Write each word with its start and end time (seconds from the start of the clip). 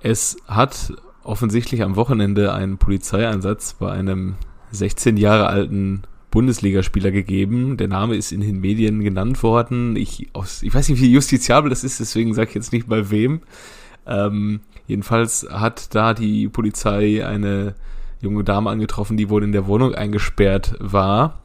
Es 0.00 0.36
hat 0.46 0.92
offensichtlich 1.24 1.82
am 1.82 1.96
Wochenende 1.96 2.52
einen 2.52 2.78
Polizeieinsatz 2.78 3.74
bei 3.74 3.90
einem 3.90 4.36
16 4.70 5.16
Jahre 5.16 5.48
alten 5.48 6.02
Bundesligaspieler 6.30 7.10
gegeben. 7.10 7.76
Der 7.76 7.88
Name 7.88 8.14
ist 8.14 8.32
in 8.32 8.40
den 8.40 8.60
Medien 8.60 9.02
genannt 9.02 9.42
worden. 9.42 9.96
Ich, 9.96 10.28
aus, 10.34 10.62
ich 10.62 10.74
weiß 10.74 10.88
nicht, 10.88 11.00
wie 11.00 11.10
justiziabel 11.10 11.70
das 11.70 11.84
ist, 11.84 11.98
deswegen 11.98 12.34
sage 12.34 12.50
ich 12.50 12.54
jetzt 12.54 12.72
nicht 12.72 12.88
bei 12.88 13.10
wem. 13.10 13.40
Ähm, 14.06 14.60
jedenfalls 14.86 15.46
hat 15.50 15.94
da 15.94 16.14
die 16.14 16.48
Polizei 16.48 17.26
eine 17.26 17.74
junge 18.20 18.44
Dame 18.44 18.70
angetroffen, 18.70 19.16
die 19.16 19.30
wohl 19.30 19.42
in 19.42 19.52
der 19.52 19.66
Wohnung 19.66 19.94
eingesperrt 19.94 20.74
war. 20.78 21.40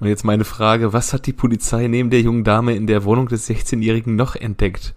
Und 0.00 0.08
jetzt 0.08 0.24
meine 0.24 0.44
Frage, 0.44 0.92
was 0.92 1.12
hat 1.12 1.26
die 1.26 1.32
Polizei 1.32 1.86
neben 1.86 2.10
der 2.10 2.20
jungen 2.20 2.44
Dame 2.44 2.74
in 2.74 2.86
der 2.86 3.04
Wohnung 3.04 3.28
des 3.28 3.48
16-Jährigen 3.48 4.16
noch 4.16 4.34
entdeckt? 4.34 4.94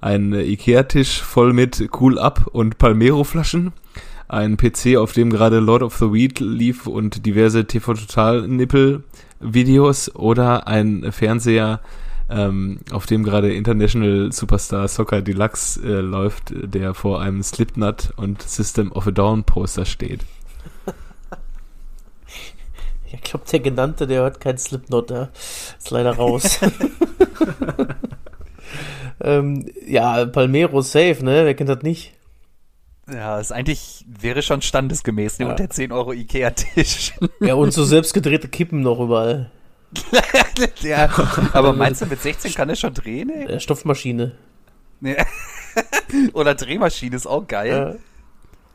Ein 0.00 0.32
Ikea-Tisch 0.32 1.20
voll 1.22 1.52
mit 1.52 1.88
Cool 1.98 2.18
Up 2.18 2.48
und 2.52 2.78
Palmero-Flaschen, 2.78 3.72
ein 4.28 4.56
PC, 4.56 4.96
auf 4.96 5.12
dem 5.12 5.30
gerade 5.30 5.60
Lord 5.60 5.82
of 5.82 5.96
the 5.96 6.12
Weed 6.12 6.40
lief 6.40 6.86
und 6.86 7.24
diverse 7.24 7.64
TV-Total-Nippel-Videos 7.66 10.14
oder 10.14 10.66
ein 10.66 11.10
Fernseher, 11.12 11.80
ähm, 12.28 12.80
auf 12.90 13.06
dem 13.06 13.22
gerade 13.24 13.54
International 13.54 14.30
Superstar 14.32 14.88
Soccer 14.88 15.22
Deluxe 15.22 15.80
äh, 15.82 16.00
läuft, 16.00 16.52
der 16.54 16.92
vor 16.92 17.22
einem 17.22 17.42
Slipknot 17.42 18.10
und 18.16 18.42
System 18.42 18.92
of 18.92 19.06
a 19.06 19.12
Dawn 19.12 19.44
Poster 19.44 19.86
steht. 19.86 20.20
Ich 23.12 23.20
glaube, 23.22 23.44
der 23.50 23.60
Genannte, 23.60 24.06
der 24.08 24.22
hört 24.22 24.40
kein 24.40 24.58
Slipknot, 24.58 25.10
der 25.10 25.30
ist 25.78 25.90
leider 25.90 26.16
raus. 26.16 26.58
ähm, 29.26 29.66
ja, 29.86 30.24
Palmero 30.26 30.80
safe, 30.80 31.18
ne? 31.22 31.44
Wer 31.44 31.54
kennt 31.54 31.68
das 31.68 31.82
nicht? 31.82 32.12
Ja, 33.12 33.38
ist 33.38 33.52
eigentlich, 33.52 34.04
wäre 34.08 34.42
schon 34.42 34.62
standesgemäß, 34.62 35.38
ne? 35.38 35.46
Ja. 35.46 35.50
Und 35.50 35.58
der 35.58 35.70
10 35.70 35.92
Euro 35.92 36.12
Ikea-Tisch. 36.12 37.12
Ja, 37.40 37.54
und 37.54 37.72
so 37.72 37.84
selbstgedrehte 37.84 38.48
Kippen 38.48 38.80
noch 38.80 38.98
überall. 38.98 39.50
ja, 40.80 41.08
aber 41.52 41.72
meinst 41.72 42.02
du, 42.02 42.06
mit 42.06 42.20
16 42.20 42.54
kann 42.54 42.68
er 42.68 42.76
schon 42.76 42.94
drehen? 42.94 43.30
Ey? 43.30 43.52
Ja, 43.52 43.60
Stoffmaschine. 43.60 44.32
Oder 46.32 46.54
Drehmaschine 46.54 47.16
ist 47.16 47.26
auch 47.26 47.46
geil. 47.46 47.98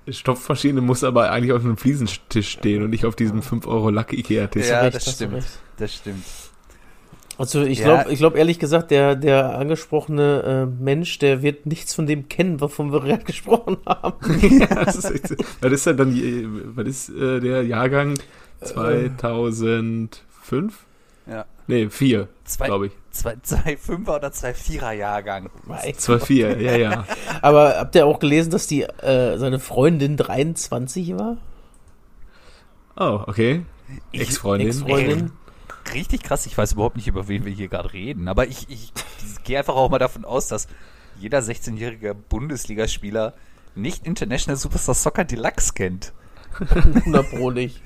Ja. 0.08 0.14
Stoffmaschine 0.14 0.81
muss 0.81 1.03
aber 1.03 1.31
eigentlich 1.31 1.52
auf 1.52 1.64
einem 1.64 1.78
Fliesentisch 1.78 2.50
stehen 2.50 2.84
und 2.84 2.90
nicht 2.90 3.06
auf 3.06 3.16
diesem 3.16 3.42
5 3.42 3.68
Euro 3.68 3.90
Lack 3.90 4.14
Ikea-Tisch. 4.14 4.68
Ja, 4.68 4.90
das 4.90 5.12
stimmt. 5.14 5.44
Das 5.78 5.94
stimmt. 5.94 6.23
Also 7.42 7.64
ich 7.64 7.81
glaube, 7.81 8.11
ich 8.11 8.20
glaube 8.20 8.38
ehrlich 8.38 8.59
gesagt, 8.59 8.92
der, 8.92 9.16
der 9.16 9.58
angesprochene 9.58 10.44
äh, 10.44 10.67
Mensch, 10.84 11.17
der 11.17 11.42
wird 11.42 11.66
nichts 11.66 11.95
von 11.95 12.06
dem 12.06 12.30
kennen, 12.30 12.61
wovon 12.61 12.94
wir 12.94 13.02
gerade 13.02 13.23
gesprochen 13.25 13.78
haben. 13.86 14.14
ja, 14.59 14.86
das 14.86 14.95
ist 14.95 15.09
echt, 15.09 15.36
was 15.59 15.72
ist 15.72 15.88
denn 15.88 15.97
dann, 15.97 16.75
was 16.75 16.88
ist 16.88 17.09
äh, 17.09 17.39
der 17.39 17.64
Jahrgang 17.64 18.19
2005? 18.62 20.86
Ja. 21.25 21.45
Nee, 21.66 21.89
vier, 21.89 22.28
glaube 22.59 22.86
ich. 22.88 22.92
Zwei, 23.09 23.38
zwei 23.42 23.75
Fünfer 23.75 24.17
oder 24.17 24.31
zwei 24.31 24.53
Vierer 24.53 24.92
Jahrgang. 24.92 25.50
Zwei 25.97 26.19
Vier, 26.19 26.62
ja, 26.62 26.78
ja. 26.78 27.08
Aber 27.42 27.78
habt 27.78 27.95
ihr 27.95 28.06
auch 28.06 28.19
gelesen, 28.19 28.52
dass 28.52 28.67
die 28.67 28.84
äh, 28.84 29.38
seine 29.38 29.58
Freundin 29.59 30.16
23 30.16 31.17
war? 31.17 31.38
Oh, 32.95 33.23
okay. 33.25 33.64
Ex-Freundin. 34.12 34.67
Ex-Freundin. 34.67 35.31
Richtig 35.94 36.23
krass, 36.23 36.45
ich 36.45 36.58
weiß 36.58 36.73
überhaupt 36.73 36.95
nicht, 36.95 37.08
über 37.08 37.28
wen 37.28 37.45
wir 37.45 37.52
hier 37.52 37.67
gerade 37.67 37.94
reden, 37.94 38.28
aber 38.28 38.47
ich, 38.47 38.70
ich, 38.70 38.94
ich 39.20 39.44
gehe 39.44 39.59
einfach 39.59 39.75
auch 39.75 39.89
mal 39.89 40.00
davon 40.00 40.25
aus, 40.25 40.47
dass 40.47 40.67
jeder 41.20 41.39
16-jährige 41.39 42.16
Bundesligaspieler 42.16 43.34
nicht 43.75 44.06
International 44.06 44.58
Superstar 44.58 44.95
Soccer 44.95 45.23
Deluxe 45.23 45.73
kennt. 45.73 46.14
100 46.59 47.30
Pro 47.30 47.52
nicht. 47.52 47.81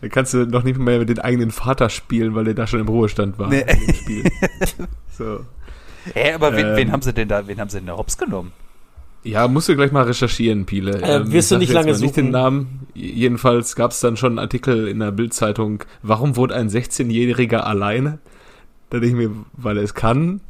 Da 0.00 0.08
kannst 0.08 0.34
du 0.34 0.46
noch 0.46 0.62
nicht 0.62 0.78
mehr 0.78 0.98
mit 0.98 1.08
den 1.08 1.18
eigenen 1.18 1.50
Vater 1.50 1.90
spielen, 1.90 2.34
weil 2.34 2.44
der 2.44 2.54
da 2.54 2.66
schon 2.66 2.80
im 2.80 2.88
Ruhestand 2.88 3.38
war. 3.38 3.48
Nee. 3.48 3.64
so. 5.10 5.44
Hä, 6.14 6.32
aber 6.32 6.56
wen, 6.56 6.66
ähm, 6.66 6.76
wen, 6.76 6.92
haben 6.92 7.02
sie 7.02 7.12
denn 7.12 7.28
da, 7.28 7.46
wen 7.46 7.60
haben 7.60 7.68
sie 7.68 7.78
denn 7.78 7.86
da 7.86 7.96
hops 7.96 8.16
genommen? 8.16 8.52
Ja, 9.22 9.48
musst 9.48 9.68
du 9.68 9.76
gleich 9.76 9.92
mal 9.92 10.04
recherchieren, 10.04 10.64
Piele. 10.64 11.02
Äh, 11.02 11.16
ähm, 11.16 11.32
wirst 11.32 11.50
du 11.50 11.58
nicht 11.58 11.72
lange 11.72 11.94
suchen. 11.94 12.04
Nicht 12.04 12.16
den 12.16 12.30
Namen. 12.30 12.86
Jedenfalls 12.94 13.76
gab 13.76 13.90
es 13.90 14.00
dann 14.00 14.16
schon 14.16 14.32
einen 14.32 14.38
Artikel 14.38 14.88
in 14.88 15.00
der 15.00 15.10
Bildzeitung. 15.10 15.84
Warum 16.02 16.36
wurde 16.36 16.54
ein 16.54 16.70
16-Jähriger 16.70 17.58
alleine? 17.58 18.18
Da 18.88 18.98
denke 18.98 19.22
ich 19.22 19.28
mir, 19.28 19.36
weil 19.52 19.76
er 19.76 19.84
es 19.84 19.94
kann. 19.94 20.40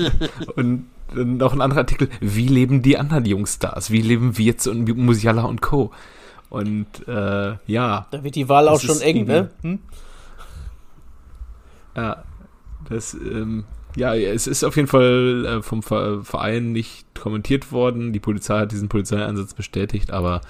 und 0.56 0.86
dann 1.14 1.38
noch 1.38 1.54
ein 1.54 1.62
anderer 1.62 1.80
Artikel. 1.80 2.08
Wie 2.20 2.48
leben 2.48 2.82
die 2.82 2.98
anderen 2.98 3.24
Jungstars? 3.24 3.90
Wie 3.90 4.02
leben 4.02 4.36
Wirtz 4.36 4.66
und 4.66 4.94
Musiala 4.96 5.44
und 5.44 5.62
Co.? 5.62 5.90
Und 6.50 6.86
äh, 7.08 7.56
ja. 7.66 8.06
Da 8.10 8.24
wird 8.24 8.34
die 8.34 8.48
Wahl 8.48 8.68
auch 8.68 8.80
schon 8.80 9.00
eng, 9.00 9.26
ne? 9.26 9.50
Hm? 9.62 9.78
Ja, 11.96 12.24
das, 12.88 13.14
ähm, 13.14 13.64
ja, 13.98 14.14
es 14.14 14.46
ist 14.46 14.64
auf 14.64 14.76
jeden 14.76 14.88
Fall 14.88 15.44
äh, 15.46 15.62
vom 15.62 15.82
Verein 15.82 16.72
nicht 16.72 17.06
kommentiert 17.18 17.72
worden. 17.72 18.12
Die 18.12 18.20
Polizei 18.20 18.60
hat 18.60 18.72
diesen 18.72 18.88
Polizeieinsatz 18.88 19.54
bestätigt, 19.54 20.10
aber 20.10 20.40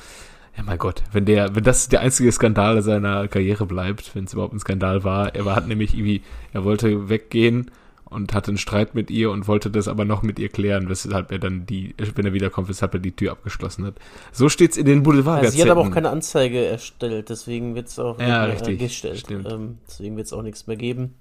ja, 0.56 0.62
mein 0.64 0.78
Gott, 0.78 1.02
wenn 1.12 1.24
der, 1.24 1.54
wenn 1.54 1.64
das 1.64 1.88
der 1.88 2.00
einzige 2.00 2.30
Skandal 2.32 2.82
seiner 2.82 3.28
Karriere 3.28 3.64
bleibt, 3.64 4.14
wenn 4.14 4.24
es 4.24 4.32
überhaupt 4.32 4.54
ein 4.54 4.60
Skandal 4.60 5.04
war, 5.04 5.34
er 5.34 5.44
hat 5.54 5.68
nämlich 5.68 5.94
irgendwie, 5.94 6.22
er 6.52 6.64
wollte 6.64 7.08
weggehen 7.08 7.70
und 8.04 8.34
hatte 8.34 8.48
einen 8.48 8.58
Streit 8.58 8.94
mit 8.94 9.10
ihr 9.10 9.30
und 9.30 9.46
wollte 9.46 9.70
das 9.70 9.86
aber 9.86 10.04
noch 10.04 10.22
mit 10.22 10.38
ihr 10.38 10.48
klären, 10.48 10.88
weshalb 10.88 11.30
er 11.30 11.38
dann 11.38 11.66
die, 11.66 11.94
wenn 12.14 12.26
er 12.26 12.32
wiederkommt, 12.32 12.68
weshalb 12.68 12.94
er 12.94 13.00
die 13.00 13.12
Tür 13.12 13.32
abgeschlossen 13.32 13.84
hat. 13.84 13.94
So 14.32 14.48
steht's 14.48 14.76
in 14.76 14.86
den 14.86 15.02
Boulevard. 15.02 15.44
Ja, 15.44 15.50
sie 15.50 15.62
hat 15.62 15.70
aber 15.70 15.82
auch 15.82 15.90
keine 15.90 16.10
Anzeige 16.10 16.64
erstellt, 16.64 17.28
deswegen 17.28 17.74
wird's 17.74 17.98
auch 17.98 18.18
ja, 18.18 18.48
nicht 18.48 18.66
richtig, 18.66 18.78
gestellt. 18.88 19.18
Stimmt. 19.20 19.50
Ähm, 19.50 19.78
deswegen 19.86 20.16
wird's 20.16 20.32
auch 20.32 20.42
nichts 20.42 20.66
mehr 20.66 20.76
geben. 20.76 21.14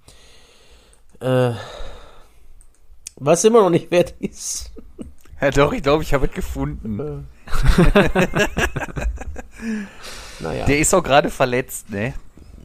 Äh, 1.20 1.52
weiß 3.18 3.44
immer 3.46 3.62
noch 3.62 3.70
nicht, 3.70 3.88
wer 3.90 4.04
die 4.04 4.28
ist. 4.28 4.72
Ja, 5.40 5.52
doch, 5.52 5.72
ich 5.72 5.84
glaube, 5.84 6.02
ich 6.02 6.16
habe 6.16 6.26
es 6.26 6.32
gefunden. 6.32 6.98
naja. 10.40 10.66
Der 10.66 10.80
ist 10.80 10.96
auch 10.96 11.04
gerade 11.04 11.30
verletzt, 11.30 11.92
ne? 11.92 12.16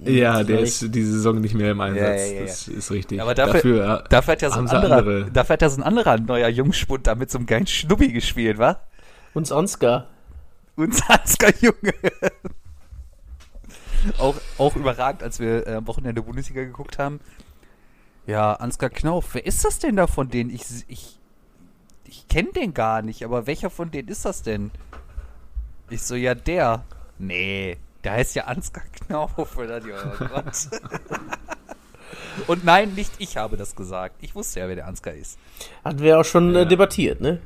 Ja, 0.05 0.43
der 0.43 0.61
ist 0.61 0.83
diese 0.95 1.13
Saison 1.13 1.41
nicht 1.41 1.55
mehr 1.55 1.73
im 1.73 1.81
Einsatz. 1.81 2.01
Ja, 2.03 2.15
ja, 2.15 2.33
ja, 2.33 2.41
das 2.43 2.69
ist 2.69 2.91
richtig. 2.91 3.21
Aber 3.21 3.35
dafür, 3.35 3.79
dafür, 3.87 4.05
dafür 4.09 4.33
hat 4.33 4.43
ja 4.43 4.51
so 4.51 4.59
ein 4.61 4.69
anderer, 4.69 4.97
andere. 4.97 5.31
dafür 5.31 5.53
hat 5.53 5.63
ja 5.63 5.69
so 5.69 5.81
ein 5.81 5.85
anderer 5.85 6.19
neuer 6.19 6.49
Jungspund 6.49 7.07
da 7.07 7.15
mit 7.15 7.31
so 7.31 7.39
einem 7.39 7.47
geilen 7.47 7.67
Schnubbi 7.67 8.11
gespielt, 8.11 8.57
wa? 8.59 8.81
Uns 9.35 9.53
Ansgar. 9.53 10.09
Uns 10.77 11.03
Ansgar, 11.09 11.53
Junge. 11.61 11.93
auch, 14.19 14.35
auch 14.59 14.77
überragend, 14.77 15.23
als 15.23 15.41
wir 15.41 15.67
äh, 15.67 15.75
am 15.75 15.87
Wochenende 15.87 16.23
Bundesliga 16.23 16.65
geguckt 16.65 16.99
haben. 16.99 17.21
Ja, 18.27 18.53
Ansgar 18.55 18.91
Knauf, 18.91 19.35
wer 19.35 19.45
ist 19.45 19.65
das 19.65 19.79
denn 19.79 19.97
da 19.97 20.07
von 20.07 20.29
denen? 20.29 20.51
Ich, 20.51 20.65
ich, 20.89 21.19
ich 22.05 22.29
kenne 22.29 22.53
den 22.53 22.75
gar 22.75 23.03
nicht, 23.03 23.25
aber 23.25 23.47
welcher 23.47 23.71
von 23.71 23.91
denen 23.91 24.09
ist 24.09 24.25
das 24.25 24.43
denn? 24.43 24.71
Ich 25.91 26.03
so, 26.03 26.15
ja, 26.15 26.35
der. 26.35 26.85
Nee, 27.19 27.79
der 28.05 28.13
heißt 28.13 28.37
ja 28.37 28.45
Ansgar 28.45 28.85
Knauf, 28.93 29.57
oder? 29.57 29.81
Oh 29.85 30.25
Gott. 30.27 30.69
Und 32.47 32.65
nein, 32.65 32.95
nicht 32.95 33.13
ich 33.19 33.37
habe 33.37 33.57
das 33.57 33.77
gesagt. 33.77 34.17
Ich 34.21 34.35
wusste 34.35 34.61
ja, 34.61 34.69
wer 34.69 34.77
der 34.77 34.87
Ansgar 34.87 35.15
ist. 35.15 35.39
Hatten 35.85 36.01
wir 36.01 36.19
auch 36.19 36.25
schon 36.25 36.55
äh, 36.55 36.59
ja. 36.59 36.61
äh, 36.63 36.67
debattiert, 36.67 37.21
ne? 37.21 37.41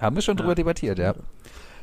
Haben 0.00 0.16
wir 0.16 0.22
schon 0.22 0.36
ja. 0.36 0.42
drüber 0.42 0.54
debattiert, 0.54 0.98
ja. 0.98 1.14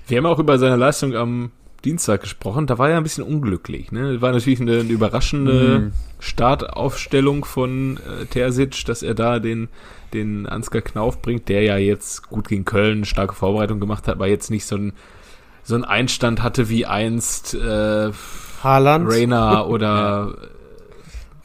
Wir 0.07 0.19
haben 0.19 0.25
auch 0.25 0.39
über 0.39 0.57
seine 0.57 0.75
Leistung 0.75 1.15
am 1.15 1.51
Dienstag 1.85 2.21
gesprochen. 2.21 2.67
Da 2.67 2.77
war 2.77 2.89
er 2.89 2.97
ein 2.97 3.03
bisschen 3.03 3.23
unglücklich. 3.23 3.91
Ne? 3.91 4.21
War 4.21 4.31
natürlich 4.31 4.59
eine, 4.59 4.79
eine 4.79 4.89
überraschende 4.89 5.79
mhm. 5.79 5.91
Startaufstellung 6.19 7.45
von 7.45 7.97
äh, 7.97 8.25
Terzic, 8.25 8.85
dass 8.85 9.03
er 9.03 9.13
da 9.13 9.39
den, 9.39 9.69
den 10.13 10.47
Ansgar 10.47 10.81
Knauf 10.81 11.21
bringt, 11.21 11.47
der 11.47 11.61
ja 11.61 11.77
jetzt 11.77 12.27
gut 12.29 12.47
gegen 12.47 12.65
Köln 12.65 13.05
starke 13.05 13.35
Vorbereitung 13.35 13.79
gemacht 13.79 14.07
hat, 14.07 14.15
aber 14.15 14.27
jetzt 14.27 14.49
nicht 14.49 14.65
so 14.65 14.75
ein 14.75 14.93
so 15.65 15.73
einen 15.73 15.83
Einstand 15.83 16.43
hatte 16.43 16.69
wie 16.69 16.85
einst 16.85 17.55
äh, 17.55 18.11
Haaland. 18.63 19.11
Rainer 19.11 19.67
oder 19.67 20.35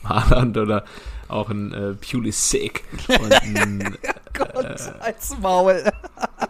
ja. 0.03 0.09
Haaland 0.09 0.59
oder 0.59 0.85
auch 1.29 1.49
ein 1.49 1.73
äh, 1.73 1.95
Pulisic 1.95 2.85
und 3.09 3.33
ein, 3.33 3.97
Gott, 4.35 4.55
äh, 4.55 4.77
als 5.01 5.37
Maul. 5.41 5.83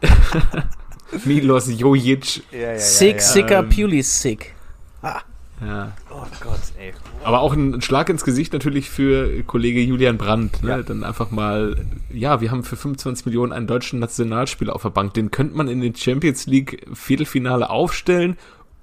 Milos 1.25 1.69
Jojic. 1.69 2.43
Ja, 2.53 2.59
ja, 2.59 2.73
ja, 2.73 2.79
Sick, 2.79 3.21
sicker, 3.21 3.61
ähm, 3.61 3.69
Pulisic. 3.69 4.55
Ah. 5.03 5.21
Ja. 5.61 5.93
Oh 6.11 6.25
Gott, 6.41 6.61
ey. 6.79 6.93
Aber 7.23 7.41
auch 7.41 7.53
ein 7.53 7.83
Schlag 7.83 8.09
ins 8.09 8.25
Gesicht 8.25 8.53
natürlich 8.55 8.89
für 8.89 9.43
Kollege 9.43 9.81
Julian 9.81 10.17
Brandt. 10.17 10.63
Ne? 10.63 10.71
Ja. 10.71 10.83
Dann 10.83 11.05
einfach 11.05 11.31
mal, 11.31 11.77
ja, 12.11 12.41
wir 12.41 12.51
haben 12.51 12.65
für 12.65 12.77
25 12.77 13.27
Millionen 13.27 13.53
einen 13.53 13.67
deutschen 13.67 13.99
Nationalspieler 13.99 14.75
auf 14.75 14.83
der 14.83 14.91
Bank. 14.91 15.13
Den 15.15 15.31
könnte 15.31 15.57
man 15.57 15.69
in 15.69 15.81
den 15.81 15.95
Champions 15.95 16.47
League 16.47 16.87
Viertelfinale 16.95 17.69
aufstellen. 17.69 18.39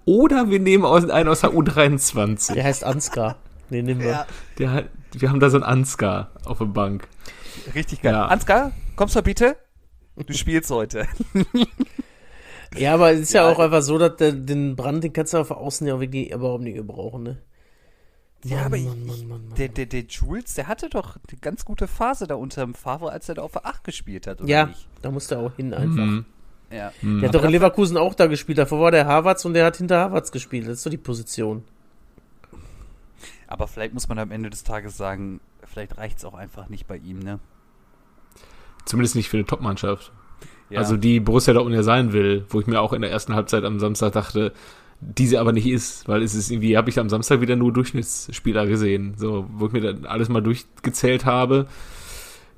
Oder 0.06 0.50
wir 0.50 0.60
nehmen 0.60 0.86
aus, 0.86 1.10
einen 1.10 1.30
aus 1.30 1.42
der 1.42 1.52
U23. 1.52 2.54
Der 2.54 2.64
heißt 2.64 2.84
Ansgar. 2.84 3.38
Den 3.72 3.86
nehmen 3.86 4.02
wir. 4.02 4.12
Ja. 4.12 4.28
Der, 4.60 4.86
wir 5.14 5.30
haben 5.30 5.40
da 5.40 5.50
so 5.50 5.58
einen 5.58 5.64
Ansgar 5.64 6.30
auf 6.46 6.60
der 6.60 6.66
Bank. 6.66 7.08
Richtig 7.74 8.04
geil. 8.04 8.14
Ja. 8.14 8.28
Ansgar, 8.28 8.72
kommst 8.96 9.16
du 9.16 9.22
bitte? 9.24 9.58
du 10.16 10.34
spielst 10.34 10.70
heute. 10.72 11.08
ja, 12.80 12.94
aber 12.94 13.12
es 13.12 13.22
ist 13.22 13.34
ja, 13.34 13.44
ja 13.44 13.52
auch 13.52 13.60
einfach 13.60 13.82
so, 13.82 13.98
dass 13.98 14.16
der, 14.18 14.32
den 14.32 14.76
Brand, 14.76 15.04
den 15.04 15.14
kannst 15.14 15.34
du 15.34 15.38
auf 15.38 15.52
Außen 15.52 15.88
ja 15.88 16.00
wirklich 16.00 16.32
überhaupt 16.32 16.64
nicht 16.64 16.76
gebrauchen, 16.76 17.24
ne? 17.24 17.38
Ja, 18.44 18.66
aber 18.66 18.78
Mann, 18.78 19.06
Mann, 19.06 19.28
Mann, 19.28 19.54
der, 19.58 19.68
der, 19.70 19.88
der 19.88 20.04
Jules, 20.04 20.54
der 20.54 20.68
hatte 20.68 20.90
doch 20.90 21.16
eine 21.16 21.40
ganz 21.40 21.66
gute 21.66 21.88
Phase 21.88 22.28
da 22.28 22.36
unter 22.36 22.62
dem 22.62 22.76
Favre, 22.76 23.12
als 23.12 23.28
er 23.28 23.36
da 23.36 23.42
auf 23.42 23.52
der 23.52 23.66
8 23.66 23.84
gespielt 23.84 24.28
hat, 24.28 24.42
oder 24.42 24.50
ja, 24.50 24.66
nicht? 24.68 24.88
da 25.02 25.12
musste 25.12 25.36
er 25.36 25.42
auch 25.42 25.56
hin 25.56 25.74
einfach. 25.74 26.06
Mhm. 26.06 26.26
Ja. 26.72 26.92
Mhm. 27.02 27.20
Der 27.20 27.30
hat 27.30 27.36
doch 27.36 27.44
in 27.44 27.52
Leverkusen 27.52 27.98
auch 27.98 28.14
da 28.14 28.28
gespielt. 28.28 28.58
Davor 28.58 28.80
war 28.82 28.92
der 28.92 29.06
Harvards 29.06 29.46
und 29.46 29.54
der 29.54 29.66
hat 29.66 29.78
hinter 29.78 30.00
Harvards 30.00 30.32
gespielt. 30.32 30.68
Das 30.68 30.78
ist 30.78 30.86
doch 30.86 30.92
die 30.92 30.98
Position. 30.98 31.64
Aber 33.48 33.68
vielleicht 33.68 33.94
muss 33.94 34.10
man 34.10 34.20
am 34.20 34.32
Ende 34.32 34.50
des 34.50 34.64
Tages 34.64 34.98
sagen, 34.98 35.40
vielleicht 35.64 35.98
reicht 35.98 36.18
es 36.18 36.26
auch 36.26 36.34
einfach 36.34 36.70
nicht 36.70 36.86
bei 36.86 36.98
ihm, 36.98 37.20
ne? 37.20 37.40
Zumindest 38.86 39.16
nicht 39.16 39.30
für 39.30 39.38
eine 39.38 39.46
Top-Mannschaft. 39.46 40.12
Ja. 40.70 40.80
Also 40.80 40.98
die 40.98 41.20
Borussia 41.20 41.54
Dortmund 41.54 41.76
ja 41.76 41.84
sein 41.84 42.14
will, 42.14 42.46
wo 42.50 42.60
ich 42.60 42.68
mir 42.68 42.82
auch 42.82 42.94
in 42.94 43.02
der 43.02 43.12
ersten 43.12 43.36
Halbzeit 43.36 43.64
am 43.64 43.80
Samstag 43.80 44.14
dachte, 44.14 44.52
diese 45.00 45.40
aber 45.40 45.54
nicht 45.54 45.68
ist, 45.68 46.08
weil 46.08 46.24
es 46.24 46.34
ist 46.34 46.50
irgendwie, 46.50 46.76
habe 46.76 46.90
ich 46.90 47.00
am 47.00 47.10
Samstag 47.10 47.42
wieder 47.42 47.56
nur 47.56 47.72
Durchschnittsspieler 47.72 48.66
gesehen, 48.66 49.14
so, 49.18 49.46
wo 49.54 49.68
ich 49.68 49.72
mir 49.72 49.82
dann 49.82 50.06
alles 50.06 50.28
mal 50.30 50.42
durchgezählt 50.42 51.26
habe. 51.26 51.68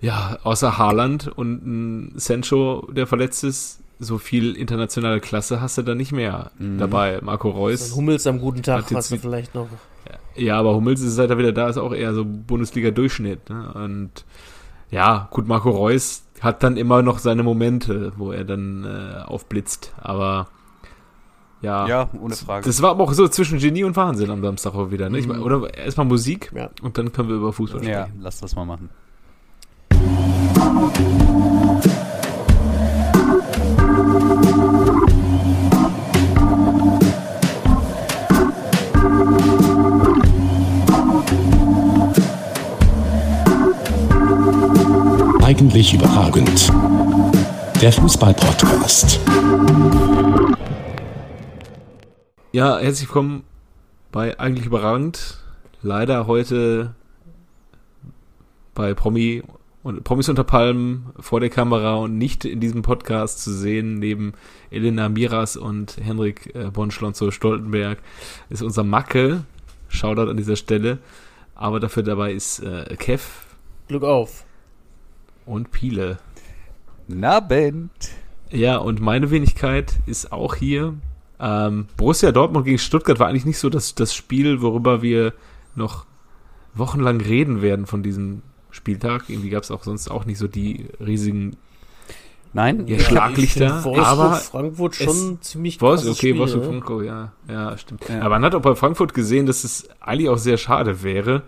Ja, 0.02 0.40
außer 0.44 0.78
Haaland 0.78 1.28
und 1.28 1.66
ein 1.66 2.14
Sancho, 2.16 2.88
der 2.92 3.08
verletzt 3.08 3.44
ist, 3.44 3.82
so 4.00 4.18
viel 4.18 4.56
internationale 4.56 5.20
Klasse 5.20 5.60
hast 5.60 5.78
du 5.78 5.82
da 5.82 5.94
nicht 5.94 6.14
mehr 6.14 6.52
mhm. 6.58 6.78
dabei. 6.78 7.20
Marco 7.22 7.50
Reus. 7.50 7.94
Hummels 7.96 8.26
am 8.26 8.40
guten 8.40 8.64
Tag 8.64 8.86
hast 8.94 9.12
du 9.12 9.18
vielleicht 9.18 9.54
noch. 9.54 9.68
Ja, 10.36 10.58
aber 10.58 10.74
Hummels 10.74 11.02
ist 11.02 11.16
seit 11.16 11.30
er 11.30 11.38
wieder 11.38 11.52
da, 11.52 11.68
ist 11.68 11.78
auch 11.78 11.94
eher 11.94 12.14
so 12.14 12.24
Bundesliga-Durchschnitt. 12.26 13.50
Ne? 13.50 13.74
Und 13.74 14.24
ja, 14.90 15.28
gut, 15.32 15.48
Marco 15.48 15.70
Reus 15.70 16.24
hat 16.42 16.64
dann 16.64 16.78
immer 16.78 17.02
noch 17.02 17.20
seine 17.20 17.44
Momente, 17.44 18.14
wo 18.18 18.32
er 18.32 18.44
dann 18.44 18.86
äh, 18.86 19.22
aufblitzt. 19.24 19.94
Aber 19.98 20.48
ja, 21.62 21.88
ja, 21.88 22.10
ohne 22.20 22.36
Frage. 22.36 22.66
Das 22.66 22.82
war 22.82 22.92
aber 22.92 23.04
auch 23.04 23.14
so 23.14 23.28
zwischen 23.28 23.60
Genie 23.60 23.84
und 23.84 23.96
Wahnsinn 23.96 24.32
am 24.32 24.42
Samstag 24.42 24.76
auch 24.76 24.92
wieder. 24.92 25.10
Ne? 25.10 25.20
Ich 25.20 25.28
mein, 25.28 25.38
mhm. 25.38 25.44
oder 25.44 25.74
erstmal 25.78 26.08
Musik 26.08 26.52
ja. 26.56 26.70
und 26.82 26.98
dann 26.98 27.12
können 27.12 27.30
wir 27.30 27.36
über 27.36 27.52
Fußball 27.52 27.82
sprechen. 27.82 27.94
Ja, 27.94 28.08
lass 28.20 28.40
das 28.40 28.56
mal 28.56 28.66
machen. 28.66 28.90
Eigentlich 45.60 45.94
überragend. 45.94 46.72
Der 47.82 47.92
Fußball-Podcast. 47.92 49.20
Ja, 52.54 52.80
herzlich 52.80 53.10
willkommen 53.10 53.44
bei 54.10 54.40
Eigentlich 54.40 54.68
überragend. 54.68 55.40
Leider 55.82 56.28
heute 56.28 56.96
bei 58.74 58.94
Promi 58.94 59.44
und 59.84 60.06
Promis 60.06 60.30
unter 60.30 60.46
Palmen 60.46 61.08
vor 61.20 61.42
der 61.42 61.50
Kamera 61.50 61.96
und 61.96 62.18
nicht 62.18 62.46
in 62.46 62.62
diesem 62.62 62.82
Podcast 62.82 63.44
zu 63.44 63.52
sehen, 63.52 63.96
neben 63.96 64.36
Elena 64.72 65.10
Miras 65.10 65.58
und 65.58 65.98
Henrik 66.02 66.56
äh, 66.56 66.72
Bonschlonzo 66.72 67.32
Stoltenberg, 67.32 67.98
ist 68.50 68.62
unser 68.62 68.86
Macke. 68.86 69.44
Shoutout 69.90 70.30
an 70.30 70.38
dieser 70.38 70.56
Stelle. 70.56 71.00
Aber 71.54 71.82
dafür 71.82 72.04
dabei 72.04 72.32
ist 72.32 72.60
äh, 72.60 72.96
Kev. 72.98 73.26
Glück 73.90 74.04
auf. 74.06 74.46
Und 75.50 75.72
Piele. 75.72 76.20
Nabend. 77.08 77.90
Ja, 78.52 78.78
und 78.78 79.02
meine 79.02 79.32
Wenigkeit 79.32 79.98
ist 80.06 80.32
auch 80.32 80.54
hier. 80.54 80.94
Ähm, 81.40 81.88
Borussia 81.98 82.32
Dortmund 82.32 82.66
gegen 82.66 82.78
Stuttgart 82.78 83.20
war 83.20 83.28
eigentlich 83.28 83.46
nicht 83.46 83.58
so 83.58 83.72
das, 83.72 83.96
das 83.96 84.14
Spiel, 84.14 84.62
worüber 84.62 85.02
wir 85.02 85.34
noch 85.74 86.06
wochenlang 86.76 87.20
reden 87.20 87.64
werden 87.64 87.88
von 87.88 88.04
diesem 88.04 88.44
Spieltag. 88.70 89.24
Irgendwie 89.28 89.50
gab 89.50 89.64
es 89.64 89.72
auch 89.72 89.84
sonst 89.84 90.12
auch 90.12 90.26
nicht 90.26 90.38
so 90.38 90.48
die 90.48 90.86
riesigen 91.00 91.58
Nein, 92.54 92.86
ja, 92.86 93.00
Schlaglichter. 93.00 93.84
Wolfsburg, 93.84 94.08
aber 94.08 94.36
Frankfurt 94.36 94.96
schon 94.96 95.40
es, 95.42 95.50
ziemlich 95.50 95.82
Wolfs, 95.82 96.06
Okay, 96.06 96.16
Spiel, 96.16 96.38
Wolfsburg, 96.38 96.64
ne? 96.64 96.70
Frankfurt, 96.70 97.06
ja, 97.06 97.32
ja, 97.48 97.76
stimmt. 97.78 98.08
Ja. 98.08 98.20
Aber 98.22 98.36
man 98.36 98.46
hat 98.46 98.54
auch 98.54 98.62
bei 98.62 98.76
Frankfurt 98.76 99.16
gesehen, 99.16 99.48
dass 99.48 99.64
es 99.64 99.90
eigentlich 100.00 100.30
auch 100.30 100.38
sehr 100.38 100.58
schade 100.58 101.02
wäre, 101.02 101.42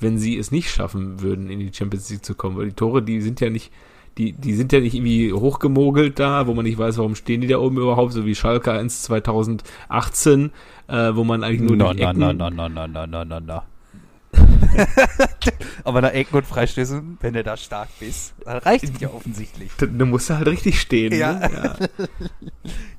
wenn 0.00 0.18
sie 0.18 0.36
es 0.36 0.50
nicht 0.50 0.70
schaffen 0.70 1.20
würden, 1.20 1.50
in 1.50 1.60
die 1.60 1.72
Champions 1.72 2.10
League 2.10 2.24
zu 2.24 2.34
kommen, 2.34 2.56
weil 2.56 2.66
die 2.66 2.74
Tore, 2.74 3.02
die 3.02 3.20
sind 3.20 3.40
ja 3.40 3.50
nicht 3.50 3.70
die, 4.18 4.32
die 4.32 4.54
sind 4.54 4.72
ja 4.72 4.80
nicht 4.80 4.94
irgendwie 4.94 5.32
hochgemogelt 5.32 6.18
da, 6.18 6.46
wo 6.46 6.54
man 6.54 6.64
nicht 6.64 6.78
weiß, 6.78 6.98
warum 6.98 7.14
stehen 7.14 7.40
die 7.40 7.46
da 7.46 7.58
oben 7.58 7.78
überhaupt, 7.78 8.12
so 8.12 8.26
wie 8.26 8.34
Schalke 8.34 8.72
1 8.72 9.02
2018, 9.02 10.50
äh, 10.88 11.14
wo 11.14 11.24
man 11.24 11.44
eigentlich 11.44 11.62
nur 11.62 11.76
no, 11.76 11.92
die 11.94 12.02
Ecken... 12.02 12.18
No, 12.18 12.32
no, 12.32 12.50
no, 12.50 12.68
no, 12.68 12.86
no, 12.86 13.06
no, 13.06 13.24
no, 13.24 13.40
no. 13.40 13.62
Aber 15.84 16.02
nach 16.02 16.12
Ecken 16.12 16.36
und 16.36 16.46
Freistößen, 16.46 17.18
wenn 17.20 17.34
du 17.34 17.42
da 17.42 17.56
stark 17.56 17.88
bist, 17.98 18.34
dann 18.44 18.58
reicht 18.58 18.84
es 18.84 19.00
ja 19.00 19.08
offensichtlich. 19.08 19.70
Da, 19.78 19.86
da 19.86 20.04
musst 20.04 20.30
du 20.30 20.36
halt 20.36 20.46
richtig 20.46 20.80
stehen. 20.80 21.12
Ja, 21.12 21.32
ne? 21.32 21.50
ja. 21.52 21.76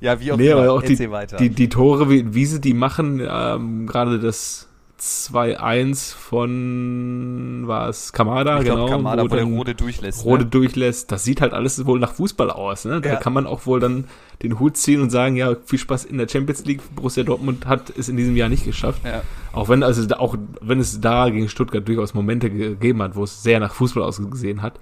ja 0.00 0.20
wie 0.20 0.32
auch 0.32 0.36
nee, 0.36 0.50
immer. 0.50 0.62
Aber 0.62 0.72
auch 0.72 0.82
die, 0.82 0.96
die, 1.38 1.50
die, 1.50 1.68
Tore, 1.68 2.10
wie, 2.10 2.34
wie 2.34 2.46
sie 2.46 2.60
die 2.60 2.74
machen, 2.74 3.26
ähm, 3.26 3.86
gerade 3.86 4.18
das 4.18 4.68
2-1 5.02 6.14
von, 6.14 7.64
war 7.66 7.88
es 7.88 8.12
Kamada, 8.12 8.58
ich 8.58 8.64
genau. 8.64 8.86
Glaub, 8.86 8.90
Kamada, 8.90 9.24
wo, 9.24 9.30
wo 9.30 9.34
der 9.34 9.44
Rode 9.44 9.74
durchlässt. 9.74 10.24
Rode 10.24 10.44
ne? 10.44 10.50
durchlässt. 10.50 11.10
Das 11.10 11.24
sieht 11.24 11.40
halt 11.40 11.54
alles 11.54 11.84
wohl 11.86 11.98
nach 11.98 12.12
Fußball 12.12 12.50
aus. 12.50 12.84
Ne? 12.84 13.00
Da 13.00 13.14
ja. 13.14 13.16
kann 13.16 13.32
man 13.32 13.48
auch 13.48 13.66
wohl 13.66 13.80
dann 13.80 14.04
den 14.44 14.60
Hut 14.60 14.76
ziehen 14.76 15.00
und 15.00 15.10
sagen, 15.10 15.34
ja, 15.34 15.56
viel 15.64 15.80
Spaß 15.80 16.04
in 16.04 16.18
der 16.18 16.28
Champions 16.28 16.64
League. 16.66 16.82
Borussia 16.94 17.24
Dortmund 17.24 17.66
hat 17.66 17.92
es 17.98 18.08
in 18.08 18.16
diesem 18.16 18.36
Jahr 18.36 18.48
nicht 18.48 18.64
geschafft. 18.64 19.04
Ja. 19.04 19.22
Auch 19.52 19.68
wenn 19.68 19.82
also 19.82 20.06
auch 20.16 20.36
wenn 20.60 20.78
es 20.78 21.00
da 21.00 21.28
gegen 21.30 21.48
Stuttgart 21.48 21.86
durchaus 21.86 22.14
Momente 22.14 22.48
gegeben 22.48 23.02
hat, 23.02 23.16
wo 23.16 23.24
es 23.24 23.42
sehr 23.42 23.58
nach 23.58 23.74
Fußball 23.74 24.04
ausgesehen 24.04 24.62
hat. 24.62 24.78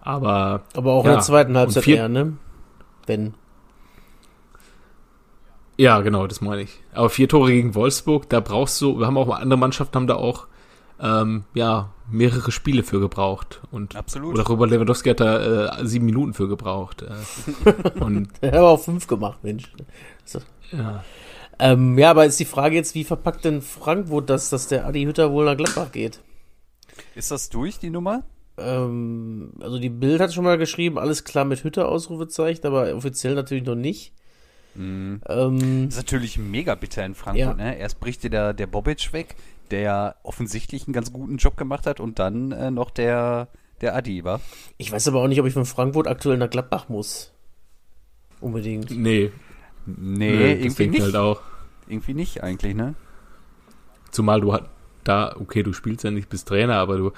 Aber 0.00 0.62
aber 0.74 0.92
auch 0.92 1.04
ja. 1.04 1.10
in 1.10 1.16
der 1.16 1.22
zweiten 1.22 1.56
Halbzeit 1.58 1.86
eher, 1.86 2.08
ne? 2.08 2.32
Wenn 3.04 3.34
ja, 5.80 6.00
genau, 6.02 6.26
das 6.26 6.42
meine 6.42 6.62
ich. 6.62 6.78
Aber 6.92 7.08
vier 7.08 7.26
Tore 7.26 7.52
gegen 7.52 7.74
Wolfsburg, 7.74 8.28
da 8.28 8.40
brauchst 8.40 8.80
du, 8.82 8.98
wir 8.98 9.06
haben 9.06 9.16
auch 9.16 9.28
andere 9.30 9.58
Mannschaften 9.58 9.96
haben 9.96 10.06
da 10.06 10.16
auch 10.16 10.46
ähm, 11.00 11.44
ja, 11.54 11.94
mehrere 12.10 12.52
Spiele 12.52 12.82
für 12.82 13.00
gebraucht. 13.00 13.62
Und, 13.70 13.96
Absolut. 13.96 14.34
Oder 14.34 14.46
Robert 14.46 14.70
Lewandowski 14.70 15.08
hat 15.08 15.20
da 15.20 15.78
äh, 15.78 15.86
sieben 15.86 16.04
Minuten 16.04 16.34
für 16.34 16.48
gebraucht. 16.48 17.02
Äh, 17.02 18.00
und 18.00 18.28
er 18.42 18.52
hat 18.52 18.58
auch 18.58 18.80
fünf 18.80 19.06
gemacht, 19.06 19.38
Mensch. 19.42 19.72
So. 20.26 20.40
Ja. 20.72 21.02
Ähm, 21.58 21.98
ja, 21.98 22.10
aber 22.10 22.26
ist 22.26 22.38
die 22.40 22.44
Frage 22.44 22.76
jetzt, 22.76 22.94
wie 22.94 23.04
verpackt 23.04 23.46
denn 23.46 23.62
Frankfurt 23.62 24.28
das, 24.28 24.50
dass 24.50 24.68
der 24.68 24.86
Adi 24.86 25.04
Hütter 25.04 25.32
wohl 25.32 25.46
nach 25.46 25.56
Gladbach 25.56 25.92
geht? 25.92 26.20
Ist 27.14 27.30
das 27.30 27.48
durch, 27.48 27.78
die 27.78 27.90
Nummer? 27.90 28.24
Ähm, 28.58 29.52
also 29.60 29.78
die 29.78 29.88
Bild 29.88 30.20
hat 30.20 30.34
schon 30.34 30.44
mal 30.44 30.58
geschrieben, 30.58 30.98
alles 30.98 31.24
klar 31.24 31.46
mit 31.46 31.64
Hütter, 31.64 31.88
Ausrufezeichen, 31.88 32.66
aber 32.66 32.94
offiziell 32.94 33.34
natürlich 33.34 33.64
noch 33.64 33.76
nicht. 33.76 34.12
Mhm. 34.74 35.20
Ähm, 35.28 35.84
das 35.86 35.94
ist 35.94 36.04
natürlich 36.04 36.38
mega 36.38 36.74
bitter 36.74 37.04
in 37.04 37.14
Frankfurt. 37.14 37.58
Ja. 37.58 37.64
Ne? 37.64 37.78
Erst 37.78 38.00
bricht 38.00 38.22
dir 38.22 38.30
der, 38.30 38.52
der 38.52 38.66
Bobic 38.66 39.12
weg, 39.12 39.36
der 39.70 40.16
offensichtlich 40.22 40.86
einen 40.86 40.94
ganz 40.94 41.12
guten 41.12 41.36
Job 41.36 41.56
gemacht 41.56 41.86
hat, 41.86 42.00
und 42.00 42.18
dann 42.18 42.52
äh, 42.52 42.70
noch 42.70 42.90
der, 42.90 43.48
der 43.80 43.94
Adi, 43.94 44.24
war. 44.24 44.40
Ich 44.76 44.92
weiß 44.92 45.08
aber 45.08 45.22
auch 45.22 45.28
nicht, 45.28 45.40
ob 45.40 45.46
ich 45.46 45.54
von 45.54 45.66
Frankfurt 45.66 46.06
aktuell 46.06 46.38
nach 46.38 46.50
Gladbach 46.50 46.88
muss. 46.88 47.32
Unbedingt. 48.40 48.90
Nee. 48.90 49.32
Nee, 49.86 50.30
nee 50.36 50.52
irgendwie 50.52 50.88
nicht. 50.88 51.02
Halt 51.02 51.16
auch. 51.16 51.40
Irgendwie 51.88 52.14
nicht 52.14 52.42
eigentlich, 52.42 52.74
ne? 52.74 52.94
Zumal 54.10 54.40
du 54.40 54.56
da, 55.04 55.34
okay, 55.38 55.62
du 55.62 55.72
spielst 55.72 56.04
ja 56.04 56.10
nicht 56.10 56.28
bis 56.28 56.44
Trainer, 56.44 56.76
aber 56.76 56.96
du, 56.96 57.12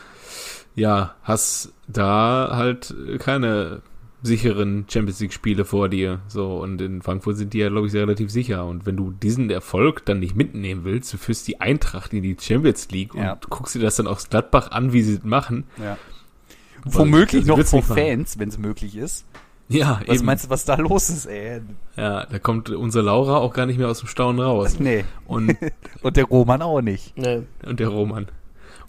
ja, 0.74 1.14
hast 1.22 1.72
da 1.88 2.50
halt 2.52 2.94
keine 3.18 3.82
sicheren 4.22 4.86
Champions 4.88 5.20
League 5.20 5.32
Spiele 5.32 5.64
vor 5.64 5.88
dir. 5.88 6.20
So, 6.28 6.58
und 6.58 6.80
in 6.80 7.02
Frankfurt 7.02 7.36
sind 7.36 7.52
die 7.52 7.58
ja, 7.58 7.68
glaube 7.68 7.86
ich, 7.86 7.92
sehr 7.92 8.02
relativ 8.02 8.30
sicher. 8.30 8.66
Und 8.66 8.86
wenn 8.86 8.96
du 8.96 9.10
diesen 9.10 9.50
Erfolg 9.50 10.04
dann 10.04 10.20
nicht 10.20 10.36
mitnehmen 10.36 10.84
willst, 10.84 11.12
du 11.12 11.18
führst 11.18 11.48
die 11.48 11.60
Eintracht 11.60 12.12
in 12.12 12.22
die 12.22 12.36
Champions 12.40 12.90
League 12.90 13.14
ja. 13.14 13.32
und 13.32 13.50
guckst 13.50 13.74
dir 13.74 13.80
das 13.80 13.96
dann 13.96 14.06
aus 14.06 14.28
Gladbach 14.28 14.70
an, 14.70 14.92
wie 14.92 15.02
sie 15.02 15.14
es 15.14 15.24
machen. 15.24 15.64
Ja. 15.82 15.98
Womöglich 16.84 17.46
noch 17.46 17.60
vor 17.64 17.82
Fans, 17.82 18.38
wenn 18.38 18.48
es 18.48 18.58
möglich 18.58 18.96
ist. 18.96 19.24
Ja, 19.68 20.00
Was 20.06 20.18
eben. 20.18 20.26
meinst 20.26 20.44
du, 20.44 20.50
was 20.50 20.64
da 20.64 20.74
los 20.74 21.08
ist, 21.08 21.26
ey? 21.26 21.62
Ja, 21.96 22.26
da 22.26 22.38
kommt 22.38 22.70
unsere 22.70 23.04
Laura 23.04 23.38
auch 23.38 23.54
gar 23.54 23.66
nicht 23.66 23.78
mehr 23.78 23.88
aus 23.88 24.00
dem 24.00 24.08
Staunen 24.08 24.40
raus. 24.40 24.78
Nee. 24.78 25.04
Und, 25.26 25.56
und 26.02 26.16
der 26.16 26.24
Roman 26.24 26.62
auch 26.62 26.80
nicht. 26.80 27.16
Nee. 27.16 27.42
Und 27.64 27.80
der 27.80 27.88
Roman. 27.88 28.26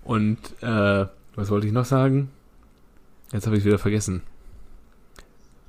Und, 0.04 0.38
äh, 0.62 1.06
was 1.36 1.50
wollte 1.50 1.68
ich 1.68 1.74
noch 1.74 1.86
sagen? 1.86 2.30
Jetzt 3.32 3.48
habe 3.48 3.58
ich 3.58 3.66
wieder 3.66 3.80
vergessen. 3.80 4.22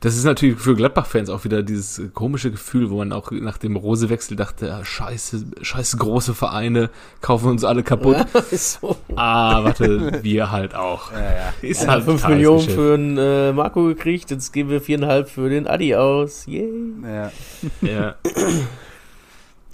Das 0.04 0.16
ist 0.16 0.24
natürlich 0.24 0.58
für 0.58 0.76
Gladbach-Fans 0.76 1.30
auch 1.30 1.44
wieder 1.44 1.62
dieses 1.62 2.12
komische 2.12 2.50
Gefühl, 2.50 2.90
wo 2.90 2.98
man 2.98 3.10
auch 3.10 3.30
nach 3.30 3.56
dem 3.56 3.74
Rosewechsel 3.74 4.36
dachte, 4.36 4.74
ah, 4.74 4.84
scheiße, 4.84 5.46
scheiße 5.62 5.96
große 5.96 6.34
Vereine 6.34 6.90
kaufen 7.22 7.48
uns 7.48 7.64
alle 7.64 7.82
kaputt. 7.82 8.16
Ja, 8.34 8.42
so. 8.58 8.96
Ah, 9.16 9.64
warte, 9.64 10.22
wir 10.22 10.50
halt 10.50 10.74
auch. 10.74 11.10
Ja, 11.12 11.20
ja. 11.20 11.54
Ist 11.62 11.84
ja, 11.84 11.88
halt 11.88 12.04
5 12.04 12.28
Millionen 12.28 12.68
für 12.68 12.94
einen 12.94 13.16
äh, 13.16 13.52
Marco 13.52 13.84
gekriegt, 13.84 14.30
jetzt 14.30 14.52
geben 14.52 14.68
wir 14.68 14.82
viereinhalb 14.82 15.30
für 15.30 15.48
den 15.48 15.66
Adi 15.66 15.94
aus. 15.94 16.44
Yay. 16.46 16.68
Ja. 17.02 17.32
ja. 17.80 18.14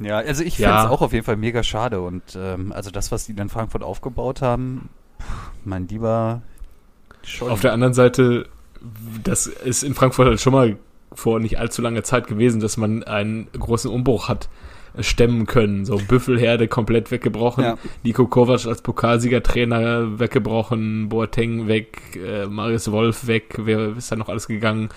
Ja, 0.03 0.17
also 0.17 0.43
ich 0.43 0.57
finde 0.57 0.71
es 0.71 0.87
auch 0.87 1.03
auf 1.03 1.13
jeden 1.13 1.27
Fall 1.27 1.37
mega 1.37 1.63
schade 1.63 2.01
und 2.01 2.23
ähm, 2.35 2.73
also 2.73 2.91
das, 2.91 3.13
was 3.13 3.27
die 3.27 3.35
dann 3.35 3.51
Frankfurt 3.51 3.83
aufgebaut 3.83 4.41
haben, 4.41 4.89
mein 5.63 5.89
lieber 5.89 6.41
Schon. 7.23 7.51
Auf 7.51 7.61
der 7.61 7.73
anderen 7.73 7.95
Seite 7.95 8.47
das 9.23 9.47
ist 9.47 9.83
in 9.83 9.95
Frankfurt 9.95 10.29
halt 10.29 10.41
schon 10.41 10.53
mal 10.53 10.77
vor 11.13 11.41
nicht 11.41 11.59
allzu 11.59 11.83
langer 11.83 12.03
Zeit 12.03 12.27
gewesen, 12.27 12.61
dass 12.61 12.77
man 12.77 13.03
einen 13.03 13.49
großen 13.53 13.91
Umbruch 13.91 14.29
hat 14.29 14.49
stemmen 14.99 15.47
können. 15.47 15.85
So 15.85 15.99
Büffelherde 15.99 16.69
komplett 16.69 17.11
weggebrochen, 17.11 17.65
ja. 17.65 17.79
Nico 18.03 18.27
Kovac 18.27 18.67
als 18.67 18.83
Pokalsiegertrainer 18.83 20.19
weggebrochen, 20.19 21.09
Boateng 21.09 21.69
weg, 21.69 22.17
äh, 22.17 22.47
Marius 22.47 22.91
Wolf 22.91 23.27
weg, 23.27 23.55
wer 23.59 23.97
ist 23.97 24.11
da 24.11 24.17
noch 24.17 24.29
alles 24.29 24.49
gegangen? 24.49 24.89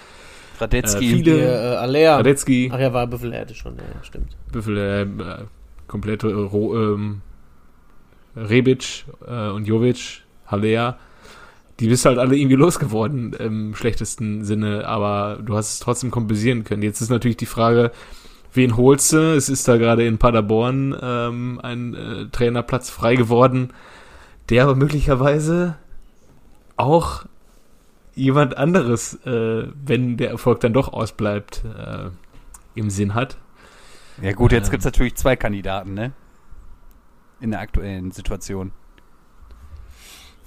Radetzky. 0.59 1.05
Äh, 1.05 1.15
viele, 1.15 1.73
äh, 1.73 1.75
Alea. 1.77 2.17
Radetzky. 2.17 2.71
Ach 2.73 2.79
ja, 2.79 2.93
war 2.93 3.07
Büffelherde 3.07 3.53
schon, 3.53 3.75
ja, 3.75 3.83
stimmt. 4.03 4.35
Büffelherde, 4.51 5.41
äh, 5.41 5.45
komplette 5.87 6.27
ähm, 6.29 7.21
Rebic 8.35 9.05
äh, 9.27 9.49
und 9.49 9.65
Jovic, 9.65 10.23
Halea 10.47 10.97
die 11.79 11.87
bist 11.87 12.05
halt 12.05 12.17
alle 12.19 12.35
irgendwie 12.35 12.55
losgeworden 12.55 13.33
im 13.33 13.75
schlechtesten 13.75 14.43
Sinne, 14.43 14.87
aber 14.87 15.39
du 15.43 15.55
hast 15.55 15.73
es 15.73 15.79
trotzdem 15.79 16.11
kompensieren 16.11 16.63
können. 16.63 16.83
Jetzt 16.83 17.01
ist 17.01 17.09
natürlich 17.09 17.37
die 17.37 17.45
Frage, 17.45 17.91
wen 18.53 18.77
holst 18.77 19.13
du? 19.13 19.35
Es 19.35 19.49
ist 19.49 19.67
da 19.67 19.77
gerade 19.77 20.05
in 20.05 20.17
Paderborn 20.17 20.95
ähm, 21.01 21.59
ein 21.63 21.95
äh, 21.95 22.25
Trainerplatz 22.31 22.89
frei 22.89 23.15
geworden, 23.15 23.73
der 24.49 24.63
aber 24.63 24.75
möglicherweise 24.75 25.75
auch 26.77 27.25
jemand 28.15 28.57
anderes, 28.57 29.15
äh, 29.25 29.67
wenn 29.83 30.17
der 30.17 30.29
Erfolg 30.29 30.59
dann 30.59 30.73
doch 30.73 30.93
ausbleibt, 30.93 31.63
äh, 31.65 32.09
im 32.75 32.89
Sinn 32.89 33.13
hat. 33.13 33.37
Ja 34.21 34.33
gut, 34.33 34.51
jetzt 34.51 34.67
ähm, 34.67 34.71
gibt 34.71 34.81
es 34.81 34.85
natürlich 34.85 35.15
zwei 35.15 35.35
Kandidaten, 35.35 35.93
ne? 35.93 36.11
In 37.39 37.51
der 37.51 37.59
aktuellen 37.59 38.11
Situation. 38.11 38.71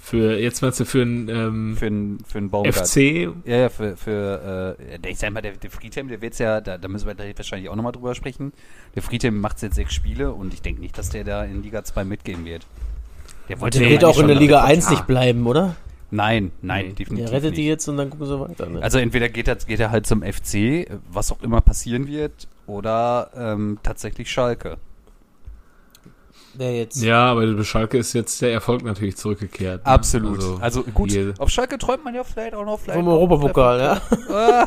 Für, 0.07 0.39
jetzt 0.39 0.63
meinst 0.63 0.79
du 0.79 0.85
für 0.85 1.03
ein, 1.03 1.29
ähm, 1.29 1.77
für 1.77 1.89
ein, 1.89 2.19
für 2.25 2.39
ein 2.39 2.49
Baumgart. 2.49 2.77
FC? 2.77 3.29
Ja, 3.45 3.57
ja, 3.57 3.69
für, 3.69 3.97
für 3.97 4.79
äh, 4.79 5.11
ich 5.11 5.19
sag 5.19 5.33
mal, 5.33 5.41
der, 5.41 5.57
der 5.57 5.69
Friedhelm, 5.69 6.07
der 6.07 6.23
wird's 6.23 6.39
ja, 6.39 6.61
da, 6.61 6.79
da 6.79 6.87
müssen 6.87 7.09
wir 7.09 7.17
da 7.17 7.25
wahrscheinlich 7.37 7.69
auch 7.69 7.75
nochmal 7.75 7.91
drüber 7.91 8.15
sprechen. 8.15 8.53
Der 8.95 9.03
Friedhelm 9.03 9.41
macht 9.41 9.61
jetzt 9.63 9.75
sechs 9.75 9.95
Spiele 9.95 10.33
und 10.33 10.55
ich 10.55 10.63
denke 10.63 10.81
nicht, 10.81 10.97
dass 10.97 11.09
der 11.09 11.25
da 11.25 11.43
in 11.43 11.61
Liga 11.61 11.83
2 11.83 12.05
mitgehen 12.05 12.45
wird. 12.45 12.69
Der, 13.49 13.61
wollte 13.61 13.81
der 13.81 13.91
wird 13.91 14.05
auch 14.05 14.21
in 14.21 14.29
der 14.29 14.37
Liga 14.37 14.63
1 14.63 14.91
nicht 14.91 15.09
bleiben, 15.09 15.45
oder? 15.45 15.75
Nein, 16.13 16.53
nein, 16.63 16.87
nee. 16.87 16.93
definitiv. 16.93 17.27
Der 17.27 17.39
rettet 17.39 17.51
nicht. 17.51 17.59
die 17.59 17.67
jetzt 17.67 17.89
und 17.89 17.97
dann 17.97 18.09
gucken 18.09 18.27
sie 18.29 18.39
weiter. 18.39 18.67
Ne? 18.67 18.81
Also 18.81 18.99
entweder 18.99 19.29
geht 19.29 19.49
er, 19.49 19.57
geht 19.57 19.81
er 19.81 19.91
halt 19.91 20.07
zum 20.07 20.23
FC, 20.23 20.87
was 21.11 21.33
auch 21.33 21.43
immer 21.43 21.61
passieren 21.63 22.07
wird, 22.07 22.47
oder 22.69 23.33
ähm, 23.37 23.81
tatsächlich 23.83 24.31
Schalke. 24.31 24.77
Wer 26.59 26.75
jetzt? 26.77 27.03
Ja, 27.03 27.27
aber 27.27 27.47
bei 27.53 27.65
Schalke 27.65 27.99
ist 27.99 28.13
jetzt 28.13 28.41
der 28.41 28.53
Erfolg 28.53 28.83
natürlich 28.83 29.17
zurückgekehrt. 29.17 29.85
Ne? 29.85 29.91
Absolut. 29.91 30.39
Also, 30.39 30.59
also 30.61 30.83
gut, 30.83 31.13
auf 31.39 31.51
Schalke 31.51 31.79
träumt 31.79 32.05
man 32.05 32.15
ja 32.15 32.25
vielleicht 32.25 32.55
auch 32.55 32.65
noch 32.65 32.81
vielleicht. 32.81 32.99
Vom 32.99 33.09
Europapokal, 33.09 33.81
ja. 33.81 34.67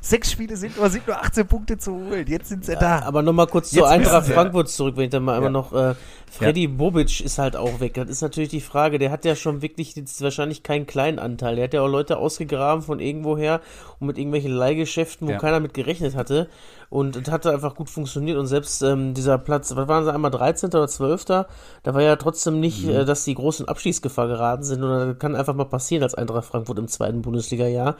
Sechs 0.00 0.32
Spiele 0.32 0.56
sind 0.56 0.76
nur, 0.76 0.90
sind 0.90 1.06
nur 1.06 1.16
18 1.16 1.46
Punkte 1.46 1.78
zu 1.78 1.92
holen. 1.92 2.26
Jetzt 2.26 2.48
sind 2.48 2.64
sie 2.64 2.74
da. 2.74 3.02
Aber 3.02 3.22
nochmal 3.22 3.46
kurz 3.46 3.70
zu 3.70 3.84
Eintracht 3.84 4.26
Frankfurt 4.26 4.68
zurück, 4.68 4.96
wenn 4.96 5.04
ich 5.04 5.10
dann 5.10 5.22
mal 5.22 5.32
ja. 5.32 5.36
einmal 5.36 5.52
noch. 5.52 5.72
Äh, 5.72 5.94
Freddy 6.32 6.62
ja. 6.62 6.70
Bobic 6.70 7.20
ist 7.20 7.38
halt 7.38 7.56
auch 7.56 7.80
weg. 7.80 7.92
Das 7.92 8.08
ist 8.08 8.22
natürlich 8.22 8.48
die 8.48 8.62
Frage. 8.62 8.98
Der 8.98 9.10
hat 9.10 9.26
ja 9.26 9.36
schon 9.36 9.60
wirklich 9.60 9.94
jetzt 9.96 10.22
wahrscheinlich 10.22 10.62
keinen 10.62 10.86
kleinen 10.86 11.18
Anteil. 11.18 11.56
Der 11.56 11.64
hat 11.64 11.74
ja 11.74 11.82
auch 11.82 11.88
Leute 11.88 12.16
ausgegraben 12.16 12.82
von 12.82 13.00
irgendwoher 13.00 13.60
und 14.00 14.06
mit 14.06 14.16
irgendwelchen 14.16 14.50
Leihgeschäften, 14.50 15.28
wo 15.28 15.32
ja. 15.32 15.38
keiner 15.38 15.60
mit 15.60 15.74
gerechnet 15.74 16.16
hatte. 16.16 16.48
Und 16.88 17.16
es 17.16 17.30
hatte 17.30 17.52
einfach 17.52 17.74
gut 17.74 17.90
funktioniert. 17.90 18.38
Und 18.38 18.46
selbst 18.46 18.80
ähm, 18.82 19.12
dieser 19.12 19.36
Platz, 19.36 19.76
was 19.76 19.88
waren 19.88 20.04
sie 20.04 20.14
einmal 20.14 20.30
13. 20.30 20.70
oder 20.70 20.88
12. 20.88 21.26
Da 21.26 21.46
war 21.84 22.00
ja 22.00 22.16
trotzdem 22.16 22.60
nicht, 22.60 22.86
mhm. 22.86 22.92
äh, 22.92 23.04
dass 23.04 23.24
die 23.24 23.34
großen 23.34 23.68
Abschießgefahr 23.68 24.26
geraten 24.26 24.62
sind. 24.62 24.82
Und 24.82 24.88
das 24.88 25.18
kann 25.18 25.36
einfach 25.36 25.54
mal 25.54 25.66
passieren 25.66 26.02
als 26.02 26.14
Eintracht 26.14 26.46
Frankfurt 26.46 26.78
im 26.78 26.88
zweiten 26.88 27.20
Bundesliga-Jahr 27.20 27.96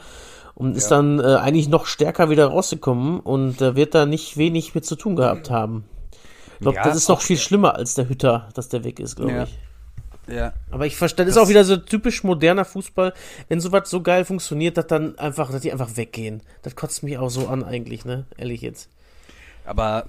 und 0.55 0.75
ist 0.75 0.91
dann 0.91 1.21
äh, 1.21 1.35
eigentlich 1.35 1.69
noch 1.69 1.85
stärker 1.85 2.31
wieder 2.31 2.47
rausgekommen 2.47 3.21
und 3.21 3.61
äh, 3.61 3.77
wird 3.77 3.95
da 3.95 4.07
nicht 4.07 4.39
wenig 4.39 4.75
mit 4.75 4.87
zu 4.87 4.97
tun 4.97 5.17
gehabt 5.17 5.51
haben. 5.51 5.85
Ich 6.63 6.65
glaube, 6.65 6.77
ja, 6.77 6.85
das 6.85 6.97
ist 6.97 7.09
noch 7.09 7.21
viel 7.21 7.39
schlimmer 7.39 7.75
als 7.75 7.97
der 7.97 8.09
Hütter, 8.09 8.49
dass 8.55 8.69
der 8.69 8.85
weg 8.85 9.01
ist, 9.01 9.17
glaube 9.17 9.33
ja. 9.33 9.43
ich. 9.43 9.59
Ja. 10.33 10.53
Aber 10.71 10.87
ich 10.87 10.95
verstehe, 10.97 11.27
das 11.27 11.35
ist 11.35 11.43
auch 11.43 11.49
wieder 11.49 11.65
so 11.65 11.77
typisch 11.77 12.23
moderner 12.23 12.65
Fußball, 12.65 13.13
wenn 13.49 13.59
sowas 13.59 13.91
so 13.91 14.01
geil 14.01 14.25
funktioniert, 14.25 14.77
dass 14.77 14.87
dann 14.87 15.19
einfach, 15.19 15.51
dass 15.51 15.63
die 15.63 15.73
einfach 15.73 15.97
weggehen. 15.97 16.41
Das 16.63 16.77
kotzt 16.77 17.03
mich 17.03 17.19
auch 17.19 17.31
so 17.31 17.49
an 17.49 17.65
eigentlich, 17.65 18.05
ne? 18.05 18.27
Ehrlich 18.37 18.61
jetzt. 18.61 18.91
Aber 19.65 20.07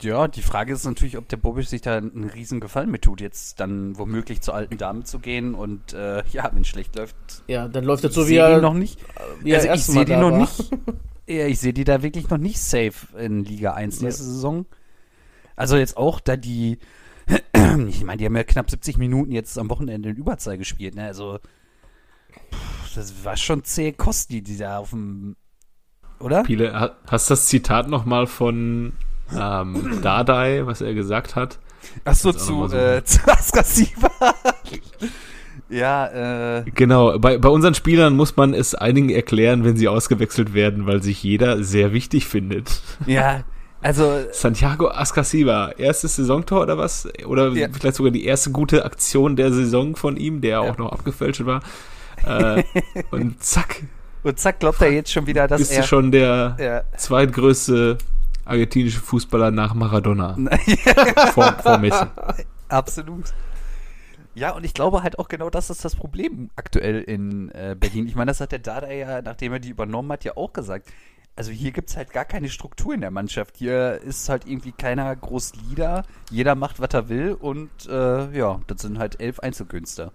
ja, 0.00 0.26
die 0.26 0.42
Frage 0.42 0.72
ist 0.72 0.84
natürlich, 0.84 1.16
ob 1.16 1.28
der 1.28 1.36
Bobic 1.36 1.68
sich 1.68 1.82
da 1.82 1.98
einen 1.98 2.28
riesen 2.34 2.58
Gefallen 2.58 2.90
mit 2.90 3.02
tut, 3.02 3.20
jetzt 3.20 3.60
dann 3.60 3.96
womöglich 3.96 4.40
zur 4.40 4.54
alten 4.54 4.76
Dame 4.76 5.04
zu 5.04 5.20
gehen 5.20 5.54
und 5.54 5.92
äh, 5.92 6.24
ja, 6.32 6.50
wenn 6.52 6.62
es 6.62 6.68
schlecht 6.68 6.96
läuft. 6.96 7.14
Ja, 7.46 7.68
dann 7.68 7.84
läuft 7.84 8.02
das 8.02 8.12
so 8.12 8.26
wie 8.26 8.38
er 8.38 8.60
noch 8.60 8.74
nicht. 8.74 8.98
Wie 9.40 9.54
also 9.54 9.70
ich 9.70 9.84
sehe 9.84 10.04
die 10.04 10.16
noch 10.16 10.32
war. 10.32 10.38
nicht. 10.38 10.68
Ja, 11.24 11.46
ich 11.46 11.60
sehe 11.60 11.72
die 11.72 11.84
da 11.84 12.02
wirklich 12.02 12.28
noch 12.28 12.38
nicht 12.38 12.58
safe 12.58 13.16
in 13.16 13.44
Liga 13.44 13.74
1 13.74 14.00
ja. 14.00 14.06
nächste 14.06 14.24
Saison. 14.24 14.66
Also 15.56 15.76
jetzt 15.76 15.96
auch 15.96 16.20
da 16.20 16.36
die, 16.36 16.78
ich 17.88 18.04
meine, 18.04 18.18
die 18.18 18.26
haben 18.26 18.36
ja 18.36 18.44
knapp 18.44 18.70
70 18.70 18.98
Minuten 18.98 19.32
jetzt 19.32 19.58
am 19.58 19.70
Wochenende 19.70 20.10
in 20.10 20.16
Überzahl 20.16 20.58
gespielt, 20.58 20.94
ne? 20.94 21.04
Also 21.04 21.38
das 22.94 23.24
war 23.24 23.36
schon 23.36 23.64
zäh 23.64 23.92
Kost, 23.92 24.30
die, 24.30 24.42
die 24.42 24.56
da 24.56 24.78
auf 24.78 24.90
dem, 24.90 25.36
oder? 26.18 26.44
Viele, 26.44 26.96
hast 27.06 27.30
du 27.30 27.32
das 27.32 27.46
Zitat 27.46 27.88
nochmal 27.88 28.26
von 28.26 28.92
ähm, 29.34 30.00
Dardai, 30.02 30.66
was 30.66 30.80
er 30.80 30.94
gesagt 30.94 31.36
hat. 31.36 31.58
Ach 32.04 32.14
so, 32.14 32.32
zu, 32.32 32.68
so 32.68 32.76
äh, 32.76 33.02
zu 33.04 33.20
ja, 35.68 36.58
äh. 36.58 36.64
Genau, 36.74 37.18
bei, 37.18 37.38
bei 37.38 37.48
unseren 37.48 37.74
Spielern 37.74 38.14
muss 38.14 38.36
man 38.36 38.52
es 38.52 38.74
einigen 38.74 39.08
erklären, 39.08 39.64
wenn 39.64 39.76
sie 39.76 39.88
ausgewechselt 39.88 40.52
werden, 40.52 40.86
weil 40.86 41.02
sich 41.02 41.22
jeder 41.22 41.62
sehr 41.64 41.92
wichtig 41.92 42.26
findet. 42.26 42.82
Ja, 43.06 43.44
also. 43.82 44.26
Santiago 44.32 44.88
Ascasiva, 44.88 45.72
erstes 45.76 46.16
Saisontor 46.16 46.62
oder 46.62 46.78
was? 46.78 47.08
Oder 47.26 47.48
ja. 47.50 47.68
vielleicht 47.72 47.96
sogar 47.96 48.12
die 48.12 48.24
erste 48.24 48.50
gute 48.50 48.84
Aktion 48.84 49.36
der 49.36 49.52
Saison 49.52 49.96
von 49.96 50.16
ihm, 50.16 50.40
der 50.40 50.50
ja. 50.50 50.60
auch 50.60 50.78
noch 50.78 50.92
abgefälscht 50.92 51.44
war. 51.44 51.62
Äh, 52.24 52.62
und 53.10 53.42
zack. 53.42 53.82
Und 54.22 54.38
zack, 54.38 54.60
glaubt 54.60 54.80
er 54.80 54.92
jetzt 54.92 55.10
schon 55.10 55.26
wieder, 55.26 55.48
dass 55.48 55.60
bist 55.60 55.72
er. 55.72 55.78
Bist 55.78 55.92
du 55.92 55.96
schon 55.96 56.12
der 56.12 56.56
ja. 56.58 56.82
zweitgrößte 56.96 57.98
argentinische 58.44 59.00
Fußballer 59.00 59.50
nach 59.50 59.74
Maradona. 59.74 60.36
vor, 61.32 61.52
vor 61.62 61.78
Messi. 61.78 62.04
Absolut. 62.68 63.32
Ja, 64.34 64.52
und 64.52 64.64
ich 64.64 64.72
glaube 64.72 65.02
halt 65.02 65.18
auch 65.18 65.28
genau 65.28 65.50
das 65.50 65.68
ist 65.68 65.84
das 65.84 65.94
Problem 65.94 66.50
aktuell 66.56 67.02
in 67.02 67.50
äh, 67.50 67.76
Berlin. 67.78 68.06
Ich 68.06 68.14
meine, 68.14 68.30
das 68.30 68.40
hat 68.40 68.52
der 68.52 68.60
Dada 68.60 68.90
ja, 68.90 69.20
nachdem 69.20 69.52
er 69.52 69.58
die 69.58 69.68
übernommen 69.68 70.10
hat, 70.10 70.24
ja 70.24 70.36
auch 70.36 70.52
gesagt. 70.52 70.88
Also 71.34 71.50
hier 71.50 71.72
gibt 71.72 71.88
es 71.88 71.96
halt 71.96 72.12
gar 72.12 72.26
keine 72.26 72.50
Struktur 72.50 72.94
in 72.94 73.00
der 73.00 73.10
Mannschaft. 73.10 73.56
Hier 73.56 74.00
ist 74.02 74.28
halt 74.28 74.46
irgendwie 74.46 74.72
keiner 74.72 75.14
groß 75.16 75.52
Leader. 75.68 76.04
Jeder 76.30 76.54
macht, 76.54 76.78
was 76.78 76.92
er 76.92 77.08
will. 77.08 77.32
Und 77.32 77.70
äh, 77.88 78.36
ja, 78.36 78.60
das 78.66 78.82
sind 78.82 78.98
halt 78.98 79.20
elf 79.20 79.40
Einzelkünstler. 79.40 80.12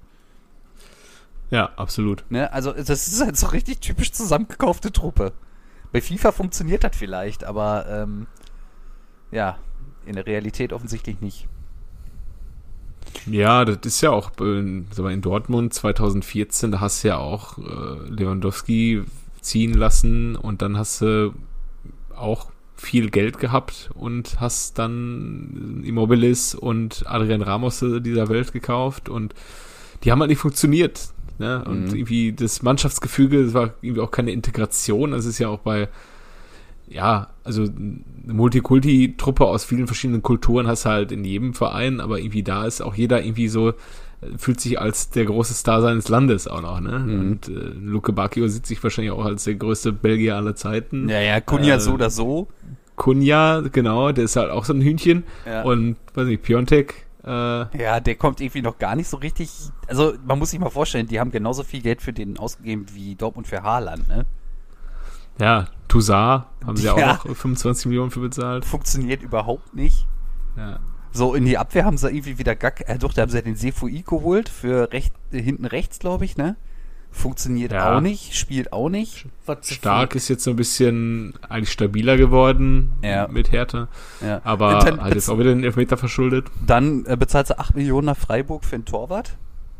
Ja, 1.49 1.71
absolut. 1.75 2.25
Ne? 2.29 2.51
Also 2.51 2.71
das 2.71 2.89
ist 3.07 3.21
halt 3.23 3.37
so 3.37 3.47
richtig 3.47 3.79
typisch 3.79 4.11
zusammengekaufte 4.11 4.91
Truppe. 4.91 5.33
Bei 5.91 6.01
FIFA 6.01 6.31
funktioniert 6.33 6.83
das 6.83 6.95
vielleicht, 6.95 7.45
aber 7.45 7.87
ähm, 7.89 8.27
ja, 9.31 9.57
in 10.05 10.15
der 10.15 10.25
Realität 10.25 10.73
offensichtlich 10.73 11.21
nicht. 11.21 11.47
Ja, 13.25 13.65
das 13.65 13.79
ist 13.83 14.01
ja 14.01 14.11
auch 14.11 14.31
in, 14.39 14.87
in 14.97 15.21
Dortmund 15.21 15.73
2014, 15.73 16.71
da 16.71 16.81
hast 16.81 17.03
du 17.03 17.07
ja 17.07 17.17
auch 17.17 17.57
äh, 17.57 18.09
Lewandowski 18.09 19.05
ziehen 19.47 19.73
lassen 19.73 20.35
und 20.35 20.61
dann 20.61 20.77
hast 20.77 21.01
du 21.01 21.33
auch 22.15 22.51
viel 22.75 23.09
Geld 23.09 23.39
gehabt 23.39 23.89
und 23.95 24.39
hast 24.39 24.77
dann 24.77 25.83
Immobilis 25.85 26.53
und 26.53 27.03
Adrian 27.07 27.41
Ramos 27.41 27.79
dieser 27.79 28.29
Welt 28.29 28.53
gekauft 28.53 29.09
und 29.09 29.33
die 30.03 30.11
haben 30.11 30.19
halt 30.19 30.29
nicht 30.29 30.39
funktioniert. 30.39 31.09
Ne? 31.39 31.63
Und 31.65 31.89
mhm. 31.89 31.95
irgendwie 31.95 32.33
das 32.33 32.61
Mannschaftsgefüge, 32.61 33.43
das 33.43 33.53
war 33.53 33.73
irgendwie 33.81 34.01
auch 34.01 34.11
keine 34.11 34.31
Integration. 34.31 35.11
Das 35.11 35.25
ist 35.25 35.39
ja 35.39 35.49
auch 35.49 35.59
bei, 35.59 35.89
ja, 36.87 37.29
also 37.43 37.63
eine 37.63 38.33
Multikulti-Truppe 38.33 39.45
aus 39.45 39.65
vielen 39.65 39.87
verschiedenen 39.87 40.21
Kulturen 40.21 40.67
hast 40.67 40.85
du 40.85 40.89
halt 40.89 41.11
in 41.11 41.23
jedem 41.23 41.53
Verein, 41.53 41.99
aber 41.99 42.19
irgendwie 42.19 42.43
da 42.43 42.65
ist 42.65 42.81
auch 42.81 42.95
jeder 42.95 43.23
irgendwie 43.23 43.47
so 43.47 43.73
fühlt 44.37 44.59
sich 44.59 44.79
als 44.79 45.09
der 45.09 45.25
große 45.25 45.53
Star 45.53 45.81
seines 45.81 46.09
Landes 46.09 46.47
auch 46.47 46.61
noch, 46.61 46.79
ne? 46.79 46.99
Mhm. 46.99 47.19
Und 47.19 47.47
äh, 47.49 47.51
Luke 47.51 48.13
Bacchio 48.13 48.47
sieht 48.47 48.65
sich 48.65 48.81
wahrscheinlich 48.83 49.11
auch 49.11 49.25
als 49.25 49.43
der 49.43 49.55
größte 49.55 49.93
Belgier 49.93 50.35
aller 50.35 50.55
Zeiten. 50.55 51.07
Ja, 51.07 51.19
ja, 51.19 51.39
Kunja 51.39 51.75
äh, 51.75 51.79
so 51.79 51.93
oder 51.93 52.09
so. 52.09 52.47
Kunja, 52.95 53.61
genau, 53.71 54.11
der 54.11 54.23
ist 54.23 54.35
halt 54.35 54.49
auch 54.49 54.65
so 54.65 54.73
ein 54.73 54.81
Hühnchen. 54.81 55.23
Ja. 55.45 55.63
Und, 55.63 55.97
weiß 56.15 56.27
nicht, 56.27 56.41
Piontek, 56.41 57.07
äh, 57.23 57.29
ja, 57.77 57.99
der 57.99 58.15
kommt 58.15 58.39
irgendwie 58.39 58.61
noch 58.61 58.77
gar 58.79 58.95
nicht 58.95 59.09
so 59.09 59.17
richtig. 59.17 59.51
Also, 59.87 60.13
man 60.25 60.39
muss 60.39 60.51
sich 60.51 60.59
mal 60.59 60.69
vorstellen, 60.69 61.07
die 61.07 61.19
haben 61.19 61.29
genauso 61.29 61.63
viel 61.63 61.81
Geld 61.81 62.01
für 62.01 62.13
den 62.13 62.37
ausgegeben 62.37 62.85
wie 62.93 63.15
Dortmund 63.15 63.47
für 63.47 63.63
Haaland, 63.63 64.07
ne? 64.07 64.25
Ja, 65.39 65.67
Toussaint 65.89 66.45
haben 66.65 66.77
sie 66.77 66.85
ja. 66.85 66.93
auch 66.93 67.25
noch 67.25 67.35
25 67.35 67.87
Millionen 67.87 68.11
für 68.11 68.21
bezahlt. 68.21 68.65
Funktioniert 68.65 69.21
überhaupt 69.21 69.75
nicht. 69.75 70.07
Ja. 70.55 70.79
So, 71.11 71.33
in 71.33 71.45
die 71.45 71.57
Abwehr 71.57 71.85
haben 71.85 71.97
sie 71.97 72.09
irgendwie 72.09 72.37
wieder 72.37 72.55
gar, 72.55 72.73
äh, 72.87 72.97
doch, 72.97 73.13
da 73.13 73.23
haben 73.23 73.29
sie 73.29 73.37
ja 73.37 73.41
den 73.41 73.55
Sefui 73.55 74.03
geholt 74.05 74.49
für 74.49 74.91
recht, 74.91 75.13
hinten 75.31 75.65
rechts, 75.65 75.99
glaube 75.99 76.25
ich, 76.25 76.37
ne? 76.37 76.55
Funktioniert 77.09 77.71
ja. 77.71 77.95
auch 77.95 78.01
nicht, 78.01 78.35
spielt 78.35 78.73
auch 78.73 78.89
nicht. 78.89 79.25
Stark 79.61 80.13
ist 80.13 80.27
jetzt 80.27 80.43
so 80.43 80.51
ein 80.51 80.55
bisschen 80.55 81.33
eigentlich 81.49 81.71
stabiler 81.71 82.17
geworden 82.17 82.93
ja. 83.01 83.27
mit 83.27 83.51
Hertha. 83.51 83.87
Ja. 84.21 84.41
Aber 84.43 84.79
hat 84.79 85.15
jetzt 85.15 85.29
auch 85.29 85.39
wieder 85.39 85.49
den 85.49 85.63
Elfmeter 85.63 85.97
verschuldet. 85.97 86.47
Dann 86.65 87.05
äh, 87.05 87.15
bezahlt 87.17 87.47
sie 87.47 87.57
8 87.57 87.75
Millionen 87.75 88.05
nach 88.05 88.17
Freiburg 88.17 88.65
für 88.65 88.75
einen 88.75 88.85
Torwart, 88.85 89.37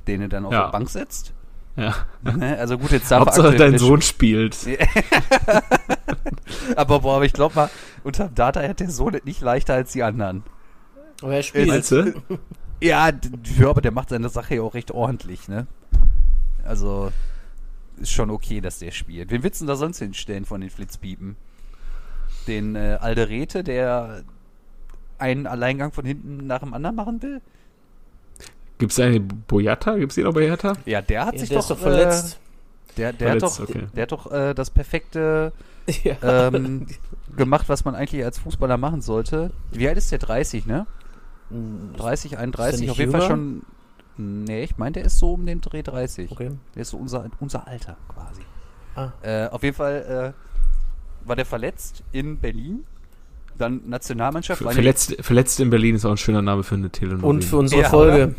den 0.08 0.22
er 0.22 0.30
dann 0.30 0.46
auf 0.46 0.54
ja. 0.54 0.68
die 0.68 0.72
Bank 0.72 0.90
setzt. 0.90 1.34
Ja. 1.76 1.94
Ne? 2.24 2.58
Also 2.58 2.80
gut, 2.80 2.92
jetzt 2.92 3.12
darf 3.12 3.22
Hauptsache 3.22 3.56
dein 3.56 3.78
Sohn 3.78 4.02
spielt. 4.02 4.58
aber 6.76 7.02
boah, 7.02 7.18
aber 7.18 7.26
ich 7.26 7.34
glaube 7.34 7.56
mal, 7.56 7.70
unter 8.04 8.30
Data 8.30 8.62
hat 8.62 8.80
der 8.80 8.90
Sohn 8.90 9.20
nicht 9.26 9.42
leichter 9.42 9.76
als 9.76 9.92
die 9.92 10.02
anderen. 10.02 10.44
Aber 11.22 11.36
er 11.36 11.44
spielt. 11.44 11.68
Meinst 11.68 11.92
du? 11.92 12.14
Ja, 12.80 13.10
ja, 13.58 13.70
aber 13.70 13.82
der 13.82 13.92
macht 13.92 14.10
seine 14.10 14.30
Sache 14.30 14.54
ja 14.54 14.62
auch 14.62 14.76
recht 14.76 14.92
ordentlich, 14.92 15.48
ne? 15.48 15.66
Also 16.64 17.12
ist 18.00 18.12
schon 18.12 18.30
okay, 18.30 18.62
dass 18.62 18.78
der 18.78 18.92
spielt. 18.92 19.32
Wen 19.32 19.42
willst 19.42 19.62
du 19.62 19.66
da 19.66 19.76
sonst 19.76 19.98
hinstellen 19.98 20.46
von 20.46 20.62
den 20.62 20.70
Flitzpiepen? 20.70 21.36
Den 22.46 22.76
äh, 22.76 23.00
Alderete, 23.02 23.64
der 23.64 24.24
einen 25.18 25.48
Alleingang 25.48 25.92
von 25.92 26.06
hinten 26.06 26.46
nach 26.46 26.60
dem 26.60 26.76
anderen 26.76 26.96
machen 26.96 27.22
will? 27.24 27.42
Gibt 28.78 28.92
es 28.92 29.00
eine 29.00 29.20
Boyata? 29.20 29.96
Gibt 29.98 30.12
es 30.12 30.16
den 30.16 30.26
noch 30.26 30.34
bei 30.34 30.46
Hertha? 30.46 30.74
Ja, 30.86 31.02
der 31.02 31.26
hat 31.26 31.34
ja, 31.34 31.40
sich 31.40 31.50
der 31.50 31.58
doch, 31.58 31.68
doch 31.68 31.80
verletzt. 31.80 32.36
Äh, 32.36 32.98
der, 32.98 33.14
der 33.14 33.28
verletzt, 33.28 33.60
hat 33.60 33.70
doch, 33.70 33.76
okay. 33.76 33.88
der 33.96 34.02
hat 34.04 34.12
doch 34.12 34.32
äh, 34.32 34.54
das 34.54 34.70
perfekte 34.70 35.52
ja. 36.04 36.48
ähm, 36.48 36.86
gemacht, 37.36 37.70
was 37.70 37.86
man 37.86 37.96
eigentlich 37.96 38.24
als 38.24 38.40
Fußballer 38.40 38.78
machen 38.78 39.02
sollte. 39.02 39.52
Wie 39.72 39.88
alt 39.88 39.98
ist 39.98 40.12
der? 40.12 40.20
30, 40.20 40.66
ne? 40.68 40.86
30, 41.50 42.32
hm, 42.34 42.40
31, 42.40 42.90
auf 42.90 42.98
jeden 42.98 43.12
jünger? 43.12 43.22
Fall 43.22 43.30
schon 43.30 43.62
Nee, 44.18 44.64
ich 44.64 44.78
meine, 44.78 44.94
der 44.94 45.06
ist 45.06 45.20
so 45.20 45.34
um 45.34 45.46
den 45.46 45.62
Dreh 45.62 45.84
30. 45.84 46.32
Okay. 46.32 46.50
Der 46.74 46.82
ist 46.82 46.90
so 46.90 46.98
unser, 46.98 47.30
unser 47.40 47.68
Alter 47.68 47.98
quasi. 48.08 48.42
Ah. 48.96 49.12
Äh, 49.22 49.48
auf 49.50 49.62
jeden 49.62 49.76
Fall 49.76 50.34
äh, 50.36 51.28
war 51.28 51.36
der 51.36 51.46
verletzt 51.46 52.04
in 52.12 52.38
Berlin. 52.38 52.86
Dann 53.58 53.88
Nationalmannschaft. 53.88 54.62
Ver 54.62 54.72
verletzt, 54.72 55.16
verletzt 55.20 55.60
in 55.60 55.70
Berlin 55.70 55.96
ist 55.96 56.06
auch 56.06 56.12
ein 56.12 56.18
schöner 56.18 56.42
Name 56.42 56.64
für 56.64 56.76
eine 56.76 56.90
Telenovela. 56.90 57.28
Und 57.28 57.44
für 57.44 57.58
unsere 57.58 57.82
ja, 57.84 57.90
Folge. 57.90 58.36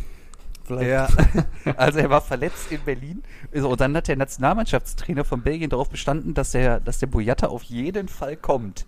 Ja, 0.68 1.08
also 1.76 1.98
er 1.98 2.10
war 2.10 2.20
verletzt 2.20 2.70
in 2.70 2.80
Berlin. 2.84 3.22
Und 3.52 3.80
dann 3.80 3.96
hat 3.96 4.08
der 4.08 4.16
Nationalmannschaftstrainer 4.16 5.24
von 5.24 5.42
Belgien 5.42 5.70
darauf 5.70 5.88
bestanden, 5.88 6.34
dass 6.34 6.52
der, 6.52 6.80
dass 6.80 6.98
der 6.98 7.06
Boyata 7.06 7.46
auf 7.46 7.62
jeden 7.62 8.08
Fall 8.08 8.36
kommt. 8.36 8.84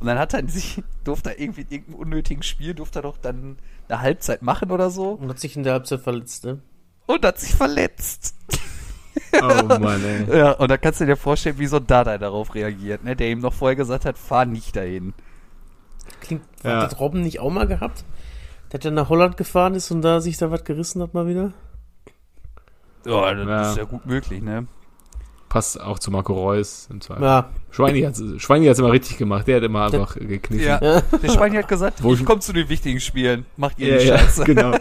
Und 0.00 0.06
dann 0.06 0.18
hat 0.18 0.34
er 0.34 0.48
sich, 0.48 0.82
durfte 1.04 1.30
er 1.30 1.40
irgendwie 1.40 1.62
in 1.62 1.70
irgendeinem 1.70 2.00
unnötigen 2.00 2.42
Spiel, 2.42 2.74
durfte 2.74 3.00
er 3.00 3.02
doch 3.02 3.18
dann 3.18 3.56
eine 3.88 4.00
Halbzeit 4.00 4.42
machen 4.42 4.70
oder 4.70 4.90
so. 4.90 5.12
Und 5.12 5.28
hat 5.28 5.38
sich 5.38 5.56
in 5.56 5.62
der 5.62 5.74
Halbzeit 5.74 6.00
verletzt, 6.00 6.44
ne? 6.44 6.60
Und 7.06 7.24
hat 7.24 7.38
sich 7.38 7.54
verletzt. 7.54 8.34
Oh 9.34 9.78
Mann, 9.78 10.02
ey. 10.04 10.38
Ja, 10.38 10.52
und 10.52 10.70
da 10.70 10.76
kannst 10.76 11.00
du 11.00 11.06
dir 11.06 11.16
vorstellen, 11.16 11.58
wie 11.58 11.66
so 11.66 11.76
ein 11.76 11.86
Dada 11.86 12.16
darauf 12.16 12.54
reagiert, 12.54 13.04
ne? 13.04 13.16
Der 13.16 13.30
ihm 13.30 13.40
noch 13.40 13.52
vorher 13.52 13.76
gesagt 13.76 14.04
hat, 14.04 14.16
fahr 14.16 14.44
nicht 14.44 14.76
dahin. 14.76 15.14
Klingt, 16.20 16.42
ja. 16.62 16.80
hat 16.80 16.92
das 16.92 17.00
Robben 17.00 17.22
nicht 17.22 17.40
auch 17.40 17.50
mal 17.50 17.66
gehabt? 17.66 18.04
Der 18.72 18.80
ja 18.80 18.90
nach 18.90 19.08
Holland 19.08 19.36
gefahren 19.36 19.74
ist 19.74 19.90
und 19.90 20.02
da 20.02 20.20
sich 20.20 20.38
da 20.38 20.50
was 20.50 20.64
gerissen 20.64 21.02
hat 21.02 21.12
mal 21.14 21.26
wieder? 21.26 21.52
Ja, 23.04 23.34
das 23.34 23.46
ja. 23.46 23.70
ist 23.70 23.76
ja 23.76 23.84
gut 23.84 24.06
möglich, 24.06 24.42
ne? 24.42 24.66
Passt 25.52 25.78
auch 25.78 25.98
zu 25.98 26.10
Marco 26.10 26.32
Reus 26.32 26.88
im 26.90 27.02
Zweifel. 27.02 27.24
Ja. 27.24 27.50
Schweini 27.70 28.00
hat 28.00 28.14
es 28.14 28.78
immer 28.78 28.90
richtig 28.90 29.18
gemacht. 29.18 29.46
Der 29.46 29.56
hat 29.58 29.62
immer 29.62 29.84
einfach 29.84 30.16
gekniffen. 30.16 30.66
Ja. 30.66 30.78
Der 30.78 31.28
Schweini 31.28 31.56
hat 31.56 31.68
gesagt, 31.68 32.02
Wo 32.02 32.14
ich 32.14 32.24
komme 32.24 32.40
zu 32.40 32.54
den 32.54 32.70
wichtigen 32.70 33.00
Spielen. 33.00 33.44
Macht 33.58 33.78
ihr 33.78 33.88
ja, 33.88 33.98
die 33.98 34.06
Scheiße. 34.06 34.40
Ja, 34.40 34.44
genau. 34.54 34.76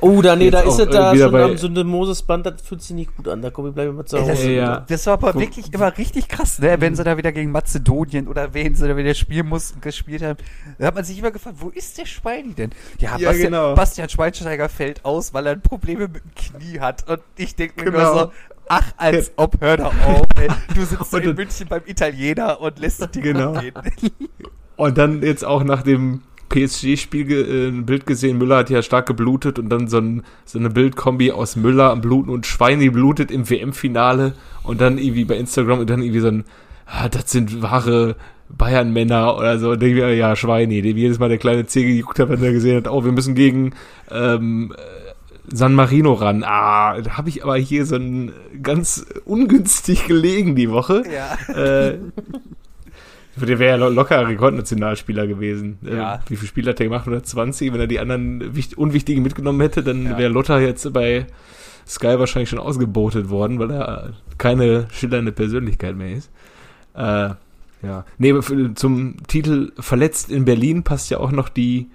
oh, 0.00 0.22
da, 0.22 0.36
nee, 0.36 0.52
da 0.52 0.60
ist 0.60 0.78
er 0.78 0.86
da 0.86 1.16
schon 1.16 1.34
am 1.34 1.56
Syndemoses-Band. 1.56 2.46
Das 2.46 2.62
fühlt 2.62 2.82
sich 2.82 2.94
nicht 2.94 3.16
gut 3.16 3.26
an. 3.26 3.42
Da 3.42 3.50
komm, 3.50 3.66
ich 3.66 3.74
bleibe 3.74 3.92
mal 3.92 4.04
zu 4.04 4.20
Hause. 4.20 4.30
Das, 4.30 4.44
ja. 4.44 4.84
das 4.88 5.06
war 5.06 5.14
aber 5.14 5.34
wirklich 5.34 5.74
immer 5.74 5.98
richtig 5.98 6.28
krass, 6.28 6.60
ne? 6.60 6.80
Wenn 6.80 6.94
sie 6.94 7.02
da 7.02 7.16
wieder 7.16 7.32
gegen 7.32 7.50
Mazedonien 7.50 8.28
oder 8.28 8.54
wen 8.54 8.76
sie 8.76 8.86
da 8.86 8.96
wieder 8.96 9.14
spielen 9.14 9.48
mussten, 9.48 9.80
gespielt 9.80 10.22
haben. 10.22 10.38
Da 10.78 10.86
hat 10.86 10.94
man 10.94 11.02
sich 11.02 11.18
immer 11.18 11.32
gefragt, 11.32 11.56
wo 11.58 11.70
ist 11.70 11.98
der 11.98 12.06
Schweini 12.06 12.54
denn? 12.54 12.70
Ja, 13.00 13.16
ja 13.18 13.30
Bastian, 13.30 13.50
genau. 13.50 13.74
Bastian 13.74 14.08
Schweinsteiger 14.08 14.68
fällt 14.68 15.04
aus, 15.04 15.34
weil 15.34 15.46
er 15.46 15.56
Probleme 15.56 16.06
mit 16.06 16.22
dem 16.22 16.34
Knie 16.36 16.78
hat. 16.78 17.08
Und 17.10 17.20
ich 17.36 17.56
denke 17.56 17.84
mir 17.84 17.90
genau. 17.90 18.12
immer 18.12 18.20
so, 18.20 18.32
Ach, 18.68 18.92
als 18.96 19.32
ob, 19.36 19.60
hör 19.60 19.76
doch 19.76 19.94
auf, 20.06 20.26
ey. 20.36 20.48
Du 20.74 20.84
sitzt 20.84 21.10
so 21.10 21.18
in 21.18 21.34
München 21.34 21.68
beim 21.68 21.82
Italiener 21.86 22.60
und 22.60 22.78
lässt 22.78 23.02
das 23.02 23.10
Ding 23.10 23.22
genau. 23.22 23.52
gehen. 23.52 23.74
Und 24.76 24.98
dann 24.98 25.22
jetzt 25.22 25.44
auch 25.44 25.62
nach 25.62 25.82
dem 25.82 26.22
PSG-Spiel 26.48 27.30
äh, 27.30 27.68
ein 27.68 27.86
Bild 27.86 28.06
gesehen, 28.06 28.38
Müller 28.38 28.58
hat 28.58 28.70
ja 28.70 28.82
stark 28.82 29.06
geblutet 29.06 29.58
und 29.58 29.68
dann 29.68 29.88
so, 29.88 29.98
ein, 29.98 30.22
so 30.44 30.58
eine 30.58 30.70
Bildkombi 30.70 31.30
aus 31.30 31.56
Müller 31.56 31.90
am 31.90 32.00
Bluten 32.00 32.30
und 32.30 32.46
Schweini 32.46 32.90
blutet 32.90 33.30
im 33.30 33.48
WM-Finale 33.48 34.34
und 34.62 34.80
dann 34.80 34.98
irgendwie 34.98 35.24
bei 35.24 35.36
Instagram 35.36 35.80
und 35.80 35.90
dann 35.90 36.02
irgendwie 36.02 36.20
so 36.20 36.28
ein, 36.28 36.44
ah, 36.86 37.08
das 37.08 37.30
sind 37.30 37.62
wahre 37.62 38.16
Bayern-Männer 38.48 39.36
oder 39.36 39.58
so. 39.58 39.70
Und 39.70 39.82
denke 39.82 39.96
ich 39.96 40.02
mir, 40.02 40.14
ja, 40.14 40.36
Schweini, 40.36 40.82
dem 40.82 40.96
jedes 40.96 41.18
Mal 41.18 41.28
der 41.28 41.38
kleine 41.38 41.66
Zeh 41.66 41.84
gejuckt 41.84 42.18
hat, 42.18 42.28
wenn 42.28 42.42
er 42.42 42.52
gesehen 42.52 42.76
hat, 42.76 42.88
oh, 42.88 43.04
wir 43.04 43.12
müssen 43.12 43.34
gegen 43.34 43.74
ähm, 44.10 44.74
San 45.52 45.74
Marino 45.74 46.14
ran. 46.14 46.42
Ah, 46.44 47.00
da 47.00 47.16
habe 47.16 47.28
ich 47.28 47.44
aber 47.44 47.56
hier 47.56 47.86
so 47.86 47.96
ein 47.96 48.32
ganz 48.62 49.06
ungünstig 49.24 50.06
gelegen 50.06 50.56
die 50.56 50.70
Woche. 50.70 51.02
Ja. 51.12 51.54
Äh, 51.54 51.98
der 53.36 53.58
wäre 53.58 53.78
ja 53.78 53.86
locker 53.88 54.26
Rekordnationalspieler 54.26 55.26
gewesen. 55.26 55.78
Äh, 55.84 55.96
ja. 55.96 56.14
Äh, 56.14 56.18
wie 56.28 56.36
viele 56.36 56.48
Spiele 56.48 56.70
hat 56.70 56.80
er 56.80 56.86
gemacht? 56.86 57.06
120? 57.06 57.72
Wenn 57.72 57.80
er 57.80 57.86
die 57.86 58.00
anderen 58.00 58.52
unwichtigen 58.76 59.22
mitgenommen 59.22 59.60
hätte, 59.60 59.82
dann 59.82 60.04
ja. 60.04 60.18
wäre 60.18 60.30
Lotter 60.30 60.60
jetzt 60.60 60.90
bei 60.92 61.26
Sky 61.86 62.18
wahrscheinlich 62.18 62.48
schon 62.48 62.58
ausgebotet 62.58 63.28
worden, 63.28 63.58
weil 63.58 63.70
er 63.70 64.12
keine 64.38 64.86
schillernde 64.90 65.32
Persönlichkeit 65.32 65.96
mehr 65.96 66.14
ist. 66.14 66.30
Äh, 66.94 67.30
ja. 67.82 68.04
Nee, 68.16 68.34
zum 68.74 69.16
Titel 69.26 69.72
Verletzt 69.78 70.30
in 70.30 70.44
Berlin 70.44 70.84
passt 70.84 71.10
ja 71.10 71.18
auch 71.18 71.32
noch 71.32 71.48
die 71.48 71.88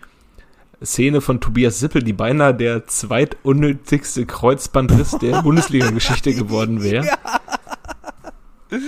Szene 0.84 1.22
von 1.22 1.42
Tobias 1.42 1.80
Sippel, 1.80 2.04
die 2.04 2.14
beinahe 2.14 2.54
der 2.54 2.88
zweitunnötigste 2.88 4.26
Kreuzbandriss 4.26 5.18
der 5.22 5.42
Bundesliga-Geschichte 5.44 6.34
geworden 6.34 6.84
wäre. 6.84 7.06
Ja. 7.06 7.18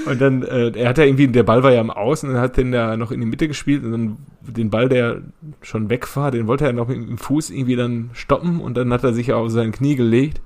Und 0.05 0.21
dann, 0.21 0.43
äh, 0.43 0.69
er 0.77 0.89
hat 0.89 0.99
ja 0.99 1.05
irgendwie, 1.05 1.27
der 1.27 1.43
Ball 1.43 1.63
war 1.63 1.71
ja 1.71 1.81
am 1.81 1.89
Außen, 1.89 2.29
und 2.29 2.35
dann 2.35 2.43
hat 2.43 2.57
den 2.57 2.71
ja 2.71 2.95
noch 2.97 3.11
in 3.11 3.19
die 3.19 3.25
Mitte 3.25 3.47
gespielt 3.47 3.83
und 3.83 3.91
dann 3.91 4.17
den 4.41 4.69
Ball, 4.69 4.89
der 4.89 5.21
schon 5.61 5.89
weg 5.89 6.15
war, 6.15 6.29
den 6.29 6.45
wollte 6.45 6.65
er 6.65 6.73
noch 6.73 6.87
mit 6.87 6.97
dem 6.97 7.17
Fuß 7.17 7.49
irgendwie 7.49 7.75
dann 7.75 8.11
stoppen 8.13 8.61
und 8.61 8.77
dann 8.77 8.93
hat 8.93 9.03
er 9.03 9.13
sich 9.13 9.33
auf 9.33 9.49
sein 9.49 9.71
Knie 9.71 9.95
gelegt 9.95 10.39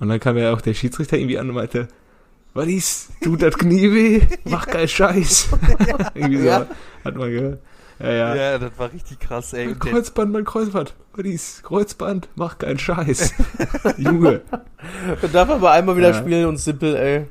und 0.00 0.08
dann 0.10 0.20
kam 0.20 0.36
ja 0.36 0.52
auch 0.52 0.60
der 0.60 0.74
Schiedsrichter 0.74 1.16
irgendwie 1.16 1.38
an 1.38 1.48
und 1.48 1.54
meinte, 1.54 1.88
was 2.54 2.66
ist, 2.66 3.10
tut 3.22 3.42
das 3.42 3.56
Knie 3.56 3.90
weh? 3.92 4.20
Mach 4.44 4.66
keinen 4.70 4.88
Scheiß. 4.88 5.48
irgendwie 6.14 6.38
so, 6.38 6.46
ja. 6.46 6.66
hat 7.04 7.16
man 7.16 7.30
gehört. 7.30 7.60
Ja, 8.00 8.12
ja. 8.12 8.34
ja, 8.34 8.58
das 8.58 8.72
war 8.76 8.92
richtig 8.92 9.18
krass, 9.18 9.52
ey. 9.52 9.66
Mein 9.66 9.78
Kreuzband, 9.78 10.32
mein 10.32 10.44
Kreuzband. 10.44 10.94
Dies 11.16 11.62
Kreuzband, 11.64 12.28
mach 12.36 12.58
keinen 12.58 12.78
Scheiß. 12.78 13.34
Junge. 13.96 14.42
Der 15.20 15.28
darf 15.28 15.50
aber 15.50 15.72
einmal 15.72 15.96
wieder 15.96 16.10
ja. 16.10 16.14
spielen 16.14 16.46
und 16.46 16.58
simpel, 16.58 16.94
ey. 16.94 17.26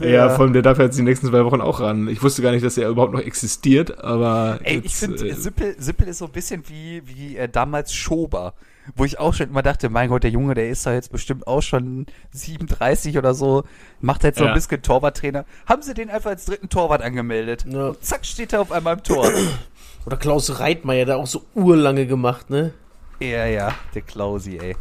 Ja, 0.00 0.08
ja, 0.08 0.28
vor 0.30 0.44
allem 0.44 0.52
der 0.52 0.62
darf 0.62 0.78
jetzt 0.78 0.98
die 0.98 1.02
nächsten 1.02 1.28
zwei 1.28 1.44
Wochen 1.44 1.60
auch 1.60 1.80
ran. 1.80 2.08
Ich 2.08 2.22
wusste 2.22 2.42
gar 2.42 2.50
nicht, 2.50 2.64
dass 2.64 2.76
er 2.76 2.88
überhaupt 2.88 3.12
noch 3.12 3.20
existiert, 3.20 4.02
aber. 4.02 4.58
Ey, 4.64 4.76
jetzt, 4.76 4.86
ich 4.86 4.94
finde, 4.96 5.28
äh, 5.28 5.34
Sippel, 5.34 5.76
Sippel 5.78 6.08
ist 6.08 6.18
so 6.18 6.24
ein 6.24 6.32
bisschen 6.32 6.68
wie, 6.68 7.02
wie 7.04 7.36
äh, 7.36 7.48
damals 7.48 7.94
Schober. 7.94 8.54
Wo 8.96 9.06
ich 9.06 9.18
auch 9.18 9.32
schon 9.32 9.48
immer 9.48 9.62
dachte, 9.62 9.88
mein 9.88 10.10
Gott, 10.10 10.24
der 10.24 10.30
Junge, 10.30 10.52
der 10.52 10.68
ist 10.68 10.84
da 10.84 10.92
jetzt 10.92 11.10
bestimmt 11.10 11.46
auch 11.46 11.62
schon 11.62 12.04
37 12.32 13.16
oder 13.16 13.32
so, 13.32 13.64
macht 14.00 14.24
jetzt 14.24 14.36
so 14.38 14.44
ja. 14.44 14.50
ein 14.50 14.54
bisschen 14.54 14.82
Torwarttrainer. 14.82 15.46
Haben 15.64 15.80
sie 15.80 15.94
den 15.94 16.10
einfach 16.10 16.30
als 16.30 16.44
dritten 16.44 16.68
Torwart 16.68 17.00
angemeldet. 17.00 17.64
Ja. 17.66 17.88
Und 17.88 18.04
zack, 18.04 18.26
steht 18.26 18.52
er 18.52 18.60
auf 18.60 18.72
einmal 18.72 18.94
im 18.94 19.02
Tor. 19.02 19.26
Oder 20.06 20.16
Klaus 20.16 20.58
Reitmeier, 20.60 21.06
der 21.06 21.16
auch 21.16 21.26
so 21.26 21.44
urlange 21.54 22.06
gemacht, 22.06 22.50
ne? 22.50 22.74
Ja, 23.20 23.46
ja, 23.46 23.74
der 23.94 24.02
Klausi, 24.02 24.58
ey. 24.58 24.76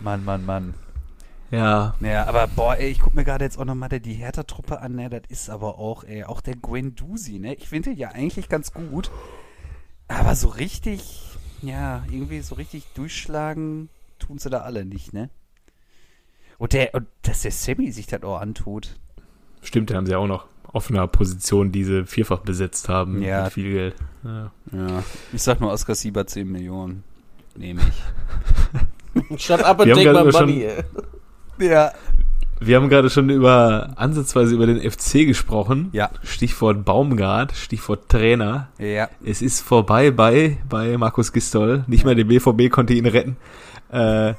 Mann, 0.00 0.24
Mann, 0.24 0.44
Mann. 0.44 0.74
Ja. 1.50 1.94
Ja, 2.00 2.26
aber 2.26 2.48
boah, 2.48 2.76
ey, 2.76 2.88
ich 2.88 2.98
guck 2.98 3.14
mir 3.14 3.24
gerade 3.24 3.44
jetzt 3.44 3.58
auch 3.58 3.64
nochmal 3.64 3.88
die 3.88 4.14
Hertha-Truppe 4.14 4.80
an, 4.80 4.96
ne? 4.96 5.08
Das 5.08 5.22
ist 5.28 5.48
aber 5.48 5.78
auch, 5.78 6.02
ey, 6.02 6.24
auch 6.24 6.40
der 6.40 6.56
Gwen 6.56 6.96
Dusi, 6.96 7.38
ne? 7.38 7.54
Ich 7.54 7.68
finde 7.68 7.90
den 7.90 7.98
ja 7.98 8.08
eigentlich 8.08 8.48
ganz 8.48 8.72
gut. 8.72 9.10
Aber 10.08 10.34
so 10.34 10.48
richtig, 10.48 11.38
ja, 11.62 12.04
irgendwie 12.10 12.40
so 12.40 12.56
richtig 12.56 12.86
durchschlagen 12.94 13.88
tun 14.18 14.38
sie 14.38 14.50
da 14.50 14.62
alle 14.62 14.84
nicht, 14.84 15.12
ne? 15.12 15.30
Und, 16.58 16.72
der, 16.72 16.94
und 16.94 17.06
dass 17.22 17.42
der 17.42 17.52
Sammy 17.52 17.92
sich 17.92 18.06
das 18.06 18.22
auch 18.24 18.40
antut. 18.40 18.98
Stimmt, 19.62 19.90
da 19.90 19.96
haben 19.96 20.06
sie 20.06 20.14
auch 20.14 20.26
noch 20.26 20.46
offener 20.74 21.06
Position, 21.06 21.72
die 21.72 21.84
sie 21.84 22.04
vierfach 22.04 22.40
besetzt 22.40 22.88
haben. 22.88 23.22
Ja. 23.22 23.44
Mit 23.44 23.52
viel 23.52 23.72
Geld. 23.72 23.94
Ja. 24.24 24.50
Ja. 24.72 25.02
Ich 25.32 25.42
sag 25.42 25.60
nur 25.60 25.70
Oscar 25.72 25.94
Sieber 25.94 26.26
10 26.26 26.50
Millionen. 26.50 27.04
Nehme 27.56 27.80
ich. 29.32 29.42
Shut 29.44 29.62
up 29.62 29.80
and 29.80 29.86
Wir 29.86 29.94
haben 29.94 30.02
take 30.04 30.12
my 30.12 30.12
gerade 30.12 30.32
schon- 30.32 30.40
money. 30.48 30.64
ey. 30.64 31.68
ja. 31.68 31.92
Wir 32.60 32.76
haben 32.76 32.88
gerade 32.88 33.10
schon 33.10 33.28
über 33.30 33.92
ansatzweise 33.96 34.54
über 34.54 34.66
den 34.66 34.78
FC 34.80 35.26
gesprochen. 35.26 35.90
Ja. 35.92 36.10
Stichwort 36.22 36.84
Baumgart, 36.84 37.52
Stichwort 37.54 38.08
Trainer. 38.08 38.68
Ja. 38.78 39.08
Es 39.24 39.42
ist 39.42 39.60
vorbei 39.60 40.10
bei, 40.10 40.58
bei 40.68 40.96
Markus 40.96 41.32
Gistol. 41.32 41.84
Nicht 41.88 42.04
mal 42.04 42.14
der 42.14 42.24
BVB 42.24 42.70
konnte 42.70 42.94
ihn 42.94 43.06
retten. 43.06 43.36
Äh, 43.92 44.34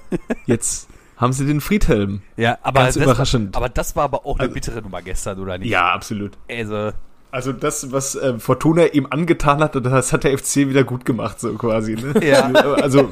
jetzt 0.46 0.90
haben 1.18 1.34
sie 1.34 1.46
den 1.46 1.62
Friedhelm. 1.62 2.22
Ja, 2.38 2.58
aber 2.62 2.82
Ganz 2.84 2.96
das, 2.96 3.04
überraschend. 3.04 3.56
Aber 3.56 3.70
das 3.70 3.96
war 3.96 4.04
aber 4.06 4.26
auch 4.26 4.36
eine 4.38 4.44
Also- 4.50 4.54
bittere 4.54 4.82
Nummer 4.82 5.02
gestern, 5.02 5.40
oder 5.40 5.58
nicht? 5.58 5.70
Ja, 5.70 5.94
absolut. 5.94 6.34
Also, 6.50 6.92
Also 7.32 7.52
das, 7.52 7.92
was 7.92 8.16
äh, 8.16 8.40
Fortuna 8.40 8.86
ihm 8.88 9.08
angetan 9.10 9.60
hat, 9.60 9.76
das 9.76 10.14
hat 10.14 10.24
der 10.24 10.38
FC 10.38 10.68
wieder 10.70 10.84
gut 10.84 11.06
gemacht, 11.06 11.40
so 11.40 11.54
quasi. 11.56 11.96
Ne? 11.96 12.14
Ja. 12.26 12.46
Also 12.54 13.10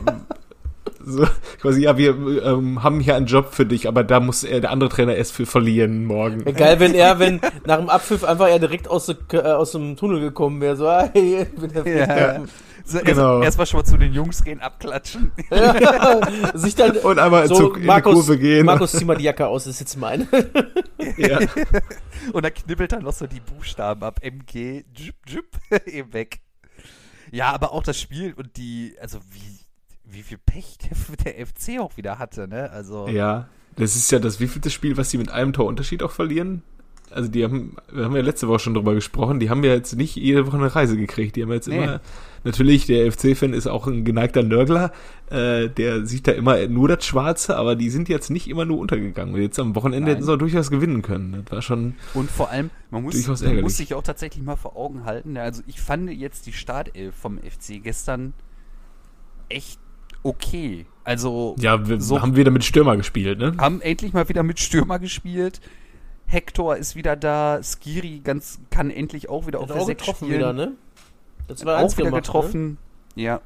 so, 1.05 1.27
quasi, 1.61 1.83
ja, 1.83 1.97
wir 1.97 2.11
ähm, 2.45 2.81
haben 2.83 2.99
hier 3.01 3.15
einen 3.15 3.25
Job 3.25 3.53
für 3.53 3.65
dich, 3.65 3.87
aber 3.87 4.03
da 4.05 4.19
muss 4.21 4.43
er, 4.43 4.61
der 4.61 4.71
andere 4.71 4.89
Trainer 4.89 5.15
erst 5.15 5.33
für 5.33 5.45
verlieren 5.45 6.05
morgen. 6.05 6.45
Wäre 6.45 6.55
geil, 6.55 6.79
wenn 6.79 6.93
er, 6.93 7.19
wenn 7.19 7.41
nach 7.65 7.77
dem 7.77 7.89
Abpfiff 7.89 8.23
einfach 8.23 8.47
er 8.47 8.59
direkt 8.59 8.87
aus, 8.87 9.09
äh, 9.09 9.37
aus 9.39 9.73
dem 9.73 9.97
Tunnel 9.97 10.21
gekommen 10.21 10.61
wäre. 10.61 10.75
So, 10.77 10.89
hey, 11.13 11.41
ich 11.43 11.49
bin 11.59 11.73
der 11.73 12.07
ja. 12.07 12.43
So, 12.85 12.99
Genau. 12.99 13.35
erst, 13.37 13.45
erstmal 13.45 13.67
schon 13.67 13.79
mal 13.79 13.85
zu 13.85 13.97
den 13.97 14.13
Jungs 14.13 14.43
gehen, 14.43 14.59
abklatschen. 14.59 15.31
Ja, 15.49 16.19
sich 16.53 16.75
dann 16.75 16.97
Und 16.97 17.17
einmal 17.19 17.47
so, 17.47 17.73
in 17.75 17.85
Markus, 17.85 18.11
die 18.13 18.15
Kurve 18.19 18.37
gehen. 18.37 18.65
Markus, 18.65 18.91
zieh 18.91 19.05
mal 19.05 19.15
die 19.15 19.23
Jacke 19.23 19.47
aus, 19.47 19.63
das 19.63 19.75
ist 19.75 19.79
jetzt 19.79 19.97
meine. 19.97 20.27
ja. 21.17 21.39
Und 22.33 22.43
dann 22.43 22.53
knibbelt 22.53 22.91
er 22.91 23.01
noch 23.01 23.13
so 23.13 23.27
die 23.27 23.39
Buchstaben 23.39 24.03
ab. 24.03 24.19
MG, 24.21 24.83
Jup, 24.95 25.15
Jup, 25.27 25.45
eben 25.85 26.13
weg. 26.13 26.39
Ja, 27.31 27.51
aber 27.51 27.71
auch 27.73 27.83
das 27.83 27.99
Spiel 27.99 28.33
und 28.33 28.57
die, 28.57 28.95
also 29.01 29.17
wie, 29.31 29.59
wie 30.03 30.21
viel 30.21 30.37
Pech 30.37 30.77
der, 30.77 31.33
der 31.33 31.47
FC 31.47 31.79
auch 31.79 31.97
wieder 31.97 32.19
hatte, 32.19 32.47
ne? 32.47 32.69
Also, 32.69 33.07
ja, 33.07 33.47
das 33.75 33.95
ist 33.95 34.11
ja 34.11 34.19
das 34.19 34.39
wievielte 34.39 34.69
Spiel, 34.69 34.97
was 34.97 35.09
sie 35.09 35.17
mit 35.17 35.31
einem 35.31 35.51
Torunterschied 35.51 36.03
auch 36.03 36.11
verlieren. 36.11 36.61
Also 37.13 37.29
die 37.29 37.43
haben, 37.43 37.75
wir 37.91 38.05
haben 38.05 38.15
ja 38.15 38.21
letzte 38.21 38.47
Woche 38.47 38.59
schon 38.59 38.73
drüber 38.73 38.93
gesprochen, 38.93 39.39
die 39.39 39.49
haben 39.49 39.63
ja 39.63 39.73
jetzt 39.73 39.95
nicht 39.95 40.15
jede 40.15 40.47
Woche 40.47 40.57
eine 40.57 40.73
Reise 40.75 40.97
gekriegt. 40.97 41.35
Die 41.35 41.43
haben 41.43 41.51
jetzt 41.51 41.67
Nee. 41.67 41.77
immer, 41.83 42.01
natürlich, 42.43 42.85
der 42.87 43.11
FC-Fan 43.11 43.53
ist 43.53 43.67
auch 43.67 43.87
ein 43.87 44.03
geneigter 44.03 44.43
Nörgler, 44.43 44.91
äh, 45.29 45.69
der 45.69 46.05
sieht 46.05 46.27
da 46.27 46.31
immer 46.31 46.67
nur 46.67 46.87
das 46.87 47.05
Schwarze, 47.05 47.55
aber 47.55 47.75
die 47.75 47.89
sind 47.89 48.09
jetzt 48.09 48.29
nicht 48.29 48.47
immer 48.49 48.65
nur 48.65 48.79
untergegangen. 48.79 49.33
Und 49.35 49.41
jetzt 49.41 49.59
am 49.59 49.75
Wochenende 49.75 50.07
Nein. 50.07 50.15
hätten 50.15 50.25
sie 50.25 50.33
auch 50.33 50.37
durchaus 50.37 50.69
gewinnen 50.71 51.01
können. 51.01 51.43
Das 51.45 51.51
war 51.53 51.61
schon, 51.61 51.95
Und 52.13 52.29
vor 52.31 52.49
allem, 52.49 52.69
man 52.91 53.03
muss, 53.03 53.27
man 53.27 53.61
muss 53.61 53.77
sich 53.77 53.93
auch 53.93 54.03
tatsächlich 54.03 54.43
mal 54.43 54.55
vor 54.55 54.75
Augen 54.75 55.05
halten. 55.05 55.33
ne, 55.33 55.41
Also 55.41 55.61
ich 55.67 55.79
fand 55.81 56.09
jetzt 56.11 56.45
die 56.47 56.53
Startelf 56.53 57.15
vom 57.15 57.37
FC 57.37 57.79
gestern 57.83 58.33
echt 59.49 59.79
okay. 60.23 60.85
Also 61.03 61.55
ja, 61.59 61.87
wir 61.87 61.99
So- 61.99 62.21
haben 62.21 62.35
wieder 62.35 62.51
mit 62.51 62.63
Stürmer 62.63 62.95
gespielt, 62.97 63.39
ne? 63.39 63.53
haben 63.57 63.81
endlich 63.81 64.13
mal 64.13 64.27
wieder 64.29 64.43
mit 64.43 64.59
Stürmer 64.59 64.99
gespielt. 64.99 65.59
Hector 66.25 66.77
ist 66.77 66.95
wieder 66.95 67.15
da. 67.15 67.61
Skiri 67.61 68.21
ganz, 68.23 68.59
kann 68.69 68.89
endlich 68.89 69.29
auch 69.29 69.47
wieder 69.47 69.59
Hat 69.59 69.69
auf 69.69 69.73
der 69.75 69.81
auch 69.81 69.87
6 69.87 69.99
getroffen 69.99 70.25
spielen. 70.25 70.39
wieder, 70.39 70.53
ne? 70.53 70.73
Das 71.47 71.65
war 71.65 71.79
auch 71.79 71.91
wieder 71.97 72.05
gemacht, 72.05 72.23
getroffen. 72.23 72.77
Ja. 73.15 73.41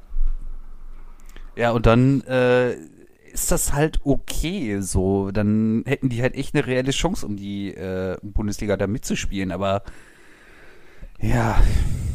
Ja, 1.56 1.72
und 1.72 1.86
dann 1.86 2.22
äh, 2.22 2.74
ist 3.32 3.50
das 3.50 3.72
halt 3.72 4.00
okay 4.04 4.80
so. 4.80 5.30
Dann 5.30 5.82
hätten 5.86 6.08
die 6.08 6.22
halt 6.22 6.34
echt 6.34 6.54
eine 6.54 6.66
reelle 6.66 6.92
Chance, 6.92 7.26
um 7.26 7.36
die 7.36 7.74
äh, 7.74 8.16
Bundesliga 8.22 8.76
da 8.76 8.86
mitzuspielen. 8.86 9.50
Aber 9.50 9.82
ja, 11.20 11.60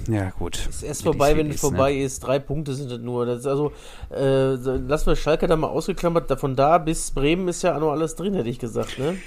ja 0.08 0.30
gut. 0.32 0.60
Ne? 0.63 0.69
Ist 0.69 0.84
erst 0.84 1.02
Wie 1.02 1.06
vorbei, 1.06 1.36
wenn 1.38 1.47
es 1.47 1.54
dies, 1.54 1.62
vorbei 1.62 1.93
ist. 1.93 2.21
Drei 2.21 2.39
Punkte 2.39 2.73
sind 2.73 2.89
das 2.89 2.99
nur. 2.99 3.26
Das 3.26 3.45
also, 3.45 3.73
äh, 4.12 4.54
lassen 4.54 5.08
wir 5.08 5.15
Schalke 5.15 5.47
da 5.47 5.56
mal 5.56 5.67
ausgeklammert. 5.67 6.32
Von 6.39 6.56
da 6.56 6.78
bis 6.78 7.12
Bremen 7.12 7.47
ist 7.47 7.63
ja 7.63 7.78
noch 7.78 7.91
alles 7.91 8.15
drin, 8.15 8.34
hätte 8.34 8.49
ich 8.49 8.60
gesagt, 8.60 8.97
ne? 8.97 9.17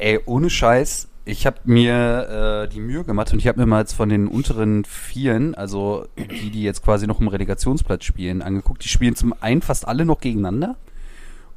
Ey, 0.00 0.18
ohne 0.24 0.48
Scheiß, 0.48 1.08
ich 1.26 1.44
habe 1.44 1.58
mir 1.64 2.64
äh, 2.64 2.68
die 2.68 2.80
Mühe 2.80 3.04
gemacht 3.04 3.32
und 3.34 3.38
ich 3.38 3.46
habe 3.46 3.60
mir 3.60 3.66
mal 3.66 3.80
jetzt 3.80 3.92
von 3.92 4.08
den 4.08 4.28
unteren 4.28 4.86
Vieren, 4.86 5.54
also 5.54 6.06
die, 6.16 6.50
die 6.50 6.62
jetzt 6.62 6.82
quasi 6.82 7.06
noch 7.06 7.20
im 7.20 7.28
Relegationsplatz 7.28 8.04
spielen, 8.04 8.40
angeguckt. 8.40 8.82
Die 8.82 8.88
spielen 8.88 9.14
zum 9.14 9.34
einen 9.42 9.60
fast 9.60 9.86
alle 9.86 10.06
noch 10.06 10.20
gegeneinander. 10.20 10.76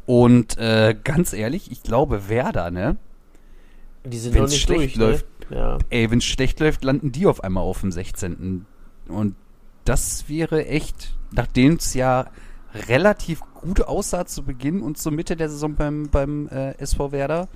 Und 0.06 0.58
äh, 0.58 0.94
ganz 1.06 1.32
ehrlich, 1.32 1.72
ich 1.72 1.84
glaube 1.84 2.28
Werder, 2.28 2.70
ne? 2.70 2.98
Die 4.06 4.18
sind 4.18 4.34
Wenn's 4.34 4.44
noch 4.44 4.50
nicht 4.50 4.62
schlecht 4.62 4.98
durch, 4.98 4.98
läuft. 4.98 5.50
ne? 5.50 5.58
Ja. 5.58 5.78
Ey, 5.90 6.12
wenn 6.12 6.18
es 6.18 6.26
schlecht 6.26 6.60
läuft, 6.60 6.84
landen 6.84 7.14
die 7.14 7.26
auf 7.26 7.42
einmal 7.46 7.64
auf 7.64 7.80
dem 7.80 7.94
16. 7.94 8.66
Und 9.08 9.36
das 9.86 10.28
wäre 10.28 10.66
echt, 10.66 11.16
nachdem 11.32 11.76
es 11.76 11.94
ja 11.94 12.28
relativ 12.90 13.40
gut 13.62 13.82
aussah 13.82 14.26
zu 14.26 14.44
Beginn 14.44 14.82
und 14.82 14.98
zur 14.98 15.14
Mitte 15.14 15.38
der 15.38 15.48
Saison 15.48 15.76
beim, 15.76 16.10
beim 16.10 16.50
äh, 16.50 16.74
SV 16.78 17.14
Werder, 17.14 17.48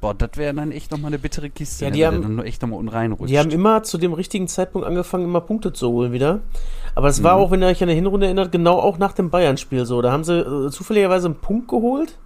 boah, 0.00 0.14
das 0.14 0.30
wäre 0.36 0.54
dann 0.54 0.72
echt 0.72 0.90
nochmal 0.90 1.08
eine 1.10 1.18
bittere 1.18 1.50
Kiste, 1.50 1.84
Ja, 1.84 1.90
ne, 1.90 1.94
die 1.96 2.00
wenn 2.00 2.06
haben- 2.06 2.14
der 2.16 2.22
dann 2.22 2.36
nur 2.36 2.44
echt 2.46 2.62
nochmal 2.62 2.78
unreinrutscht. 2.78 3.30
Die 3.30 3.38
haben 3.38 3.50
immer 3.50 3.82
zu 3.82 3.98
dem 3.98 4.12
richtigen 4.12 4.48
Zeitpunkt 4.48 4.86
angefangen, 4.86 5.24
immer 5.24 5.40
Punkte 5.40 5.72
zu 5.72 5.90
holen 5.90 6.12
wieder. 6.12 6.40
Aber 6.94 7.08
es 7.08 7.20
Mhm. 7.20 7.24
war 7.24 7.34
auch, 7.36 7.50
wenn 7.50 7.62
ihr 7.62 7.68
euch 7.68 7.82
an 7.82 7.88
die 7.88 7.94
Hinrunde 7.94 8.26
erinnert, 8.26 8.50
genau 8.52 8.78
auch 8.78 8.98
nach 8.98 9.12
dem 9.12 9.30
Bayern-Spiel 9.30 9.84
so. 9.86 10.00
Da 10.02 10.10
haben 10.12 10.24
sie 10.24 10.38
äh, 10.40 10.70
zufälligerweise 10.70 11.26
einen 11.26 11.36
Punkt 11.36 11.68
geholt 11.68 12.18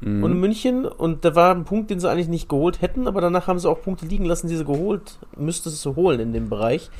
Mhm. 0.00 0.22
und 0.24 0.32
in 0.32 0.40
München 0.40 0.84
und 0.84 1.24
da 1.24 1.34
war 1.34 1.54
ein 1.54 1.64
Punkt, 1.64 1.90
den 1.90 2.00
sie 2.00 2.10
eigentlich 2.10 2.28
nicht 2.28 2.48
geholt 2.48 2.82
hätten, 2.82 3.06
aber 3.08 3.20
danach 3.20 3.46
haben 3.46 3.58
sie 3.58 3.68
auch 3.70 3.80
Punkte 3.80 4.04
liegen 4.04 4.24
lassen, 4.26 4.48
die 4.48 4.56
sie 4.56 4.64
geholt, 4.64 5.18
müsste 5.36 5.68
es 5.70 5.80
so 5.80 5.96
holen 5.96 6.20
in 6.20 6.32
dem 6.32 6.48
Bereich. 6.50 6.90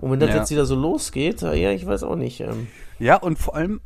Und 0.00 0.10
wenn 0.10 0.20
das 0.20 0.30
Ja. 0.30 0.36
jetzt 0.36 0.50
wieder 0.50 0.66
so 0.66 0.74
losgeht, 0.74 1.40
ja, 1.42 1.52
ich 1.70 1.86
weiß 1.86 2.02
auch 2.02 2.16
nicht. 2.16 2.40
Ähm, 2.40 2.66
Ja, 2.98 3.16
und 3.16 3.38
vor 3.38 3.54
allem, 3.54 3.80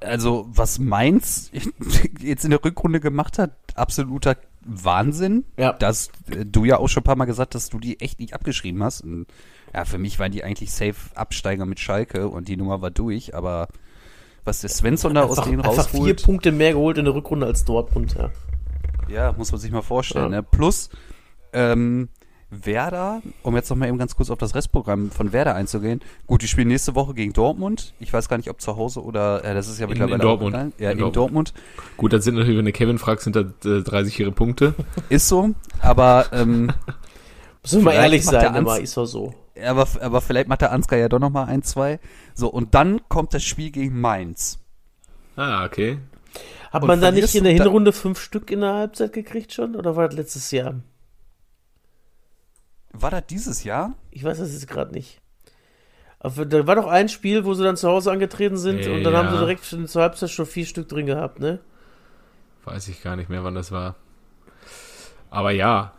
also 0.00 0.46
was 0.48 0.78
Mainz 0.78 1.50
jetzt 2.20 2.44
in 2.44 2.50
der 2.50 2.62
Rückrunde 2.64 3.00
gemacht 3.00 3.38
hat, 3.38 3.50
absoluter 3.74 4.36
Wahnsinn. 4.64 5.44
Ja. 5.56 5.72
Dass 5.72 6.08
äh, 6.30 6.44
du 6.44 6.64
ja 6.64 6.78
auch 6.78 6.88
schon 6.88 7.02
ein 7.02 7.04
paar 7.04 7.16
Mal 7.16 7.24
gesagt 7.24 7.54
hast, 7.54 7.64
dass 7.64 7.70
du 7.70 7.78
die 7.78 8.00
echt 8.00 8.20
nicht 8.20 8.34
abgeschrieben 8.34 8.82
hast. 8.82 9.02
Und, 9.02 9.26
ja, 9.74 9.84
für 9.84 9.98
mich 9.98 10.18
waren 10.18 10.32
die 10.32 10.44
eigentlich 10.44 10.72
safe 10.72 10.94
Absteiger 11.14 11.66
mit 11.66 11.80
Schalke 11.80 12.28
und 12.28 12.48
die 12.48 12.56
Nummer 12.56 12.80
war 12.80 12.90
durch, 12.90 13.34
aber 13.34 13.68
was 14.44 14.60
der 14.60 14.70
Svensson 14.70 15.14
da 15.14 15.22
aus 15.22 15.38
einfach, 15.38 15.44
denen 15.44 15.62
einfach 15.62 15.88
vier 15.88 16.00
rausholt, 16.00 16.22
Punkte 16.22 16.52
mehr 16.52 16.72
geholt 16.72 16.98
in 16.98 17.06
der 17.06 17.14
Rückrunde 17.14 17.46
als 17.46 17.64
Dortmund, 17.64 18.14
ja. 18.18 18.30
ja, 19.08 19.32
muss 19.32 19.50
man 19.50 19.60
sich 19.60 19.72
mal 19.72 19.82
vorstellen. 19.82 20.32
Ja. 20.32 20.40
Ne? 20.40 20.42
Plus, 20.42 20.90
ähm, 21.52 22.08
Werder, 22.50 23.20
um 23.42 23.56
jetzt 23.56 23.68
noch 23.70 23.76
mal 23.76 23.88
eben 23.88 23.98
ganz 23.98 24.14
kurz 24.16 24.30
auf 24.30 24.38
das 24.38 24.54
Restprogramm 24.54 25.10
von 25.10 25.32
Werder 25.32 25.54
einzugehen. 25.54 26.00
Gut, 26.26 26.42
die 26.42 26.48
spielen 26.48 26.68
nächste 26.68 26.94
Woche 26.94 27.14
gegen 27.14 27.32
Dortmund. 27.32 27.94
Ich 28.00 28.12
weiß 28.12 28.28
gar 28.28 28.36
nicht, 28.36 28.48
ob 28.50 28.60
zu 28.60 28.76
Hause 28.76 29.02
oder, 29.02 29.44
äh, 29.44 29.54
das 29.54 29.68
ist 29.68 29.78
ja 29.78 29.84
In- 29.86 29.90
mittlerweile 29.90 30.14
in 30.16 30.20
auch 30.20 30.24
Dortmund. 30.38 30.54
egal. 30.54 30.72
Ja, 30.78 30.90
In 30.92 30.98
in, 30.98 31.12
Dortmund. 31.12 31.52
Gut, 31.96 32.12
das 32.12 32.24
sind 32.24 32.34
natürlich, 32.36 32.58
wenn 32.58 32.64
du 32.64 32.72
Kevin 32.72 32.98
fragst, 32.98 33.24
sind 33.24 33.34
das 33.36 33.46
äh, 33.64 33.82
30 33.82 34.20
ihre 34.20 34.32
Punkte. 34.32 34.74
Ist 35.08 35.28
so, 35.28 35.50
aber, 35.80 36.26
ähm, 36.32 36.72
Müssen 37.62 37.78
wir 37.80 37.84
mal 37.84 37.90
Vielleicht 37.92 38.02
ehrlich 38.04 38.24
macht 38.26 38.34
der 38.34 38.40
sein, 38.42 38.56
aber 38.56 38.80
ist 38.80 38.96
doch 38.96 39.06
so. 39.06 39.34
aber, 39.66 39.88
aber 40.02 40.20
vielleicht 40.20 40.48
macht 40.48 40.60
der 40.60 40.70
Ansgar 40.72 40.98
ja 40.98 41.08
doch 41.08 41.18
noch 41.18 41.30
mal 41.30 41.44
ein, 41.44 41.62
zwei. 41.62 41.98
So, 42.34 42.48
und 42.48 42.74
dann 42.74 43.00
kommt 43.08 43.32
das 43.32 43.42
Spiel 43.42 43.70
gegen 43.70 44.00
Mainz. 44.00 44.58
Ah, 45.36 45.64
okay. 45.64 45.98
Hat 46.70 46.82
Und 46.82 46.88
man 46.88 47.00
da 47.00 47.10
nicht 47.10 47.34
in 47.34 47.44
der 47.44 47.54
da- 47.56 47.62
Hinrunde 47.64 47.92
fünf 47.92 48.20
Stück 48.20 48.50
in 48.50 48.60
der 48.60 48.74
Halbzeit 48.74 49.12
gekriegt 49.14 49.52
schon? 49.54 49.76
Oder 49.76 49.96
war 49.96 50.08
das 50.08 50.16
letztes 50.16 50.50
Jahr? 50.50 50.74
War 52.94 53.10
das 53.10 53.26
dieses 53.28 53.64
Jahr? 53.64 53.94
Ich 54.10 54.24
weiß 54.24 54.38
das 54.38 54.52
jetzt 54.52 54.68
gerade 54.68 54.92
nicht. 54.92 55.20
Aber 56.20 56.46
da 56.46 56.66
war 56.66 56.76
doch 56.76 56.86
ein 56.86 57.08
Spiel, 57.10 57.44
wo 57.44 57.52
sie 57.54 57.64
dann 57.64 57.76
zu 57.76 57.88
Hause 57.88 58.10
angetreten 58.10 58.56
sind 58.56 58.80
Äh, 58.86 58.90
und 58.90 59.04
dann 59.04 59.14
haben 59.14 59.26
ja. 59.26 59.32
sie 59.32 59.38
direkt 59.38 59.66
schon 59.66 59.86
zur 59.86 60.02
Halbzeit 60.02 60.30
schon 60.30 60.46
vier 60.46 60.64
Stück 60.64 60.88
drin 60.88 61.06
gehabt, 61.06 61.38
ne? 61.40 61.58
Weiß 62.64 62.88
ich 62.88 63.02
gar 63.02 63.16
nicht 63.16 63.28
mehr, 63.28 63.44
wann 63.44 63.54
das 63.54 63.72
war. 63.72 63.94
Aber 65.30 65.50
ja, 65.50 65.92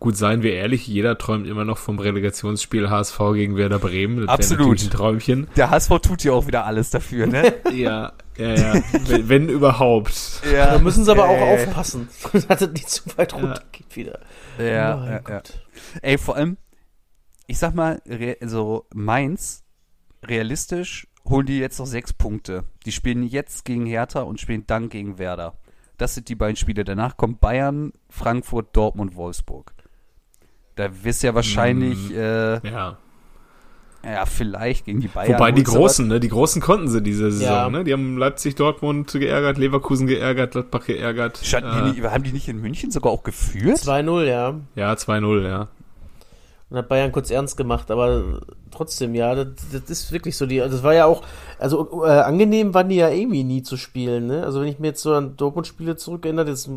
gut, 0.00 0.16
seien 0.16 0.42
wir 0.42 0.54
ehrlich, 0.54 0.88
jeder 0.88 1.16
träumt 1.18 1.46
immer 1.46 1.64
noch 1.64 1.78
vom 1.78 1.98
Relegationsspiel 2.00 2.90
HSV 2.90 3.18
gegen 3.34 3.56
Werder 3.56 3.78
Bremen. 3.78 4.20
Das 4.26 4.28
Absolut. 4.28 4.82
ein 4.82 4.90
Träumchen. 4.90 5.46
Der 5.56 5.70
HSV 5.70 5.90
tut 6.02 6.24
ja 6.24 6.32
auch 6.32 6.46
wieder 6.48 6.64
alles 6.64 6.90
dafür, 6.90 7.26
ne? 7.28 7.54
Ja, 7.72 8.12
ja, 8.36 8.54
ja. 8.54 8.82
wenn, 9.06 9.28
wenn 9.28 9.48
überhaupt. 9.48 10.40
ja. 10.52 10.72
Da 10.72 10.78
müssen 10.80 11.04
sie 11.04 11.10
aber 11.12 11.26
auch 11.28 11.36
Äh, 11.36 11.54
aufpassen, 11.54 12.08
dass 12.48 12.60
es 12.62 12.70
nicht 12.70 12.90
zu 12.90 13.02
weit 13.16 13.34
runter 13.34 13.62
geht 13.70 13.94
wieder. 13.94 14.18
Ja, 14.58 14.96
Mein 14.96 15.12
ja, 15.12 15.20
ja. 15.28 15.42
Ey, 16.02 16.18
vor 16.18 16.36
allem, 16.36 16.56
ich 17.46 17.58
sag 17.58 17.74
mal, 17.74 18.00
also 18.40 18.86
Mainz, 18.94 19.64
realistisch, 20.24 21.06
holen 21.28 21.46
die 21.46 21.58
jetzt 21.58 21.78
noch 21.78 21.86
sechs 21.86 22.12
Punkte. 22.12 22.64
Die 22.86 22.92
spielen 22.92 23.22
jetzt 23.24 23.64
gegen 23.64 23.86
Hertha 23.86 24.22
und 24.22 24.40
spielen 24.40 24.66
dann 24.66 24.88
gegen 24.88 25.18
Werder. 25.18 25.56
Das 25.96 26.14
sind 26.14 26.28
die 26.28 26.34
beiden 26.34 26.56
Spiele. 26.56 26.84
Danach 26.84 27.16
kommt 27.16 27.40
Bayern, 27.40 27.92
Frankfurt, 28.08 28.76
Dortmund, 28.76 29.14
Wolfsburg. 29.16 29.72
Da 30.74 31.04
wirst 31.04 31.22
du 31.22 31.28
ja 31.28 31.34
wahrscheinlich, 31.34 32.10
Mm. 32.10 32.14
äh, 32.14 32.68
Ja. 32.70 32.98
Ja, 34.04 34.26
vielleicht 34.26 34.84
gegen 34.84 35.00
die 35.00 35.08
Bayern. 35.08 35.34
Wobei 35.34 35.50
die 35.52 35.62
Großen, 35.62 36.06
ne, 36.06 36.20
die 36.20 36.28
Großen 36.28 36.60
konnten 36.60 36.88
sie 36.88 37.00
diese 37.02 37.30
Saison, 37.30 37.46
Ja. 37.46 37.70
ne? 37.70 37.84
Die 37.84 37.92
haben 37.92 38.18
Leipzig, 38.18 38.54
Dortmund 38.54 39.10
geärgert, 39.12 39.56
Leverkusen 39.56 40.06
geärgert, 40.06 40.52
Gladbach 40.52 40.84
geärgert. 40.86 41.38
Standen 41.42 41.70
Äh, 41.70 41.92
die 41.92 42.00
nicht, 42.00 42.10
haben 42.10 42.22
die 42.24 42.32
nicht 42.32 42.48
in 42.48 42.60
München 42.60 42.90
sogar 42.90 43.12
auch 43.12 43.22
geführt? 43.22 43.78
2-0, 43.78 44.24
ja. 44.24 44.54
ja, 44.76 44.92
2-0, 44.92 45.48
ja. 45.48 45.68
Und 46.70 46.78
hat 46.78 46.88
Bayern 46.88 47.12
kurz 47.12 47.30
ernst 47.30 47.56
gemacht, 47.56 47.90
aber 47.90 48.40
trotzdem, 48.70 49.14
ja, 49.14 49.34
das, 49.34 49.46
das 49.72 49.82
ist 49.90 50.12
wirklich 50.12 50.36
so. 50.36 50.44
Die, 50.46 50.58
das 50.58 50.82
war 50.82 50.94
ja 50.94 51.04
auch, 51.06 51.22
also 51.58 52.04
äh, 52.04 52.08
angenehm 52.10 52.74
waren 52.74 52.88
die 52.88 52.96
ja 52.96 53.10
irgendwie 53.10 53.44
nie 53.44 53.62
zu 53.62 53.76
spielen, 53.76 54.26
ne? 54.26 54.42
Also 54.42 54.60
wenn 54.60 54.68
ich 54.68 54.78
mir 54.78 54.88
jetzt 54.88 55.02
so 55.02 55.14
an 55.14 55.36
Dortmund-Spiele 55.36 55.96
zurückerinnere, 55.96 56.46
das, 56.46 56.66
äh, 56.66 56.70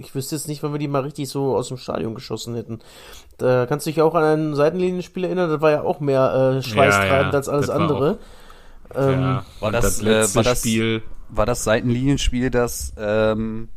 ich 0.00 0.14
wüsste 0.14 0.36
jetzt 0.36 0.48
nicht, 0.48 0.62
wann 0.62 0.72
wir 0.72 0.78
die 0.78 0.88
mal 0.88 1.02
richtig 1.02 1.28
so 1.28 1.56
aus 1.56 1.68
dem 1.68 1.76
Stadion 1.76 2.14
geschossen 2.14 2.54
hätten. 2.54 2.80
Da 3.38 3.66
kannst 3.66 3.86
du 3.86 3.90
dich 3.90 4.00
auch 4.02 4.14
an 4.14 4.24
ein 4.24 4.54
Seitenlinienspiel 4.54 5.24
erinnern, 5.24 5.50
das 5.50 5.60
war 5.60 5.70
ja 5.70 5.82
auch 5.82 6.00
mehr 6.00 6.56
äh, 6.58 6.62
schweißtreibend 6.62 7.32
ja, 7.32 7.38
als 7.38 7.48
alles 7.48 7.66
das 7.66 7.74
war 7.76 7.82
andere. 7.82 8.18
Ähm, 8.94 9.20
ja. 9.20 9.44
war 9.60 9.68
Und 9.68 9.72
das, 9.72 10.00
äh, 10.00 10.04
letzte 10.04 10.36
war 10.36 10.42
das- 10.44 10.58
Spiel. 10.60 11.02
War 11.28 11.44
das 11.44 11.64
Seitenlinienspiel, 11.64 12.50
das, 12.50 12.92
ähm, 12.96 13.68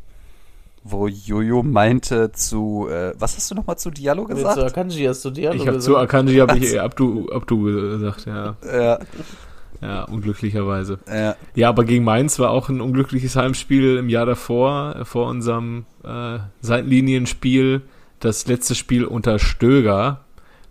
wo 0.84 1.08
Jojo 1.08 1.62
meinte 1.64 2.30
zu, 2.32 2.86
äh, 2.88 3.12
was 3.18 3.36
hast 3.36 3.50
du 3.50 3.56
nochmal 3.56 3.76
zu 3.76 3.90
Diallo 3.90 4.24
gesagt? 4.24 4.54
zu 4.54 4.64
Akanji 4.64 5.04
hast 5.04 5.24
du 5.24 5.30
Diallo 5.30 5.56
Ich 5.56 5.66
habe 5.66 5.78
zu 5.80 5.90
gesagt. 5.90 6.04
Akanji 6.04 6.36
habe 6.38 6.56
ich 6.58 6.72
eher 6.72 6.84
Abdu, 6.84 7.28
Abdu 7.32 7.62
gesagt, 7.64 8.24
ja. 8.26 8.54
Ja, 8.64 8.98
Ja, 9.82 10.04
unglücklicherweise. 10.04 10.98
ja. 11.08 11.36
Ja, 11.54 11.68
aber 11.70 11.84
gegen 11.84 12.04
Mainz 12.04 12.38
war 12.38 12.50
auch 12.50 12.68
ein 12.68 12.80
unglückliches 12.80 13.36
Heimspiel 13.36 13.96
im 13.96 14.08
Jahr 14.08 14.26
davor, 14.26 14.96
äh, 14.96 15.04
vor 15.04 15.28
unserem 15.28 15.86
äh, 16.04 16.38
Seitenlinienspiel. 16.60 17.82
Das 18.18 18.46
letzte 18.46 18.74
Spiel 18.74 19.04
unter 19.06 19.38
Stöger, 19.38 20.20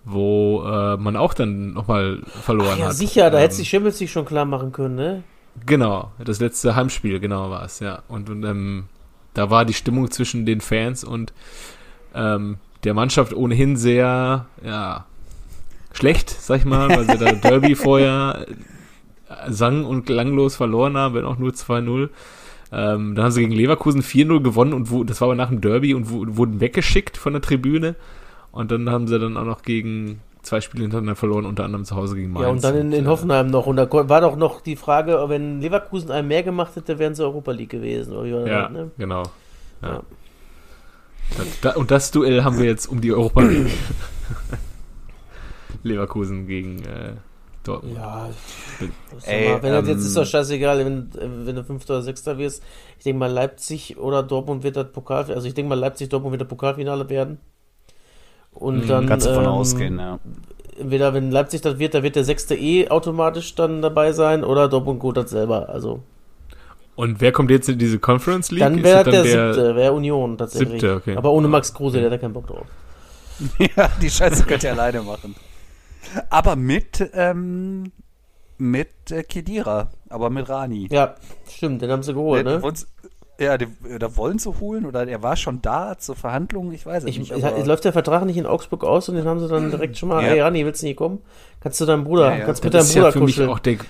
wo 0.06 0.64
äh, 0.64 0.98
man 0.98 1.16
auch 1.16 1.34
dann 1.34 1.74
nochmal 1.74 2.22
verloren 2.44 2.74
Ach 2.76 2.80
ja, 2.80 2.86
hat. 2.88 2.94
sicher, 2.94 3.30
da 3.32 3.38
Ähm, 3.38 3.44
hätte 3.44 3.56
sich 3.56 3.70
Champions 3.70 3.98
sich 3.98 4.12
schon 4.12 4.26
klar 4.26 4.46
machen 4.46 4.72
können, 4.72 4.96
ne? 4.96 5.24
Genau, 5.66 6.12
das 6.24 6.40
letzte 6.40 6.76
Heimspiel, 6.76 7.20
genau 7.20 7.50
war 7.50 7.64
es, 7.66 7.80
ja. 7.80 8.04
Und, 8.08 8.30
und 8.30 8.44
ähm, 8.44 8.86
da 9.34 9.50
war 9.50 9.66
die 9.66 9.74
Stimmung 9.74 10.10
zwischen 10.12 10.46
den 10.46 10.62
Fans 10.62 11.04
und 11.04 11.34
ähm, 12.14 12.58
der 12.84 12.94
Mannschaft 12.94 13.34
ohnehin 13.34 13.76
sehr, 13.76 14.46
ja, 14.64 15.06
schlecht, 15.92 16.30
sag 16.30 16.60
ich 16.60 16.66
mal, 16.66 16.90
weil 16.90 17.06
sie 17.10 17.18
da 17.18 17.32
Derby 17.50 17.76
vorher 17.76 18.46
sang- 19.50 19.86
und 19.86 20.06
klanglos 20.06 20.56
verloren 20.56 20.98
haben, 20.98 21.16
wenn 21.16 21.26
auch 21.26 21.38
nur 21.38 21.52
2-0. 21.52 22.10
Ähm, 22.72 23.16
dann 23.16 23.26
haben 23.26 23.32
sie 23.32 23.42
gegen 23.42 23.54
Leverkusen 23.54 24.02
4-0 24.02 24.42
gewonnen 24.42 24.74
und 24.74 24.92
wo, 24.92 25.04
das 25.04 25.22
war 25.22 25.28
aber 25.28 25.36
nach 25.36 25.50
dem 25.50 25.62
Derby 25.62 25.94
und 25.94 26.12
wo, 26.12 26.26
wurden 26.38 26.60
weggeschickt 26.62 27.18
von 27.18 27.34
der 27.34 27.42
Tribüne. 27.42 27.96
Und 28.52 28.72
dann 28.72 28.90
haben 28.90 29.08
sie 29.08 29.20
dann 29.20 29.38
auch 29.38 29.46
noch 29.46 29.62
gegen 29.64 30.22
zwei 30.42 30.62
Spiele 30.62 30.84
hintereinander 30.84 31.16
verloren, 31.16 31.46
unter 31.46 31.64
anderem 31.64 31.86
zu 31.86 31.96
Hause 31.96 32.16
gegen 32.16 32.32
Mainz. 32.32 32.44
Ja, 32.44 32.50
und 32.50 32.64
dann 32.64 32.76
in, 32.76 32.92
in 32.92 33.06
äh, 33.06 33.08
Hoffenheim 33.08 33.48
noch. 33.48 33.66
Und 33.66 33.76
da 33.76 33.92
war 33.92 34.22
doch 34.22 34.36
noch 34.36 34.62
die 34.62 34.76
Frage, 34.76 35.24
wenn 35.28 35.62
Leverkusen 35.62 36.12
einen 36.12 36.28
mehr 36.28 36.44
gemacht 36.44 36.76
hätte, 36.76 37.00
wären 37.00 37.16
sie 37.16 37.24
Europa 37.24 37.52
League 37.52 37.70
gewesen. 37.70 38.14
Ja, 38.26 38.70
ne? 38.70 38.92
genau. 38.98 39.24
Ja. 39.82 39.90
Ja. 39.90 40.02
Da, 41.62 41.72
und 41.76 41.92
das 41.92 42.12
Duell 42.12 42.44
haben 42.44 42.58
wir 42.58 42.66
jetzt 42.66 42.88
um 42.88 43.02
die 43.02 43.14
Europa 43.14 43.42
League. 43.42 43.72
Leverkusen 45.84 46.48
gegen 46.48 46.80
äh, 46.80 47.14
Dortmund. 47.64 47.96
Ja, 47.96 48.30
Ey, 49.26 49.46
mal, 49.54 49.64
wenn 49.64 49.72
das 49.72 49.84
ähm, 49.84 49.90
jetzt 49.90 50.06
ist 50.06 50.16
doch 50.18 50.26
scheißegal, 50.26 50.80
wenn, 50.86 51.10
wenn 51.46 51.56
du 51.56 51.64
Fünfter 51.64 51.96
oder 51.96 52.04
Sechster 52.04 52.38
wirst. 52.38 52.64
Ich 52.98 53.04
denke 53.04 53.20
mal, 53.20 53.32
Leipzig 53.32 53.98
oder 53.98 54.24
Dortmund 54.24 54.64
wird 54.64 54.76
das 54.78 54.92
Pokal, 54.92 55.32
also 55.32 55.48
ich 55.48 55.54
denke 55.54 55.70
mal, 55.70 55.80
Leipzig, 55.80 56.10
Dortmund 56.10 56.32
wird 56.34 56.42
das 56.42 56.48
Pokalfinale 56.50 57.10
werden. 57.10 57.40
Und 58.52 58.86
Mhm, 58.86 58.88
dann, 58.88 59.06
Kannst 59.06 59.26
du 59.26 59.30
davon 59.32 59.46
ähm, 59.46 59.52
ausgehen, 59.52 60.00
ja. 60.00 60.20
Entweder, 60.78 61.14
wenn 61.14 61.32
Leipzig 61.32 61.62
das 61.62 61.78
wird, 61.80 61.94
da 61.94 62.04
wird 62.04 62.16
der 62.16 62.24
Sechste 62.24 62.56
eh 62.56 62.90
automatisch 62.90 63.54
dann 63.56 63.82
dabei 63.82 64.12
sein, 64.14 64.44
oder 64.44 64.70
Dortmund 64.70 65.00
gut 65.00 65.18
das 65.18 65.30
selber. 65.30 65.70
Also, 65.70 66.04
Und 66.96 67.22
wer 67.22 67.32
kommt 67.32 67.50
jetzt 67.52 67.70
in 67.70 67.80
diese 67.80 68.00
Conference 68.00 68.52
League? 68.52 68.60
dann 68.60 68.84
wäre 68.84 69.04
das 69.04 69.22
der, 69.24 69.26
Siebte, 69.26 69.76
wäre 69.76 69.94
Union 69.94 70.38
tatsächlich. 70.38 70.82
Siebte, 70.82 70.96
okay. 70.96 71.16
Aber 71.16 71.32
ohne 71.32 71.48
Max 71.48 71.74
Kruse, 71.74 71.98
der 72.00 72.08
hat 72.08 72.14
da 72.14 72.18
keinen 72.18 72.34
Bock 72.34 72.48
drauf. 72.48 72.68
Ja, 73.76 73.90
die 74.02 74.10
Scheiße 74.10 74.46
könnt 74.46 74.64
ihr 74.64 74.72
alleine 74.72 75.02
machen. 75.02 75.36
Aber 76.30 76.56
mit, 76.56 77.10
ähm, 77.14 77.92
mit 78.58 78.90
äh, 79.12 79.24
Kedira, 79.24 79.90
aber 80.10 80.30
mit 80.30 80.50
Rani. 80.50 80.88
Ja, 80.92 81.16
stimmt, 81.50 81.82
den 81.82 81.92
haben 81.92 82.04
sie 82.04 82.14
geholt, 82.14 82.46
Der- 82.46 82.58
ne? 82.58 82.62
wollen's- 82.64 82.88
Ja, 83.40 83.58
die, 83.58 83.68
da 84.00 84.18
wollen 84.18 84.38
sie 84.38 84.50
holen 84.60 84.86
oder 84.86 85.08
er 85.08 85.24
war 85.24 85.38
schon 85.38 85.62
da 85.62 85.98
zur 85.98 86.16
Verhandlung, 86.16 86.74
ich 86.74 86.86
weiß 86.86 87.04
es 87.04 87.10
Ich, 87.10 87.20
nicht. 87.20 87.32
ich, 87.32 87.66
läuft 87.66 87.86
der 87.86 87.94
Vertrag 87.94 88.26
nicht 88.26 88.36
in 88.36 88.46
Augsburg 88.46 88.84
aus 88.84 89.08
und 89.08 89.16
den 89.16 89.26
haben 89.26 89.40
sie 89.40 89.48
dann 89.48 89.72
direkt 89.72 89.98
schon 89.98 90.10
mal, 90.10 90.22
Ja. 90.24 90.30
ey 90.34 90.40
Rani, 90.42 90.66
willst 90.66 90.82
du 90.82 90.88
nicht 90.88 90.98
kommen? 90.98 91.20
Kannst 91.62 91.80
du 91.80 91.86
deinem 91.86 92.04
Bruder, 92.04 92.32
Ja, 92.32 92.38
ja. 92.40 92.46
kannst 92.46 92.64
mit 92.66 92.74
deinem 92.74 92.82
ist 92.82 92.94
ja 92.96 93.02
Bruder 93.04 93.12
für 93.14 93.20
mich 93.20 93.28
kuscheln. 93.36 93.50
auch 93.50 93.60
der. 93.60 93.78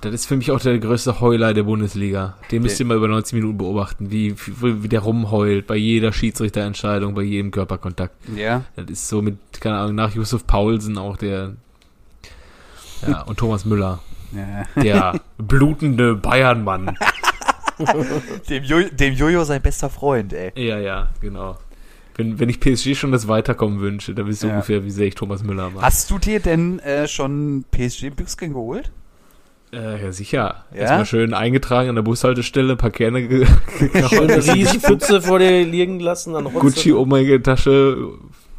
Das 0.00 0.14
ist 0.14 0.26
für 0.26 0.36
mich 0.36 0.50
auch 0.50 0.60
der 0.60 0.78
größte 0.78 1.20
Heuler 1.20 1.52
der 1.52 1.64
Bundesliga. 1.64 2.36
Den 2.50 2.62
müsst 2.62 2.80
ihr 2.80 2.86
mal 2.86 2.96
über 2.96 3.08
90 3.08 3.34
Minuten 3.34 3.58
beobachten, 3.58 4.10
wie, 4.10 4.34
wie, 4.36 4.88
der 4.88 5.00
rumheult 5.00 5.66
bei 5.66 5.76
jeder 5.76 6.12
Schiedsrichterentscheidung, 6.12 7.14
bei 7.14 7.22
jedem 7.22 7.50
Körperkontakt. 7.50 8.14
ja, 8.34 8.64
Das 8.76 8.86
ist 8.88 9.08
so 9.08 9.20
mit, 9.20 9.36
keine 9.60 9.76
Ahnung, 9.78 9.94
nach 9.96 10.14
Yusuf 10.14 10.46
Paulsen 10.46 10.96
auch 10.96 11.16
der. 11.18 11.52
Ja, 13.06 13.22
und 13.22 13.38
Thomas 13.38 13.64
Müller. 13.64 14.00
ja. 14.76 14.82
Der 14.82 15.20
blutende 15.38 16.14
Bayernmann. 16.14 16.96
Dem, 18.50 18.62
jo 18.64 18.80
dem 18.90 19.14
Jojo 19.14 19.42
sein 19.44 19.62
bester 19.62 19.88
Freund, 19.88 20.34
ey. 20.34 20.52
Ja, 20.54 20.78
ja, 20.78 21.08
genau. 21.22 21.56
Wenn, 22.14 22.38
wenn 22.38 22.50
ich 22.50 22.60
PSG 22.60 22.94
schon 22.94 23.10
das 23.10 23.26
Weiterkommen 23.26 23.80
wünsche, 23.80 24.14
dann 24.14 24.26
wisst 24.26 24.42
ihr 24.42 24.48
Ja. 24.48 24.54
ungefähr, 24.56 24.84
wie 24.84 24.90
sehr 24.90 25.06
ich 25.06 25.14
Thomas 25.14 25.42
Müller 25.42 25.70
mag. 25.70 25.82
Hast 25.82 26.10
du 26.10 26.18
dir 26.18 26.40
denn 26.40 26.78
äh, 26.80 27.08
schon 27.08 27.64
PSG-Büchsken 27.70 28.52
geholt? 28.52 28.90
Äh, 29.72 30.02
ja, 30.02 30.12
sicher. 30.12 30.64
Ja? 30.72 30.76
Erstmal 30.78 31.06
schön 31.06 31.34
eingetragen 31.34 31.88
an 31.90 31.94
der 31.94 32.02
Bushaltestelle, 32.02 32.72
ein 32.72 32.78
paar 32.78 32.90
Kerne 32.90 33.26
ge 33.28 33.46
gekauft. 33.78 34.12
Riesenpfütze 34.54 35.22
vor 35.22 35.38
dir 35.38 35.64
liegen 35.64 36.00
lassen, 36.00 36.32
dann 36.34 36.46
Rotze. 36.46 36.58
Gucci 36.58 36.92
um 36.92 37.08
meine 37.08 37.40
Tasche. 37.40 38.08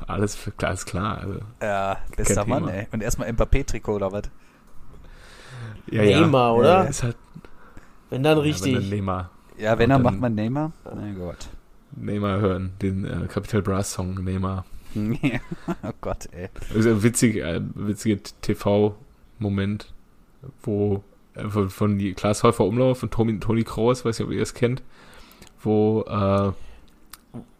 Alles 0.07 0.37
klar, 0.57 0.69
alles 0.69 0.85
klar. 0.85 1.17
Also, 1.19 1.39
Ja, 1.61 1.97
bester 2.15 2.45
Mann, 2.45 2.65
Thema. 2.65 2.73
ey. 2.73 2.87
Und 2.91 3.03
erstmal 3.03 3.31
Mbappé-Trikot 3.31 3.93
oder 3.95 4.11
was? 4.11 4.23
ja, 5.89 6.01
Neymar, 6.01 6.47
ja. 6.53 6.59
oder? 6.59 6.89
Ist 6.89 7.03
halt, 7.03 7.17
Wenn 8.09 8.23
dann 8.23 8.37
Ja, 8.37 8.43
richtig. 8.43 8.75
wenn 8.75 8.81
dann 8.81 8.89
Neymar. 8.89 9.29
Ja, 9.57 9.77
wenn 9.77 9.89
er 9.91 9.97
dann- 9.97 10.03
macht 10.03 10.19
man 10.19 10.33
Neymar. 10.35 10.71
Mein 10.95 11.15
Gott. 11.17 11.47
Neymar 11.95 12.39
hören, 12.39 12.71
den 12.81 13.03
äh, 13.05 13.27
Capital 13.27 13.61
Brass 13.61 13.91
Song 13.93 14.13
Neymar. 14.23 14.65
oh 14.95 15.91
Gott, 16.01 16.27
ey. 16.31 16.49
Also 16.73 16.89
ein 16.89 17.03
witzig, 17.03 17.35
äh, 17.37 17.61
witziger 17.75 18.17
TV-Moment, 18.41 19.93
wo 20.63 21.03
äh, 21.35 21.47
von, 21.47 21.69
von 21.69 21.97
die 21.97 22.13
Klaas 22.13 22.43
Häufer 22.43 22.65
Umlauf 22.65 23.03
und 23.03 23.11
Toni, 23.11 23.39
Toni 23.39 23.63
Kroos, 23.63 24.05
weiß 24.05 24.19
nicht, 24.19 24.27
ob 24.27 24.33
ihr 24.33 24.39
das 24.39 24.53
kennt, 24.53 24.81
wo 25.61 26.03
äh, 26.07 26.51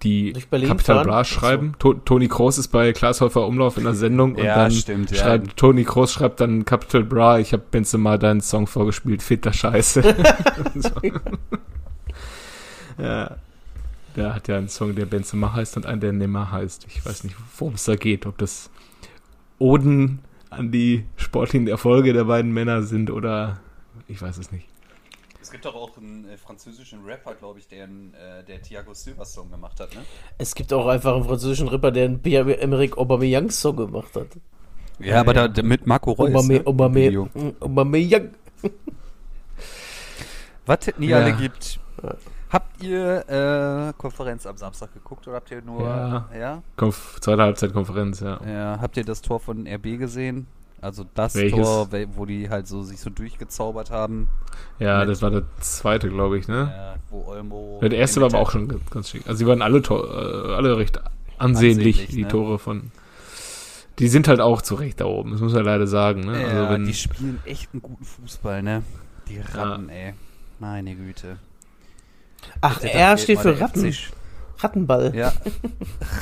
die 0.04 0.34
Capital? 0.34 1.06
Bra 1.06 1.24
so. 1.24 1.36
schreiben. 1.36 1.76
To 1.80 1.94
Toni 1.94 2.28
Kroos 2.28 2.58
ist 2.58 2.68
bei 2.70 2.92
Klaas 2.92 3.22
Häufer 3.22 3.48
Umlauf 3.48 3.78
in 3.78 3.86
der 3.86 3.94
Sendung 3.94 4.36
und 4.36 4.44
Ja, 4.44 4.56
dann 4.56 4.72
stimmt, 4.72 5.12
ja. 5.12 5.18
schreibt 5.18 5.56
Toni 5.58 5.84
Kroos 5.84 6.12
schreibt 6.12 6.42
dann 6.42 6.66
Capital 6.66 7.04
Bra, 7.04 7.40
ich 7.40 7.54
habe 7.54 7.64
Benzema 7.72 8.18
deinen 8.18 8.42
Song 8.42 8.68
vorgespielt, 8.68 9.22
fitter 9.22 9.54
Scheiße. 9.54 10.16
so. 10.76 10.90
Ja. 12.98 13.38
Der 14.16 14.36
hat 14.36 14.48
ja 14.48 14.58
einen 14.58 14.68
Song, 14.68 14.94
der 14.96 15.06
Benzema 15.06 15.54
heißt 15.54 15.78
und 15.78 15.86
einen, 15.86 16.02
der 16.02 16.12
Neymar 16.12 16.52
heißt. 16.52 16.86
Ich 16.90 17.06
weiß 17.06 17.24
nicht, 17.24 17.36
worum 17.58 17.76
es 17.76 17.86
da 17.86 17.96
geht. 17.96 18.26
Ob 18.26 18.38
das 18.38 18.70
Oden 19.58 20.20
an 20.52 20.72
die 20.72 21.06
sportlichen 21.16 21.68
Erfolge 21.68 22.14
der 22.14 22.26
beiden 22.26 22.52
Männer 22.54 22.84
sind 22.84 23.10
oder 23.10 23.60
ich 24.08 24.22
weiß 24.22 24.38
es 24.38 24.52
nicht. 24.52 24.68
Es 25.42 25.50
gibt 25.52 25.66
doch 25.66 25.76
auch 25.76 25.98
einen 25.98 26.30
äh, 26.30 26.38
französischen 26.38 27.04
Rapper, 27.04 27.34
glaube 27.34 27.60
ich, 27.60 27.68
der, 27.68 27.86
einen, 27.86 28.14
äh, 28.14 28.44
der 28.44 28.62
Thiago 28.62 28.94
Silva 28.94 29.26
Song 29.26 29.50
gemacht 29.50 29.80
hat, 29.80 29.94
ne? 29.96 30.02
Es 30.38 30.54
gibt 30.56 30.72
auch 30.72 30.86
einfach 30.88 31.16
einen 31.16 31.24
französischen 31.26 31.68
Rapper, 31.68 31.92
der 31.92 32.06
einen 32.06 32.22
Pierre-Emerick 32.22 32.98
Aubameyang-Song 32.98 33.76
gemacht 33.76 34.16
hat. 34.16 34.28
Ja, 35.00 35.20
aber 35.20 35.34
da, 35.34 35.48
da 35.48 35.64
mit 35.64 35.88
Marco 35.88 36.12
Reus. 36.12 36.30
Aubame- 36.32 36.60
ne? 36.60 36.66
Aubame-. 36.68 37.54
Aubameyang. 37.60 38.30
Was 40.66 40.88
es 40.88 40.98
nie 41.00 41.08
Ja. 41.08 41.18
alle 41.18 41.34
gibt. 41.34 41.80
Habt 42.52 42.84
ihr 42.84 43.30
äh, 43.30 43.94
Konferenz 43.98 44.46
am 44.46 44.58
Samstag 44.58 44.94
geguckt 44.94 45.26
oder 45.28 45.38
habt 45.38 45.52
ihr 45.52 45.62
nur. 45.62 45.84
Ja. 45.84 46.30
ja? 46.38 46.64
Konf 46.76 47.18
zweite 47.22 47.42
Halbzeitkonferenz, 47.44 48.20
ja. 48.20 48.40
Ja, 48.46 48.80
habt 48.82 48.98
ihr 48.98 49.06
das 49.06 49.22
Tor 49.22 49.40
von 49.40 49.66
RB 49.66 49.98
gesehen? 49.98 50.48
Also 50.82 51.06
das 51.14 51.36
Welches? 51.36 51.62
Tor, 51.62 51.90
wo 52.16 52.26
die 52.26 52.50
halt 52.50 52.68
so 52.68 52.82
sich 52.82 53.00
so 53.00 53.10
durchgezaubert 53.10 53.92
haben. 53.92 54.28
Ja, 54.80 55.06
das 55.06 55.22
war 55.22 55.30
der 55.30 55.44
zweite, 55.60 56.10
glaube 56.10 56.40
ich, 56.40 56.48
ne? 56.48 56.74
Ja, 56.76 56.96
wo 57.10 57.24
Olmo. 57.28 57.80
Ja, 57.82 57.88
der 57.88 58.00
erste 58.00 58.20
war 58.20 58.30
aber 58.30 58.40
auch 58.40 58.52
schon 58.52 58.68
ganz, 58.90 59.10
schick. 59.10 59.26
Also 59.28 59.38
sie 59.38 59.48
waren 59.48 59.62
alle, 59.62 59.82
Tor, 59.82 60.04
äh, 60.10 60.54
alle 60.56 60.78
recht 60.78 61.00
ansehnlich, 61.38 62.00
Ansehnlich, 62.00 62.08
die 62.08 62.24
ne? 62.24 62.28
Tore 62.28 62.60
von. 62.60 62.92
Die 64.00 64.08
sind 64.08 64.28
halt 64.28 64.42
auch 64.42 64.62
zu 64.62 64.76
Recht 64.76 65.00
da 65.00 65.06
oben, 65.06 65.32
das 65.32 65.42
muss 65.42 65.54
man 65.54 65.64
leider 65.64 65.86
sagen. 65.86 66.22
Ne? 66.22 66.42
Ja, 66.42 66.48
also 66.48 66.74
wenn, 66.74 66.86
die 66.86 66.94
spielen 66.94 67.40
echt 67.46 67.70
einen 67.74 67.84
guten 67.84 68.04
Fußball, 68.04 68.64
ne? 68.64 68.82
Die 69.28 69.40
Ratten, 69.40 69.90
ey. 69.90 70.16
Meine 70.60 70.96
Güte. 70.96 71.38
Ach, 72.62 72.80
Der 72.80 72.94
R 72.94 73.18
steht 73.18 73.40
für 73.40 73.60
Ratten. 73.60 73.92
FC 73.92 74.12
Rattenball. 74.64 75.16
Ja. 75.16 75.34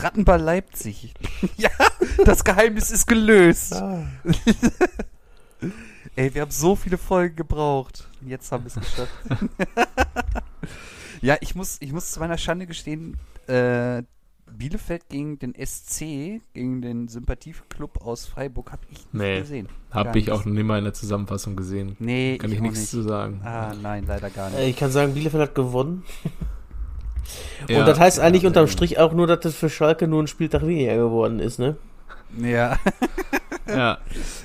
Rattenball 0.01 0.41
Leipzig. 0.41 1.13
ja, 1.57 1.69
das 2.25 2.43
Geheimnis 2.43 2.91
ist 2.91 3.05
gelöst. 3.05 3.73
Ah. 3.73 4.05
Ey, 6.15 6.33
wir 6.33 6.41
haben 6.41 6.51
so 6.51 6.75
viele 6.75 6.97
Folgen 6.97 7.35
gebraucht. 7.35 8.07
Jetzt 8.25 8.51
haben 8.51 8.63
wir 8.63 8.67
es 8.67 8.75
geschafft. 8.75 9.13
ja, 11.21 11.37
ich 11.41 11.55
muss, 11.55 11.77
ich 11.79 11.91
muss 11.91 12.11
zu 12.11 12.19
meiner 12.19 12.37
Schande 12.37 12.65
gestehen, 12.67 13.17
äh, 13.47 14.03
Bielefeld 14.57 15.07
gegen 15.09 15.39
den 15.39 15.53
SC, 15.55 16.41
gegen 16.53 16.81
den 16.81 17.07
Sympathieklub 17.07 18.01
aus 18.05 18.25
Freiburg, 18.25 18.71
habe 18.71 18.81
ich 18.89 18.97
nicht 18.97 19.13
Nee, 19.13 19.39
gesehen. 19.39 19.69
Habe 19.91 20.09
ich 20.19 20.25
nicht. 20.27 20.31
auch 20.31 20.45
noch 20.45 20.53
nie 20.53 20.63
mal 20.63 20.77
in 20.77 20.83
der 20.85 20.93
Zusammenfassung 20.93 21.55
gesehen. 21.55 21.95
Nee, 21.99 22.37
Kann 22.37 22.51
ich, 22.51 22.57
auch 22.59 22.63
nichts 22.63 22.79
nicht. 22.79 22.89
zu 22.89 23.01
sagen. 23.03 23.41
Ah, 23.43 23.73
nein, 23.81 24.05
leider 24.07 24.29
gar 24.29 24.47
Äh, 24.53 24.57
nicht. 24.57 24.69
Ich 24.69 24.77
kann 24.77 24.91
sagen, 24.91 25.13
Bielefeld 25.13 25.41
hat 25.43 25.55
gewonnen. 25.55 26.03
Ja, 27.67 27.79
Und 27.79 27.85
das 27.87 27.99
heißt 27.99 28.19
eigentlich 28.19 28.43
ja, 28.43 28.47
unterm 28.49 28.65
ja. 28.65 28.71
Strich 28.71 28.97
auch 28.99 29.13
nur, 29.13 29.27
dass 29.27 29.41
das 29.41 29.55
für 29.55 29.69
Schalke 29.69 30.07
nur 30.07 30.23
ein 30.23 30.27
Spieltag 30.27 30.65
weniger 30.65 30.95
geworden 30.97 31.39
ist, 31.39 31.59
ne? 31.59 31.77
Ja. 32.37 32.77
ja. 33.77 33.97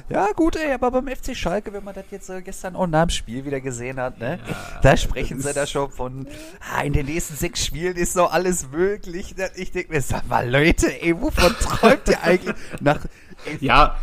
ja, 0.08 0.28
gut, 0.34 0.56
ey, 0.56 0.72
aber 0.72 0.90
beim 0.90 1.08
FC 1.08 1.36
Schalke, 1.36 1.72
wenn 1.72 1.84
man 1.84 1.94
das 1.94 2.04
jetzt 2.10 2.28
äh, 2.30 2.42
gestern 2.42 2.76
auch 2.76 2.86
nach 2.86 3.06
dem 3.06 3.10
Spiel 3.10 3.44
wieder 3.44 3.60
gesehen 3.60 3.98
hat, 4.00 4.18
ne? 4.18 4.38
da 4.82 4.96
sprechen 4.96 5.40
sie 5.40 5.52
da 5.52 5.66
schon 5.66 5.90
von, 5.90 6.26
ah, 6.74 6.82
in 6.82 6.92
den 6.92 7.06
nächsten 7.06 7.36
sechs 7.36 7.64
Spielen 7.64 7.96
ist 7.96 8.16
noch 8.16 8.32
alles 8.32 8.68
möglich. 8.70 9.34
Ich 9.56 9.72
denke 9.72 9.92
mir, 9.92 10.00
sag 10.00 10.28
mal, 10.28 10.48
Leute, 10.48 11.02
ey, 11.02 11.20
wovon 11.20 11.52
träumt 11.60 12.08
ihr 12.08 12.22
eigentlich? 12.22 12.54
Nach, 12.80 12.98
ey, 13.46 13.58
Ja, 13.60 13.96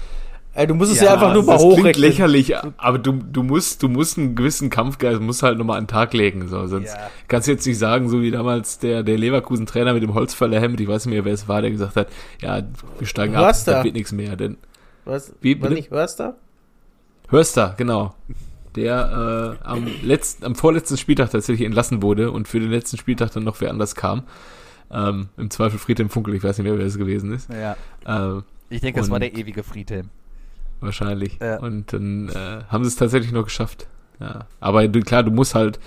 Ey, 0.53 0.67
du 0.67 0.73
musst 0.75 0.91
es 0.91 0.97
Ja, 0.97 1.05
ja, 1.05 1.13
einfach 1.13 1.34
nur 1.34 1.43
mal 1.43 1.53
das 1.53 1.62
klingt 1.62 1.77
hochrechnen. 1.79 2.01
lächerlich, 2.10 2.53
aber 2.77 2.99
du, 2.99 3.13
du 3.13 3.41
musst, 3.41 3.81
du 3.84 3.88
musst 3.88 4.17
einen 4.17 4.36
gewissen 4.36 4.69
Kampfgeist, 4.69 5.21
musst 5.21 5.43
halt 5.43 5.57
nochmal 5.57 5.77
an 5.77 5.86
den 5.86 5.88
Tag 5.88 6.12
legen, 6.13 6.49
so, 6.49 6.67
sonst 6.67 6.89
Ja. 6.93 7.10
kannst 7.29 7.47
du 7.47 7.53
jetzt 7.53 7.65
nicht 7.65 7.77
sagen, 7.77 8.10
so 8.10 8.21
wie 8.21 8.31
damals 8.31 8.77
der, 8.77 9.01
der 9.03 9.17
Leverkusen-Trainer 9.17 9.93
mit 9.93 10.03
dem 10.03 10.13
Holzfällerhemd, 10.13 10.77
ich 10.81 10.89
weiß 10.89 11.05
nicht 11.05 11.13
mehr, 11.15 11.23
wer 11.23 11.31
es 11.34 11.47
war, 11.47 11.62
der 11.62 11.71
gesagt 11.71 11.95
hat, 11.95 12.10
ja, 12.41 12.63
wir 12.99 13.07
steigen 13.07 13.34
ab, 13.36 13.45
Hörster. 13.45 13.75
da 13.75 13.84
wird 13.86 13.93
nichts 13.95 14.12
mehr, 14.12 14.36
denn 14.36 14.57
Was? 15.06 15.34
Wie, 15.42 15.62
War 15.62 15.70
nicht 15.70 15.92
Hörster? 15.92 16.36
Hörster, 17.30 17.76
genau, 17.78 18.14
der 18.76 19.58
äh, 19.62 19.66
am 19.66 19.88
letzten, 20.04 20.46
am 20.46 20.56
vorletzten 20.56 20.98
Spieltag 20.98 21.32
tatsächlich 21.32 21.66
entlassen 21.66 22.02
wurde 22.02 22.32
und 22.32 22.48
für 22.48 22.60
den 22.60 22.70
letzten 22.72 22.98
Spieltag 22.98 23.32
dann 23.32 23.44
noch 23.44 23.60
wer 23.62 23.70
anders 23.70 23.96
kam, 23.96 24.24
ähm, 24.92 25.30
im 25.38 25.50
Zweifel 25.50 25.80
Friedhelm 25.80 26.10
Funkel, 26.10 26.34
ich 26.36 26.44
weiß 26.44 26.58
nicht 26.58 26.66
mehr, 26.68 26.78
wer 26.78 26.86
es 26.86 26.98
gewesen 26.98 27.32
ist, 27.34 27.50
ja, 27.50 27.76
äh, 28.06 28.42
ich 28.70 28.82
denke, 28.82 29.00
es 29.00 29.10
war 29.10 29.20
der 29.20 29.34
ewige 29.36 29.64
Friedhelm. 29.64 30.10
wahrscheinlich. 30.80 31.40
Ja. 31.42 31.60
Und 31.60 31.94
dann 31.94 32.30
äh, 32.30 32.64
haben 32.70 32.84
sie 32.84 32.88
es 32.90 32.96
tatsächlich 32.96 33.32
noch 33.32 33.44
geschafft. 33.44 33.88
Ja. 34.20 34.46
Aber 34.60 34.88
du, 34.88 35.00
klar, 35.02 35.24
du 35.24 35.32
musst 35.32 35.56
halt, 35.56 35.80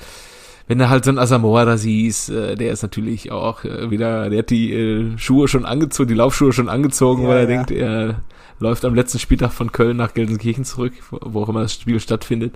wenn 0.66 0.78
du 0.78 0.88
halt 0.88 1.04
so 1.04 1.10
einen 1.10 1.18
Asamoah 1.18 1.64
da 1.64 1.76
siehst, 1.76 2.30
äh, 2.30 2.56
der 2.56 2.72
ist 2.72 2.82
natürlich 2.82 3.30
auch 3.32 3.64
äh, 3.64 3.90
wieder, 3.90 4.28
der 4.30 4.40
hat 4.40 4.50
die 4.50 4.72
äh, 4.72 5.18
Schuhe 5.18 5.48
schon 5.48 5.64
angezogen, 5.66 6.08
die 6.08 6.14
Laufschuhe 6.14 6.52
schon 6.52 6.68
angezogen, 6.68 7.22
Ja, 7.22 7.28
weil 7.28 7.36
er 7.36 7.42
ja. 7.42 7.48
denkt, 7.48 7.70
er 7.70 8.22
läuft 8.60 8.84
am 8.84 8.94
letzten 8.94 9.18
Spieltag 9.18 9.52
von 9.52 9.72
Köln 9.72 9.96
nach 9.96 10.14
Gelsenkirchen 10.14 10.64
zurück, 10.64 10.92
wo, 11.10 11.42
auch 11.42 11.48
immer 11.48 11.62
das 11.62 11.74
Spiel 11.74 11.98
stattfindet. 12.00 12.54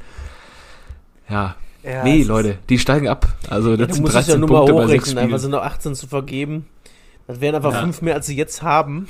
Ja, 1.28 1.56
Ja, 1.82 2.02
nee, 2.04 2.22
Leute, 2.22 2.58
die 2.68 2.78
steigen 2.78 3.08
ab. 3.08 3.26
Also 3.48 3.76
das 3.76 3.88
Du 3.88 3.94
sind 3.94 4.02
musst 4.02 4.14
es 4.16 4.26
13 4.26 4.34
ja 4.34 4.38
nur 4.40 4.48
mal 4.48 4.56
Punkte 4.66 4.74
bei 4.74 4.86
sechs 4.86 5.04
hochrechnen, 5.04 5.18
einfach 5.18 5.28
Spielen. 5.38 5.40
sind 5.40 5.50
noch 5.52 5.62
18 5.62 5.94
zu 5.94 6.06
vergeben. 6.06 6.66
Das 7.26 7.40
wären 7.40 7.54
einfach 7.54 7.72
Ja. 7.72 7.80
fünf 7.82 8.00
mehr, 8.02 8.14
als 8.14 8.26
sie 8.26 8.36
jetzt 8.36 8.62
haben. 8.62 9.08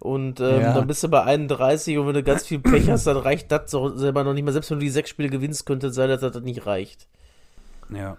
Und 0.00 0.38
ähm, 0.40 0.60
Ja. 0.60 0.74
dann 0.74 0.86
bist 0.86 1.02
du 1.02 1.08
bei 1.08 1.22
31 1.24 1.96
und 1.96 2.06
wenn 2.06 2.14
du 2.14 2.22
ganz 2.22 2.46
viel 2.46 2.58
Pech 2.58 2.90
hast, 2.90 3.06
dann 3.06 3.16
reicht 3.16 3.50
das 3.50 3.70
so 3.70 3.96
selber 3.96 4.22
noch 4.22 4.34
nicht 4.34 4.44
mal. 4.44 4.52
Selbst 4.52 4.70
wenn 4.70 4.78
du 4.78 4.84
die 4.84 4.90
sechs 4.90 5.08
Spiele 5.08 5.30
gewinnst, 5.30 5.64
könnte 5.64 5.86
es 5.86 5.94
sein, 5.94 6.10
dass 6.10 6.20
das 6.20 6.42
nicht 6.42 6.66
reicht. 6.66 7.06
Ja, 7.90 8.16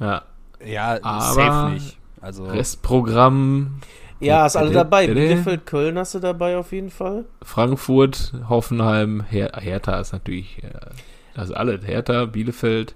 Ja, 0.00 0.22
ja 0.64 0.98
Aber- 1.02 1.20
safe 1.34 1.70
nicht. 1.74 1.96
Also, 2.20 2.44
Restprogramm 2.46 3.80
Ja, 4.24 4.46
ist 4.46 4.56
alle 4.56 4.70
dabei. 4.70 5.06
Bielefeld, 5.06 5.66
Köln 5.66 5.98
hast 5.98 6.14
du 6.14 6.18
dabei 6.20 6.56
auf 6.56 6.72
jeden 6.72 6.90
Fall. 6.90 7.24
Frankfurt, 7.42 8.32
Hoffenheim, 8.48 9.22
Her 9.28 9.52
Hertha 9.58 10.00
ist 10.00 10.12
natürlich, 10.12 10.62
also 11.34 11.54
alle, 11.54 11.80
Hertha, 11.82 12.26
Bielefeld. 12.26 12.94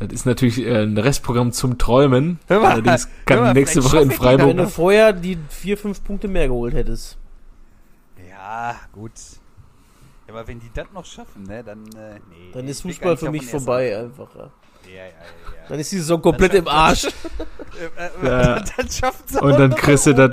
Das 0.00 0.12
ist 0.12 0.26
natürlich 0.26 0.58
äh, 0.58 0.82
ein 0.82 0.98
Restprogramm 0.98 1.52
zum 1.52 1.78
Träumen. 1.78 2.40
Hör 2.48 2.60
mal, 2.60 2.72
Allerdings 2.72 3.06
hör 3.06 3.12
kann 3.24 3.38
mal, 3.44 3.54
nächste 3.54 3.84
Woche 3.84 3.98
in 3.98 4.08
die 4.08 4.10
Wenn 4.10 4.16
Freiburg. 4.16 4.56
du 4.56 4.68
vorher 4.68 5.12
die 5.12 5.38
vier, 5.48 5.78
fünf 5.78 6.02
Punkte 6.02 6.26
mehr 6.28 6.48
geholt 6.48 6.74
hättest. 6.74 7.18
ja, 8.28 8.74
gut. 8.92 9.12
Ja, 10.26 10.34
aber 10.34 10.48
wenn 10.48 10.58
die 10.58 10.70
das 10.74 10.86
noch 10.92 11.04
schaffen, 11.04 11.44
ne, 11.44 11.62
dann, 11.62 11.84
äh, 11.96 12.14
nee. 12.30 12.50
Dann 12.52 12.66
ist 12.66 12.82
Fußball 12.82 13.16
für 13.16 13.30
mich 13.30 13.46
vorbei 13.46 13.96
einfach. 13.96 14.34
Ja. 14.34 14.50
Ja, 14.94 15.04
ja. 15.04 15.12
Dann 15.68 15.78
ist 15.78 15.92
die 15.92 15.98
Saison 15.98 16.20
komplett 16.20 16.54
im 16.54 16.68
Arsch. 16.68 17.06
Ja. 18.22 18.60
Dann 18.60 18.88
schaffen 18.88 19.24
sie 19.26 19.40
Und 19.40 19.58
dann 19.58 19.74
kriegst 19.74 20.06
du 20.06 20.14
das, 20.14 20.30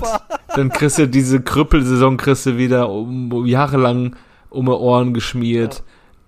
dann 0.55 0.69
kriegst 0.69 0.99
du 0.99 1.07
diese 1.07 1.41
Krüppelsaison 1.41 2.17
kriegst 2.17 2.45
du 2.45 2.57
wieder 2.57 2.89
um, 2.89 3.31
um 3.31 3.45
jahrelang 3.45 4.15
um 4.49 4.65
die 4.65 4.71
Ohren 4.71 5.13
geschmiert. 5.13 5.81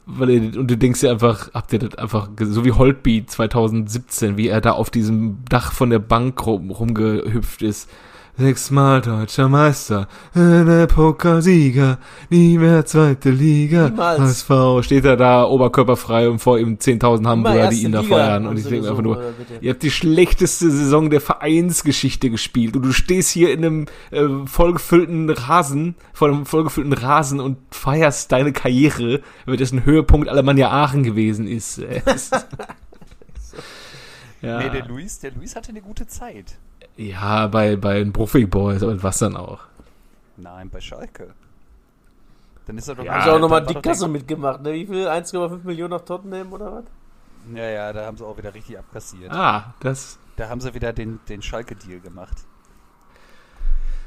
Weil 0.06 0.30
ihr, 0.30 0.60
und 0.60 0.72
du 0.72 0.78
denkst 0.78 1.02
dir 1.02 1.12
einfach, 1.12 1.54
habt 1.54 1.74
ihr 1.74 1.80
das 1.80 1.96
einfach, 1.96 2.30
so 2.40 2.66
wie 2.66 2.72
Holtby 2.72 3.26
2017, 3.26 4.36
wie 4.38 4.48
er 4.48 4.62
da 4.62 4.72
auf 4.72 4.90
diesem 4.90 5.44
Dach 5.48 5.74
von 5.74 5.90
der 5.90 6.00
Bank 6.00 6.44
rum, 6.46 6.72
rumgehüpft 6.72 7.62
ist. 7.62 7.90
Sechsmal 8.38 9.02
deutscher 9.02 9.50
Meister, 9.50 10.08
eine 10.34 10.88
Pokalsieger, 10.88 12.00
nie 12.30 12.58
mehr 12.58 12.86
zweite 12.86 13.30
Liga. 13.30 13.90
Niemals. 13.90 14.20
HSV 14.20 14.86
steht 14.86 15.06
er 15.06 15.18
da 15.18 15.44
oberkörperfrei 15.44 16.30
und 16.30 16.40
vor 16.40 16.58
ihm 16.58 16.78
10.000 16.78 17.28
Hamburger, 17.28 17.70
die 17.70 17.84
ihn 17.84 17.92
da 17.92 18.02
Liga, 18.02 18.16
feiern. 18.16 18.44
haben 18.44 18.48
Und 18.48 18.58
ich 18.58 18.64
denke 18.64 18.82
mir 18.84 18.90
einfach 18.90 19.04
nur? 19.04 19.34
Ihr 19.60 19.72
habt 19.72 19.84
die 19.84 19.92
schlechteste 19.92 20.72
Saison 20.72 21.10
der 21.10 21.22
Vereinsgeschichte 21.22 22.30
gespielt 22.30 22.76
und 22.76 22.84
du 22.84 22.94
stehst 22.94 23.30
hier 23.32 23.52
in 23.52 23.66
einem 23.66 23.86
äh, 24.12 24.28
vollgefüllten 24.46 25.30
Rasen, 25.30 25.96
vor 26.14 26.30
einem 26.30 26.46
vollgefüllten 26.46 26.94
Rasen 26.94 27.40
und 27.40 27.58
feierst 27.70 28.32
deine 28.32 28.54
Karriere, 28.54 29.22
weil 29.46 29.58
das 29.58 29.72
ein 29.72 29.86
Höhepunkt 29.86 30.30
Alemannia 30.30 30.72
Aachen 30.72 31.04
gewesen 31.04 31.48
ist. 31.48 31.82
Ja, 34.42 34.58
Nee, 34.58 34.70
der 34.70 34.86
Luis, 34.88 35.20
der 35.20 35.32
Luis 35.32 35.56
hatte 35.56 35.70
eine 35.70 35.82
gute 35.82 36.08
Zeit. 36.08 36.58
Ja, 37.10 37.48
bei, 37.48 37.76
bei 37.76 38.00
den 38.00 38.14
Profi-Boys, 38.14 38.84
aber 38.84 39.02
was 39.02 39.20
dann 39.20 39.36
auch. 39.36 39.60
Nein, 40.38 40.70
bei 40.70 40.80
Schalke. 40.82 41.34
Dann 42.66 42.78
ist 42.78 42.88
er 42.88 42.96
doch 42.96 43.04
Ja, 43.04 43.14
Haben 43.14 43.24
sie 43.24 43.30
auch 43.32 43.40
nochmal 43.40 43.66
die 43.66 43.76
Kasse 43.76 44.08
mitgemacht, 44.08 44.62
ne? 44.62 44.74
Wie 44.74 44.86
viel? 44.86 45.08
1,5 45.08 45.64
Millionen 45.64 45.92
nach 45.92 46.02
Tottenham 46.02 46.54
oder 46.54 46.72
was? 46.74 46.84
Ja, 47.56 47.64
ja, 47.70 47.94
da 47.94 48.06
haben 48.06 48.18
sie 48.18 48.26
auch 48.26 48.38
wieder 48.38 48.54
richtig 48.54 48.78
abkassiert. 48.78 49.32
Ah, 49.32 49.74
das. 49.80 50.20
Da 50.36 50.50
haben 50.50 50.62
sie 50.62 50.74
wieder 50.74 50.94
den, 50.94 51.20
den 51.28 51.42
Schalke-Deal 51.42 52.00
gemacht. 52.00 52.38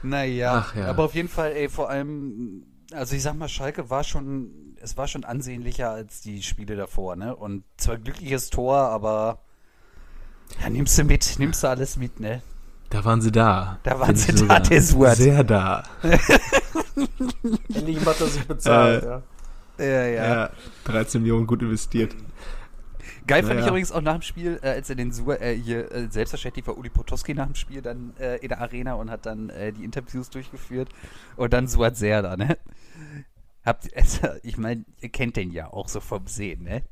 Naja, 0.03 0.65
Ach 0.67 0.77
ja. 0.77 0.87
aber 0.87 1.05
auf 1.05 1.15
jeden 1.15 1.29
Fall, 1.29 1.53
ey, 1.53 1.69
vor 1.69 1.89
allem, 1.89 2.65
also 2.93 3.17
ich 3.17 3.23
sag 3.23 3.35
mal, 3.35 3.49
Schalke 3.49 3.89
war 3.91 4.05
schon, 4.05 4.77
es 4.81 4.97
war 4.97 5.09
schon 5.09 5.25
ansehnlicher 5.25 5.91
als 5.91 6.21
die 6.21 6.43
Spiele 6.43 6.77
davor, 6.77 7.17
ne? 7.17 7.35
Und 7.35 7.65
zwar 7.77 7.97
glückliches 7.97 8.51
Tor, 8.51 8.77
aber 8.77 9.41
ja, 10.61 10.69
nimmst 10.69 10.99
du 10.99 11.05
mit, 11.05 11.39
nimmst 11.39 11.63
du 11.65 11.69
alles 11.69 11.97
mit, 11.97 12.21
ne? 12.21 12.43
Da 12.91 13.05
waren 13.05 13.21
sie 13.21 13.33
da. 13.33 13.79
Da 13.83 13.99
waren 13.99 14.15
sie 14.15 14.33
da, 14.47 14.61
der 14.61 14.83
Suat. 14.83 15.17
Sehr 15.17 15.43
da. 15.45 15.83
Endlich 17.75 18.05
macht 18.05 18.21
er 18.21 18.27
sich 18.27 18.45
bezahlt, 18.47 19.03
Äh, 19.79 20.15
ja. 20.15 20.23
Ja, 20.25 20.35
Ja. 20.45 20.51
13 20.85 21.21
Millionen 21.23 21.47
gut 21.47 21.63
investiert. 21.63 22.15
Geil 23.27 23.41
fand 23.43 23.55
ich 23.55 23.61
Naja. 23.61 23.69
übrigens 23.69 23.91
auch 23.91 24.03
nach 24.03 24.13
dem 24.15 24.23
Spiel, 24.23 24.61
äh, 24.63 24.69
als 24.69 24.91
er 24.91 24.97
den 24.97 25.11
Sur, 25.11 25.41
äh, 25.41 25.57
hier, 25.57 25.91
äh, 25.91 26.09
selbstverständlich 26.11 26.67
war 26.67 26.77
Uli 26.77 26.91
Potowski 26.91 27.33
nach 27.35 27.47
dem 27.47 27.55
Spiel 27.55 27.81
dann 27.81 28.13
äh, 28.21 28.37
in 28.37 28.49
der 28.49 28.61
Arena 28.61 28.95
und 28.95 29.11
hat 29.11 29.25
dann 29.27 29.49
äh, 29.49 29.73
die 29.73 29.83
Interviews 29.83 30.29
durchgeführt 30.31 30.91
und 31.37 31.53
dann 31.55 31.67
Suat 31.67 31.97
Serda, 31.97 32.37
ne? 32.37 32.59
Habt, 33.65 33.89
also, 33.97 34.29
ich 34.43 34.59
meine, 34.59 34.85
ihr 35.01 35.09
kennt 35.09 35.37
den 35.37 35.51
ja 35.53 35.73
auch 35.73 35.89
so 35.89 36.01
vom 36.01 36.27
Sehen, 36.27 36.65
ne? 36.65 36.83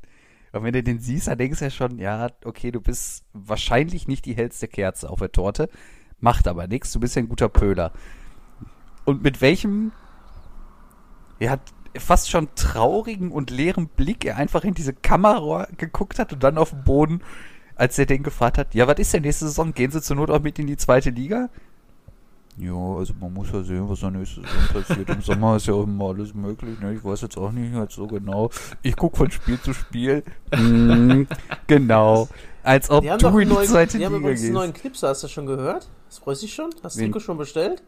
Und 0.53 0.63
wenn 0.63 0.73
du 0.73 0.83
den 0.83 0.99
siehst, 0.99 1.27
dann 1.27 1.39
denkst 1.39 1.59
du 1.59 1.65
ja 1.65 1.71
schon, 1.71 1.97
ja, 1.97 2.29
okay, 2.45 2.71
du 2.71 2.79
bist 2.79 3.25
wahrscheinlich 3.33 4.07
nicht 4.07 4.25
die 4.25 4.35
hellste 4.35 4.67
Kerze 4.67 5.09
auf 5.09 5.19
der 5.19 5.31
Torte, 5.31 5.67
macht 6.19 6.47
aber 6.47 6.67
nichts, 6.67 6.93
du 6.93 6.99
bist 6.99 7.15
ja 7.15 7.23
ein 7.23 7.27
guter 7.27 7.49
Pöler. 7.49 7.91
Und 9.03 9.23
mit 9.23 9.41
welchem, 9.41 9.91
er 11.39 11.49
hat 11.49 11.73
fast 11.97 12.29
schon 12.29 12.49
traurigen 12.53 13.31
und 13.31 13.49
leeren 13.49 13.87
Blick 13.87 14.25
er 14.25 14.37
einfach 14.37 14.63
in 14.63 14.75
diese 14.75 14.93
Kamera 14.93 15.67
geguckt 15.77 16.19
hat 16.19 16.31
und 16.33 16.43
dann 16.43 16.59
auf 16.59 16.69
den 16.69 16.83
Boden, 16.83 17.21
als 17.75 17.97
er 17.97 18.05
den 18.05 18.21
gefragt 18.21 18.59
hat, 18.59 18.75
ja, 18.75 18.87
was 18.87 18.99
ist 18.99 19.11
denn 19.13 19.23
nächste 19.23 19.45
Saison? 19.45 19.73
Gehen 19.73 19.89
sie 19.89 20.03
zur 20.03 20.15
Not 20.15 20.29
auch 20.29 20.41
mit 20.41 20.59
in 20.59 20.67
die 20.67 20.77
zweite 20.77 21.09
Liga? 21.09 21.49
Ja, 22.57 22.73
also 22.75 23.13
man 23.19 23.33
muss 23.33 23.47
ja 23.51 23.63
sehen, 23.63 23.89
was 23.89 23.99
da 24.01 24.11
nächste 24.11 24.41
Saison 24.41 24.81
passiert. 24.83 25.09
Im 25.09 25.21
Sommer 25.21 25.55
ist 25.55 25.65
ja 25.65 25.73
auch 25.73 25.83
immer 25.83 26.09
alles 26.09 26.33
möglich. 26.35 26.79
Ne? 26.79 26.93
Ich 26.93 27.03
weiß 27.03 27.21
jetzt 27.21 27.37
auch 27.37 27.51
nicht 27.51 27.73
halt 27.73 27.91
so 27.91 28.05
genau. 28.05 28.51
Ich 28.83 28.95
gucke 28.95 29.17
von 29.17 29.31
Spiel 29.31 29.59
zu 29.59 29.73
Spiel. 29.73 30.23
Mm, 30.55 31.23
genau. 31.67 32.27
Als 32.61 32.89
ob 32.91 33.01
Die 33.03 33.09
haben 33.11 33.19
du 33.19 33.27
doch 33.29 33.37
in 33.39 33.49
die 33.49 33.53
neuen, 33.55 33.67
zweite 33.67 33.97
die 33.97 34.05
haben 34.05 34.13
Liga 34.13 34.21
übrigens 34.21 34.41
einen 34.41 34.49
gehst. 34.51 34.53
neuen 34.61 34.73
Clipser, 34.73 35.07
hast 35.09 35.23
du 35.23 35.25
das 35.25 35.31
schon 35.31 35.45
gehört? 35.47 35.87
Das 36.09 36.19
freust 36.19 36.41
du 36.43 36.45
dich 36.45 36.53
schon? 36.55 36.69
Hast 36.83 36.97
du? 36.97 37.01
Nico 37.01 37.19
schon 37.19 37.37
bestellt? 37.39 37.81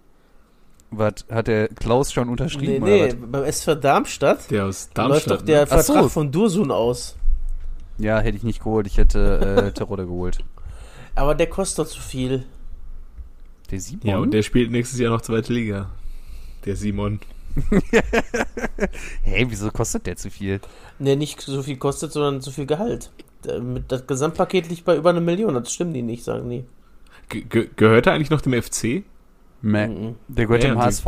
Was, 0.92 1.14
hat 1.32 1.48
der 1.48 1.68
Klaus 1.70 2.12
schon 2.12 2.26
Nee, 2.26 2.32
unterschrieben? 2.32 2.84
nee, 2.86 3.06
was? 3.08 3.16
beim 3.32 3.44
SV 3.44 3.76
Darmstadt 3.76 4.50
Der 4.50 4.66
aus 4.66 4.90
da 4.94 5.06
läuft 5.08 5.28
Darmstadt. 5.28 5.40
doch 5.42 5.46
der 5.46 5.62
ne? 5.66 5.68
Ach 5.72 5.80
so. 5.82 5.94
Vertrag 5.94 6.12
von 6.12 6.32
Dursun 6.32 6.72
aus. 6.72 7.16
Ja, 7.98 8.20
hätte 8.20 8.38
ich 8.38 8.44
nicht 8.44 8.60
geholt. 8.64 8.88
Ich 8.88 8.98
hätte 8.98 9.68
äh, 9.68 9.72
Terodde 9.72 10.06
geholt. 10.06 10.40
Aber 11.16 11.34
der 11.36 11.48
kostet 11.48 11.80
doch 11.86 11.88
zu 11.92 12.02
viel. 12.02 12.46
Der 13.72 13.80
Simon? 13.80 14.08
Ja, 14.08 14.18
und 14.18 14.32
der 14.32 14.44
spielt 14.44 14.72
nächstes 14.72 15.00
Jahr 15.00 15.12
noch 15.12 15.22
zweite 15.22 15.54
Liga. 15.54 15.90
Der 16.66 16.76
Simon. 16.76 17.20
hey, 19.24 19.46
wieso 19.50 19.72
kostet 19.72 20.08
der 20.08 20.18
zu 20.18 20.30
viel? 20.30 20.60
Ne, 21.00 21.16
nicht 21.16 21.40
so 21.42 21.64
viel 21.64 21.78
kostet, 21.78 22.12
sondern 22.12 22.42
so 22.42 22.52
viel 22.52 22.66
Gehalt. 22.66 23.12
Das 23.88 24.08
Gesamtpaket 24.08 24.70
liegt 24.70 24.86
bei 24.86 24.98
über 24.98 25.12
einer 25.12 25.22
Million. 25.22 25.54
Das 25.54 25.72
stimmen 25.72 25.94
die 25.94 26.02
nicht, 26.02 26.24
sagen 26.24 26.50
die. 26.50 26.66
Ge 27.30 27.42
ge 27.42 27.70
gehört 27.76 28.08
er 28.08 28.14
eigentlich 28.14 28.30
noch 28.30 28.42
dem 28.42 28.62
FC? 28.62 29.04
Meh. 29.62 29.88
Mhm. 29.88 30.16
Der 30.28 30.46
gehört 30.46 30.64
Ja, 30.64 30.70
dem 30.72 30.80
HSV. 30.80 31.06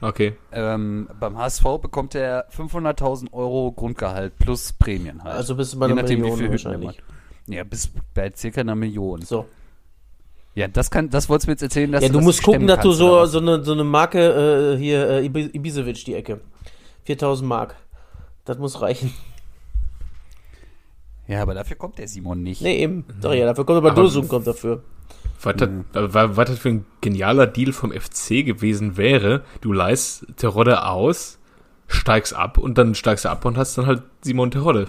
Okay. 0.00 0.34
Ähm, 0.52 1.08
beim 1.18 1.38
HSV 1.38 1.64
bekommt 1.80 2.14
er 2.14 2.50
500.000 2.50 3.32
Euro 3.32 3.72
Grundgehalt 3.72 4.38
plus 4.38 4.72
Prämien 4.72 5.24
halt. 5.24 5.34
Also 5.34 5.54
bist 5.54 5.74
du 5.74 5.78
bei 5.78 5.86
Je 5.86 5.92
einer 5.92 6.02
nachdem, 6.02 6.22
wie 6.22 6.30
Million 6.30 6.50
wahrscheinlich. 6.50 7.02
Ja, 7.46 7.64
bis 7.64 7.90
bei 8.12 8.32
circa 8.34 8.60
einer 8.60 8.74
Million. 8.74 9.22
So. 9.22 9.46
Ja, 10.56 10.66
das 10.68 10.90
kann, 10.90 11.10
das 11.10 11.28
wolltest 11.28 11.46
du 11.46 11.50
mir 11.50 11.54
jetzt 11.54 11.62
erzählen, 11.62 11.92
dass 11.92 12.02
ja, 12.02 12.08
du 12.08 12.14
das 12.14 12.24
musst 12.24 12.42
gucken, 12.42 12.66
dass 12.66 12.80
du 12.80 12.90
so, 12.92 13.24
so, 13.26 13.38
eine, 13.38 13.62
so 13.62 13.72
eine 13.72 13.84
Marke 13.84 14.74
äh, 14.74 14.78
hier, 14.78 15.08
äh, 15.08 15.26
Ibi- 15.26 15.54
Ibisevic, 15.54 16.04
die 16.06 16.14
Ecke. 16.14 16.40
4000 17.04 17.48
Mark. 17.48 17.76
Das 18.46 18.58
muss 18.58 18.80
reichen. 18.80 19.12
Ja, 21.28 21.42
aber 21.42 21.54
dafür 21.54 21.76
kommt 21.76 21.98
der 21.98 22.08
Simon 22.08 22.42
nicht. 22.42 22.62
Nee, 22.62 22.78
eben. 22.82 23.04
Sag 23.20 23.34
ja, 23.34 23.46
dafür 23.46 23.66
kommt 23.66 23.76
aber, 23.78 23.90
Aber- 23.92 24.02
Dosum 24.02 24.28
kommt 24.28 24.46
dafür. 24.46 24.82
Was, 25.42 25.56
das, 25.56 25.68
wa- 25.92 26.30
was 26.36 26.48
das 26.48 26.58
für 26.58 26.70
ein 26.70 26.86
genialer 27.02 27.46
Deal 27.46 27.72
vom 27.72 27.92
FC 27.92 28.42
gewesen 28.44 28.96
wäre, 28.96 29.42
du 29.60 29.72
leihst 29.72 30.26
Terodde 30.36 30.86
aus, 30.86 31.38
steigst 31.88 32.34
ab 32.34 32.56
und 32.56 32.78
dann 32.78 32.94
steigst 32.94 33.26
du 33.26 33.28
ab 33.28 33.44
und 33.44 33.58
hast 33.58 33.76
dann 33.76 33.84
halt 33.86 34.02
Simon 34.22 34.50
Terodde. 34.50 34.88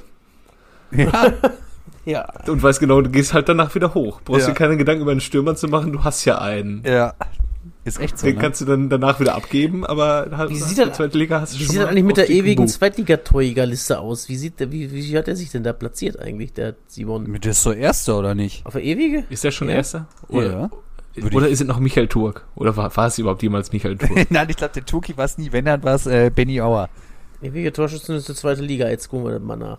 Ja, 0.92 1.34
Ja. 2.08 2.26
Und 2.48 2.64
weißt 2.64 2.80
genau, 2.80 3.02
du 3.02 3.10
gehst 3.10 3.34
halt 3.34 3.50
danach 3.50 3.76
wieder 3.76 3.94
hoch. 3.94 4.22
Brauchst 4.24 4.48
Ja. 4.48 4.54
dir 4.54 4.58
keine 4.58 4.78
Gedanken 4.78 5.02
über 5.02 5.12
einen 5.12 5.20
Stürmer 5.22 5.56
zu 5.56 5.68
machen, 5.68 5.92
du 5.92 6.04
hast 6.04 6.24
ja 6.26 6.38
einen. 6.40 6.82
ja. 6.86 7.14
Ist 7.84 8.02
echt 8.02 8.20
so. 8.20 8.28
Den 8.28 8.36
Ne? 8.36 8.42
kannst 8.42 8.60
du 8.60 8.66
dann 8.66 8.90
danach 8.90 9.20
wieder 9.22 9.34
abgeben, 9.36 9.86
aber 9.86 10.28
halt 10.36 10.50
Wie 10.50 10.56
sieht 10.56 10.78
der 10.78 10.88
das- 10.88 10.98
zweiten 10.98 11.18
Liga 11.18 11.40
hast 11.40 11.54
du 11.54 11.60
Wie 11.60 11.64
schon 11.64 11.72
sieht 11.74 11.82
das 11.82 11.90
eigentlich 11.90 12.04
mit 12.04 12.18
der 12.18 12.30
ewigen. 12.30 12.68
Zweitligatorjägerliste 12.68 14.00
aus? 14.00 14.28
Wie, 14.28 14.36
sieht 14.36 14.60
der, 14.60 14.72
wie, 14.74 14.92
wie 14.92 15.18
hat 15.18 15.28
er 15.30 15.36
sich 15.38 15.52
denn 15.52 15.64
da 15.64 15.72
platziert 15.74 16.20
eigentlich, 16.20 16.52
der 16.54 16.76
Simon? 16.88 17.32
Der 17.42 17.52
ist 17.52 17.64
so 17.64 17.72
Erster, 17.72 18.18
oder 18.20 18.36
nicht? 18.36 18.66
Auf 18.66 18.74
der 18.74 18.84
ewige? 18.84 19.24
Ist 19.30 19.44
der 19.46 19.52
schon 19.52 19.70
Ja. 19.70 19.76
Erster? 19.76 20.08
Oder, 20.28 20.52
Ja. 20.52 20.70
Würde 21.16 21.36
oder 21.36 21.48
ist 21.48 21.62
es 21.62 21.68
noch 21.68 21.80
Michael 21.80 22.08
Turk? 22.10 22.46
Oder 22.56 22.76
war, 22.78 22.96
war 22.96 23.08
es 23.08 23.18
überhaupt 23.18 23.42
jemals 23.42 23.72
Michael 23.72 23.98
Turk? 23.98 24.30
Nein, 24.32 24.48
ich 24.50 24.58
glaube, 24.58 24.74
der 24.74 24.86
Tuki 24.86 25.16
war 25.18 25.26
es 25.26 25.38
nie. 25.38 25.52
Wenn, 25.54 25.66
dann 25.66 25.82
war 25.84 25.96
es 25.96 26.06
äh, 26.08 26.30
Benny 26.34 26.60
Auer. 26.62 26.90
Ewige 27.42 27.72
Torschützen 27.72 28.16
ist 28.18 28.28
die 28.28 28.36
zweite 28.36 28.62
Liga. 28.64 28.88
Jetzt 28.90 29.08
gucken 29.10 29.26
wir 29.28 29.34
das 29.34 29.42
mal 29.42 29.56
nach. 29.56 29.78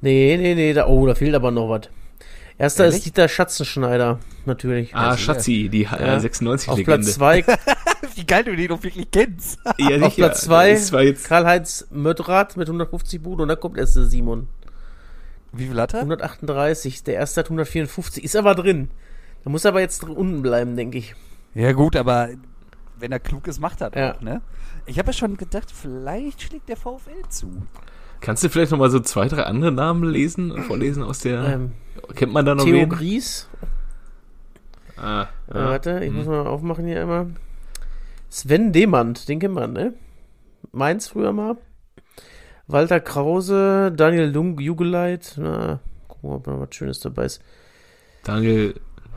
Nee, 0.00 0.36
nee, 0.38 0.54
nee. 0.54 0.72
Da, 0.72 0.86
oh, 0.86 1.06
da 1.06 1.14
fehlt 1.14 1.34
aber 1.34 1.50
noch 1.50 1.68
was. 1.68 1.82
Erster 2.58 2.84
Ehrlich? 2.84 2.98
ist 2.98 3.06
Dieter 3.06 3.28
Schatzenschneider, 3.28 4.18
natürlich. 4.44 4.94
ah, 4.94 5.10
Also, 5.10 5.18
Schatzi, 5.24 5.68
die 5.70 5.84
äh, 5.84 5.86
Auf 5.86 6.22
96-Legende. 6.22 6.84
Platz 6.84 7.14
2 7.14 7.44
Wie 8.16 8.26
geil 8.26 8.44
du 8.44 8.54
den 8.54 8.68
doch 8.68 8.82
wirklich 8.82 9.10
kennst. 9.10 9.58
Ja, 9.78 9.96
auf 9.96 10.12
sicher. 10.14 10.26
Platz 10.26 10.42
zwei 10.42 10.72
Das 10.72 10.92
war 10.92 11.02
jetzt 11.02 11.26
Karl-Heinz 11.26 11.86
Mödrath 11.90 12.56
mit 12.58 12.68
150 12.68 13.22
Buden 13.22 13.42
und 13.42 13.48
dann 13.48 13.58
kommt 13.60 13.78
erst 13.78 13.96
der 13.96 14.04
Simon. 14.04 14.48
Wie 15.52 15.66
viel 15.66 15.80
hat 15.80 15.94
er? 15.94 16.00
138, 16.00 17.02
der 17.04 17.14
erste 17.14 17.40
hat 17.40 17.46
154, 17.46 18.22
ist 18.24 18.36
aber 18.36 18.54
drin. 18.54 18.90
Da 19.44 19.50
muss 19.50 19.64
er 19.64 19.70
aber 19.70 19.80
jetzt 19.80 20.04
unten 20.04 20.42
bleiben, 20.42 20.76
denke 20.76 20.98
ich. 20.98 21.14
Ja, 21.54 21.72
gut, 21.72 21.96
aber 21.96 22.28
wenn 22.98 23.10
er 23.12 23.20
klug 23.20 23.46
ist, 23.46 23.58
macht 23.58 23.80
er 23.80 23.96
Ja. 23.96 24.14
auch, 24.14 24.20
ne? 24.20 24.42
Ich 24.86 24.98
habe 24.98 25.08
ja 25.08 25.12
schon 25.14 25.36
gedacht, 25.36 25.70
vielleicht 25.72 26.42
schlägt 26.42 26.68
der 26.68 26.76
VfL 26.76 27.26
zu. 27.30 27.50
Kannst 28.20 28.44
du 28.44 28.48
vielleicht 28.48 28.70
noch 28.72 28.78
mal 28.78 28.90
so 28.90 29.00
zwei, 29.00 29.28
drei 29.28 29.44
andere 29.44 29.72
Namen 29.72 30.04
lesen, 30.04 30.62
vorlesen 30.64 31.02
aus 31.02 31.20
der. 31.20 31.42
Ähm, 31.44 31.72
kennt 32.14 32.32
man 32.32 32.44
da 32.44 32.54
noch 32.54 32.64
Theo 32.64 32.76
wen? 32.76 32.88
Gries, 32.88 33.48
Ah, 34.96 35.22
äh, 35.48 35.54
warte, 35.54 36.04
ich 36.04 36.12
muss 36.12 36.26
mal 36.26 36.46
aufmachen 36.46 36.86
hier 36.86 37.00
einmal. 37.00 37.28
Sven 38.28 38.72
Demand, 38.72 39.28
den 39.28 39.38
kennt 39.38 39.54
man, 39.54 39.72
ne? 39.72 39.94
Mainz 40.72 41.08
früher 41.08 41.32
mal. 41.32 41.56
Walter 42.66 43.00
Krause, 43.00 43.92
Daniel 43.96 44.30
Lung, 44.30 44.60
Jugeleit, 44.60 45.34
na, 45.38 45.80
gucken 46.06 46.22
wir 46.22 46.28
mal, 46.28 46.36
ob 46.36 46.44
da 46.44 46.60
was 46.60 46.74
Schönes 46.74 47.00
dabei 47.00 47.24
ist. 47.24 47.42
Daniel 48.24 48.74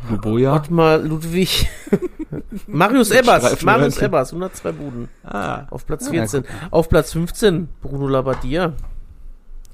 Luboja. 0.09 0.55
Ottmar 0.55 0.97
Ludwig. 0.99 1.69
Marius 2.67 3.11
Ebbers, 3.11 3.61
Marius 3.63 3.97
Ebbers, 3.97 4.29
102 4.31 4.71
Buden. 4.71 5.09
Ah, 5.23 5.67
Auf 5.69 5.85
Platz 5.85 6.05
Ja, 6.05 6.11
14. 6.25 6.45
Auf 6.71 6.89
Platz 6.89 7.11
15, 7.11 7.67
Bruno 7.81 8.07
Labbadia. 8.07 8.73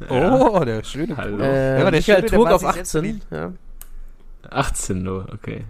Oh, 0.09 0.63
der 0.63 0.83
schöne 0.83 1.17
Hallo. 1.17 1.37
Äh, 1.39 1.79
Ja, 1.79 1.83
der 1.83 1.91
Michael 1.91 2.01
Schöne, 2.03 2.21
der 2.21 2.29
Turk 2.39 2.51
auf 2.51 2.61
sich 2.61 2.71
selbst 2.71 2.95
18. 2.95 3.01
beliebt. 3.01 3.27
Ja. 3.31 3.53
18 4.49 5.03
nur, 5.03 5.25
okay. 5.33 5.63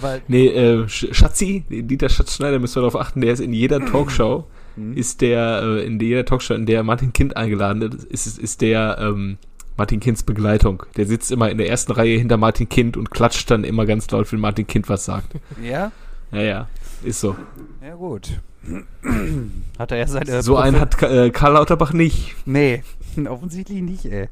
War, 0.00 0.18
Nee, 0.28 0.46
äh, 0.46 0.84
Sch- 0.84 1.12
Schatzi, 1.12 1.64
Dieter 1.68 2.08
Schatzschneider, 2.08 2.58
müssen 2.58 2.76
wir 2.76 2.82
darauf 2.88 2.96
achten, 2.98 3.20
der 3.20 3.32
ist 3.34 3.40
in 3.40 3.52
jeder 3.52 3.80
Talkshow, 3.84 4.46
Mhm. 4.76 4.96
ist 4.96 5.20
der, 5.20 5.60
äh, 5.62 5.84
in 5.86 6.00
jeder 6.00 6.24
Talkshow, 6.24 6.54
in 6.54 6.66
der 6.66 6.82
Martin 6.82 7.12
Kind 7.12 7.36
eingeladen 7.36 7.82
ist, 8.10 8.26
ist, 8.26 8.38
ist 8.38 8.60
der, 8.60 8.96
ähm, 9.00 9.36
Martin 9.76 10.00
Kinds 10.00 10.22
Begleitung. 10.22 10.84
Der 10.96 11.04
sitzt 11.06 11.30
immer 11.32 11.50
in 11.50 11.58
der 11.58 11.68
ersten 11.68 11.92
Reihe 11.92 12.16
hinter 12.18 12.36
Martin 12.36 12.68
Kind 12.68 12.96
und 12.96 13.10
klatscht 13.10 13.50
dann 13.50 13.62
immer 13.64 13.86
ganz 13.86 14.10
laut, 14.10 14.32
wenn 14.32 14.40
Martin 14.40 14.66
Kind 14.66 14.88
was 14.88 15.04
sagt. 15.04 15.32
ja? 15.62 15.92
Ja, 16.32 16.40
ja, 16.42 16.68
ist 17.04 17.20
so. 17.20 17.36
Ja, 17.82 17.94
gut. 17.94 18.40
hat 19.78 19.92
er 19.92 19.98
ja 19.98 20.06
seine. 20.06 20.42
so 20.42 20.56
einen 20.56 20.80
hat 20.80 21.00
äh, 21.02 21.30
Karl 21.30 21.52
Lauterbach 21.52 21.92
nicht. 21.92 22.34
Nee, 22.46 22.82
offensichtlich 23.28 23.82
nicht, 23.82 24.06
ey. 24.06 24.28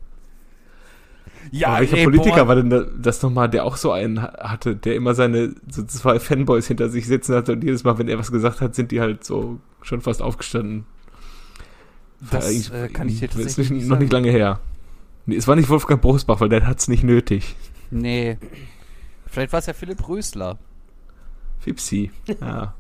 Ja, 1.51 1.69
Aber 1.69 1.81
welcher 1.81 1.99
ey, 1.99 2.05
Politiker 2.05 2.37
boah. 2.45 2.49
war 2.49 2.55
denn 2.57 2.71
da, 2.71 2.85
das 2.99 3.21
nochmal, 3.23 3.51
der 3.51 3.65
auch 3.65 3.77
so 3.77 3.93
einen 3.93 4.23
ha- 4.23 4.33
hatte, 4.41 4.77
der 4.77 4.95
immer 4.95 5.15
seine 5.15 5.55
so 5.69 5.83
zwei 5.85 6.19
Fanboys 6.21 6.67
hinter 6.69 6.89
sich 6.89 7.07
sitzen 7.07 7.35
hatte 7.35 7.53
und 7.53 7.65
jedes 7.65 7.85
Mal, 7.85 7.99
wenn 7.99 8.09
er 8.09 8.19
was 8.19 8.31
gesagt 8.33 8.61
hat, 8.61 8.75
sind 8.75 8.91
die 8.93 9.01
halt 9.01 9.25
so 9.25 9.59
schon 9.83 10.01
fast 10.01 10.23
aufgestanden. 10.23 10.87
Das 12.31 12.47
Eigentlich- 12.47 12.73
äh, 12.73 12.89
kann 12.89 13.09
ich 13.09 13.19
dir 13.19 13.27
ist 13.27 13.35
tatsächlich 13.35 13.71
nicht, 13.71 13.81
nicht 13.83 13.89
noch 13.91 13.99
nicht 13.99 14.13
sagen. 14.13 14.25
lange 14.25 14.37
her. 14.37 14.61
Nee, 15.27 15.37
es 15.37 15.47
war 15.49 15.57
nicht 15.57 15.69
Wolfgang 15.69 16.01
Brosbach, 16.01 16.41
weil 16.41 16.49
der 16.49 16.67
hat's 16.67 16.89
nicht 16.89 17.03
nötig. 17.05 17.55
Nee. 17.91 18.39
Vielleicht 19.27 19.53
war 19.53 19.59
es 19.59 19.67
ja 19.67 19.73
Philipp 19.73 20.09
Rösler. 20.09 20.59
Fipsi. 21.63 22.11
Ja. 22.41 22.75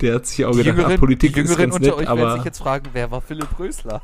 Der 0.00 0.14
hat 0.14 0.26
sich 0.26 0.44
auch 0.44 0.52
Die 0.52 0.58
gedacht, 0.58 0.76
Jüngeren, 0.76 0.92
ah, 0.92 0.98
Politik 0.98 1.34
die 1.34 1.40
ist 1.40 1.50
Jüngeren 1.50 1.70
ganz 1.70 1.74
unter 1.74 1.86
nett, 1.86 1.94
euch 1.94 2.08
werden 2.08 2.20
aber 2.20 2.34
sich 2.34 2.44
jetzt 2.44 2.58
fragen, 2.58 2.88
wer 2.92 3.10
war 3.10 3.20
Philipp 3.20 3.58
Rösler? 3.58 4.00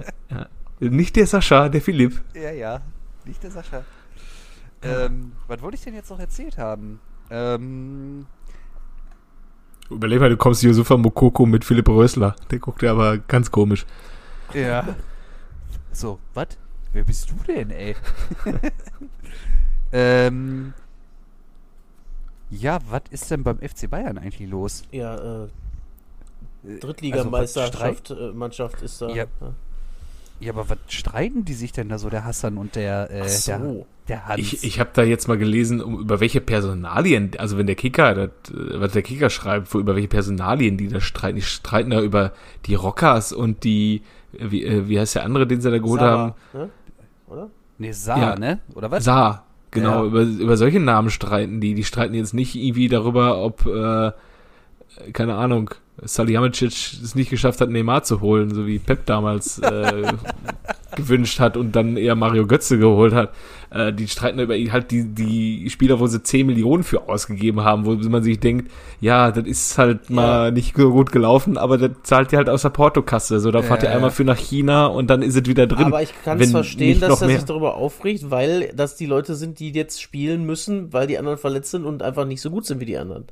nicht 0.80 1.16
der 1.16 1.26
Sascha, 1.26 1.68
der 1.68 1.80
Philipp. 1.80 2.22
ja, 2.34 2.50
ja. 2.50 2.80
Nicht 3.24 3.42
der 3.42 3.50
Sascha. 3.50 3.82
Ähm, 4.82 5.32
was 5.48 5.62
wollte 5.62 5.76
ich 5.76 5.82
denn 5.82 5.94
jetzt 5.94 6.10
noch 6.10 6.20
erzählt 6.20 6.58
haben? 6.58 7.00
Ähm, 7.30 8.26
Überleg 9.90 10.20
mal, 10.20 10.30
du 10.30 10.36
kommst 10.36 10.62
Josefa 10.62 10.96
Mokoko 10.96 11.46
mit 11.46 11.64
Philipp 11.64 11.88
Rösler. 11.88 12.36
Der 12.50 12.58
guckt 12.58 12.82
ja 12.82 12.90
aber 12.92 13.18
ganz 13.18 13.50
komisch. 13.50 13.86
ja. 14.52 14.84
So, 15.92 16.18
was? 16.34 16.48
Wer 16.92 17.04
bist 17.04 17.30
du 17.30 17.52
denn, 17.52 17.70
ey? 17.70 17.96
ähm, 19.92 20.74
ja, 22.50 22.78
was 22.90 23.02
ist 23.10 23.30
denn 23.30 23.42
beim 23.42 23.58
FC 23.58 23.88
Bayern 23.90 24.18
eigentlich 24.18 24.48
los? 24.50 24.82
Ja, 24.92 25.44
äh, 25.44 25.48
Äh, 26.66 26.78
Drittligameisterschaft, 26.80 28.10
also, 28.10 28.30
äh, 28.30 28.32
Mannschaft 28.32 28.82
ist 28.82 29.00
da. 29.00 29.08
Ja. 29.10 29.26
Ja, 30.40 30.52
aber 30.52 30.68
was 30.68 30.78
streiten 30.88 31.44
die 31.46 31.54
sich 31.54 31.72
denn 31.72 31.88
da 31.88 31.96
so, 31.98 32.10
der 32.10 32.24
Hassan 32.24 32.58
und 32.58 32.74
der, 32.76 33.10
äh, 33.10 33.20
Ach 33.24 33.28
so. 33.28 33.52
der, 33.52 33.86
der 34.08 34.26
Hans? 34.26 34.38
Ich, 34.40 34.64
ich 34.64 34.80
habe 34.80 34.90
da 34.92 35.02
jetzt 35.02 35.28
mal 35.28 35.38
gelesen, 35.38 35.80
um, 35.80 35.98
über 36.00 36.20
welche 36.20 36.40
Personalien, 36.42 37.30
also 37.38 37.56
wenn 37.56 37.66
der 37.66 37.76
Kicker, 37.76 38.14
das, 38.14 38.30
äh, 38.52 38.80
was 38.80 38.92
der 38.92 39.00
Kicker 39.02 39.30
schreibt, 39.30 39.72
wo, 39.72 39.78
über 39.78 39.94
welche 39.94 40.08
Personalien 40.08 40.76
die 40.76 40.88
da 40.88 41.00
streiten. 41.00 41.36
Die 41.36 41.42
streiten 41.42 41.90
da 41.90 42.02
über 42.02 42.32
die 42.66 42.74
Rockers 42.74 43.32
und 43.32 43.64
die, 43.64 44.02
wie, 44.32 44.64
äh, 44.64 44.88
wie 44.88 44.98
heißt 45.00 45.14
der 45.14 45.24
andere, 45.24 45.46
den 45.46 45.60
sie 45.62 45.70
da 45.70 45.78
geholt 45.78 46.02
haben? 46.02 46.34
Saba, 46.52 46.64
ne? 46.64 46.70
Oder? 47.28 47.50
nee, 47.78 47.92
Saar, 47.92 48.18
Ja. 48.18 48.36
ne? 48.38 48.60
Oder 48.74 48.90
was? 48.90 49.04
Saar, 49.04 49.45
genau, 49.70 50.02
Ja. 50.02 50.06
über, 50.06 50.22
über 50.22 50.56
solche 50.56 50.80
Namen 50.80 51.10
streiten 51.10 51.60
die. 51.60 51.74
Die 51.74 51.84
streiten 51.84 52.14
jetzt 52.14 52.34
nicht 52.34 52.54
irgendwie 52.54 52.88
darüber, 52.88 53.42
ob, 53.42 53.66
äh, 53.66 54.12
keine 55.12 55.34
Ahnung, 55.34 55.70
Salihamidzic 56.02 57.00
es 57.02 57.14
nicht 57.14 57.30
geschafft 57.30 57.60
hat, 57.60 57.70
Neymar 57.70 58.02
zu 58.02 58.20
holen, 58.20 58.54
so 58.54 58.66
wie 58.66 58.78
Pep 58.78 59.06
damals 59.06 59.58
äh, 59.60 60.12
gewünscht 60.96 61.40
hat 61.40 61.56
und 61.56 61.72
dann 61.74 61.96
eher 61.96 62.14
Mario 62.14 62.46
Götze 62.46 62.78
geholt 62.78 63.14
hat. 63.14 63.32
Äh, 63.70 63.92
die 63.92 64.06
streiten 64.06 64.38
über 64.38 64.54
halt 64.54 64.90
die, 64.90 65.04
die 65.04 65.68
Spieler, 65.70 65.98
wo 65.98 66.06
sie 66.06 66.22
10 66.22 66.46
Millionen 66.46 66.84
für 66.84 67.08
ausgegeben 67.08 67.64
haben, 67.64 67.86
wo 67.86 67.94
man 67.94 68.22
sich 68.22 68.38
denkt, 68.40 68.70
ja, 69.00 69.30
das 69.30 69.46
ist 69.46 69.78
halt 69.78 70.10
mal 70.10 70.52
nicht 70.52 70.76
so 70.76 70.90
gut 70.90 71.12
gelaufen, 71.12 71.56
aber 71.56 71.78
das 71.78 71.90
zahlt 72.02 72.32
ihr 72.32 72.38
halt 72.38 72.48
aus 72.48 72.62
der 72.62 72.70
Portokasse. 72.70 73.40
So, 73.40 73.50
da 73.50 73.62
fahrt 73.62 73.82
ihr 73.82 73.88
Ja. 73.88 73.94
einmal 73.96 74.10
für 74.10 74.24
nach 74.24 74.38
China 74.38 74.86
und 74.86 75.08
dann 75.08 75.22
ist 75.22 75.34
es 75.36 75.46
wieder 75.46 75.66
drin. 75.66 75.86
Aber 75.86 76.02
ich 76.02 76.12
kann 76.24 76.40
es 76.40 76.50
verstehen, 76.50 77.00
dass 77.00 77.22
er 77.22 77.28
sich 77.28 77.44
darüber 77.44 77.76
aufregt, 77.76 78.30
weil 78.30 78.72
das 78.74 78.96
die 78.96 79.06
Leute 79.06 79.34
sind, 79.34 79.58
die 79.60 79.72
jetzt 79.72 80.00
spielen 80.00 80.44
müssen, 80.44 80.92
weil 80.92 81.06
die 81.06 81.18
anderen 81.18 81.38
verletzt 81.38 81.70
sind 81.70 81.84
und 81.84 82.02
einfach 82.02 82.26
nicht 82.26 82.40
so 82.40 82.50
gut 82.50 82.66
sind 82.66 82.80
wie 82.80 82.86
die 82.86 82.98
anderen. 82.98 83.24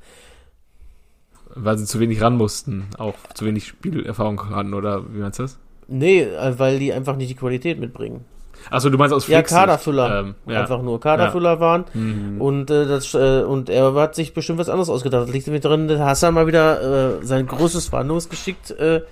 Weil 1.56 1.78
sie 1.78 1.84
zu 1.84 2.00
wenig 2.00 2.20
ran 2.20 2.36
mussten, 2.36 2.86
auch 2.98 3.14
zu 3.34 3.44
wenig 3.46 3.66
Spielerfahrung 3.68 4.50
hatten, 4.50 4.74
oder 4.74 5.02
wie 5.14 5.20
meinst 5.20 5.38
du 5.38 5.44
das? 5.44 5.58
Nee, 5.86 6.22
äh, 6.22 6.58
weil 6.58 6.78
die 6.78 6.92
einfach 6.92 7.16
nicht 7.16 7.30
die 7.30 7.36
Qualität 7.36 7.78
mitbringen. 7.78 8.24
Achso, 8.70 8.88
du 8.88 8.96
meinst 8.96 9.14
aus 9.14 9.28
Ja, 9.28 9.38
Flicksicht. 9.38 9.60
Kaderfüller. 9.60 10.20
Ähm, 10.20 10.34
ja. 10.46 10.60
Einfach 10.62 10.82
nur 10.82 10.98
Kaderfüller 10.98 11.60
waren. 11.60 11.84
Mhm. 11.92 12.40
Und, 12.40 12.70
äh, 12.70 12.86
das, 12.86 13.12
äh, 13.14 13.42
und 13.42 13.68
er 13.68 13.92
hat 13.94 14.14
sich 14.14 14.32
bestimmt 14.32 14.58
was 14.58 14.68
anderes 14.68 14.88
ausgedacht. 14.88 15.24
Das 15.24 15.32
liegt 15.32 15.46
nämlich 15.46 15.62
darin, 15.62 15.86
dass 15.86 16.00
Hassan 16.00 16.34
mal 16.34 16.46
wieder 16.46 17.18
äh, 17.20 17.24
sein 17.24 17.46
großes 17.46 17.88
Verhandlungsgeschick 17.88 18.56
äh, 18.78 19.02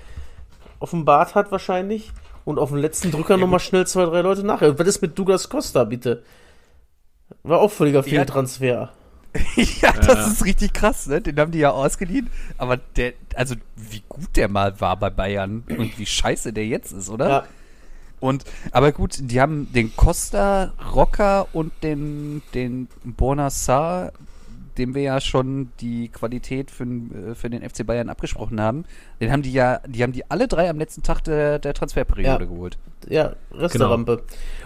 offenbart 0.79 1.35
hat 1.35 1.53
wahrscheinlich. 1.53 2.11
Und 2.45 2.59
auf 2.59 2.71
dem 2.71 2.79
letzten 2.79 3.11
Drücker 3.11 3.37
nochmal 3.37 3.61
schnell 3.61 3.87
zwei, 3.87 4.05
drei 4.07 4.23
Leute 4.23 4.45
nachher. 4.45 4.77
Was 4.79 4.87
ist 4.89 5.03
mit 5.03 5.17
Douglas 5.19 5.49
Costa, 5.49 5.85
bitte? 5.85 6.23
War 7.45 7.61
auch 7.61 7.71
völliger 7.71 8.03
Fehltransfer. 8.03 8.91
ja, 9.81 9.93
das 9.93 10.07
Ja. 10.07 10.27
ist 10.27 10.45
richtig 10.45 10.73
krass, 10.73 11.07
ne? 11.07 11.21
Den 11.21 11.39
haben 11.39 11.53
die 11.53 11.59
ja 11.61 11.71
ausgeliehen. 11.71 12.29
Aber 12.59 12.77
der, 12.77 13.15
also 13.35 13.55
wie 13.77 14.03
gut 14.09 14.37
der 14.37 14.49
mal 14.49 14.81
war 14.81 14.97
bei 14.99 15.11
Bayern 15.11 15.65
und 15.69 15.99
wie 15.99 16.07
scheiße 16.07 16.53
der 16.53 16.67
jetzt 16.67 16.93
ist, 16.93 17.09
oder? 17.09 17.29
Ja. 17.29 17.45
Und, 18.21 18.45
aber 18.71 18.93
gut, 18.93 19.17
die 19.21 19.41
haben 19.41 19.73
den 19.73 19.97
Costa, 19.97 20.73
Rocker 20.95 21.49
und 21.53 21.73
den, 21.83 22.43
den 22.55 22.89
Bonassar, 23.05 24.13
dem 24.79 24.95
wir 24.95 25.03
ja 25.03 25.21
schon 25.21 25.73
die 25.81 26.09
Qualität 26.09 26.71
für, 26.71 26.85
äh, 26.85 27.35
für 27.35 27.51
den 27.51 27.69
FC 27.69 27.85
Bayern 27.85 28.09
abgesprochen 28.09 28.61
haben, 28.61 28.85
den 29.21 29.33
haben 29.33 29.43
die 29.43 29.53
ja, 29.53 29.81
die 29.87 30.03
haben 30.03 30.13
die 30.13 30.31
alle 30.31 30.47
drei 30.47 30.71
am 30.71 30.79
letzten 30.79 31.03
Tag 31.03 31.25
der, 31.25 31.59
der 31.59 31.75
Transferperiode 31.75 32.29
Ja. 32.29 32.39
geholt. 32.39 32.79
Ja, 33.09 33.35
Resterampe. 33.51 34.23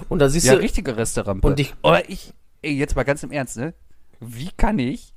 Und 0.09 0.19
da 0.19 0.29
siehst 0.29 0.47
Ja, 0.47 0.55
du, 0.55 0.61
richtige 0.61 0.97
Resterampe. 0.97 1.47
Und 1.47 1.59
ich- 1.59 1.75
Aber 1.83 2.09
ich, 2.11 2.35
ey, 2.63 2.73
jetzt 2.77 2.95
mal 2.95 3.05
ganz 3.05 3.23
im 3.23 3.33
Ernst, 3.33 3.57
ne? 3.57 3.73
Wie 4.21 4.51
kann 4.57 4.79
ich, 4.79 5.13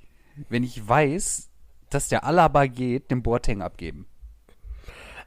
wenn 0.49 0.63
ich 0.63 0.87
weiß, 0.87 1.49
dass 1.89 2.09
der 2.09 2.23
Alaba 2.23 2.67
geht, 2.67 3.11
den 3.11 3.23
Boateng 3.23 3.61
abgeben? 3.61 4.05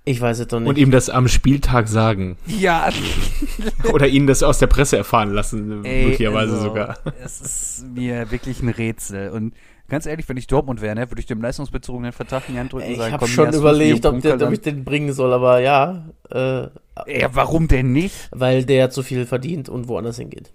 ich 0.05 0.20
weiß 0.20 0.41
es 0.41 0.49
doch 0.49 0.59
nicht. 0.59 0.68
Und 0.68 0.79
ihm 0.79 0.91
das 0.91 1.09
am 1.09 1.29
Spieltag 1.29 1.89
sagen. 1.89 2.37
Ja, 2.47 2.89
Oder 3.93 4.09
ihn 4.09 4.27
das 4.27 4.43
aus 4.43 4.59
der 4.59 4.66
Presse 4.66 4.97
erfahren 4.97 5.31
lassen, 5.31 5.85
ey, 5.85 6.07
möglicherweise 6.07 6.55
also, 6.55 6.64
sogar. 6.64 6.99
Es 7.25 7.41
ist 7.41 7.87
mir 7.95 8.31
wirklich 8.31 8.62
ein 8.62 8.68
Rätsel. 8.68 9.31
Und 9.31 9.55
ganz 9.89 10.07
ehrlich, 10.07 10.29
wenn 10.29 10.37
ich 10.37 10.49
Dortmund 10.49 10.81
wäre, 10.81 10.95
ne, 10.97 11.11
würde 11.11 11.20
ich 11.20 11.27
dem 11.27 11.41
leistungsbezogenen 11.41 12.12
Vertrag 12.12 12.49
in 12.49 12.55
die 12.55 12.61
Hand 12.61 12.73
drücken 12.73 12.87
und 12.87 12.93
ich 12.93 12.99
sagen, 12.99 13.12
habe 13.12 13.20
komm, 13.20 13.29
hier 13.29 13.53
schon 13.53 13.55
überlegt, 13.55 14.07
ob, 14.07 14.20
der, 14.20 14.41
ob 14.41 14.53
ich 14.53 14.61
den 14.61 14.85
bringen 14.85 15.12
soll, 15.12 15.33
aber 15.33 15.61
ja, 15.61 16.07
äh. 16.31 16.68
Ja, 17.07 17.35
warum 17.35 17.68
denn 17.68 17.93
nicht? 17.93 18.29
weil 18.33 18.64
der 18.64 18.91
zu 18.91 19.03
viel 19.03 19.25
verdient 19.25 19.68
und 19.68 19.89
woanders 19.89 20.18
hingeht. 20.18 20.53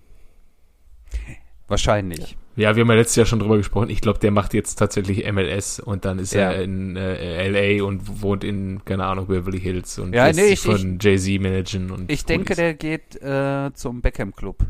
Wahrscheinlich. 1.67 2.37
Ja, 2.55 2.75
wir 2.75 2.81
haben 2.81 2.89
ja 2.89 2.95
letztes 2.95 3.17
Jahr 3.17 3.25
schon 3.25 3.39
drüber 3.39 3.57
gesprochen. 3.57 3.89
Ich 3.89 4.01
glaube, 4.01 4.19
der 4.19 4.31
macht 4.31 4.53
jetzt 4.53 4.75
tatsächlich 4.75 5.29
MLS 5.31 5.79
und 5.79 6.05
dann 6.05 6.17
ist 6.17 6.33
Ja. 6.33 6.51
er 6.51 6.63
in 6.63 6.95
äh, 6.95 7.47
LA 7.77 7.83
und 7.83 8.21
wohnt 8.21 8.43
in, 8.43 8.83
keine 8.85 9.05
Ahnung, 9.05 9.27
Beverly 9.27 9.59
Hills 9.59 9.99
und 9.99 10.13
Ja, 10.13 10.27
lässt 10.27 10.39
nee, 10.39 10.45
sich 10.47 10.53
ich- 10.53 10.59
von 10.81 10.97
Jay-Z 10.99 11.41
managen. 11.41 11.91
Und 11.91 12.11
Ich 12.11 12.25
denke, 12.25 12.55
der 12.55 12.73
geht 12.73 13.21
äh, 13.21 13.71
zum 13.73 14.01
Beckham 14.01 14.33
Club. 14.35 14.65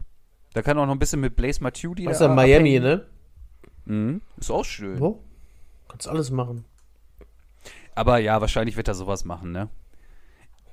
Da 0.54 0.62
kann 0.64 0.78
auch 0.80 0.86
noch 0.86 0.94
ein 0.94 1.00
bisschen 1.00 1.22
mit 1.22 1.36
Blaze 1.36 1.62
Matuidi 1.64 2.06
Das 2.06 2.16
ist 2.18 2.22
ja 2.22 2.28
Miami, 2.34 2.78
abhängen. 2.78 2.84
ne? 2.84 3.06
Mhm. 3.86 4.22
Ist 4.38 4.52
auch 4.52 4.66
schön. 4.66 5.00
Wo? 5.00 5.24
Kannst 5.88 6.08
alles 6.10 6.32
machen. 6.32 6.66
Aber 7.96 8.18
ja, 8.18 8.42
wahrscheinlich 8.42 8.76
wird 8.76 8.88
er 8.88 8.96
sowas 8.96 9.24
machen, 9.24 9.52
ne? 9.52 9.70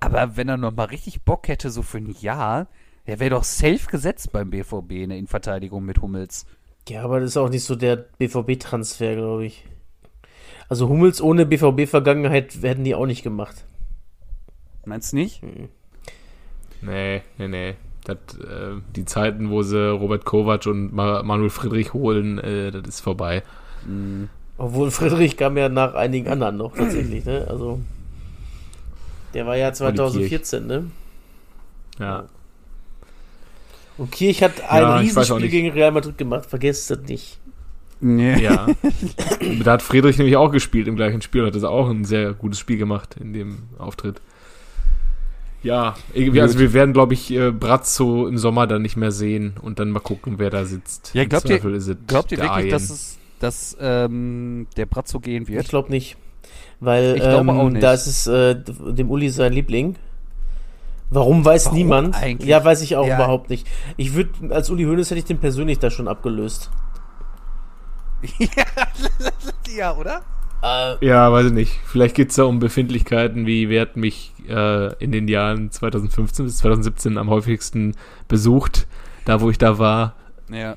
Aber 0.01 0.37
wenn 0.37 0.49
er 0.49 0.57
noch 0.57 0.75
mal 0.75 0.85
richtig 0.85 1.23
Bock 1.23 1.49
hätte, 1.49 1.71
so 1.71 1.83
für 1.83 1.99
ein 1.99 2.15
Jahr, 2.21 2.67
der 3.07 3.21
wäre 3.21 3.31
doch 3.31 3.45
safe 3.45 3.87
gesetzt 3.91 4.33
beim 4.33 4.51
BVB 4.51 4.93
in 4.93 5.11
der 5.11 5.19
Innenverteidigung 5.19 5.85
mit 5.85 6.01
Hummels. 6.01 6.47
Ja, 6.89 7.03
aber 7.03 7.21
das 7.21 7.31
ist 7.31 7.37
auch 7.37 7.49
nicht 7.49 7.65
so 7.65 7.77
der 7.77 7.97
BVB-Transfer, 7.97 9.15
glaube 9.17 9.47
ich. 9.47 9.65
Also 10.69 10.89
Hummels 10.89 11.21
ohne 11.21 11.47
BVB-Vergangenheit 11.47 12.55
hätten 12.63 12.85
die 12.85 12.95
auch 12.95 13.07
nicht 13.07 13.23
gemacht. 13.23 13.65
Meinst 14.85 15.13
du 15.13 15.17
nicht? 15.17 15.43
Nee, 16.83 17.23
nee, 17.39 17.49
nee. 17.49 17.75
Das, 18.05 18.17
äh, 18.39 18.75
die 18.95 19.07
Zeiten, 19.07 19.51
wo 19.51 19.63
sie 19.63 19.91
Robert 19.91 20.27
Kovac 20.27 20.67
und 20.67 20.93
Ma 20.93 21.23
Manuel 21.23 21.49
Friedrich 21.49 21.95
holen, 21.95 22.39
äh, 22.39 22.71
das 22.71 22.83
ist 22.87 23.01
vorbei. 23.01 23.43
Obwohl 24.59 24.91
Friedrich 24.91 25.37
kam 25.37 25.57
ja 25.57 25.69
nach 25.71 25.95
einigen 25.95 26.29
anderen 26.29 26.59
noch 26.59 26.77
tatsächlich, 26.77 27.25
ne? 27.25 27.47
Also 27.49 27.81
der 29.33 29.47
war 29.47 29.57
ja 29.57 29.73
2014, 29.73 30.67
ne? 30.67 30.91
Ja. 31.99 32.27
Und 33.97 34.11
Kirch 34.11 34.43
hat 34.43 34.61
ein 34.69 34.83
Ja, 34.83 35.01
ich 35.01 35.17
Riesenspiel 35.17 35.49
gegen 35.49 35.71
Real 35.71 35.93
Madrid 35.93 36.19
gemacht, 36.19 36.47
vergesst 36.47 36.91
das 36.91 36.99
nicht. 37.07 37.39
Nee. 38.01 38.43
Ja. 38.43 38.67
da 39.65 39.73
hat 39.73 39.83
Friedrich 39.83 40.19
nämlich 40.19 40.37
auch 40.37 40.51
gespielt 40.51 40.89
im 40.89 40.97
gleichen 40.97 41.23
Spiel, 41.23 41.47
hat 41.47 41.55
das 41.55 41.65
auch 41.65 41.89
ein 41.89 42.05
sehr 42.05 42.33
gutes 42.33 42.59
Spiel 42.59 42.77
gemacht 42.77 43.17
in 43.21 43.33
dem 43.33 43.59
Auftritt. 43.79 44.21
Ja, 45.63 45.95
irgendwie, 46.13 46.43
also 46.43 46.59
wir 46.59 46.75
werden, 46.75 46.93
glaube 46.93 47.15
ich, 47.15 47.31
äh, 47.31 47.51
Brazzo 47.51 48.27
im 48.27 48.37
Sommer 48.37 48.67
dann 48.67 48.83
nicht 48.83 48.97
mehr 48.97 49.11
sehen 49.13 49.55
und 49.63 49.79
dann 49.79 49.91
mal 49.91 50.01
gucken, 50.01 50.35
wer 50.39 50.51
da 50.51 50.67
sitzt. 50.67 51.13
Ja, 51.15 51.25
glaubt 51.25 51.49
ihr- 51.49 51.57
Zweifel 51.57 51.75
ist 51.75 51.89
es 51.89 51.97
Glaubt 52.07 52.33
ihr 52.33 52.39
wirklich, 52.39 52.51
Arjen. 52.51 52.71
dass, 52.71 52.91
es, 52.91 53.19
dass 53.41 53.77
ähm, 53.81 54.67
der 54.77 54.85
Brazzo 54.85 55.21
gehen 55.21 55.45
Ich 55.45 55.49
wird? 55.49 55.69
glaube 55.69 55.91
nicht. 55.91 56.17
Weil 56.81 57.15
Ich 57.17 57.23
glaube 57.23 57.41
ähm, 57.41 57.51
auch 57.51 57.71
nicht. 57.71 57.83
da 57.83 57.95
ist 57.95 58.07
es 58.07 58.27
äh, 58.27 58.57
dem 58.93 59.11
Uli 59.11 59.31
sein 59.31 59.55
Liebling. 59.55 59.95
Warum 61.11 61.45
weiß 61.45 61.67
Warum 61.67 61.79
niemand? 61.79 62.15
eigentlich? 62.17 62.49
Ja, 62.49 62.65
weiß 62.65 62.83
ich 62.83 62.97
auch 62.97 63.07
Ja. 63.07 63.17
überhaupt 63.17 63.51
nicht. 63.51 63.67
Ich 63.97 64.15
würde, 64.15 64.31
als 64.55 64.71
Uli 64.71 64.85
Hoeneß 64.85 65.11
hätte 65.11 65.19
ich 65.19 65.25
den 65.27 65.39
persönlich 65.39 65.79
da 65.79 65.91
schon 65.91 66.09
abgelöst. 66.09 66.71
ja, 69.77 69.95
oder? 69.97 70.23
Äh, 70.63 71.05
Ja, 71.07 71.31
weiß 71.33 71.47
ich 71.47 71.53
nicht. 71.53 71.81
Vielleicht 71.85 72.15
geht 72.15 72.31
es 72.31 72.37
da 72.37 72.45
um 72.45 72.59
Befindlichkeiten, 72.59 73.47
wie 73.47 73.69
wer 73.69 73.83
hat 73.83 73.97
mich 73.97 74.33
äh, 74.49 74.95
in 75.03 75.13
den 75.13 75.29
Jahren 75.29 75.71
2015 75.71 76.45
bis 76.47 76.59
2017 76.59 77.19
am 77.19 77.29
häufigsten 77.31 77.95
besucht, 78.29 78.87
da 79.25 79.41
wo 79.41 79.51
ich 79.51 79.59
da 79.59 79.79
war. 79.79 80.15
Ja. 80.51 80.73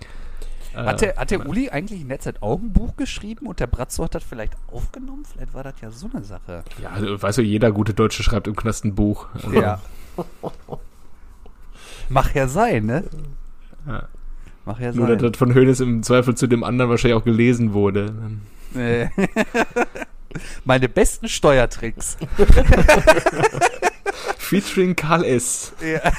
Äh, 0.76 0.78
Hat 0.86 1.02
der, 1.02 1.16
hat 1.16 1.32
der 1.32 1.48
Uli 1.48 1.70
eigentlich 1.70 2.02
in 2.02 2.10
der 2.10 2.20
Zeit 2.20 2.42
auch 2.42 2.60
ein 2.60 2.72
Buch 2.74 2.96
geschrieben 2.98 3.48
und 3.48 3.60
der 3.60 3.68
Brazzo 3.68 4.04
hat 4.04 4.14
das 4.16 4.24
vielleicht 4.24 4.54
aufgenommen? 4.72 5.24
Vielleicht 5.32 5.54
war 5.54 5.64
das 5.64 5.74
ja 5.82 5.90
so 5.90 6.10
eine 6.14 6.24
Sache. 6.24 6.64
ja, 6.82 6.90
also, 6.90 7.22
weißt 7.22 7.38
du, 7.40 7.42
jeder 7.42 7.72
gute 7.72 7.94
Deutsche 7.94 8.24
schreibt 8.24 8.48
im 8.48 8.56
Knast 8.56 8.86
ein 8.86 8.94
Buch. 8.96 9.28
Also, 9.34 9.54
Ja. 9.54 9.80
Mach 12.10 12.34
ja 12.34 12.48
sein, 12.48 12.86
ne? 12.86 13.04
Ja. 13.86 14.08
Mach 14.66 14.80
ja 14.80 14.92
Nur, 14.92 15.08
dass 15.08 15.22
sein. 15.22 15.32
das 15.32 15.38
von 15.38 15.54
Hönes 15.54 15.80
im 15.80 16.04
Zweifel 16.04 16.36
zu 16.36 16.48
dem 16.48 16.64
anderen 16.64 16.90
wahrscheinlich 16.90 17.20
auch 17.20 17.26
gelesen 17.26 17.74
wurde. 17.74 18.14
Äh. 18.76 19.08
Meine 20.66 20.90
besten 20.90 21.30
Steuertricks. 21.30 22.18
Featuring 24.38 24.96
Karl 24.96 25.24
S. 25.24 25.74
Ja. 25.82 26.12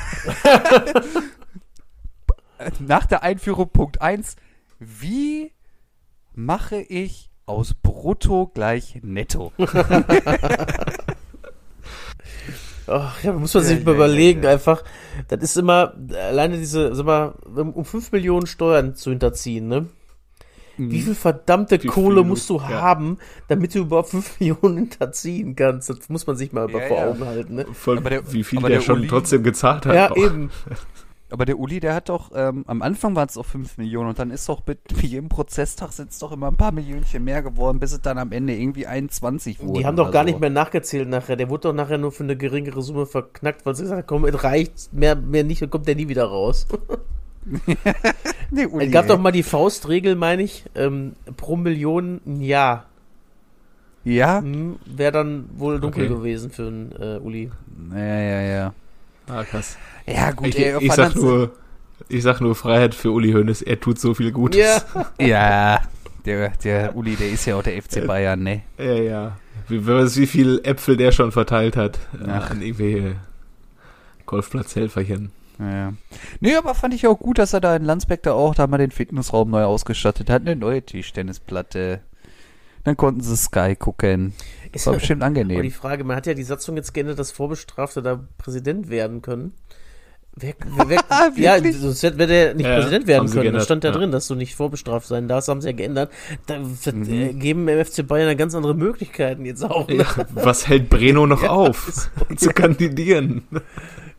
Nach 2.81 3.07
der 3.07 3.23
Einführung 3.23 3.71
Punkt 3.71 4.01
1. 4.01 4.37
Wie 4.79 5.53
mache 6.35 6.81
ich 6.81 7.31
aus 7.47 7.75
Brutto 7.75 8.49
gleich 8.49 8.99
Netto? 9.03 9.53
Ach, 12.89 13.23
ja, 13.23 13.33
muss 13.33 13.55
man 13.55 13.65
sich 13.65 13.79
Ja, 13.79 13.85
mal 13.85 13.91
ja, 13.93 13.97
überlegen, 13.97 14.43
ja, 14.43 14.49
ja. 14.49 14.55
einfach. 14.55 14.83
Das 15.29 15.43
ist 15.43 15.57
immer, 15.57 15.95
alleine 16.29 16.57
diese, 16.59 16.95
sag 16.95 17.07
mal, 17.07 17.29
um 17.55 17.85
5 17.85 18.13
Millionen 18.13 18.47
Steuern 18.47 18.95
zu 18.95 19.11
hinterziehen, 19.11 19.69
ne? 19.69 19.87
Wie 20.81 21.01
viel 21.03 21.17
verdammte 21.17 21.83
Wie 21.83 21.89
Kohle 21.89 22.21
viel 22.21 22.25
musst 22.29 22.49
du 22.51 22.63
haben, 22.63 23.19
damit 23.49 23.75
du 23.75 23.81
überhaupt 23.81 24.11
5 24.11 24.37
Millionen 24.41 24.77
hinterziehen 24.79 25.57
kannst? 25.57 25.91
Das 25.91 26.09
muss 26.09 26.25
man 26.25 26.37
sich 26.37 26.53
mal 26.53 26.71
Ja, 26.71 26.79
vor 26.87 26.97
ja. 26.99 27.07
Augen 27.09 27.25
halten, 27.27 27.55
ne? 27.57 27.67
Voll, 27.73 27.99
Aber 27.99 28.11
der- 28.11 28.33
wie 28.33 28.45
viel 28.45 28.59
aber 28.61 28.69
der, 28.69 28.79
der 28.79 28.85
schon 28.85 29.01
Uli- 29.01 29.09
trotzdem 29.09 29.43
gezahlt 29.43 29.87
hat. 29.87 29.95
Ja, 29.95 30.11
auch. 30.13 30.17
eben. 30.17 30.51
Aber 31.31 31.45
der 31.45 31.59
Uli, 31.59 31.79
der 31.79 31.95
hat 31.95 32.09
doch, 32.09 32.31
ähm, 32.35 32.65
am 32.67 32.81
Anfang 32.81 33.15
waren 33.15 33.29
es 33.29 33.35
doch 33.35 33.45
5 33.45 33.77
Millionen 33.77 34.09
und 34.09 34.19
dann 34.19 34.31
ist 34.31 34.49
doch 34.49 34.63
mit 34.67 34.81
jedem 35.03 35.29
Prozesstag 35.29 35.93
sind 35.93 36.11
es 36.11 36.19
doch 36.19 36.33
immer 36.33 36.49
ein 36.49 36.57
paar 36.57 36.73
Millionchen 36.73 37.23
mehr 37.23 37.43
geworden, 37.43 37.81
bis 37.81 37.93
es 37.93 38.01
dann 38.01 38.17
am 38.17 38.33
Ende 38.33 38.55
irgendwie 38.55 38.87
21 38.87 39.61
wurde. 39.61 39.81
Die 39.81 39.87
haben 39.87 39.97
doch 39.97 40.11
gar 40.11 40.23
so. 40.25 40.31
nicht 40.31 40.41
mehr 40.41 40.49
nachgezählt 40.51 41.09
nachher. 41.09 41.37
Der 41.37 41.51
wurde 41.51 41.69
doch 41.69 41.75
nachher 41.75 41.99
nur 41.99 42.13
für 42.13 42.25
eine 42.25 42.37
geringere 42.37 42.81
Summe 42.83 43.05
verknackt, 43.05 43.67
weil 43.67 43.75
sie 43.75 43.83
gesagt 43.83 43.99
haben, 44.01 44.07
komm, 44.07 44.25
es 44.25 44.43
reicht, 44.43 44.93
mehr, 44.93 45.17
mehr 45.17 45.45
nicht, 45.45 45.61
dann 45.61 45.69
kommt 45.71 45.87
der 45.87 45.97
nie 45.97 46.09
wieder 46.09 46.25
raus. 46.25 46.67
Nee, 48.51 48.67
Uli, 48.67 48.87
Es 48.87 48.93
gab 48.93 49.05
ey. 49.05 49.09
doch 49.09 49.19
mal 49.19 49.31
die 49.33 49.43
Faustregel, 49.43 50.17
meine 50.17 50.43
ich, 50.43 50.65
ähm, 50.75 51.15
pro 51.37 51.57
Million 51.57 52.21
ein 52.27 52.41
Jahr. 52.43 52.87
Ja? 54.05 54.41
Hm, 54.41 54.77
Wäre 54.87 55.13
dann 55.13 55.49
wohl 55.57 55.81
dunkel 55.81 56.05
Okay. 56.07 56.15
gewesen 56.15 56.51
für 56.51 56.67
einen 56.67 56.93
äh, 56.93 57.19
Uli. 57.23 57.51
Ja, 57.93 57.99
ja, 58.21 58.41
ja. 58.43 58.75
Ah, 59.29 59.45
krass. 59.45 59.77
Ja, 60.07 60.31
gut, 60.31 60.49
Ich, 60.49 60.59
ey, 60.59 60.77
ich, 60.81 60.93
sag 60.93 61.15
nur, 61.15 61.53
ich 62.09 62.23
sag 62.23 62.41
nur 62.41 62.55
Freiheit 62.55 62.95
für 62.95 63.11
Uli 63.11 63.33
Hoeneß. 63.33 63.63
Er 63.63 63.79
tut 63.81 63.99
so 63.99 64.15
viel 64.15 64.33
Gutes. 64.33 64.61
Ja. 64.61 64.83
Ja, 65.21 65.83
der, 66.25 66.51
der 66.65 66.97
Uli, 66.97 67.17
der 67.17 67.31
ist 67.31 67.47
ja 67.47 67.57
auch 67.57 67.63
der 67.63 67.81
FC 67.83 68.07
Bayern, 68.07 68.43
ne? 68.43 68.63
Ja, 68.79 68.95
ja. 68.95 69.37
Wie, 69.69 69.87
wie 69.87 70.27
viel 70.27 70.61
Äpfel 70.65 70.97
der 70.97 71.13
schon 71.13 71.33
verteilt 71.33 71.77
hat 71.77 71.99
äh, 72.21 72.31
Ach. 72.31 72.51
an 72.51 72.63
irgendwelche 72.63 73.17
Golfplatzhelferchen. 74.27 75.33
Ja. 75.59 75.93
Nee, 76.41 76.55
aber 76.55 76.75
fand 76.75 76.95
ich 76.95 77.07
auch 77.07 77.19
gut, 77.19 77.39
dass 77.39 77.53
er 77.53 77.61
da 77.61 77.75
in 77.75 77.85
Landsbeck 77.85 78.23
da 78.23 78.33
auch 78.33 78.55
da 78.55 78.67
mal 78.67 78.79
den 78.79 78.91
Fitnessraum 78.93 79.51
neu 79.51 79.65
ausgestattet 79.65 80.31
hat. 80.31 80.43
Eine 80.43 80.55
neue 80.57 80.83
Tischtennisplatte. 80.83 82.01
Dann 82.85 82.97
konnten 82.97 83.21
sie 83.23 83.37
Sky 83.37 83.75
gucken. 83.77 84.33
Das 84.73 84.87
war 84.87 84.95
bestimmt 84.95 85.23
Aber 85.23 85.33
die 85.35 85.41
angenehm. 85.43 85.71
Frage, 85.71 86.05
man 86.05 86.17
hat 86.17 86.27
ja 86.27 86.35
die 86.35 86.43
Satzung 86.43 86.77
jetzt 86.77 86.93
geändert, 86.95 87.19
dass 87.19 87.31
Vorbestrafte 87.33 88.03
da 88.03 88.25
Präsident 88.39 88.89
werden 88.91 89.23
können. 89.23 89.53
Wer, 90.41 90.55
wer, 90.87 91.03
wer, 91.35 91.61
ja, 91.63 91.73
sonst 91.73 92.03
hätte 92.03 92.27
der 92.27 92.55
nicht 92.55 92.65
Ja, 92.67 92.77
Präsident 92.77 93.07
werden 93.09 93.25
können. 93.27 93.37
Da 93.37 93.43
geändert, 93.43 93.65
stand 93.65 93.83
ja, 93.85 93.91
ja. 93.91 93.97
drin, 93.97 94.13
dass 94.13 94.29
du 94.29 94.35
nicht 94.37 94.55
vorbestraft 94.55 95.07
sein 95.09 95.27
darfst. 95.27 95.49
Haben 95.49 95.61
sie 95.61 95.69
ja 95.69 95.73
geändert. 95.77 96.13
Da 96.47 96.59
das, 96.59 96.95
Mhm. 96.95 97.13
äh, 97.13 97.33
geben 97.33 97.67
dem 97.67 97.85
FC 97.85 98.07
Bayern 98.07 98.37
ganz 98.37 98.55
andere 98.55 98.75
Möglichkeiten 98.75 99.45
jetzt 99.45 99.65
auch. 99.65 99.89
Ne? 99.89 99.97
Ja, 99.97 100.07
was 100.35 100.69
hält 100.69 100.89
Breno 100.91 101.27
noch 101.27 101.43
auf, 101.49 102.11
zu 102.37 102.51
kandidieren? 102.51 103.43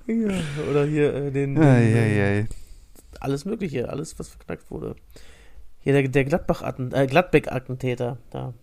Ja, 0.08 0.30
oder 0.70 0.86
hier 0.86 1.14
äh, 1.14 1.32
den, 1.32 1.56
den 1.56 1.64
Ei, 1.64 1.93
ei, 1.93 2.24
ei. 2.39 2.47
alles 3.22 3.45
Mögliche, 3.45 3.89
alles, 3.89 4.20
was 4.20 4.30
verknackt 4.30 4.70
wurde. 4.72 4.95
Hier 5.80 5.93
der, 5.93 6.08
der 6.10 6.26
Gladbach 6.26 6.62
äh, 6.91 7.08
Gladbeck-Attentäter, 7.08 8.18
da. 8.32 8.54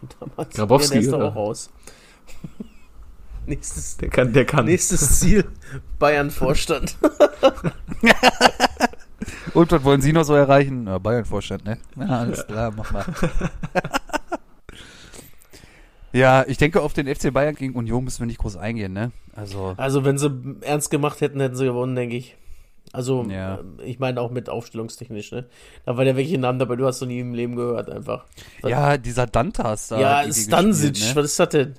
Und 0.00 0.16
damals, 0.20 0.54
Grabowski, 0.54 0.94
der 0.94 1.02
ist 1.02 1.12
auch 1.12 1.34
raus. 1.34 1.70
nächstes, 3.46 3.96
Der 3.96 4.08
kann, 4.10 4.32
der 4.32 4.44
kann. 4.44 4.66
nächstes 4.66 5.18
Ziel, 5.20 5.44
Bayern-Vorstand. 5.98 6.96
Und 9.54 9.72
was 9.72 9.84
wollen 9.84 10.00
Sie 10.00 10.12
noch 10.12 10.24
so 10.24 10.34
erreichen? 10.34 10.86
Ja, 10.86 10.98
Bayern-Vorstand, 10.98 11.64
ne? 11.64 11.78
Ja, 11.96 12.06
alles 12.20 12.46
klar, 12.46 12.72
mach 12.76 12.92
mal. 12.92 13.04
ja, 16.12 16.44
ich 16.46 16.58
denke, 16.58 16.82
auf 16.82 16.92
den 16.92 17.12
FC 17.12 17.32
Bayern 17.32 17.54
gegen 17.54 17.74
Union 17.74 18.04
müssen 18.04 18.20
wir 18.20 18.26
nicht 18.26 18.38
groß 18.38 18.56
eingehen, 18.56 18.92
ne? 18.92 19.12
Also, 19.34 19.74
Also, 19.76 20.04
wenn 20.04 20.18
sie 20.18 20.30
ernst 20.60 20.90
gemacht 20.90 21.20
hätten, 21.20 21.40
hätten 21.40 21.56
sie 21.56 21.64
gewonnen, 21.64 21.96
denke 21.96 22.16
ich. 22.16 22.36
Also, 22.92 23.24
Ja. 23.24 23.56
äh, 23.78 23.84
ich 23.84 23.98
meine 23.98 24.20
auch 24.20 24.30
mit 24.30 24.48
aufstellungstechnisch, 24.48 25.32
ne? 25.32 25.46
Da 25.84 25.96
war 25.96 26.04
der 26.04 26.16
welche 26.16 26.38
Namen 26.38 26.58
dabei, 26.58 26.76
du 26.76 26.86
hast 26.86 27.00
noch 27.00 27.08
nie 27.08 27.20
im 27.20 27.34
Leben 27.34 27.54
gehört, 27.56 27.90
einfach. 27.90 28.24
ja, 28.64 28.96
dieser 28.96 29.26
Dantas 29.26 29.88
da. 29.88 30.00
ja, 30.24 30.32
Stansic, 30.32 30.94
gespielt, 30.94 31.16
was 31.16 31.24
ist 31.26 31.38
das 31.40 31.48
denn? 31.50 31.68
ne? 31.68 31.74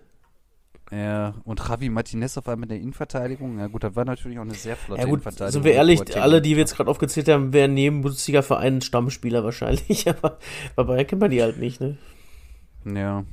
Ja, 0.91 1.33
und 1.45 1.59
Javi 1.67 1.87
Martinez 1.89 2.35
auf 2.39 2.47
einmal 2.49 2.63
in 2.65 2.69
der 2.69 2.79
Innenverteidigung. 2.79 3.59
Ja, 3.59 3.67
gut, 3.67 3.83
das 3.83 3.95
war 3.95 4.05
natürlich 4.05 4.39
auch 4.39 4.43
eine 4.43 4.55
sehr 4.55 4.75
flotte 4.75 5.01
Ja 5.01 5.05
gut, 5.05 5.13
Innenverteidigung. 5.19 5.51
sind 5.51 5.63
wir 5.63 5.73
ehrlich, 5.73 5.99
Boateng. 5.99 6.21
alle, 6.23 6.41
die 6.41 6.51
wir 6.55 6.59
jetzt 6.61 6.75
gerade 6.75 6.89
aufgezählt 6.89 7.27
haben, 7.29 7.53
wären 7.53 7.75
neben 7.75 8.01
Bundesliga-Vereinen 8.01 8.81
Stammspieler 8.81 9.43
wahrscheinlich, 9.43 10.07
aber 10.09 10.39
bei 10.75 10.83
Bayern 10.83 11.05
kennt 11.05 11.21
man 11.21 11.29
die 11.29 11.43
halt 11.43 11.59
nicht, 11.59 11.79
ne? 11.79 11.97
Ja. 12.85 13.23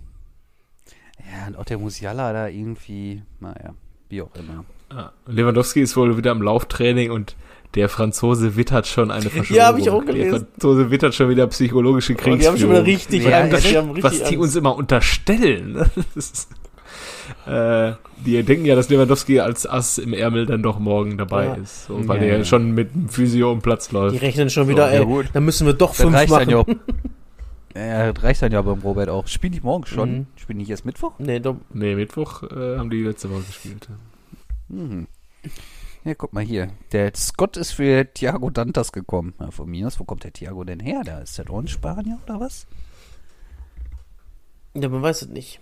Ja, 1.18 1.47
und 1.49 1.57
auch 1.57 1.64
der 1.64 1.79
Musiala 1.79 2.33
da 2.33 2.49
irgendwie, 2.49 3.22
naja, 3.41 3.74
wie 4.11 4.22
auch 4.22 4.35
immer. 4.35 4.64
Ah, 4.91 5.11
Lewandowski 5.27 5.81
ist 5.81 5.97
wohl 5.97 6.16
wieder 6.16 6.33
im 6.33 6.43
Lauftraining 6.43 7.11
und 7.11 7.37
der 7.77 7.89
Franzose 7.89 8.57
wittert 8.57 8.87
schon 8.87 9.11
eine 9.11 9.31
Verschwörung. 9.31 9.57
Ja, 9.57 9.66
hab 9.68 9.79
ich 9.79 9.89
auch 9.91 10.05
gelesen. 10.05 10.31
Der 10.33 10.41
Franzose 10.41 10.91
wittert 10.91 11.14
schon 11.14 11.29
wieder 11.29 11.47
psychologische 11.47 12.14
Kriegsführung. 12.14 12.39
die 12.41 12.47
haben 12.49 12.59
schon 12.59 12.70
wieder 12.70 12.85
richtig 12.85 13.24
Ja, 13.24 13.41
Angst. 13.41 13.53
was, 13.53 13.62
Die 13.62 13.77
haben 13.77 13.91
richtig 13.91 14.05
was 14.05 14.18
die 14.18 14.24
Angst. 14.24 14.39
uns 14.39 14.57
immer 14.57 14.74
unterstellen. 14.77 15.72
ne? 15.74 15.91
Ist, 16.16 16.49
äh, 17.47 17.93
die 18.24 18.43
denken 18.43 18.64
ja, 18.64 18.74
dass 18.74 18.89
Lewandowski 18.89 19.41
als 19.41 19.66
Ass 19.68 19.99
im 19.99 20.12
Ärmel 20.14 20.47
dann 20.47 20.62
doch 20.62 20.79
morgen 20.79 21.18
dabei 21.18 21.45
Ja. 21.47 21.55
ist. 21.55 21.87
So, 21.87 22.09
weil 22.09 22.18
Ja, 22.22 22.29
er 22.29 22.39
ja. 22.39 22.45
schon 22.45 22.70
mit 22.72 22.95
dem 22.95 23.09
Physio 23.09 23.53
um 23.53 23.61
Platz 23.61 23.89
Die 23.89 23.95
läuft. 23.95 24.22
rechnen 24.22 24.49
schon 24.49 24.68
wieder, 24.68 24.93
ja 24.93 25.01
ey, 25.01 25.05
gut. 25.05 25.27
dann 25.33 25.45
müssen 25.45 25.66
wir 25.66 25.74
doch 25.74 25.91
Das 25.91 25.99
fünf 26.01 26.14
reicht 26.14 26.31
machen. 26.31 26.49
dann 26.51 26.66
ja. 26.68 26.74
Ja, 27.77 28.11
reicht 28.11 28.41
dann 28.41 28.53
ja 28.53 28.62
beim 28.62 28.79
Robert 28.81 29.11
auch. 29.11 29.27
Spielen 29.27 29.53
die 29.53 29.61
morgen 29.61 29.85
schon? 29.85 30.11
Mhm. 30.11 30.27
Spielen 30.37 30.59
die 30.61 30.70
erst 30.70 30.87
Mittwoch? 30.87 31.12
Nee, 31.18 31.43
Nee, 31.74 31.95
Mittwoch 31.95 32.43
äh, 32.45 32.79
haben 32.79 32.89
die 32.89 33.03
letzte 33.03 33.29
Woche 33.31 33.43
gespielt. 33.43 33.87
Mhm. 34.70 35.07
Ja, 36.07 36.15
guck 36.15 36.33
mal 36.33 36.45
hier. 36.45 36.69
Der 36.93 37.13
Scott 37.17 37.57
ist 37.57 37.73
für 37.73 38.07
Thiago 38.15 38.49
Dantas 38.51 38.93
gekommen. 38.93 39.35
Ja, 39.41 39.51
von 39.51 39.69
mir 39.69 39.89
aus, 39.89 39.99
wo 39.99 40.05
kommt 40.05 40.23
der 40.23 40.33
Thiago 40.33 40.63
denn 40.63 40.79
her? 40.79 41.03
Da 41.05 41.19
ist 41.19 41.37
der 41.37 41.47
doch 41.47 41.59
ein 41.59 41.67
Spanier 41.67 42.19
oder 42.25 42.39
was? 42.39 42.67
ja, 44.75 44.89
man 44.89 45.03
weiß 45.03 45.23
es 45.23 45.29
nicht. 45.29 45.59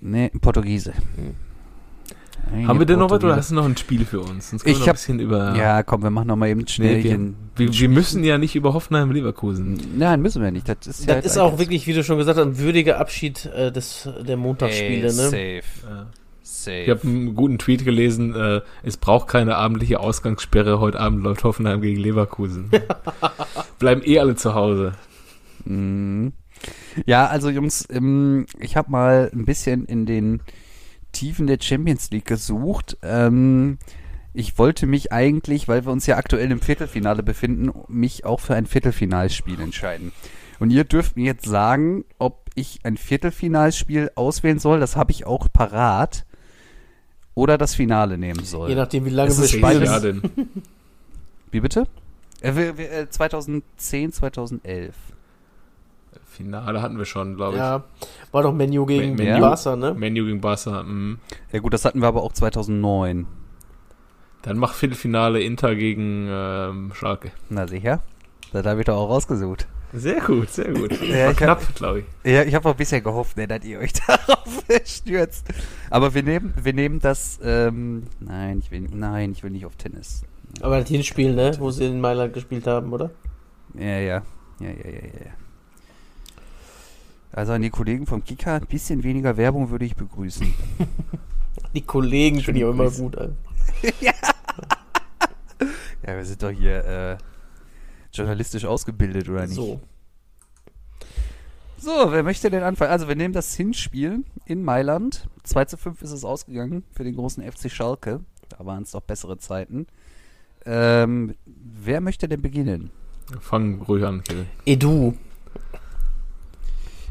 Nee, 0.00 0.30
ein 0.32 0.38
Portugiese. 0.40 0.92
Hm. 1.16 2.68
Haben 2.68 2.78
wir 2.78 2.86
denn 2.86 3.00
noch 3.00 3.10
was 3.10 3.24
oder 3.24 3.34
hast 3.34 3.50
du 3.50 3.56
noch 3.56 3.64
ein 3.64 3.76
Spiel 3.76 4.04
für 4.04 4.20
uns? 4.20 4.50
Sonst 4.50 4.62
können 4.62 4.74
Ich 4.74 4.76
wir 4.76 4.80
noch 4.80 4.86
ein 4.86 4.88
hab- 4.90 4.96
bisschen 4.96 5.18
über. 5.18 5.56
Ja, 5.56 5.82
komm, 5.82 6.02
wir 6.04 6.10
machen 6.10 6.28
noch 6.28 6.36
mal 6.36 6.48
eben 6.48 6.64
schnell 6.68 6.98
Nee, 6.98 7.02
wir, 7.04 7.14
ein- 7.14 7.36
wir, 7.56 7.72
wir 7.72 7.88
müssen 7.88 8.22
ja 8.22 8.38
nicht 8.38 8.54
über 8.54 8.72
Hoffenheim 8.72 9.10
Leverkusen. 9.10 9.80
Nein, 9.98 10.20
müssen 10.22 10.42
wir 10.42 10.52
nicht. 10.52 10.68
Das 10.68 10.86
ist, 10.86 11.06
ja 11.06 11.16
Das 11.16 11.24
ist 11.24 11.38
auch 11.38 11.58
wirklich, 11.58 11.88
wie 11.88 11.92
du 11.94 12.04
schon 12.04 12.18
gesagt 12.18 12.38
hast, 12.38 12.46
ein 12.46 12.58
würdiger 12.58 13.00
Abschied 13.00 13.46
äh, 13.46 13.72
des, 13.72 14.08
der 14.24 14.36
Montagsspiele, 14.36 15.06
ne? 15.06 15.10
Safe. 15.10 15.34
Äh, 15.42 16.04
Safe. 16.46 16.82
Ich 16.82 16.90
habe 16.90 17.02
einen 17.02 17.34
guten 17.34 17.58
Tweet 17.58 17.84
gelesen, 17.84 18.34
äh, 18.34 18.60
es 18.84 18.96
braucht 18.96 19.26
keine 19.26 19.56
abendliche 19.56 19.98
Ausgangssperre, 19.98 20.78
heute 20.78 21.00
Abend 21.00 21.24
läuft 21.24 21.42
Hoffenheim 21.42 21.80
gegen 21.80 22.00
Leverkusen. 22.00 22.70
Bleiben 23.80 24.02
eh 24.04 24.20
alle 24.20 24.36
zu 24.36 24.54
Hause. 24.54 24.92
Mhm. 25.64 26.32
Ja, 27.04 27.26
also 27.26 27.50
Jungs, 27.50 27.88
ähm, 27.90 28.46
ich 28.60 28.76
habe 28.76 28.92
mal 28.92 29.28
ein 29.32 29.44
bisschen 29.44 29.86
in 29.86 30.06
den 30.06 30.40
Tiefen 31.10 31.48
der 31.48 31.58
Champions 31.60 32.10
League 32.12 32.26
gesucht. 32.26 32.96
Ähm, 33.02 33.78
ich 34.32 34.56
wollte 34.56 34.86
mich 34.86 35.12
eigentlich, 35.12 35.66
weil 35.66 35.84
wir 35.84 35.90
uns 35.90 36.06
ja 36.06 36.16
aktuell 36.16 36.52
im 36.52 36.60
Viertelfinale 36.60 37.24
befinden, 37.24 37.72
mich 37.88 38.24
auch 38.24 38.38
für 38.38 38.54
ein 38.54 38.66
Viertelfinalspiel 38.66 39.60
entscheiden. 39.60 40.12
Und 40.60 40.70
ihr 40.70 40.84
dürft 40.84 41.16
mir 41.16 41.24
jetzt 41.24 41.44
sagen, 41.44 42.04
ob 42.18 42.50
ich 42.54 42.80
ein 42.84 42.96
Viertelfinalspiel 42.96 44.12
auswählen 44.14 44.60
soll, 44.60 44.78
das 44.78 44.94
habe 44.94 45.10
ich 45.10 45.26
auch 45.26 45.48
parat, 45.52 46.24
oder 47.36 47.56
das 47.58 47.74
Finale 47.76 48.18
nehmen 48.18 48.44
soll. 48.44 48.70
Je 48.70 48.74
nachdem, 48.74 49.04
wie 49.04 49.10
lange 49.10 49.30
Es 49.30 49.40
wir 49.40 49.46
spielen. 49.46 49.84
Ja, 49.84 50.00
denn. 50.00 50.22
Wie 51.52 51.60
bitte? 51.60 51.86
Äh, 52.40 52.56
wir, 52.56 52.76
wir, 52.76 52.90
äh, 52.90 53.08
2010, 53.08 54.10
2011. 54.12 54.94
Finale 56.24 56.82
hatten 56.82 56.98
wir 56.98 57.04
schon, 57.04 57.36
glaube 57.36 57.54
ich. 57.54 57.58
Ja, 57.60 57.84
war 58.32 58.42
doch 58.42 58.52
Menu 58.52 58.84
gegen 58.84 59.14
Men- 59.14 59.28
Menu? 59.28 59.40
Barca, 59.40 59.76
ne? 59.76 59.94
Menu 59.94 60.24
gegen 60.24 60.40
Barca. 60.40 60.82
mm. 60.82 61.18
Ja 61.52 61.60
gut, 61.60 61.72
das 61.72 61.84
hatten 61.84 62.00
wir 62.00 62.08
aber 62.08 62.22
auch 62.22 62.32
2009. 62.32 63.26
Dann 64.42 64.58
mach 64.58 64.74
Viertelfinale 64.74 65.40
Inter 65.40 65.74
gegen 65.76 66.26
ähm, 66.28 66.92
Schalke. 66.94 67.30
Na 67.48 67.66
sicher. 67.66 68.02
Das 68.52 68.66
habe 68.66 68.80
ich 68.80 68.86
doch 68.86 68.96
auch 68.96 69.08
rausgesucht. 69.08 69.66
Sehr 69.92 70.20
gut, 70.20 70.50
sehr 70.50 70.72
gut. 70.72 70.92
Ja, 71.02 71.26
War 71.26 71.30
ich 71.30 71.36
knapp, 71.36 71.74
glaube 71.74 72.00
ich. 72.00 72.30
Ja, 72.30 72.42
ich 72.42 72.54
habe 72.54 72.68
auch 72.68 72.74
ein 72.74 72.76
bisschen 72.78 73.02
gehofft, 73.02 73.36
ne, 73.36 73.46
dass 73.46 73.64
ihr 73.64 73.78
euch 73.78 73.92
darauf 74.06 74.64
stürzt. 74.84 75.46
Aber 75.90 76.14
wir 76.14 76.22
nehmen, 76.22 76.54
wir 76.62 76.72
nehmen 76.72 77.00
das. 77.00 77.38
Ähm, 77.42 78.04
nein, 78.20 78.58
ich 78.58 78.70
will, 78.70 78.86
nein, 78.92 79.32
ich 79.32 79.42
will 79.42 79.50
nicht 79.50 79.64
auf 79.64 79.76
Tennis. 79.76 80.22
Aber 80.60 80.80
das 80.80 80.88
Hinspiel, 80.88 81.34
ne? 81.34 81.52
Wo 81.58 81.70
sie 81.70 81.86
in 81.86 82.00
Mailand 82.00 82.32
gespielt 82.34 82.66
haben, 82.66 82.92
oder? 82.92 83.10
Ja, 83.74 83.84
ja, 83.84 83.98
ja, 84.00 84.22
ja, 84.60 84.68
ja, 84.68 84.90
ja. 84.90 85.24
ja. 85.26 85.32
Also 87.32 87.52
an 87.52 87.62
die 87.62 87.70
Kollegen 87.70 88.06
vom 88.06 88.24
Kika, 88.24 88.56
ein 88.56 88.66
bisschen 88.66 89.02
weniger 89.02 89.36
Werbung 89.36 89.70
würde 89.70 89.84
ich 89.84 89.94
begrüßen. 89.94 90.46
Die 91.74 91.82
Kollegen 91.82 92.40
finde 92.40 92.60
ich 92.60 92.64
auch 92.64 92.70
immer 92.70 92.90
gut. 92.90 93.16
Alter. 93.18 93.34
Ja, 96.06 96.14
wir 96.14 96.24
sind 96.24 96.40
doch 96.40 96.50
hier 96.50 96.84
äh, 96.84 97.16
journalistisch 98.16 98.64
ausgebildet, 98.64 99.28
oder 99.28 99.42
nicht? 99.42 99.54
So. 99.54 99.80
So, 101.78 102.10
wer 102.10 102.22
möchte 102.22 102.50
denn 102.50 102.62
anfangen? 102.62 102.90
Also, 102.90 103.06
wir 103.06 103.16
nehmen 103.16 103.34
das 103.34 103.54
Hinspiel 103.54 104.24
in 104.46 104.64
Mailand. 104.64 105.28
2 105.44 105.66
zu 105.66 105.76
5 105.76 106.02
ist 106.02 106.10
es 106.12 106.24
ausgegangen 106.24 106.82
für 106.92 107.04
den 107.04 107.14
großen 107.14 107.42
FC 107.50 107.70
Schalke. 107.70 108.20
Da 108.48 108.64
waren 108.64 108.82
es 108.82 108.92
doch 108.92 109.02
bessere 109.02 109.38
Zeiten. 109.38 109.86
Ähm, 110.64 111.34
wer 111.44 112.00
möchte 112.00 112.28
denn 112.28 112.42
beginnen? 112.42 112.90
Fang 113.40 113.82
ruhig 113.82 114.04
an, 114.04 114.24
Kevin. 114.24 114.46
Edu. 114.64 115.14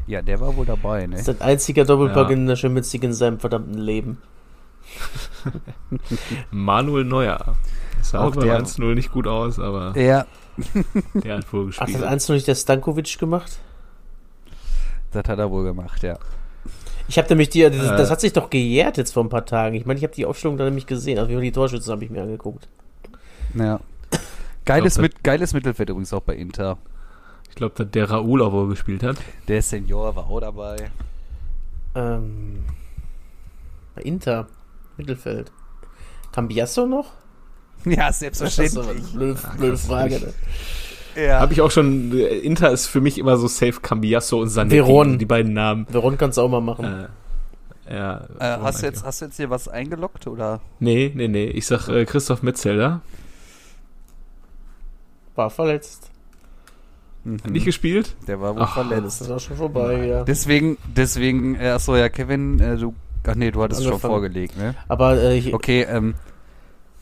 Ja, 0.06 0.22
der 0.22 0.40
war 0.40 0.56
wohl 0.56 0.66
dabei, 0.66 1.06
ne? 1.06 1.16
Das 1.16 1.28
ist 1.28 1.40
ein 1.40 1.46
einziger 1.46 1.84
Doppelpack 1.84 2.28
Ja. 2.28 2.34
in 2.34 2.46
der 2.46 2.56
Champions 2.56 2.92
League 2.92 3.04
in 3.04 3.12
seinem 3.12 3.38
verdammten 3.40 3.74
Leben. 3.78 4.18
Manuel 6.50 7.04
Neuer. 7.04 7.56
Das 7.98 8.10
sah 8.10 8.20
Auch 8.20 8.26
auch 8.28 8.34
beim 8.36 8.44
der- 8.44 8.58
1-0 8.64 8.94
nicht 8.94 9.10
gut 9.12 9.26
aus, 9.26 9.58
aber 9.58 9.98
Ja, 9.98 10.26
der 11.14 11.36
hat 11.36 11.44
Ach, 11.44 11.48
vorgespielt. 11.48 11.94
das 11.96 12.02
1 12.02 12.28
nicht 12.30 12.48
der 12.48 12.54
Stankovic 12.54 13.18
gemacht? 13.18 13.58
das 15.12 15.28
hat 15.28 15.38
er 15.38 15.50
wohl 15.50 15.64
gemacht, 15.64 16.02
ja. 16.02 16.18
Ich 17.08 17.16
habe 17.18 17.28
nämlich 17.28 17.48
die, 17.48 17.62
das, 17.62 17.74
Äh. 17.74 17.96
das 17.96 18.10
hat 18.10 18.20
sich 18.20 18.32
doch 18.32 18.50
gejährt 18.50 18.96
jetzt 18.96 19.12
vor 19.14 19.24
ein 19.24 19.28
paar 19.28 19.46
Tagen. 19.46 19.76
Ich 19.76 19.86
meine, 19.86 19.98
ich 19.98 20.04
habe 20.04 20.14
die 20.14 20.26
Aufstellung 20.26 20.56
da 20.56 20.64
nämlich 20.64 20.86
gesehen. 20.86 21.18
Also 21.18 21.38
die 21.40 21.52
Torschützen 21.52 21.92
habe 21.92 22.04
ich 22.04 22.10
mir 22.10 22.22
angeguckt. 22.22 22.68
ja. 23.54 23.80
Geiles, 24.64 24.94
glaub, 24.94 25.02
mit, 25.02 25.22
geiles 25.22 25.52
Mittelfeld 25.54 25.90
übrigens 25.90 26.12
auch 26.12 26.22
bei 26.22 26.34
Inter. 26.34 26.76
Ich 27.48 27.54
glaube, 27.54 27.74
dass 27.76 27.90
der 27.92 28.10
Raoul 28.10 28.42
auch 28.42 28.52
wohl 28.52 28.68
gespielt 28.68 29.04
hat. 29.04 29.16
Der 29.46 29.62
Senior 29.62 30.16
war 30.16 30.28
auch 30.28 30.40
dabei. 30.40 30.90
Ähm, 31.94 32.64
bei 33.94 34.02
Inter, 34.02 34.48
Mittelfeld. 34.96 35.52
Cambiasso 36.32 36.84
noch? 36.84 37.12
Ja, 37.90 38.08
Das 38.08 38.20
ist 38.20 38.36
so 38.36 38.44
eine 38.44 38.50
selbstverständlich. 38.50 39.12
blöde, 39.12 39.38
blöde 39.58 39.76
Frage. 39.76 40.14
Ne? 41.16 41.22
Ja. 41.24 41.40
Habe 41.40 41.52
ich 41.52 41.60
auch 41.62 41.70
schon. 41.70 42.12
äh, 42.18 42.26
Inter 42.38 42.70
ist 42.72 42.86
für 42.88 43.00
mich 43.00 43.16
immer 43.18 43.36
so 43.36 43.46
safe 43.46 43.80
Cambiasso 43.80 44.40
und 44.40 44.48
Sanetti. 44.48 44.76
Veron. 44.76 45.18
Die 45.18 45.24
beiden 45.24 45.52
Namen. 45.54 45.86
Veron 45.88 46.18
kannst 46.18 46.36
du 46.36 46.42
auch 46.42 46.48
mal 46.50 46.60
machen. 46.60 47.08
Äh, 47.88 47.94
ja. 47.94 48.26
Äh, 48.40 48.58
hast, 48.62 48.82
du 48.82 48.86
jetzt, 48.86 49.04
hast 49.04 49.20
du 49.20 49.26
jetzt 49.26 49.36
hier 49.36 49.48
was 49.48 49.68
eingeloggt 49.68 50.26
oder? 50.26 50.60
Nee, 50.80 51.12
nee, 51.14 51.28
nee. 51.28 51.46
Ich 51.46 51.66
sag 51.66 51.88
äh, 51.88 52.04
Christoph 52.04 52.42
Metzelder. 52.42 53.00
War 55.36 55.50
verletzt. 55.50 56.10
Hat 57.42 57.50
nicht 57.50 57.64
gespielt? 57.64 58.14
Der 58.28 58.40
war 58.40 58.54
wohl 58.54 58.62
Ach, 58.62 58.76
Das 58.76 58.86
verletzt. 58.86 59.20
ist 59.22 59.30
auch 59.30 59.40
schon 59.40 59.56
vorbei, 59.56 60.06
ja. 60.06 60.22
Deswegen, 60.24 60.78
deswegen, 60.96 61.56
äh, 61.56 61.70
achso, 61.70 61.96
ja, 61.96 62.08
Kevin, 62.08 62.60
äh, 62.60 62.76
du, 62.76 62.94
ach 63.26 63.34
nee, 63.34 63.50
du 63.50 63.62
hattest 63.62 63.82
schon 63.82 63.92
Angefangen. 63.92 64.12
vorgelegt, 64.12 64.56
ne? 64.56 64.74
Aber 64.86 65.16
äh, 65.16 65.36
ich, 65.36 65.52
Okay, 65.52 65.82
ähm, 65.90 66.14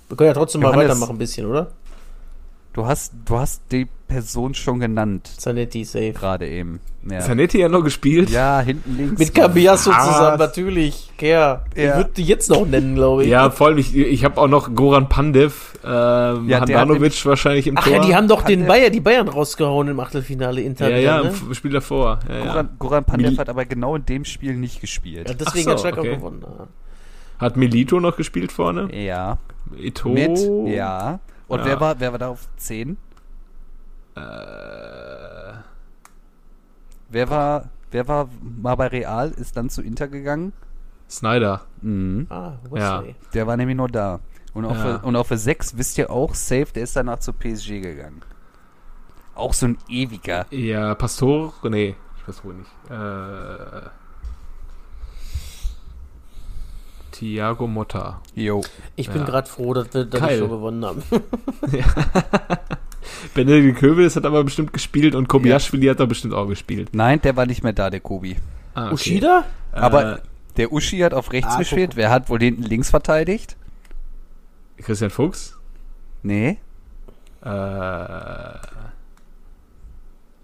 Wir 0.08 0.16
können 0.16 0.28
ja 0.28 0.34
trotzdem 0.34 0.60
mal 0.62 0.68
Johannes. 0.68 0.90
weitermachen 0.90 1.16
ein 1.16 1.18
bisschen, 1.18 1.46
oder? 1.46 1.68
Du 2.72 2.84
hast, 2.86 3.12
du 3.24 3.38
hast 3.38 3.62
die 3.70 3.86
Person 4.08 4.52
schon 4.52 4.80
genannt, 4.80 5.30
Zanetti, 5.36 5.84
safe. 5.84 6.12
gerade 6.12 6.48
eben. 6.48 6.80
Ja, 7.08 7.20
Zanetti 7.20 7.58
ja 7.60 7.68
noch 7.68 7.82
gespielt. 7.84 8.30
ja 8.30 8.60
hinten 8.60 8.96
links. 8.96 9.18
Mit 9.20 9.32
Cambiasso 9.34 9.90
Was? 9.92 10.06
zusammen, 10.08 10.38
natürlich. 10.38 11.12
Kerr. 11.16 11.64
Ich 11.76 11.84
Ja. 11.84 11.96
würde 11.98 12.10
die 12.16 12.24
jetzt 12.24 12.50
noch 12.50 12.66
nennen, 12.66 12.96
glaube 12.96 13.22
ich. 13.24 13.30
Ja, 13.30 13.50
vor 13.50 13.68
allem, 13.68 13.78
ich, 13.78 13.94
ich 13.94 14.24
habe 14.24 14.40
auch 14.40 14.48
noch 14.48 14.74
Goran 14.74 15.08
Pandev, 15.08 15.74
ähm, 15.84 16.48
Ja, 16.48 16.60
Handanovic 16.62 17.24
wahrscheinlich 17.26 17.68
im 17.68 17.78
Ach 17.78 17.84
Tor. 17.84 17.92
ja, 17.92 18.04
die 18.04 18.16
haben 18.16 18.26
doch 18.26 18.42
den 18.42 18.60
der- 18.60 18.66
Bayern, 18.68 18.92
die 18.92 19.00
Bayern 19.00 19.28
rausgehauen 19.28 19.86
im 19.88 20.00
Achtelfinale 20.00 20.60
Inter. 20.60 20.90
ja, 20.90 20.96
ja, 20.96 21.22
ne? 21.22 21.32
im 21.46 21.54
Spiel 21.54 21.70
davor. 21.72 22.18
Ja. 22.28 22.40
Goran, 22.44 22.68
Goran 22.80 23.04
Pandev 23.04 23.30
Mil- 23.30 23.38
hat 23.38 23.48
aber 23.48 23.64
genau 23.66 23.94
in 23.94 24.04
dem 24.06 24.24
Spiel 24.24 24.54
nicht 24.56 24.80
gespielt. 24.80 25.28
ja, 25.28 25.34
deswegen 25.34 25.68
Ach 25.68 25.72
hat 25.74 25.78
so, 25.78 25.84
Schalke 25.84 26.00
okay. 26.00 26.12
auch 26.14 26.16
gewonnen. 26.16 26.44
Hat 27.38 27.56
Milito 27.56 28.00
noch 28.00 28.16
gespielt 28.16 28.50
vorne? 28.50 28.88
Ja. 28.92 29.38
Ito. 29.76 30.08
Mit, 30.08 30.38
ja. 30.68 31.20
Und 31.48 31.60
Ja. 31.60 31.64
wer 31.66 31.80
war, 31.80 32.00
wer 32.00 32.12
war 32.12 32.18
da 32.18 32.28
auf 32.28 32.48
10? 32.56 32.96
Äh, 34.16 34.20
Wer 37.10 37.30
war, 37.30 37.68
wer 37.92 38.08
war 38.08 38.28
mal 38.42 38.74
bei 38.74 38.88
Real, 38.88 39.30
ist 39.30 39.56
dann 39.56 39.70
zu 39.70 39.82
Inter 39.82 40.08
gegangen? 40.08 40.52
Snyder. 41.08 41.60
Mhm. 41.80 42.26
Ah, 42.30 42.54
Wesley. 42.70 43.14
Der 43.34 43.46
war 43.46 43.56
nämlich 43.56 43.76
nur 43.76 43.88
da. 43.88 44.18
Und 44.52 44.64
auf, 44.64 44.76
Ja. 44.76 44.84
der- 44.84 45.04
und 45.04 45.14
auf 45.16 45.28
der 45.28 45.38
6 45.38 45.76
wisst 45.78 45.98
ihr 45.98 46.10
auch, 46.10 46.34
safe, 46.34 46.66
der 46.74 46.82
ist 46.84 46.96
danach 46.96 47.18
zu 47.20 47.32
PSG 47.32 47.80
gegangen. 47.80 48.22
Auch 49.36 49.52
so 49.52 49.66
ein 49.66 49.78
ewiger. 49.88 50.46
Ja, 50.50 50.94
Pastor. 50.94 51.52
Nee, 51.64 51.94
Pastor 52.24 52.52
nicht. 52.54 52.70
Äh, 52.90 53.88
Thiago 57.14 57.68
Motta. 57.68 58.20
Jo. 58.34 58.62
Ich 58.96 59.08
bin 59.08 59.20
Ja. 59.20 59.24
gerade 59.24 59.48
froh, 59.48 59.72
dass 59.72 59.94
wir 59.94 60.04
das 60.04 60.36
schon 60.36 60.50
gewonnen 60.50 60.84
haben. 60.84 61.02
Benedikt 63.34 63.78
Köbels 63.78 64.16
hat 64.16 64.24
aber 64.26 64.44
bestimmt 64.44 64.72
gespielt 64.72 65.14
und 65.14 65.28
Kobiaschwili 65.28 65.86
hat 65.86 66.00
da 66.00 66.06
bestimmt 66.06 66.34
auch 66.34 66.46
gespielt. 66.46 66.90
Nein, 66.92 67.20
der 67.22 67.36
war 67.36 67.46
nicht 67.46 67.62
mehr 67.62 67.72
da, 67.72 67.90
der 67.90 68.00
Kobi. 68.00 68.36
Ah, 68.74 68.86
okay. 68.86 68.94
Ushida? 68.94 69.44
Aber 69.72 70.16
Äh, 70.16 70.18
der 70.56 70.72
Uschi 70.72 70.98
hat 71.00 71.14
auf 71.14 71.32
rechts 71.32 71.54
Ah, 71.54 71.58
gespielt. 71.58 71.96
Wer 71.96 72.10
hat 72.10 72.28
wohl 72.28 72.38
hinten 72.40 72.62
links 72.62 72.90
verteidigt? 72.90 73.56
Christian 74.78 75.10
Fuchs. 75.10 75.56
Nee. 76.22 76.58
Äh, 77.42 78.58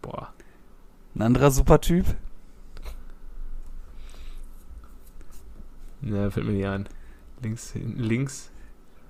boah. 0.03 0.29
Ein 1.15 1.23
anderer 1.23 1.51
super 1.51 1.81
Ne, 6.01 6.31
fällt 6.31 6.47
mir 6.47 6.53
nicht 6.53 6.67
ein. 6.67 6.89
Links, 7.43 7.73
hinten, 7.73 7.99
links. 8.03 8.51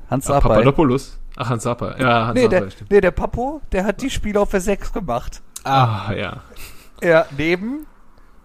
Hans 0.08 0.26
Ah, 0.28 0.34
Sapai. 0.34 0.48
Papadopoulos. 0.56 1.18
Ach, 1.36 1.48
Hans 1.50 1.62
Zappa. 1.62 1.96
Ja, 1.98 2.26
Hans 2.26 2.34
Nee, 2.34 2.42
Zappa, 2.48 2.60
der, 2.60 2.70
stimmt. 2.70 2.90
nee, 2.90 3.00
der 3.00 3.10
Papo, 3.12 3.60
der 3.72 3.84
hat 3.84 4.02
die 4.02 4.10
Spiele 4.10 4.40
auf 4.40 4.50
der 4.50 4.60
6 4.60 4.92
gemacht. 4.92 5.42
Ah, 5.64 6.12
ja. 6.12 6.42
Ja, 7.02 7.26
neben 7.36 7.86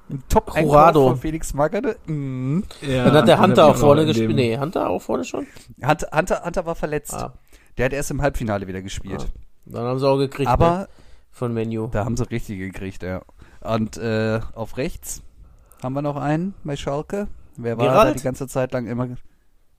ein 0.10 0.24
top 0.30 0.56
Jurado. 0.56 1.08
von 1.10 1.18
Felix 1.18 1.54
Magath. 1.56 1.98
Mhm. 2.08 2.64
ja 2.82 3.06
Dann 3.06 3.14
hat 3.16 3.28
der 3.28 3.39
Hunter 3.41 3.66
auch 3.66 3.76
vorne 3.76 4.02
in 4.02 4.08
gespielt. 4.08 4.36
Nee, 4.36 4.58
Hunter 4.58 4.88
auch 4.89 5.02
vorne 5.02 5.24
schon? 5.24 5.48
Hunter, 5.84 6.08
Hunter, 6.16 6.43
Hunter 6.46 6.66
war 6.66 6.76
verletzt. 6.76 7.14
Ah, 7.16 7.34
Der 7.78 7.86
hat 7.86 7.93
erst 7.93 8.12
im 8.12 8.22
Halbfinale 8.22 8.68
wieder 8.68 8.82
gespielt. 8.84 9.28
Ah. 9.28 9.39
dann 9.66 9.86
haben 9.86 10.00
sie 10.00 10.08
auch 10.08 10.18
gekriegt. 10.18 10.48
ne? 10.48 10.54
Aber 10.54 10.88
Von 11.32 11.54
Menu. 11.54 11.88
da 11.88 12.06
haben 12.06 12.16
sie 12.18 12.30
richtig 12.30 12.60
gekriegt, 12.60 13.02
ja. 13.02 13.22
Und 13.62 13.98
äh, 13.98 14.39
auf 14.54 14.78
rechts 14.78 15.24
haben 15.82 15.93
wir 15.93 16.04
noch 16.04 16.18
einen 16.18 16.54
bei 16.64 16.76
Schalke. 16.76 17.28
Wer 17.58 17.78
war 17.78 17.86
Gerald? 17.88 18.16
da 18.16 18.18
die 18.20 18.24
ganze 18.24 18.47
Zeit 18.47 18.72
lang 18.74 18.88
immer? 18.88 19.08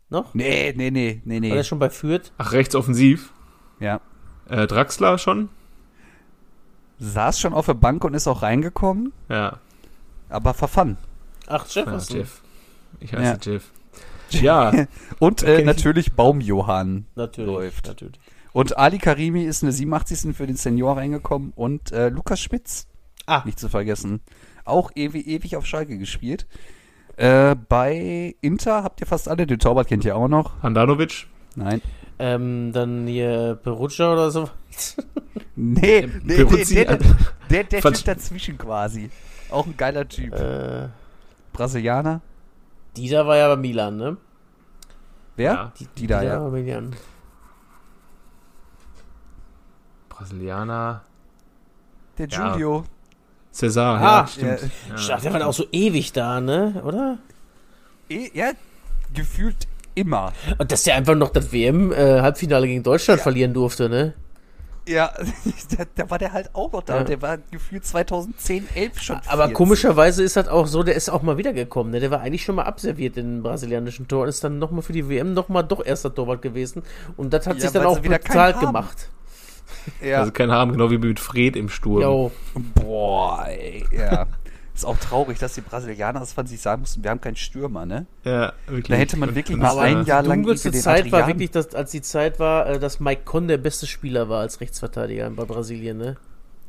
Noch? 0.09 0.35
Nee, 0.35 0.72
nee, 0.77 0.91
nee, 0.91 1.20
nee, 1.24 1.35
War 1.35 1.41
der 1.41 1.57
nee. 1.57 1.64
schon 1.64 1.79
bei 1.79 1.91
Fürth? 1.91 2.33
Ach, 2.39 2.53
rechts 2.53 2.74
offensiv. 2.74 3.33
Ja. 3.81 4.01
Äh, 4.49 4.66
Draxler 4.66 5.18
schon? 5.18 5.49
Saß 6.99 7.41
schon 7.41 7.53
auf 7.53 7.66
der 7.66 7.74
Bank 7.74 8.05
und 8.05 8.14
ist 8.14 8.27
auch 8.27 8.43
reingekommen, 8.43 9.12
Ja. 9.29 9.59
aber 10.29 10.55
verfann. 10.55 10.97
Ach, 11.47 11.66
ja 11.68 11.83
Jefferson. 11.83 12.16
Jeff. 12.18 12.43
Ich 13.01 13.12
heiße 13.12 13.22
Ja. 13.51 13.53
Jeff. 13.53 13.70
Ja, 14.31 14.87
Und 15.20 15.43
äh, 15.43 15.62
natürlich 15.62 16.14
Baumjohann. 16.14 17.07
Natürlich. 17.14 17.47
Läuft. 17.47 17.87
Natürlich. 17.87 18.18
Und 18.53 18.79
Ali 18.79 18.99
Karimi 18.99 19.45
ist 19.45 19.62
in 19.62 19.66
der 19.66 19.72
87. 19.74 20.35
für 20.35 20.47
den 20.47 20.57
Senior 20.57 20.97
reingekommen 20.97 21.53
und 21.55 21.93
äh, 21.93 22.09
Lukas 22.09 22.41
Spitz, 22.41 22.87
Ah, 23.27 23.43
nicht 23.45 23.59
zu 23.61 23.68
vergessen, 23.68 24.20
auch 24.64 24.91
ewig, 24.95 25.27
ewig 25.27 25.57
auf 25.57 25.66
Schalke 25.66 25.99
gespielt. 25.99 26.47
Äh, 27.17 27.55
bei 27.69 28.35
Inter 28.41 28.83
habt 28.85 29.01
ihr 29.01 29.07
fast 29.07 29.29
alle, 29.29 29.47
den 29.47 29.59
Torwart 29.59 29.89
kennt 29.89 30.05
ihr 30.05 30.17
auch 30.17 30.29
noch. 30.29 30.62
Handanovic. 30.62 31.27
Nein. 31.55 31.81
ähm, 32.19 32.73
dann 32.73 33.07
hier 33.07 33.59
Perugia 33.62 34.12
oder 34.12 34.31
so. 34.31 34.49
Nee, 35.59 36.07
nee, 36.23 36.45
nee 36.45 36.64
der, 36.64 36.99
der, 37.49 37.64
der 37.64 37.81
Typ 37.81 38.05
dazwischen 38.05 38.59
quasi. 38.59 39.09
Auch 39.51 39.64
ein 39.64 39.75
geiler 39.75 40.07
Typ. 40.07 40.35
äh, 40.35 40.89
Brasilianer. 41.55 42.21
Dieter 42.95 43.27
war 43.27 43.39
ja 43.39 43.49
bei 43.49 43.57
Milan, 43.57 43.97
ne? 43.97 44.17
Wer? 45.37 45.53
Ja. 45.53 45.73
Die, 45.79 45.87
die 45.97 46.07
da, 46.07 46.23
ja. 46.23 46.43
war 46.43 46.51
bei 46.51 46.61
Milan. 46.61 46.95
Brasilianer. 50.11 51.05
Der 52.19 52.29
Ja. 52.29 52.55
Cesar, 53.57 53.98
Ah, 54.00 54.02
ja, 54.02 54.26
stimmt. 54.26 54.70
Ach, 54.94 55.09
Ja. 55.09 55.16
der 55.18 55.32
war 55.32 55.46
auch 55.46 55.52
so 55.54 55.64
ewig 55.72 56.12
da, 56.12 56.40
ne? 56.40 56.82
Oder? 56.84 57.18
Eh, 58.11 58.28
ja, 58.34 58.50
gefühlt 59.14 59.57
immer. 59.94 60.32
Und 60.59 60.70
dass 60.72 60.82
der 60.82 60.94
einfach 60.96 61.14
noch 61.14 61.30
das 61.30 61.52
WM-Halbfinale 61.52 62.66
gegen 62.66 62.82
Deutschland 62.82 63.20
verlieren 63.20 63.54
durfte, 63.54 63.88
ne? 63.88 64.12
Ja, 64.88 65.11
da, 65.76 65.84
da 65.96 66.11
war 66.11 66.18
der 66.18 66.32
halt 66.32 66.50
auch 66.54 66.70
noch 66.70 66.82
da. 66.82 66.98
Ja. 66.98 67.04
Der 67.04 67.20
war 67.22 67.38
gefühlt 67.50 67.84
2010, 67.84 68.68
11 68.74 69.00
schon. 69.02 69.16
Aber 69.26 69.44
14. 69.44 69.54
komischerweise 69.54 70.22
ist 70.22 70.36
das 70.36 70.46
auch 70.48 70.66
so, 70.68 70.82
der 70.84 70.94
ist 70.94 71.09
auch 71.09 71.22
mal 71.22 71.38
wiedergekommen. 71.38 71.90
Ne? 71.92 71.98
Der 72.00 72.11
war 72.12 72.20
eigentlich 72.20 72.44
schon 72.44 72.54
mal 72.54 72.64
abserviert 72.64 73.16
in 73.16 73.36
den 73.36 73.42
brasilianischen 73.42 74.07
Tor 74.07 74.22
und 74.24 74.28
ist 74.28 74.44
dann 74.44 74.59
nochmal 74.61 74.82
für 74.82 74.92
die 74.92 75.09
WM 75.09 75.34
nochmal 75.34 75.64
doch 75.64 75.84
erster 75.84 76.14
Torwart 76.14 76.40
gewesen. 76.42 76.82
Und 77.16 77.32
das 77.32 77.46
hat 77.48 77.57
Ja, 77.57 77.62
sich 77.62 77.70
dann 77.72 77.84
auch 77.86 78.02
wieder 78.04 78.18
bezahlt 78.18 78.61
gemacht. 78.61 79.09
Ja. 80.03 80.20
Also 80.20 80.32
kein 80.32 80.51
Haben, 80.51 80.72
genau 80.72 80.91
wie 80.91 80.99
mit 80.99 81.20
Fred 81.20 81.57
im 81.57 81.68
Sturm. 81.68 82.03
Jo. 82.03 82.32
Boah, 82.74 83.47
ey, 83.49 83.84
ja. 83.97 84.26
Ist 84.74 84.84
auch 84.84 84.99
traurig, 84.99 85.39
dass 85.39 85.55
die 85.55 85.62
Brasilianer 85.62 86.20
das 86.20 86.34
von 86.34 86.47
sich 86.47 86.61
sagen 86.61 86.82
mussten, 86.82 87.03
wir 87.03 87.11
haben 87.11 87.20
keinen 87.22 87.37
Stürmer, 87.37 87.87
ne? 87.87 88.05
Ja, 88.24 88.53
wirklich. 88.66 88.89
Da 88.89 88.97
hätte 88.97 89.16
man 89.16 89.34
wirklich 89.34 89.57
mal 89.57 89.68
das, 89.68 89.78
ein 89.78 90.03
äh, 90.03 90.03
Jahr 90.03 90.22
Die 90.22 90.28
lang 90.28 90.39
dunkelste 90.43 90.68
irgendwie 90.68 90.78
den 90.78 90.82
Zeit 90.84 91.12
war 91.12 91.20
Adrian- 91.20 91.28
wirklich, 91.28 91.51
dass, 91.51 91.74
als 91.74 91.91
die 91.93 92.03
Zeit 92.03 92.39
war, 92.39 92.66
äh, 92.66 92.78
dass 92.78 93.01
Mike 93.01 93.22
Conn 93.24 93.49
der 93.49 93.57
beste 93.57 93.87
Spieler 93.87 94.28
war 94.28 94.41
als 94.41 94.61
Rechtsverteidiger 94.61 95.30
bei 95.30 95.45
Brasilien, 95.47 95.97
ne? 95.97 96.16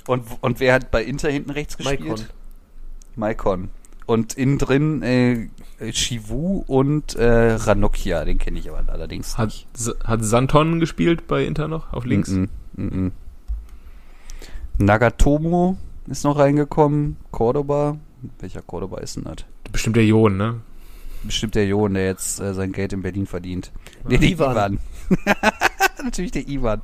Und, 0.07 0.23
und 0.39 0.61
wer 0.61 0.73
hat 0.75 0.89
bei 0.89 1.03
Inter 1.03 1.29
hinten 1.29 1.49
rechts 1.49 1.77
Mike 1.79 1.97
gespielt? 1.97 2.15
Conn. 2.17 2.25
Maikon. 3.17 3.69
Und 4.05 4.35
innen 4.35 4.57
drin 4.57 5.01
äh, 5.01 5.49
äh, 5.79 5.91
Chivu 5.91 6.63
und 6.65 7.15
äh, 7.15 7.55
Ranocchia, 7.55 8.23
den 8.23 8.37
kenne 8.37 8.57
ich 8.59 8.69
aber 8.69 8.85
allerdings 8.89 9.37
Hat, 9.37 9.47
nicht. 9.47 9.67
Hat 10.05 10.23
Santon 10.23 10.79
gespielt 10.79 11.27
bei 11.27 11.43
Inter 11.43 11.67
noch 11.67 11.91
auf 11.91 12.05
links? 12.05 12.29
Mm 12.29 12.43
-mm, 12.43 12.49
mm 12.77 12.87
-mm. 12.87 13.11
Nagatomo 14.77 15.77
ist 16.07 16.23
noch 16.23 16.37
reingekommen. 16.37 17.17
Cordoba. 17.31 17.97
Welcher 18.39 18.61
Cordoba 18.61 18.99
ist 18.99 19.17
denn 19.17 19.23
das? 19.25 19.37
Bestimmt 19.71 19.95
der 19.95 20.05
Jon, 20.05 20.37
ne? 20.37 20.61
Bestimmt 21.23 21.55
der 21.55 21.67
Jon, 21.67 21.93
der 21.93 22.05
jetzt 22.05 22.39
äh, 22.39 22.53
sein 22.53 22.71
Geld 22.71 22.93
in 22.93 23.01
Berlin 23.01 23.25
verdient. 23.25 23.71
Nee, 24.07 24.17
der 24.17 24.29
Ivan. 24.29 24.51
Ivan. 24.51 24.79
Natürlich 26.03 26.31
der 26.31 26.47
Ivan. 26.47 26.81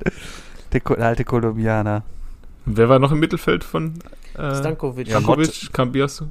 Der, 0.72 0.80
der 0.80 1.06
alte 1.06 1.24
Kolumbianer. 1.24 2.02
Wer 2.66 2.88
war 2.88 2.98
noch 2.98 3.12
im 3.12 3.20
Mittelfeld 3.20 3.64
von 3.64 3.94
äh, 4.36 4.54
Stankovic. 4.56 5.08
Ja, 5.08 5.20
Stankovic, 5.20 5.72
Cambiasso? 5.72 6.28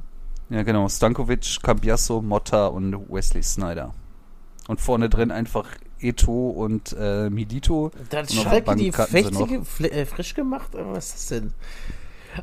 Ja, 0.50 0.62
genau. 0.62 0.88
Stankovic, 0.88 1.62
Cambiasso, 1.62 2.20
Motta 2.20 2.66
und 2.66 2.94
Wesley 3.08 3.42
Snyder. 3.42 3.94
Und 4.68 4.80
vorne 4.80 5.08
drin 5.08 5.30
einfach 5.30 5.66
Eto 6.00 6.50
und 6.50 6.94
äh, 6.98 7.30
Milito. 7.30 7.90
Da 8.10 8.18
hat 8.18 8.32
Schalke 8.32 8.74
die 8.76 8.92
hatten 8.92 9.06
sie 9.06 9.12
Fechte 9.12 9.34
noch. 9.34 9.48
ge- 9.48 9.60
fle- 9.60 9.90
äh, 9.90 10.04
frisch 10.06 10.34
gemacht? 10.34 10.74
Äh, 10.74 10.78
Was 10.84 11.06
ist 11.06 11.14
das 11.14 11.26
denn? 11.40 11.52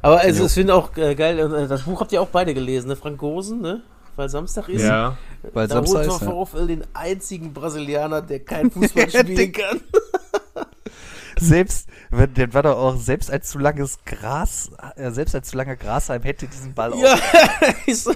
Aber 0.01 0.19
also, 0.21 0.45
ich 0.45 0.51
finde 0.53 0.73
auch 0.73 0.95
äh, 0.97 1.15
geil, 1.15 1.37
äh, 1.39 1.67
das 1.67 1.83
Buch 1.83 1.99
habt 1.99 2.11
ihr 2.13 2.21
auch 2.21 2.29
beide 2.29 2.53
gelesen, 2.53 2.87
ne? 2.87 2.95
Frank 2.95 3.17
Gosen, 3.17 3.61
ne? 3.61 3.81
Weil 4.15 4.29
Samstag 4.29 4.69
ist. 4.69 4.83
Ja. 4.83 5.17
Weil 5.53 5.67
Da 5.67 5.75
Samstag 5.75 6.07
holt 6.09 6.47
ist, 6.53 6.53
ja. 6.59 6.65
Den 6.65 6.83
einzigen 6.93 7.53
Brasilianer, 7.53 8.21
der 8.21 8.39
kein 8.39 8.69
Fußball 8.71 9.09
spielen 9.09 9.51
kann. 9.51 9.81
Selbst, 11.41 11.89
wenn- 12.09 12.33
der 12.33 12.53
war 12.53 12.63
doch 12.63 12.77
auch, 12.77 12.95
selbst 12.97 13.31
als 13.31 13.49
zu 13.49 13.59
langes 13.59 13.99
Gras, 14.05 14.71
äh, 14.95 15.11
selbst 15.11 15.33
als 15.35 15.49
zu 15.49 15.57
langer 15.57 15.75
Grashalm 15.75 16.21
hätte 16.23 16.47
diesen 16.47 16.73
Ball 16.73 16.93
Ja, 16.97 17.13
auch. 17.15 17.73
ist 17.87 18.03
so. 18.05 18.13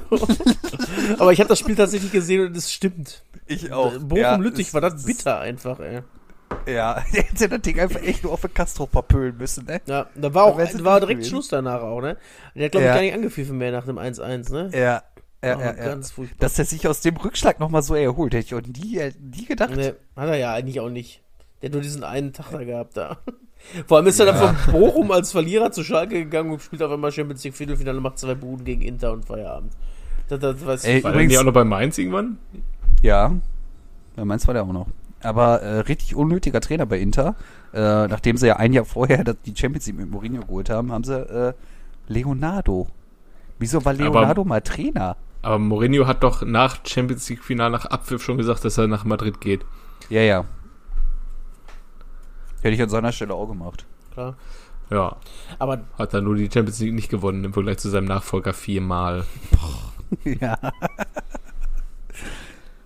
Aber 1.20 1.34
ich 1.34 1.40
habe 1.40 1.50
das 1.50 1.60
Spiel 1.60 1.76
tatsächlich 1.76 2.12
gesehen 2.12 2.48
und 2.48 2.56
es 2.58 2.72
stimmt. 2.72 3.24
Ich 3.48 3.72
auch. 3.72 3.94
Bochum-Lüttich 4.00 4.68
es- 4.68 4.74
war 4.74 4.82
das 4.82 5.04
bitter 5.06 5.40
einfach, 5.40 5.80
ey. 5.80 6.02
Ja, 6.68 7.04
der 7.14 7.24
hätte 7.24 7.50
das 7.50 7.62
Ding 7.62 7.80
einfach 7.80 8.02
echt 8.02 8.24
nur 8.24 8.32
auf 8.34 8.42
den 8.42 8.54
Castro 8.54 8.86
verpölen 8.86 9.36
müssen, 9.38 9.66
ne? 9.66 9.82
Ja, 9.88 10.08
da 10.16 10.34
war 10.34 10.44
auch 10.46 10.58
Da 10.58 10.84
war 10.84 11.00
direkt 11.00 11.20
gewesen. 11.20 11.30
Schluss 11.32 11.48
danach 11.50 11.82
auch, 11.82 12.02
ne? 12.02 12.18
Der 12.56 12.66
hat, 12.66 12.72
glaube 12.72 12.84
ich, 12.86 12.88
Ja. 12.90 12.94
gar 12.96 13.02
nicht 13.02 13.14
angepfiffen 13.14 13.58
mehr 13.58 13.72
nach 13.72 13.86
dem 13.86 13.98
1-1, 13.98 14.52
ne? 14.52 14.70
Ja, 14.74 14.80
ja, 15.44 15.58
Oh, 15.58 15.60
ja, 15.60 15.66
ja. 15.66 15.74
Ganz 15.74 16.12
furchtbar. 16.12 16.38
Dass 16.40 16.58
er 16.58 16.66
sich 16.66 16.88
aus 16.88 17.02
dem 17.02 17.18
Rückschlag 17.18 17.60
nochmal 17.60 17.84
so 17.84 17.94
erholt, 17.96 18.34
hätte 18.34 18.46
ich 18.46 18.56
auch 18.56 18.62
nie, 18.68 18.98
äh, 18.98 19.12
nie 19.20 19.46
gedacht. 19.46 19.76
Ne, 19.76 19.96
hat 20.16 20.28
er 20.28 20.38
ja 20.38 20.54
eigentlich 20.54 20.80
auch 20.80 20.90
nicht. 20.90 21.22
Der 21.66 21.70
hat 21.70 21.74
nur 21.74 21.82
diesen 21.82 22.04
einen 22.04 22.32
Tag 22.32 22.52
da 22.52 22.64
gehabt 22.64 22.96
da. 22.96 23.18
Vor 23.88 23.98
allem 23.98 24.06
ist 24.06 24.20
er 24.20 24.28
dann 24.28 24.56
von 24.56 24.72
Bochum 24.72 25.10
als 25.10 25.32
Verlierer 25.32 25.72
zu 25.72 25.84
Schalke 25.84 26.24
gegangen 26.24 26.52
und 26.52 26.62
spielt 26.62 26.84
auf 26.84 26.92
einmal 26.92 27.12
Champions 27.12 27.44
League 27.44 27.56
Viertelfinale, 27.56 28.00
macht 28.00 28.20
zwei 28.20 28.36
Buden 28.36 28.66
gegen 28.66 28.84
Inter 28.84 29.12
und 29.12 29.26
Feierabend. 29.26 29.74
Das, 30.28 30.40
das, 30.40 30.64
weiß 30.64 30.84
Ey, 30.86 31.04
War 31.04 31.14
Übrigens- 31.14 31.32
der 31.32 31.42
auch 31.42 31.46
noch 31.46 31.54
bei 31.54 31.64
Mainz 31.64 31.98
irgendwann? 31.98 32.38
Ja, 33.02 33.36
ja 34.16 34.26
meins 34.26 34.46
war 34.46 34.54
der 34.54 34.62
auch 34.62 34.72
noch. 34.72 34.86
Aber 35.24 35.64
äh, 35.64 35.80
richtig 35.80 36.16
unnötiger 36.16 36.62
Trainer 36.62 36.86
bei 36.86 37.00
Inter. 37.00 37.36
Äh, 37.74 37.80
nachdem 38.10 38.38
sie 38.38 38.46
ja 38.46 38.58
ein 38.58 38.72
Jahr 38.72 38.86
vorher 38.86 39.24
die 39.24 39.56
Champions 39.56 39.88
League 39.88 39.98
mit 39.98 40.12
Mourinho 40.12 40.42
geholt 40.42 40.70
haben, 40.70 40.92
haben 40.92 41.04
sie 41.04 41.18
äh, 41.20 41.54
Leonardo. 42.08 42.90
Wieso 43.58 43.84
war 43.84 43.94
Leonardo 43.94 44.44
mal 44.44 44.62
Trainer? 44.62 45.18
Aber 45.42 45.58
Mourinho 45.58 46.06
hat 46.06 46.22
doch 46.22 46.44
nach 46.44 46.86
Champions 46.86 47.28
League 47.28 47.44
Final 47.44 47.72
nach 47.72 47.88
Abpfiff 47.88 48.22
schon 48.22 48.38
gesagt, 48.38 48.64
dass 48.66 48.78
er 48.78 48.86
nach 48.86 49.04
Madrid 49.04 49.42
geht. 49.42 49.66
Ja, 50.10 50.22
ja. 50.22 50.46
Hätte 52.66 52.74
ich 52.74 52.82
an 52.82 52.90
seiner 52.90 53.12
Stelle 53.12 53.36
auch 53.36 53.46
gemacht. 53.46 53.86
klar. 54.12 54.38
Ja, 54.90 55.18
Aber 55.60 55.84
hat 56.00 56.16
er 56.16 56.22
nur 56.22 56.34
die 56.36 56.50
Champions 56.52 56.80
League 56.80 56.96
nicht 56.96 57.10
gewonnen 57.10 57.44
im 57.44 57.54
Vergleich 57.54 57.78
zu 57.78 57.90
seinem 57.90 58.06
Nachfolger 58.06 58.54
viermal. 58.54 59.24
ja. 60.24 60.58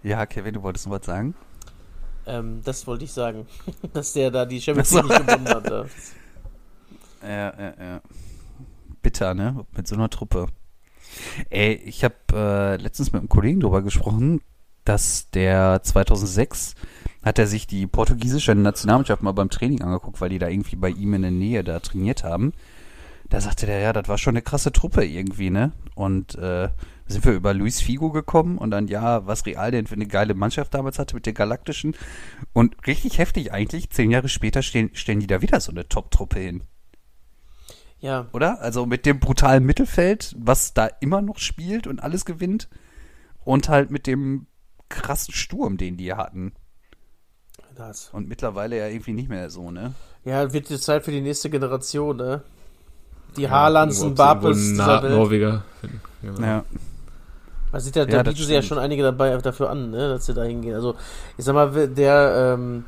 ja, 0.04 0.26
Kevin, 0.26 0.56
du 0.56 0.64
wolltest 0.64 0.86
noch 0.86 1.00
was 1.00 1.06
sagen? 1.06 1.34
ähm, 2.26 2.60
das 2.66 2.86
wollte 2.88 3.06
ich 3.06 3.14
sagen, 3.14 3.48
dass 3.94 4.12
der 4.12 4.32
da 4.32 4.46
die 4.46 4.60
Champions 4.60 4.92
League 4.92 5.06
nicht 5.06 5.28
gewonnen 5.28 5.48
hat. 5.48 5.70
ja. 5.70 5.86
Ja, 7.24 7.54
ja, 7.58 7.74
ja. 7.80 8.02
Bitter, 9.02 9.34
ne? 9.34 9.66
Mit 9.78 9.88
so 9.88 9.96
einer 9.96 10.10
Truppe. 10.10 10.48
Ey, 11.50 11.76
ich 11.86 12.04
habe 12.04 12.16
äh, 12.34 12.76
letztens 12.76 13.14
mit 13.14 13.20
einem 13.20 13.30
Kollegen 13.30 13.62
drüber 13.62 13.82
gesprochen, 13.82 14.42
dass 14.90 15.30
der 15.30 15.82
2006 15.84 16.74
hat 17.24 17.38
er 17.38 17.48
sich 17.48 17.68
die 17.68 17.86
portugiesische 17.86 18.56
Nationalmannschaft 18.56 19.22
mal 19.22 19.34
beim 19.34 19.50
Training 19.50 19.82
angeguckt, 19.82 20.20
weil 20.20 20.30
die 20.30 20.40
da 20.40 20.48
irgendwie 20.48 20.78
bei 20.78 20.90
ihm 20.90 21.14
in 21.14 21.22
der 21.22 21.32
Nähe 21.32 21.64
da 21.64 21.80
trainiert 21.80 22.24
haben. 22.24 22.54
Da 23.30 23.40
sagte 23.40 23.68
der, 23.68 23.80
ja, 23.80 23.94
das 23.94 24.08
war 24.08 24.18
schon 24.18 24.34
eine 24.34 24.42
krasse 24.42 24.72
Truppe 24.72 25.06
irgendwie, 25.06 25.52
ne? 25.52 25.74
Und 25.94 26.34
äh, 26.36 26.70
sind 27.06 27.26
wir 27.26 27.34
über 27.34 27.54
Luis 27.54 27.82
Figo 27.82 28.12
gekommen 28.12 28.58
und 28.58 28.72
dann, 28.72 28.88
ja, 28.88 29.28
was 29.28 29.46
Real 29.46 29.70
denn 29.70 29.86
für 29.86 29.94
eine 29.94 30.08
geile 30.08 30.34
Mannschaft 30.34 30.74
damals 30.74 30.98
hatte 30.98 31.14
mit 31.14 31.28
den 31.28 31.36
Galaktischen. 31.36 31.96
Und 32.54 32.76
richtig 32.88 33.20
heftig 33.20 33.54
eigentlich, 33.54 33.92
zehn 33.92 34.10
Jahre 34.10 34.30
später 34.30 34.64
stehen, 34.64 34.90
stellen 34.94 35.20
die 35.20 35.28
da 35.28 35.42
wieder 35.44 35.60
so 35.60 35.72
eine 35.72 35.88
Top-Truppe 35.88 36.40
hin 36.40 36.64
ja, 38.02 38.30
oder? 38.32 38.62
Also 38.62 38.86
mit 38.86 39.06
dem 39.06 39.20
brutalen 39.20 39.66
Mittelfeld, 39.66 40.34
was 40.38 40.74
da 40.74 40.88
immer 41.02 41.22
noch 41.22 41.38
spielt 41.38 41.86
und 41.86 42.02
alles 42.02 42.24
gewinnt. 42.24 42.70
Und 43.44 43.68
halt 43.68 43.92
mit 43.92 44.08
dem 44.08 44.48
krassen 44.90 45.34
Sturm, 45.34 45.78
den 45.78 45.98
die 45.98 46.14
hatten. 46.14 46.54
das. 47.76 48.10
Und 48.12 48.28
mittlerweile 48.28 48.78
ja 48.78 48.88
irgendwie 48.88 49.14
nicht 49.14 49.30
mehr 49.30 49.50
so, 49.50 49.72
ne? 49.72 49.94
Ja, 50.26 50.52
wird 50.52 50.70
jetzt 50.70 50.84
Zeit 50.84 51.06
für 51.06 51.12
die 51.12 51.22
nächste 51.22 51.50
Generation, 51.50 52.18
ne? 52.18 52.42
Die 53.38 53.50
Haalands 53.50 54.02
und 54.02 54.12
Ob 54.12 54.18
sie 54.18 54.24
Bapes 54.24 54.58
irgendwo 54.58 54.72
dieser 54.72 55.04
Welt. 55.04 55.14
Norweger. 55.14 55.64
Genau. 56.22 56.42
Ja. 56.42 56.66
Man 57.72 57.82
sieht 57.82 57.96
ja, 57.96 58.06
da 58.06 58.18
Ja, 58.18 58.24
bieten 58.24 58.44
sie 58.44 58.54
ja 58.54 58.62
schon 58.62 58.80
einige 58.80 59.04
dabei 59.04 59.38
dafür 59.38 59.70
an, 59.70 59.92
ne, 59.92 60.10
dass 60.10 60.26
sie 60.26 60.34
da 60.34 60.44
hingehen. 60.44 60.74
Also, 60.74 60.96
ich 61.38 61.46
sag 61.46 61.54
mal, 61.54 61.88
der 61.88 62.56
ähm, 62.58 62.86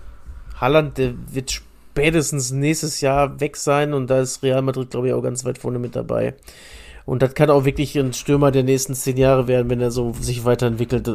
Haaland, 0.60 0.98
der 0.98 1.14
wird 1.32 1.52
spätestens 1.52 2.52
nächstes 2.52 3.00
Jahr 3.02 3.40
weg 3.40 3.58
sein 3.58 3.94
und 3.94 4.08
da 4.08 4.20
ist 4.22 4.42
Real 4.44 4.62
Madrid, 4.62 4.90
glaube 4.90 5.08
ich, 5.08 5.14
auch 5.14 5.22
ganz 5.22 5.46
weit 5.46 5.60
vorne 5.60 5.78
mit 5.80 5.96
dabei. 5.96 6.34
Und 7.06 7.22
das 7.22 7.34
kann 7.36 7.50
auch 7.50 7.66
wirklich 7.66 7.98
ein 7.98 8.14
Stürmer 8.14 8.52
der 8.52 8.64
nächsten 8.64 8.96
zehn 8.96 9.18
Jahre 9.18 9.48
werden, 9.48 9.70
wenn 9.70 9.82
er 9.82 9.92
so 9.92 10.14
sich 10.20 10.46
weiterentwickelt. 10.46 11.10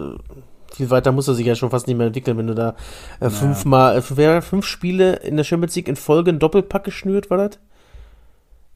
Viel 0.75 0.91
weiter 0.91 1.13
muss 1.13 1.29
er 1.29 1.35
sich 1.35 1.47
ja 1.47 1.55
schon 1.55 1.71
fast 1.71 1.87
nicht 1.87 1.97
mehr 1.97 2.09
entwickeln, 2.09 2.37
wenn 2.39 2.47
du 2.49 2.55
da 2.55 2.75
äh, 3.21 3.31
fünfmal, 3.31 3.97
äh, 3.99 4.03
wer- 4.11 4.43
fünf 4.43 4.67
Spiele 4.67 5.17
in 5.17 5.37
der 5.37 5.45
Champions 5.45 5.75
League 5.77 5.89
in 5.89 5.97
Folge 5.97 6.31
einen 6.31 6.39
Doppelpack 6.39 6.85
geschnürt, 6.85 7.31
war 7.31 7.39
das? 7.39 7.59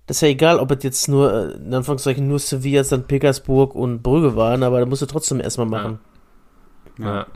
Das 0.07 0.17
ist 0.17 0.21
ja 0.23 0.29
egal, 0.29 0.59
ob 0.59 0.71
es 0.73 0.83
jetzt 0.83 1.09
nur, 1.09 1.33
äh, 1.33 1.53
in 1.57 1.73
Anführungszeichen, 1.75 2.27
nur 2.27 2.39
Sevilla, 2.39 2.83
St. 2.85 3.07
Petersburg 3.07 3.75
und 3.75 4.03
Brügge 4.03 4.35
waren, 4.37 4.63
aber 4.63 4.81
da 4.81 4.87
musst 4.87 5.03
du 5.03 5.07
trotzdem 5.07 5.41
erstmal 5.41 5.67
machen. 5.67 5.99
Ja. 6.99 7.27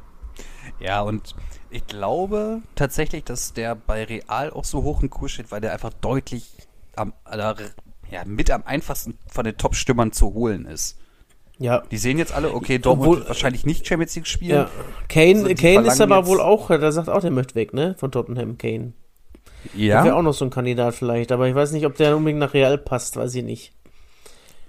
Ja, 0.80 1.00
und 1.02 1.34
ich 1.70 1.86
glaube 1.86 2.62
tatsächlich, 2.74 3.24
dass 3.24 3.52
der 3.52 3.74
bei 3.74 4.04
Real 4.04 4.50
auch 4.50 4.64
so 4.64 4.82
hoch 4.82 5.02
im 5.02 5.10
Kurs 5.10 5.32
steht, 5.32 5.52
weil 5.52 5.60
der 5.60 5.72
einfach 5.72 5.92
deutlich 6.00 6.50
am, 6.96 7.12
ja, 8.10 8.24
mit 8.26 8.50
am 8.50 8.62
einfachsten 8.64 9.18
von 9.28 9.44
den 9.44 9.56
Top-Stürmern 9.56 10.12
zu 10.12 10.32
holen 10.34 10.66
ist. 10.66 10.98
Ja. 11.58 11.82
Die 11.90 11.98
sehen 11.98 12.18
jetzt 12.18 12.34
alle, 12.34 12.52
okay, 12.52 12.78
Dortmund 12.78 13.08
Obwohl- 13.18 13.28
wahrscheinlich 13.28 13.64
nicht 13.64 13.86
Champions 13.86 14.14
League 14.16 14.26
spielen. 14.26 14.50
ja. 14.56 14.70
Kane, 15.08 15.44
Also 15.44 15.54
Kane 15.54 15.86
ist 15.86 16.00
aber 16.00 16.26
wohl 16.26 16.40
auch, 16.40 16.68
der 16.68 16.90
sagt 16.92 17.08
auch, 17.08 17.20
der 17.20 17.30
möchte 17.30 17.54
weg, 17.54 17.72
ne? 17.72 17.94
Von 17.98 18.10
Tottenham, 18.10 18.58
Kane. 18.58 18.92
Ja. 19.74 20.04
Wäre 20.04 20.16
auch 20.16 20.22
noch 20.22 20.34
so 20.34 20.44
ein 20.44 20.50
Kandidat 20.50 20.94
vielleicht, 20.94 21.32
aber 21.32 21.48
ich 21.48 21.54
weiß 21.54 21.72
nicht, 21.72 21.86
ob 21.86 21.96
der 21.96 22.16
unbedingt 22.16 22.40
nach 22.40 22.54
Real 22.54 22.76
passt, 22.76 23.16
weiß 23.16 23.34
ich 23.36 23.44
nicht. 23.44 23.72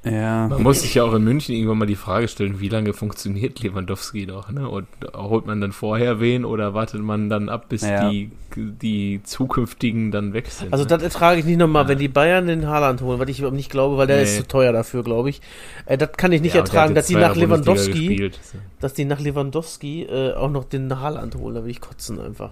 Ja. 0.06 0.48
Man 0.48 0.64
muss 0.64 0.82
sich 0.82 0.94
ja 0.96 1.04
auch 1.04 1.14
in 1.14 1.24
München 1.24 1.56
irgendwann 1.56 1.80
mal 1.80 1.86
die 1.86 1.96
Frage 1.96 2.28
stellen, 2.28 2.60
wie 2.60 2.70
lange 2.70 2.94
funktioniert 2.94 3.60
Lewandowski 3.62 4.26
noch, 4.28 4.52
ne? 4.52 4.70
Und 4.70 4.88
holt 5.16 5.46
man 5.48 5.60
dann 5.62 5.72
vorher 5.72 6.20
wen 6.20 6.46
oder 6.46 6.74
wartet 6.74 7.02
man 7.02 7.30
dann 7.30 7.50
ab, 7.50 7.70
bis 7.70 7.82
Ja. 7.82 8.10
die, 8.10 8.32
die 8.56 9.22
zukünftigen 9.24 10.12
dann 10.12 10.34
weg 10.34 10.48
sind? 10.48 10.72
Also 10.72 10.84
ne? 10.86 10.90
das 10.90 11.02
ertrage 11.04 11.40
ich 11.40 11.46
nicht 11.46 11.58
nochmal, 11.58 11.88
wenn 11.88 11.98
die 11.98 12.08
Bayern 12.08 12.48
den 12.48 12.68
Haaland 12.68 13.02
holen, 13.02 13.20
was 13.20 13.28
ich 13.30 13.40
überhaupt 13.40 13.58
nicht 13.58 13.72
glaube, 13.72 13.98
weil 13.98 14.08
der 14.08 14.18
Nee. 14.18 14.24
ist 14.24 14.36
zu 14.38 14.48
teuer 14.48 14.72
dafür, 14.72 15.04
glaube 15.04 15.30
ich. 15.30 15.42
Äh, 15.86 15.98
das 15.98 16.12
kann 16.14 16.32
ich 16.32 16.42
nicht 16.42 16.54
Ja, 16.56 16.62
ertragen, 16.62 16.94
dass 16.96 17.08
die 17.08 17.16
nach 17.16 17.36
Lewandowski, 17.36 17.92
gespielt. 18.08 18.40
dass 18.80 18.94
die 18.94 19.06
nach 19.06 19.20
Lewandowski 19.20 20.04
äh, 20.04 20.34
auch 20.34 20.52
noch 20.52 20.66
den 20.66 21.00
Haaland 21.00 21.36
holen, 21.36 21.56
da 21.56 21.64
will 21.64 21.72
ich 21.72 21.82
kotzen 21.82 22.20
einfach. 22.22 22.52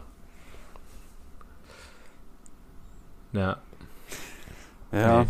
Ja. 3.31 3.57
ja. 4.91 5.21
Nee. 5.21 5.27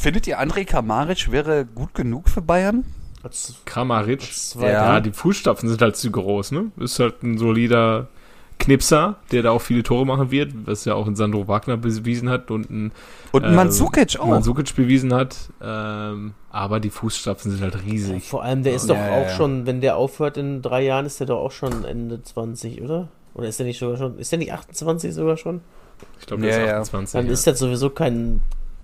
Findet 0.00 0.26
ihr 0.26 0.40
André 0.40 0.64
Kamaric 0.64 1.30
wäre 1.30 1.66
gut 1.66 1.92
genug 1.92 2.30
für 2.30 2.40
Bayern? 2.40 2.86
Das, 3.22 3.56
Kramaric. 3.66 4.20
das 4.20 4.56
Ja. 4.58 4.68
Ja, 4.70 5.00
die 5.00 5.12
Fußstapfen 5.12 5.68
sind 5.68 5.82
halt 5.82 5.94
zu 5.96 6.10
groß, 6.10 6.52
ne? 6.52 6.72
Ist 6.78 6.98
halt 7.00 7.22
ein 7.22 7.36
solider 7.36 8.08
Knipser, 8.58 9.16
der 9.30 9.42
da 9.42 9.50
auch 9.50 9.60
viele 9.60 9.82
Tore 9.82 10.06
machen 10.06 10.30
wird, 10.30 10.52
was 10.64 10.86
ja 10.86 10.94
auch 10.94 11.06
ein 11.06 11.16
Sandro 11.16 11.48
Wagner 11.48 11.76
bewiesen 11.76 12.30
hat 12.30 12.50
und 12.50 12.70
ein 12.70 12.92
Und 13.32 13.44
äh, 13.44 13.50
Mandzukic 13.50 14.18
auch. 14.18 14.26
Mandzukic 14.28 14.74
bewiesen 14.74 15.12
hat. 15.12 15.36
Ähm, 15.62 16.32
aber 16.48 16.80
die 16.80 16.88
Fußstapfen 16.88 17.50
sind 17.50 17.60
halt 17.60 17.84
riesig. 17.84 18.26
Vor 18.26 18.42
allem, 18.42 18.62
der 18.62 18.72
ist 18.72 18.88
Ja, 18.88 18.94
doch 18.94 19.00
ja, 19.02 19.10
auch 19.18 19.26
ja. 19.28 19.36
schon, 19.36 19.66
wenn 19.66 19.82
der 19.82 19.96
aufhört 19.96 20.38
in 20.38 20.62
drei 20.62 20.82
Jahren, 20.82 21.04
ist 21.04 21.20
der 21.20 21.26
doch 21.26 21.40
auch 21.40 21.52
schon 21.52 21.84
Ende 21.84 22.22
20, 22.22 22.80
oder? 22.80 23.08
Oder 23.34 23.48
ist 23.48 23.58
der 23.58 23.66
nicht 23.66 23.78
sogar 23.78 23.98
schon, 23.98 24.18
ist 24.18 24.32
der 24.32 24.38
nicht 24.38 24.54
28 24.54 25.12
sogar 25.12 25.36
schon? 25.36 25.60
Ich 26.18 26.26
glaube, 26.26 26.42
der 26.44 26.52
Ja, 26.56 26.62
ist 26.64 26.68
ja. 26.70 26.80
28. 26.80 27.12
Dann 27.12 27.26
ja. 27.26 27.32
ist 27.32 27.46
das 27.46 27.58
sowieso 27.58 27.90
kein 27.90 28.40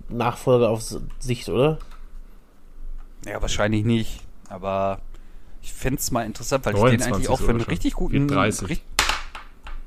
Nachfolger 0.09 0.69
auf 0.69 0.81
Sicht, 1.19 1.49
oder? 1.49 1.79
Ja, 3.25 3.41
wahrscheinlich 3.41 3.83
nicht. 3.85 4.21
Aber 4.49 5.01
ich 5.61 5.73
fände 5.73 5.99
es 5.99 6.11
mal 6.11 6.25
interessant, 6.25 6.65
weil 6.65 6.73
ich 6.73 6.79
den 6.79 6.85
29 6.99 7.13
eigentlich 7.15 7.29
auch 7.29 7.39
für 7.43 7.49
einen 7.51 7.59
schon. 7.61 7.69
richtig 7.69 7.93
guten. 7.93 8.13
Wird 8.29 8.31
30. 8.31 8.69
richt- 8.69 8.83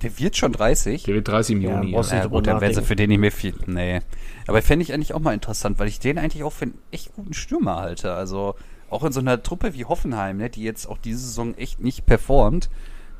Der 0.02 0.18
wird 0.18 0.36
schon 0.36 0.52
30. 0.52 1.04
Der 1.04 1.14
wird 1.14 1.28
30 1.28 1.56
im 1.56 1.62
Juni. 1.62 1.92
Ja, 1.92 2.00
Ja, 2.02 2.26
gut, 2.26 2.46
dann 2.46 2.60
wäre 2.60 2.74
sie 2.74 2.82
für 2.82 2.96
den 2.96 3.08
nicht 3.10 3.18
mehr 3.18 3.32
viel. 3.32 3.54
Nee. 3.66 4.00
Aber 4.46 4.60
fände 4.62 4.82
ich 4.82 4.92
eigentlich 4.92 5.14
auch 5.14 5.20
mal 5.20 5.32
interessant, 5.34 5.78
weil 5.78 5.88
ich 5.88 5.98
den 6.00 6.18
eigentlich 6.18 6.42
auch 6.42 6.52
für 6.52 6.64
einen 6.66 6.78
echt 6.90 7.14
guten 7.14 7.32
Stürmer 7.34 7.76
halte. 7.76 8.12
Also 8.14 8.54
auch 8.90 9.04
in 9.04 9.12
so 9.12 9.20
einer 9.20 9.42
Truppe 9.42 9.74
wie 9.74 9.84
Hoffenheim, 9.84 10.36
ne, 10.38 10.50
die 10.50 10.62
jetzt 10.62 10.86
auch 10.86 10.98
diese 10.98 11.18
Saison 11.20 11.54
echt 11.54 11.80
nicht 11.80 12.06
performt, 12.06 12.68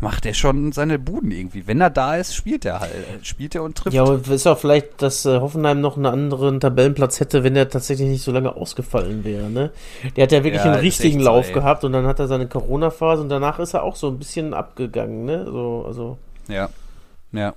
macht 0.00 0.26
er 0.26 0.34
schon 0.34 0.72
seine 0.72 0.98
Buden 0.98 1.30
irgendwie. 1.30 1.66
Wenn 1.66 1.80
er 1.80 1.90
da 1.90 2.16
ist, 2.16 2.34
spielt 2.34 2.64
er 2.64 2.80
halt. 2.80 2.92
Spielt 3.22 3.54
er 3.54 3.62
und 3.62 3.76
trifft. 3.76 3.94
Ja, 3.94 4.02
aber 4.02 4.20
ist 4.28 4.46
auch 4.46 4.58
vielleicht, 4.58 5.02
dass 5.02 5.24
äh, 5.26 5.40
Hoffenheim 5.40 5.80
noch 5.80 5.96
einen 5.96 6.06
anderen 6.06 6.60
Tabellenplatz 6.60 7.20
hätte, 7.20 7.44
wenn 7.44 7.54
der 7.54 7.68
tatsächlich 7.68 8.08
nicht 8.08 8.22
so 8.22 8.32
lange 8.32 8.54
ausgefallen 8.56 9.24
wäre, 9.24 9.50
ne? 9.50 9.70
Der 10.16 10.24
hat 10.24 10.32
ja 10.32 10.42
wirklich 10.44 10.64
Ja, 10.64 10.72
einen 10.72 10.80
richtigen 10.80 11.20
so, 11.20 11.24
Lauf 11.26 11.48
ey. 11.48 11.54
gehabt 11.54 11.84
und 11.84 11.92
dann 11.92 12.06
hat 12.06 12.18
er 12.18 12.28
seine 12.28 12.46
Corona-Phase 12.48 13.22
und 13.22 13.28
danach 13.28 13.58
ist 13.58 13.74
er 13.74 13.82
auch 13.82 13.96
so 13.96 14.08
ein 14.08 14.18
bisschen 14.18 14.54
abgegangen, 14.54 15.24
ne? 15.24 15.44
So, 15.46 15.84
also. 15.86 16.18
Ja. 16.48 16.68
Ja. 17.32 17.54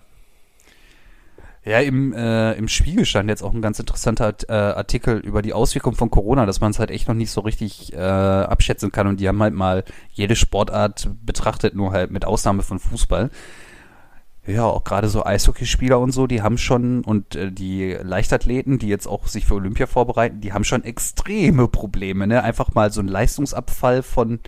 Ja, 1.66 1.80
im, 1.80 2.12
äh, 2.12 2.54
im 2.54 2.68
Spiegel 2.68 3.06
stand 3.06 3.30
jetzt 3.30 3.42
auch 3.42 3.54
ein 3.54 3.62
ganz 3.62 3.80
interessanter 3.80 4.36
äh, 4.50 4.54
Artikel 4.54 5.20
über 5.20 5.42
die 5.42 5.54
Auswirkungen 5.54 5.96
von 5.96 6.10
Corona, 6.10 6.46
dass 6.46 6.60
man 6.60 6.72
es 6.72 6.80
halt 6.80 6.92
echt 6.92 7.08
noch 7.08 7.16
nicht 7.16 7.32
so 7.32 7.40
richtig 7.40 7.94
äh, 7.94 7.98
abschätzen 7.98 8.92
kann. 8.92 9.08
Und 9.08 9.22
die 9.22 9.30
haben 9.30 9.42
halt 9.42 9.54
mal 9.54 9.86
jede 10.12 10.36
Sportart 10.36 11.10
betrachtet, 11.26 11.74
nur 11.74 11.92
halt 11.92 12.12
mit 12.12 12.26
Ausnahme 12.26 12.64
von 12.64 12.80
Fußball. 12.80 13.30
Ja, 14.46 14.66
auch 14.66 14.84
gerade 14.84 15.08
so 15.08 15.26
Eishockeyspieler 15.26 16.00
und 16.00 16.12
so, 16.12 16.28
die 16.28 16.42
haben 16.42 16.58
schon, 16.58 17.06
und 17.06 17.36
äh, 17.36 17.50
die 17.50 17.94
Leichtathleten, 17.94 18.78
die 18.78 18.90
jetzt 18.90 19.08
auch 19.08 19.28
sich 19.28 19.46
für 19.46 19.54
Olympia 19.54 19.88
vorbereiten, 19.88 20.42
die 20.42 20.52
haben 20.52 20.66
schon 20.66 20.84
extreme 20.84 21.70
Probleme, 21.70 22.28
ne? 22.28 22.44
Einfach 22.44 22.74
mal 22.74 22.92
so 22.92 23.00
ein 23.00 23.08
Leistungsabfall 23.08 24.04
von 24.04 24.42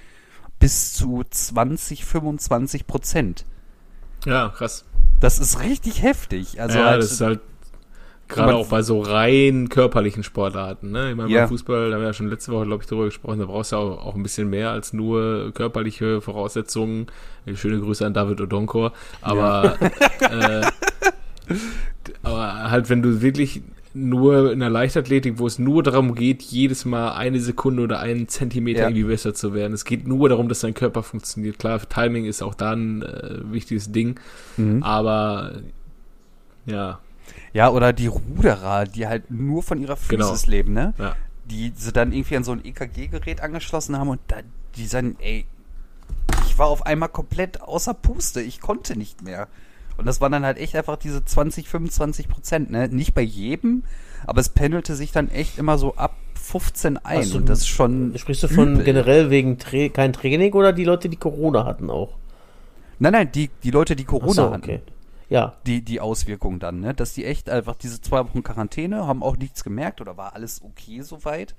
bis 0.60 0.94
zu 0.94 1.24
20, 1.30 2.04
25 2.04 2.88
Prozent. 2.88 3.46
ja 4.26 4.50
krass. 4.50 4.84
Das 5.20 5.40
ist 5.40 5.62
richtig 5.62 6.02
heftig. 6.04 6.60
Also 6.62 6.78
ja, 6.78 6.86
halt, 6.86 7.02
das 7.04 7.12
ist 7.14 7.22
halt 7.22 7.40
gerade 8.28 8.56
auch 8.56 8.68
bei 8.68 8.82
so 8.82 9.02
rein 9.02 9.70
körperlichen 9.70 10.24
Sportarten. 10.24 10.92
Ne? 10.92 11.12
Ich 11.12 11.16
meine, 11.16 11.30
Ja. 11.30 11.42
beim 11.42 11.50
Fußball, 11.50 11.90
da 11.90 11.96
haben 11.96 12.02
wir 12.02 12.08
ja 12.08 12.14
schon 12.14 12.28
letzte 12.28 12.52
Woche, 12.52 12.66
glaube 12.66 12.84
ich, 12.84 12.90
darüber 12.90 13.06
gesprochen, 13.06 13.40
da 13.40 13.46
brauchst 13.46 13.72
du 13.72 13.76
auch, 13.78 14.04
auch 14.06 14.16
ein 14.16 14.24
bisschen 14.24 14.50
mehr 14.50 14.72
als 14.72 14.94
nur 14.94 15.52
körperliche 15.54 16.22
Voraussetzungen. 16.22 17.08
Schöne 17.54 17.80
Grüße 17.80 18.06
an 18.06 18.14
David 18.14 18.42
Odonkor. 18.42 18.94
Aber 19.22 19.78
äh, 20.22 20.62
Aber 22.24 22.70
halt, 22.72 22.90
wenn 22.90 23.02
du 23.02 23.22
wirklich 23.22 23.62
nur 23.96 24.52
in 24.52 24.60
der 24.60 24.70
Leichtathletik, 24.70 25.40
wo 25.40 25.48
es 25.48 25.58
nur 25.58 25.82
darum 25.82 26.16
geht, 26.16 26.42
jedes 26.44 26.84
Mal 26.86 27.14
eine 27.14 27.40
Sekunde 27.40 27.82
oder 27.84 28.00
einen 28.00 28.28
Zentimeter 28.28 28.82
Ja. 28.82 28.88
irgendwie 28.90 29.06
besser 29.06 29.34
zu 29.34 29.54
werden. 29.54 29.74
Es 29.74 29.86
geht 29.86 30.06
nur 30.08 30.28
darum, 30.30 30.50
dass 30.50 30.60
dein 30.60 30.74
Körper 30.74 31.02
funktioniert. 31.02 31.58
Klar, 31.60 31.80
Timing 31.88 32.26
ist 32.26 32.42
auch 32.44 32.56
da 32.56 32.74
ein 32.74 33.02
äh, 33.04 33.40
wichtiges 33.52 33.92
Ding, 33.92 34.20
Mhm. 34.58 34.84
aber 34.84 35.54
ja, 36.66 37.00
Ja, 37.54 37.70
oder 37.70 37.92
die 37.94 38.08
Ruderer, 38.08 38.84
die 38.86 39.08
halt 39.08 39.32
nur 39.32 39.64
von 39.64 39.80
ihrer 39.82 39.96
Physis 39.96 40.44
Genau. 40.44 40.52
leben, 40.52 40.74
ne? 40.74 40.94
ja. 41.00 41.16
Die 41.46 41.72
sie 41.76 41.92
dann 41.92 42.12
irgendwie 42.12 42.38
an 42.38 42.44
so 42.44 42.52
ein 42.52 42.64
EKG-Gerät 42.66 43.42
angeschlossen 43.42 43.98
haben 43.98 44.10
und 44.10 44.20
da, 44.28 44.38
die 44.76 44.86
sagen, 44.86 45.16
ey, 45.20 45.46
ich 46.48 46.58
war 46.60 46.68
auf 46.68 46.86
einmal 46.86 47.10
komplett 47.10 47.62
außer 47.62 47.94
Puste, 47.94 48.42
ich 48.42 48.60
konnte 48.62 48.98
nicht 48.98 49.24
mehr. 49.24 49.48
Und 49.98 50.06
das 50.06 50.22
waren 50.22 50.32
dann 50.32 50.46
halt 50.46 50.58
echt 50.58 50.76
einfach 50.76 50.98
diese 50.98 51.24
20, 51.24 51.70
25 51.70 52.28
Prozent, 52.28 52.70
ne? 52.70 52.88
Nicht 52.90 53.14
bei 53.14 53.22
jedem, 53.22 53.84
aber 54.26 54.42
es 54.42 54.50
pendelte 54.50 54.96
sich 54.96 55.12
dann 55.12 55.30
echt 55.30 55.58
immer 55.58 55.78
so 55.78 55.96
ab 55.96 56.16
15 56.36 56.98
ein. 56.98 57.30
Du- 57.30 57.38
und 57.38 57.50
das 57.50 57.60
ist 57.60 57.68
schon. 57.68 58.14
Sprichst 58.18 58.44
du 58.44 58.48
von 58.48 58.74
übel. 58.74 58.86
generell 58.86 59.30
wegen 59.30 59.58
Tra 59.58 59.90
kein 59.90 60.14
Training 60.14 60.54
oder 60.54 60.74
die 60.74 60.84
Leute, 60.84 61.10
die 61.10 61.18
Corona 61.18 61.66
hatten 61.66 61.90
auch? 61.90 62.18
Nein, 63.00 63.14
nein, 63.14 63.32
die, 63.32 63.50
die 63.64 63.72
Leute, 63.72 63.96
die 63.96 64.06
Corona 64.06 64.34
so, 64.34 64.52
hatten. 64.52 64.64
okay. 64.64 64.82
Ja, 65.28 65.56
die, 65.66 65.82
die 65.82 66.00
Auswirkungen 66.00 66.60
dann, 66.60 66.82
ne? 66.82 66.94
Dass 66.94 67.14
die 67.14 67.26
echt 67.26 67.50
einfach 67.50 67.76
diese 67.76 68.00
zwei 68.00 68.20
Wochen 68.20 68.44
Quarantäne 68.44 69.08
haben 69.08 69.24
auch 69.24 69.38
nichts 69.38 69.64
gemerkt 69.64 70.02
oder 70.02 70.18
war 70.18 70.36
alles 70.36 70.62
okay 70.62 71.02
soweit 71.02 71.56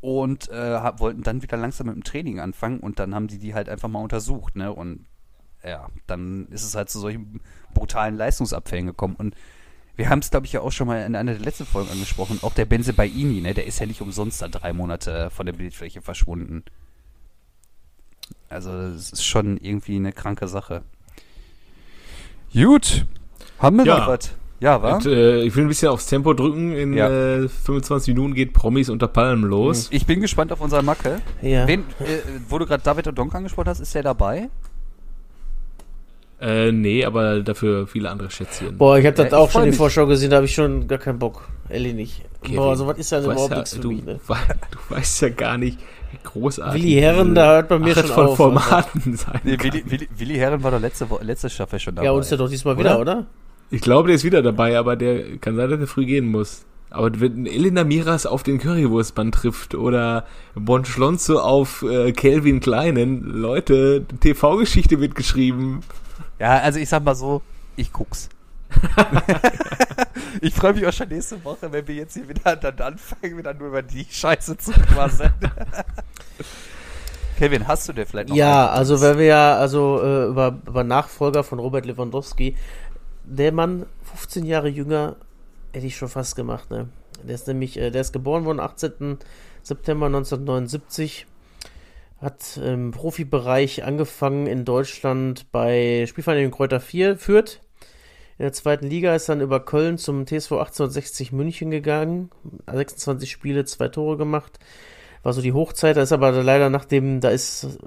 und 0.00 0.48
äh, 0.50 0.80
wollten 0.98 1.22
dann 1.22 1.42
wieder 1.42 1.56
langsam 1.56 1.86
mit 1.86 1.96
dem 1.96 2.04
Training 2.04 2.40
anfangen 2.40 2.80
und 2.80 2.98
dann 2.98 3.14
haben 3.14 3.28
die 3.28 3.38
die 3.38 3.54
halt 3.54 3.68
einfach 3.68 3.88
mal 3.88 4.02
untersucht, 4.02 4.56
ne? 4.56 4.72
Und 4.72 5.06
ja, 5.68 5.86
dann 6.06 6.46
ist 6.50 6.64
es 6.64 6.74
halt 6.74 6.90
zu 6.90 6.98
solchen 6.98 7.40
brutalen 7.74 8.16
Leistungsabfällen 8.16 8.86
gekommen 8.86 9.14
und 9.16 9.34
wir 9.96 10.08
haben 10.10 10.20
es, 10.20 10.30
glaube 10.30 10.46
ich, 10.46 10.52
ja 10.52 10.60
auch 10.60 10.70
schon 10.70 10.86
mal 10.86 11.04
in 11.04 11.16
einer 11.16 11.32
der 11.32 11.40
letzten 11.42 11.66
Folgen 11.66 11.90
angesprochen. 11.90 12.38
Auch 12.42 12.54
der 12.54 12.66
Benze 12.66 12.92
Baini, 12.92 13.40
ne? 13.40 13.52
Der 13.52 13.66
ist 13.66 13.80
ja 13.80 13.86
nicht 13.86 14.00
umsonst 14.00 14.40
da 14.40 14.46
drei 14.46 14.72
Monate 14.72 15.28
von 15.30 15.44
der 15.44 15.52
Bildfläche 15.52 16.02
verschwunden. 16.02 16.62
Also, 18.48 18.70
es 18.70 19.12
ist 19.12 19.24
schon 19.24 19.56
irgendwie 19.56 19.96
eine 19.96 20.12
kranke 20.12 20.46
Sache. 20.46 20.82
Gut. 22.52 23.06
Haben 23.58 23.78
wir 23.78 23.84
Ja. 23.86 23.98
noch 23.98 24.06
was? 24.08 24.30
Ja, 24.60 24.82
wa? 24.82 24.94
Und, 24.96 25.06
äh, 25.06 25.42
ich 25.42 25.54
will 25.54 25.64
ein 25.64 25.68
bisschen 25.68 25.88
aufs 25.88 26.06
Tempo 26.06 26.32
drücken. 26.34 26.72
In 26.72 26.92
Ja. 26.94 27.08
äh, 27.08 27.48
25 27.48 28.14
Minuten 28.14 28.34
geht 28.34 28.52
Promis 28.52 28.88
unter 28.90 29.06
Palmen 29.08 29.44
los. 29.44 29.88
Ich 29.90 30.06
bin 30.06 30.20
gespannt 30.20 30.52
auf 30.52 30.60
unsere 30.60 30.82
Macke. 30.82 31.20
ja. 31.42 31.66
Wen, 31.66 31.80
äh, 32.00 32.18
wo 32.48 32.58
du 32.58 32.66
gerade 32.66 32.82
David 32.82 33.06
Odonk 33.08 33.34
angesprochen 33.34 33.68
hast, 33.68 33.80
ist 33.80 33.94
der 33.94 34.02
dabei? 34.02 34.48
Äh, 36.40 36.70
nee, 36.70 37.04
aber 37.04 37.40
dafür 37.40 37.86
viele 37.88 38.10
andere 38.10 38.30
Schätzchen. 38.30 38.76
Boah, 38.78 38.96
ich 38.98 39.06
habe 39.06 39.16
das 39.16 39.32
Ja, 39.32 39.38
auch 39.38 39.50
schon 39.50 39.64
die 39.64 39.68
mich. 39.70 39.76
Vorschau 39.76 40.06
gesehen, 40.06 40.30
da 40.30 40.36
habe 40.36 40.46
ich 40.46 40.54
schon 40.54 40.86
gar 40.86 40.98
keinen 40.98 41.18
Bock. 41.18 41.48
Ehrlich 41.68 41.94
nicht. 41.94 42.22
Kevin, 42.42 42.56
Boah, 42.56 42.76
so 42.76 42.86
was 42.86 42.98
ist 42.98 43.10
ja 43.10 43.18
überhaupt 43.20 43.50
weißt 43.50 43.56
nichts 43.56 43.74
für 43.74 43.80
du, 43.80 43.90
mich, 43.90 44.04
ne? 44.04 44.20
du 44.70 44.94
weißt 44.94 45.22
ja 45.22 45.28
gar 45.30 45.58
nicht, 45.58 45.78
wie 46.12 46.18
großartig. 46.22 46.80
Willi 46.82 46.94
Herren, 47.00 47.34
da 47.34 47.54
hört 47.54 47.68
bei 47.68 47.78
mir 47.80 47.96
Art 47.96 48.06
schon 48.06 48.14
von 48.14 48.26
auf, 48.26 48.36
Formaten 48.36 49.16
sein 49.16 49.40
Nee, 49.42 49.56
kann. 49.56 49.72
Willi, 49.72 49.84
Willi, 49.90 50.08
Willi 50.16 50.34
Herren 50.36 50.62
war 50.62 50.70
doch 50.70 50.80
letzte, 50.80 51.08
letzte 51.22 51.50
Staffel 51.50 51.80
schon 51.80 51.96
dabei. 51.96 52.06
Ja, 52.06 52.12
und 52.12 52.20
ist 52.20 52.30
ja 52.30 52.36
doch 52.36 52.48
diesmal 52.48 52.78
wieder, 52.78 53.00
Oder? 53.00 53.16
oder? 53.18 53.26
Ich 53.70 53.80
glaube, 53.80 54.06
der 54.06 54.14
ist 54.16 54.24
wieder 54.24 54.40
dabei, 54.40 54.78
aber 54.78 54.94
der 54.96 55.36
kann 55.38 55.56
sein, 55.56 55.68
dass 55.68 55.80
er 55.80 55.86
früh 55.88 56.06
gehen 56.06 56.26
muss. 56.26 56.64
Aber 56.90 57.10
wenn 57.20 57.44
Elena 57.46 57.84
Miras 57.84 58.24
auf 58.24 58.42
den 58.44 58.58
Currywurstmann 58.58 59.32
trifft 59.32 59.74
oder 59.74 60.24
Bon 60.54 60.84
Schlonzo 60.86 61.38
auf 61.40 61.82
äh, 61.82 62.12
Kelvin 62.12 62.60
Kleinen, 62.60 63.24
Leute, 63.24 64.06
TV-Geschichte 64.20 65.00
wird 65.00 65.14
geschrieben. 65.16 65.80
Ja, 66.38 66.58
also 66.58 66.78
ich 66.78 66.88
sag 66.88 67.02
mal 67.04 67.14
so, 67.14 67.42
ich 67.76 67.92
guck's. 67.92 68.28
ich 70.40 70.54
freue 70.54 70.74
mich 70.74 70.86
auch 70.86 70.92
schon 70.92 71.08
nächste 71.08 71.42
Woche, 71.44 71.72
wenn 71.72 71.86
wir 71.86 71.94
jetzt 71.94 72.14
hier 72.14 72.28
wieder 72.28 72.54
dann 72.56 72.78
anfangen, 72.78 73.36
wieder 73.38 73.54
nur 73.54 73.68
über 73.68 73.82
die 73.82 74.06
Scheiße 74.08 74.56
zu 74.58 74.72
quasseln. 74.72 75.32
Kevin, 77.38 77.66
hast 77.68 77.88
du 77.88 77.92
denn 77.92 78.06
vielleicht 78.06 78.28
noch 78.30 78.36
Ja, 78.36 78.68
also 78.68 79.00
weil 79.00 79.18
wir 79.18 79.26
ja, 79.26 79.56
also 79.56 80.02
äh, 80.02 80.26
über, 80.26 80.58
über 80.66 80.84
Nachfolger 80.84 81.44
von 81.44 81.60
Robert 81.60 81.86
Lewandowski, 81.86 82.56
der 83.24 83.52
Mann, 83.52 83.86
15 84.02 84.44
Jahre 84.44 84.68
jünger, 84.68 85.16
hätte 85.72 85.86
ich 85.86 85.96
schon 85.96 86.08
fast 86.08 86.34
gemacht, 86.34 86.70
ne? 86.70 86.88
Der 87.22 87.34
ist 87.34 87.46
nämlich, 87.46 87.76
äh, 87.76 87.90
der 87.90 88.00
ist 88.00 88.12
geboren 88.12 88.44
worden, 88.44 88.60
18. 88.60 89.18
September 89.62 90.06
1979, 90.06 91.26
hat 92.20 92.56
im 92.56 92.90
Profibereich 92.90 93.84
angefangen 93.84 94.46
in 94.46 94.64
Deutschland 94.64 95.50
bei 95.52 96.04
Spielvereinigung 96.08 96.52
Kräuter 96.52 96.80
4, 96.80 97.16
Fürth. 97.16 97.60
In 98.38 98.44
der 98.44 98.52
zweiten 98.52 98.86
Liga 98.86 99.14
ist 99.14 99.28
dann 99.28 99.40
über 99.40 99.64
Köln 99.64 99.98
zum 99.98 100.24
TSV 100.24 100.52
1860 100.52 101.32
München 101.32 101.70
gegangen, 101.70 102.30
26 102.72 103.30
Spiele, 103.30 103.64
zwei 103.64 103.88
Tore 103.88 104.16
gemacht. 104.16 104.58
War 105.22 105.32
so 105.32 105.42
die 105.42 105.52
Hochzeit, 105.52 105.96
da 105.96 106.02
ist 106.02 106.12
aber 106.12 106.30
leider 106.30 106.70
nach 106.70 106.84
dem, 106.84 107.20
da 107.20 107.30
ist 107.30 107.78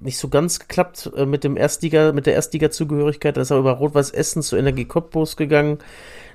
nicht 0.00 0.18
so 0.18 0.28
ganz 0.28 0.60
geklappt 0.60 1.10
äh, 1.16 1.26
mit 1.26 1.44
dem 1.44 1.56
Erstliga, 1.56 2.12
mit 2.12 2.26
der 2.26 2.34
Erstliga-Zugehörigkeit, 2.34 3.36
da 3.36 3.42
ist 3.42 3.50
er 3.50 3.58
über 3.58 3.72
Rot-Weiß 3.72 4.10
Essen 4.10 4.42
zu 4.42 4.56
Energie 4.56 4.84
Cottbus 4.84 5.36
gegangen, 5.36 5.78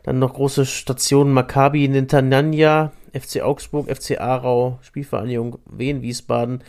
dann 0.04 0.20
noch 0.20 0.34
große 0.34 0.66
Stationen 0.66 1.34
Maccabi 1.34 1.88
Ninternanja, 1.88 2.92
FC 3.14 3.42
Augsburg, 3.42 3.90
FC 3.90 4.20
Aarau, 4.20 4.80
Spielvereinigung 4.82 5.60
Wien, 5.66 6.02
Wiesbaden, 6.02 6.64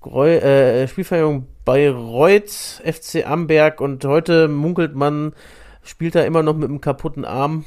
Greu, 0.00 0.30
äh, 0.36 0.88
Spielvereinigung 0.88 1.46
Bayreuth, 1.64 2.80
FC 2.84 3.26
Amberg 3.26 3.80
und 3.80 4.04
heute 4.04 4.48
munkelt 4.48 4.94
man, 4.94 5.34
spielt 5.82 6.14
er 6.14 6.26
immer 6.26 6.42
noch 6.42 6.54
mit 6.56 6.68
einem 6.68 6.80
kaputten 6.80 7.24
Arm 7.24 7.64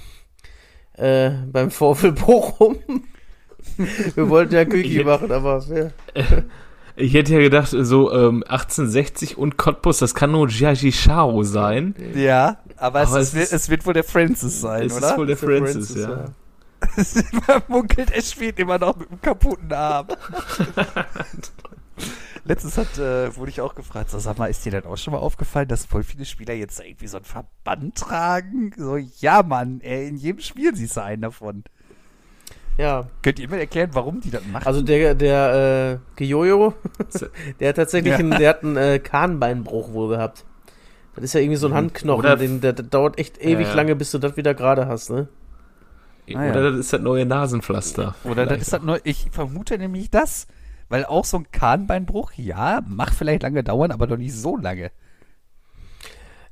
äh, 0.94 1.30
beim 1.52 1.70
VfL 1.72 2.12
Bochum. 2.14 2.78
Wir 4.16 4.30
wollten 4.30 4.56
ja 4.56 4.66
Küki 4.66 5.00
Ich- 5.00 5.06
machen, 5.06 5.32
aber 5.32 5.64
ja. 5.70 5.90
Ich 6.96 7.16
hätte 7.16 7.34
ja 7.34 7.40
gedacht, 7.40 7.70
so 7.76 8.12
ähm, 8.12 8.44
1860 8.48 9.36
und 9.40 9.58
Cottbus, 9.58 9.98
das 9.98 10.14
kann 10.14 10.32
nur 10.32 10.48
Jiaji 10.48 10.92
Shao 10.92 11.42
sein. 11.42 11.96
Ja, 12.14 12.60
aber, 12.78 13.00
Aber 13.08 13.18
es, 13.20 13.34
es 13.34 13.46
ist, 13.46 13.52
es 13.54 13.70
wird 13.72 13.84
wohl 13.88 13.94
der 13.96 14.04
Francis 14.04 14.62
sein, 14.62 14.86
es 14.86 14.98
oder? 14.98 15.10
ist 15.10 15.18
wohl 15.18 15.26
der 15.26 15.36
Der 15.36 15.48
Francis, 15.50 15.96
Francis, 16.00 17.16
ja. 17.16 17.42
Man 17.48 17.64
munkelt, 17.68 18.12
er 18.12 18.22
spielt 18.22 18.60
immer 18.60 18.78
noch 18.78 18.96
mit 18.96 19.10
einem 19.10 19.22
kaputten 19.22 19.74
Arm. 19.74 20.06
Letztens 22.46 22.78
hat, 22.78 22.98
äh, 22.98 23.36
wurde 23.38 23.52
ich 23.52 23.62
auch 23.62 23.74
gefragt, 23.74 24.10
so, 24.10 24.20
sag 24.20 24.38
mal, 24.38 24.48
ist 24.48 24.66
dir 24.66 24.72
denn 24.72 24.86
auch 24.86 24.98
schon 24.98 25.14
mal 25.14 25.20
aufgefallen, 25.20 25.68
dass 25.70 25.86
voll 25.86 26.04
viele 26.04 26.26
Spieler 26.26 26.54
jetzt 26.54 26.82
irgendwie 26.82 27.08
so 27.08 27.18
einen 27.18 27.26
Verband 27.26 27.96
tragen? 27.96 28.72
So, 28.78 28.98
ja, 28.98 29.44
Mann, 29.44 29.80
ey, 29.82 30.10
in 30.10 30.18
jedem 30.18 30.42
Spiel 30.42 30.76
siehst 30.76 30.98
du 30.98 31.04
einen 31.04 31.22
davon. 31.22 31.64
Ja, 32.78 33.08
Könnt 33.22 33.40
ihr 33.40 33.48
mir 33.48 33.60
erklären, 33.60 33.92
warum 33.94 34.20
die 34.20 34.32
das 34.32 34.46
machen? 34.48 34.66
also 34.66 34.82
der, 34.82 35.14
der 35.16 36.00
äh, 36.02 36.16
Gijojo, 36.18 36.74
der 37.60 37.70
hat 37.70 37.76
tatsächlich 37.76 38.12
Ja. 38.14 38.18
einen, 38.20 38.32
der 38.32 38.50
hat 38.50 38.64
einen 38.64 38.78
äh, 38.78 39.00
Kahnbeinbruch 39.00 39.94
wohl 39.94 40.10
gehabt. 40.10 40.44
Das 41.16 41.24
ist 41.24 41.34
ja 41.34 41.40
irgendwie 41.40 41.58
so 41.58 41.68
ein 41.68 41.74
Handknochen, 41.76 42.20
Oder- 42.26 42.36
den, 42.36 42.60
der, 42.60 42.74
der 42.74 42.84
dauert 42.86 43.20
echt 43.20 43.40
ewig 43.42 43.68
Ja. 43.68 43.74
lange, 43.76 43.96
bis 43.96 44.10
du 44.12 44.18
das 44.18 44.36
wieder 44.36 44.54
gerade 44.56 44.88
hast, 44.88 45.12
ne? 45.12 45.28
Ah, 46.34 46.44
ja. 46.46 46.52
Oder 46.52 46.72
das 46.72 46.80
ist 46.80 46.94
das 46.94 47.02
neue 47.02 47.26
Nasenpflaster. 47.26 48.16
Oder 48.24 48.46
das 48.48 48.60
ist 48.62 48.74
das 48.74 48.82
neu, 48.82 48.98
ich 49.04 49.28
vermute 49.32 49.78
nämlich 49.78 50.10
das, 50.10 50.48
weil 50.90 51.06
auch 51.06 51.26
so 51.26 51.38
ein 51.38 51.52
Kahnbeinbruch, 51.52 52.32
ja, 52.36 52.82
mag 52.88 53.14
vielleicht 53.14 53.44
lange 53.44 53.64
dauern, 53.64 53.92
aber 53.92 54.08
doch 54.08 54.18
nicht 54.18 54.34
so 54.34 54.58
lange. 54.58 54.92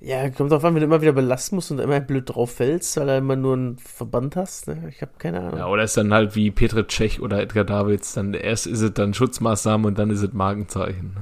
Ja, 0.03 0.27
kommt 0.31 0.51
drauf 0.51 0.65
an, 0.65 0.73
wenn 0.73 0.81
du 0.81 0.87
immer 0.87 1.01
wieder 1.03 1.11
belasten 1.11 1.55
musst 1.55 1.69
und 1.69 1.79
immer 1.79 1.99
blöd 1.99 2.27
drauf 2.27 2.55
fällst, 2.55 2.97
weil 2.97 3.05
du 3.05 3.17
immer 3.17 3.35
nur 3.35 3.53
einen 3.53 3.77
Verband 3.77 4.35
hast, 4.35 4.67
ne? 4.67 4.89
Ich 4.89 5.03
habe 5.03 5.11
keine 5.19 5.41
Ahnung. 5.41 5.59
Ja, 5.59 5.67
oder 5.67 5.83
ist 5.83 5.95
dann 5.95 6.11
halt 6.11 6.35
wie 6.35 6.49
Petr 6.49 6.87
Cech 6.87 7.21
oder 7.21 7.39
Edgar 7.39 7.65
Davids, 7.65 8.13
dann 8.13 8.33
erst 8.33 8.65
ist 8.65 8.81
es 8.81 8.93
dann 8.93 9.13
Schutzmaßnahmen 9.13 9.85
und 9.85 9.99
dann 9.99 10.09
ist 10.09 10.23
es 10.23 10.33
Markenzeichen. 10.33 11.15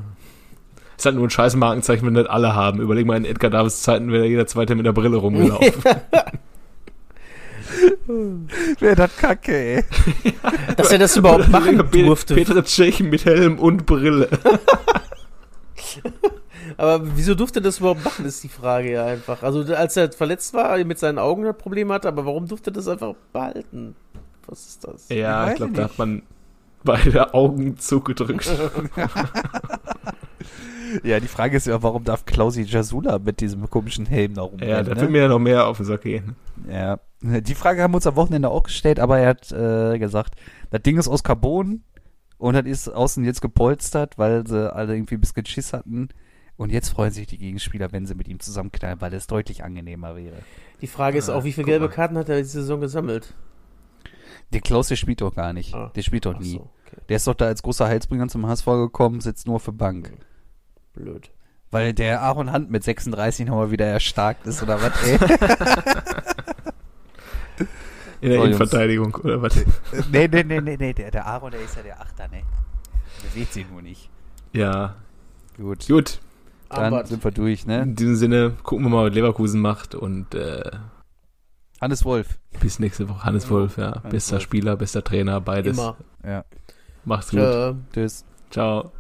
Ist 0.98 1.06
halt 1.06 1.16
nur 1.16 1.28
ein 1.28 1.30
scheiß 1.30 1.58
Markenzeichen, 1.58 2.06
wenn 2.06 2.14
nicht 2.14 2.30
alle 2.30 2.56
haben. 2.56 2.80
Überleg 2.80 3.06
mal, 3.06 3.18
in 3.18 3.26
Edgar 3.26 3.52
Davids 3.52 3.82
Zeiten 3.82 4.14
wäre 4.14 4.26
jeder 4.26 4.48
Zweite 4.48 4.76
mit 4.76 4.86
der 4.86 4.94
Brille 4.94 5.18
rumgelaufen. 5.18 5.74
Wer 8.80 8.96
das 8.96 9.16
kacke, 9.18 9.54
ey. 9.54 9.84
Dass 10.78 10.92
er 10.92 11.00
das 11.00 11.16
überhaupt 11.16 11.50
machen 11.50 11.78
durfte. 11.92 12.36
Petr 12.36 12.64
Cech 12.66 13.02
mit 13.02 13.26
Helm 13.26 13.60
und 13.60 13.86
Brille. 13.86 14.30
Aber 16.78 17.02
wieso 17.16 17.36
durfte 17.36 17.60
er 17.60 17.64
das 17.64 17.80
überhaupt 17.80 18.04
machen, 18.06 18.26
ist 18.26 18.44
die 18.44 18.50
Frage 18.50 18.92
ja 18.92 19.06
einfach. 19.06 19.44
Also 19.44 19.62
als 19.74 19.98
er 19.98 20.12
verletzt 20.12 20.54
war, 20.54 20.78
mit 20.86 21.00
seinen 21.00 21.18
Augen 21.18 21.46
ein 21.46 21.58
Problem 21.58 21.92
hatte, 21.92 22.08
aber 22.08 22.26
warum 22.26 22.48
durfte 22.48 22.70
er 22.70 22.74
das 22.74 22.88
einfach 22.88 23.16
behalten? 23.34 23.96
Was 24.46 24.68
ist 24.68 24.84
das? 24.86 25.10
Ja, 25.10 25.46
weiß 25.46 25.52
ich 25.52 25.58
glaube, 25.58 25.72
ich 25.72 25.78
da 25.78 25.84
hat 25.86 25.98
man 25.98 26.22
beide 26.84 27.34
Augen 27.34 27.78
zugedrückt. 27.78 28.50
Ja, 31.04 31.20
die 31.20 31.28
Frage 31.28 31.58
ist 31.58 31.68
ja, 31.68 31.82
warum 31.84 32.04
darf 32.04 32.26
Klausi 32.26 32.64
Jasula 32.64 33.20
mit 33.20 33.42
diesem 33.42 33.70
komischen 33.70 34.06
Helm 34.06 34.36
da 34.36 34.42
rumrennen? 34.42 34.70
ja, 34.70 34.84
da 34.84 34.96
ne? 34.96 35.02
wird 35.02 35.12
mir 35.12 35.22
ja 35.24 35.28
noch 35.28 35.40
mehr 35.40 35.68
auf 35.68 35.78
den 35.78 35.86
Sack 35.86 36.02
gehen. 36.02 36.36
Ja, 36.70 37.00
die 37.22 37.56
Frage 37.56 37.82
haben 37.82 37.92
wir 37.92 37.98
uns 37.98 38.08
am 38.08 38.16
Wochenende 38.16 38.50
auch 38.50 38.64
gestellt, 38.64 39.00
aber 39.00 39.20
er 39.20 39.30
hat 39.30 39.52
äh, 39.52 39.98
gesagt, 40.00 40.36
das 40.70 40.82
Ding 40.82 40.98
ist 40.98 41.08
aus 41.08 41.24
Carbon 41.24 41.84
und 42.38 42.54
das 42.54 42.66
ist 42.66 42.88
außen 42.88 43.24
jetzt 43.26 43.42
gepolstert, 43.42 44.18
weil 44.18 44.48
sie 44.48 44.74
alle 44.74 44.96
irgendwie 44.96 45.16
ein 45.16 45.22
bisschen 45.22 45.46
Schiss 45.46 45.74
hatten. 45.74 46.10
Und 46.56 46.72
jetzt 46.72 46.90
freuen 46.90 47.12
sich 47.12 47.26
die 47.28 47.38
Gegenspieler, 47.38 47.94
wenn 47.94 48.06
sie 48.06 48.16
mit 48.16 48.28
ihm 48.28 48.40
zusammenknallen, 48.42 49.00
weil 49.00 49.14
es 49.14 49.28
deutlich 49.28 49.64
angenehmer 49.64 50.18
wäre. 50.18 50.38
Die 50.82 50.88
Frage 50.88 51.18
ist 51.18 51.30
auch, 51.30 51.46
wie 51.46 51.54
viele 51.54 51.66
gelbe 51.66 51.88
Karten 51.88 52.18
hat 52.18 52.28
er 52.28 52.38
diese 52.38 52.62
Saison 52.62 52.82
gesammelt? 52.82 53.34
Der 54.52 54.60
Klaus, 54.60 54.90
der 54.90 54.98
spielt 54.98 55.22
doch 55.22 55.34
gar 55.34 55.54
nicht. 55.54 55.74
Ah. 55.74 55.92
Der 55.96 56.02
spielt 56.02 56.26
doch 56.26 56.36
Ach 56.36 56.40
nie. 56.40 56.54
so, 56.54 56.70
okay. 56.86 56.98
Der 57.08 57.16
ist 57.16 57.28
doch 57.28 57.36
da 57.36 57.46
als 57.46 57.64
großer 57.64 57.88
Heilsbringer 57.88 58.28
zum 58.28 58.46
HSV 58.46 58.66
gekommen, 58.66 59.22
sitzt 59.22 59.48
nur 59.48 59.62
für 59.62 59.72
Bank. 59.72 60.12
Blöd. 60.94 61.32
Weil 61.72 61.94
der 61.94 62.22
Aaron 62.22 62.52
Hand 62.52 62.72
mit 62.72 62.84
36 62.84 63.48
nochmal 63.48 63.72
wieder 63.72 63.86
erstarkt 63.86 64.46
ist 64.46 64.62
oder 64.62 64.82
was, 64.82 64.92
ey? 65.04 65.18
In 68.22 68.30
der 68.30 68.40
So, 68.40 68.46
Jungs. 68.46 68.46
Innenverteidigung, 68.48 69.16
oder 69.16 69.42
was? 69.42 69.56
nee, 70.12 70.28
nee, 70.28 70.44
nee, 70.44 70.60
nee, 70.62 70.78
nee, 70.78 70.94
der, 70.94 71.12
der 71.12 71.26
Aaron, 71.26 71.52
der 71.52 71.62
ist 71.62 71.76
ja 71.78 71.84
der 71.84 72.02
Achter, 72.02 72.28
ne? 72.28 72.42
Bewegt 73.24 73.54
sich 73.54 73.70
nur 73.70 73.82
nicht. 73.82 74.10
Ja, 74.54 74.96
Gut. 75.58 75.88
gut. 75.88 76.20
Dann 76.70 76.86
Armband. 76.86 77.08
sind 77.08 77.24
wir 77.24 77.32
durch, 77.32 77.66
ne? 77.66 77.82
In 77.82 77.96
diesem 77.96 78.16
Sinne, 78.16 78.54
gucken 78.64 78.86
wir 78.86 78.90
mal, 78.90 79.08
was 79.08 79.14
Leverkusen 79.16 79.60
macht 79.62 79.96
und 79.96 80.36
äh, 80.36 80.70
Hannes 81.82 82.04
Wolf. 82.06 82.38
bis 82.60 82.80
nächste 82.80 83.08
Woche. 83.10 83.24
Hannes 83.24 83.50
Wolf, 83.50 83.78
ja. 83.78 83.96
Hannes 84.04 84.12
bester 84.12 84.34
Wolf. 84.34 84.44
Spieler, 84.44 84.76
bester 84.76 85.04
Trainer, 85.04 85.40
beides. 85.42 85.78
Immer. 85.78 85.96
Ja. 86.24 86.44
Macht's 87.06 87.32
gut. 87.32 87.40
Tschö. 87.40 87.74
Tschüss. 87.94 88.26
Ciao. 88.52 88.92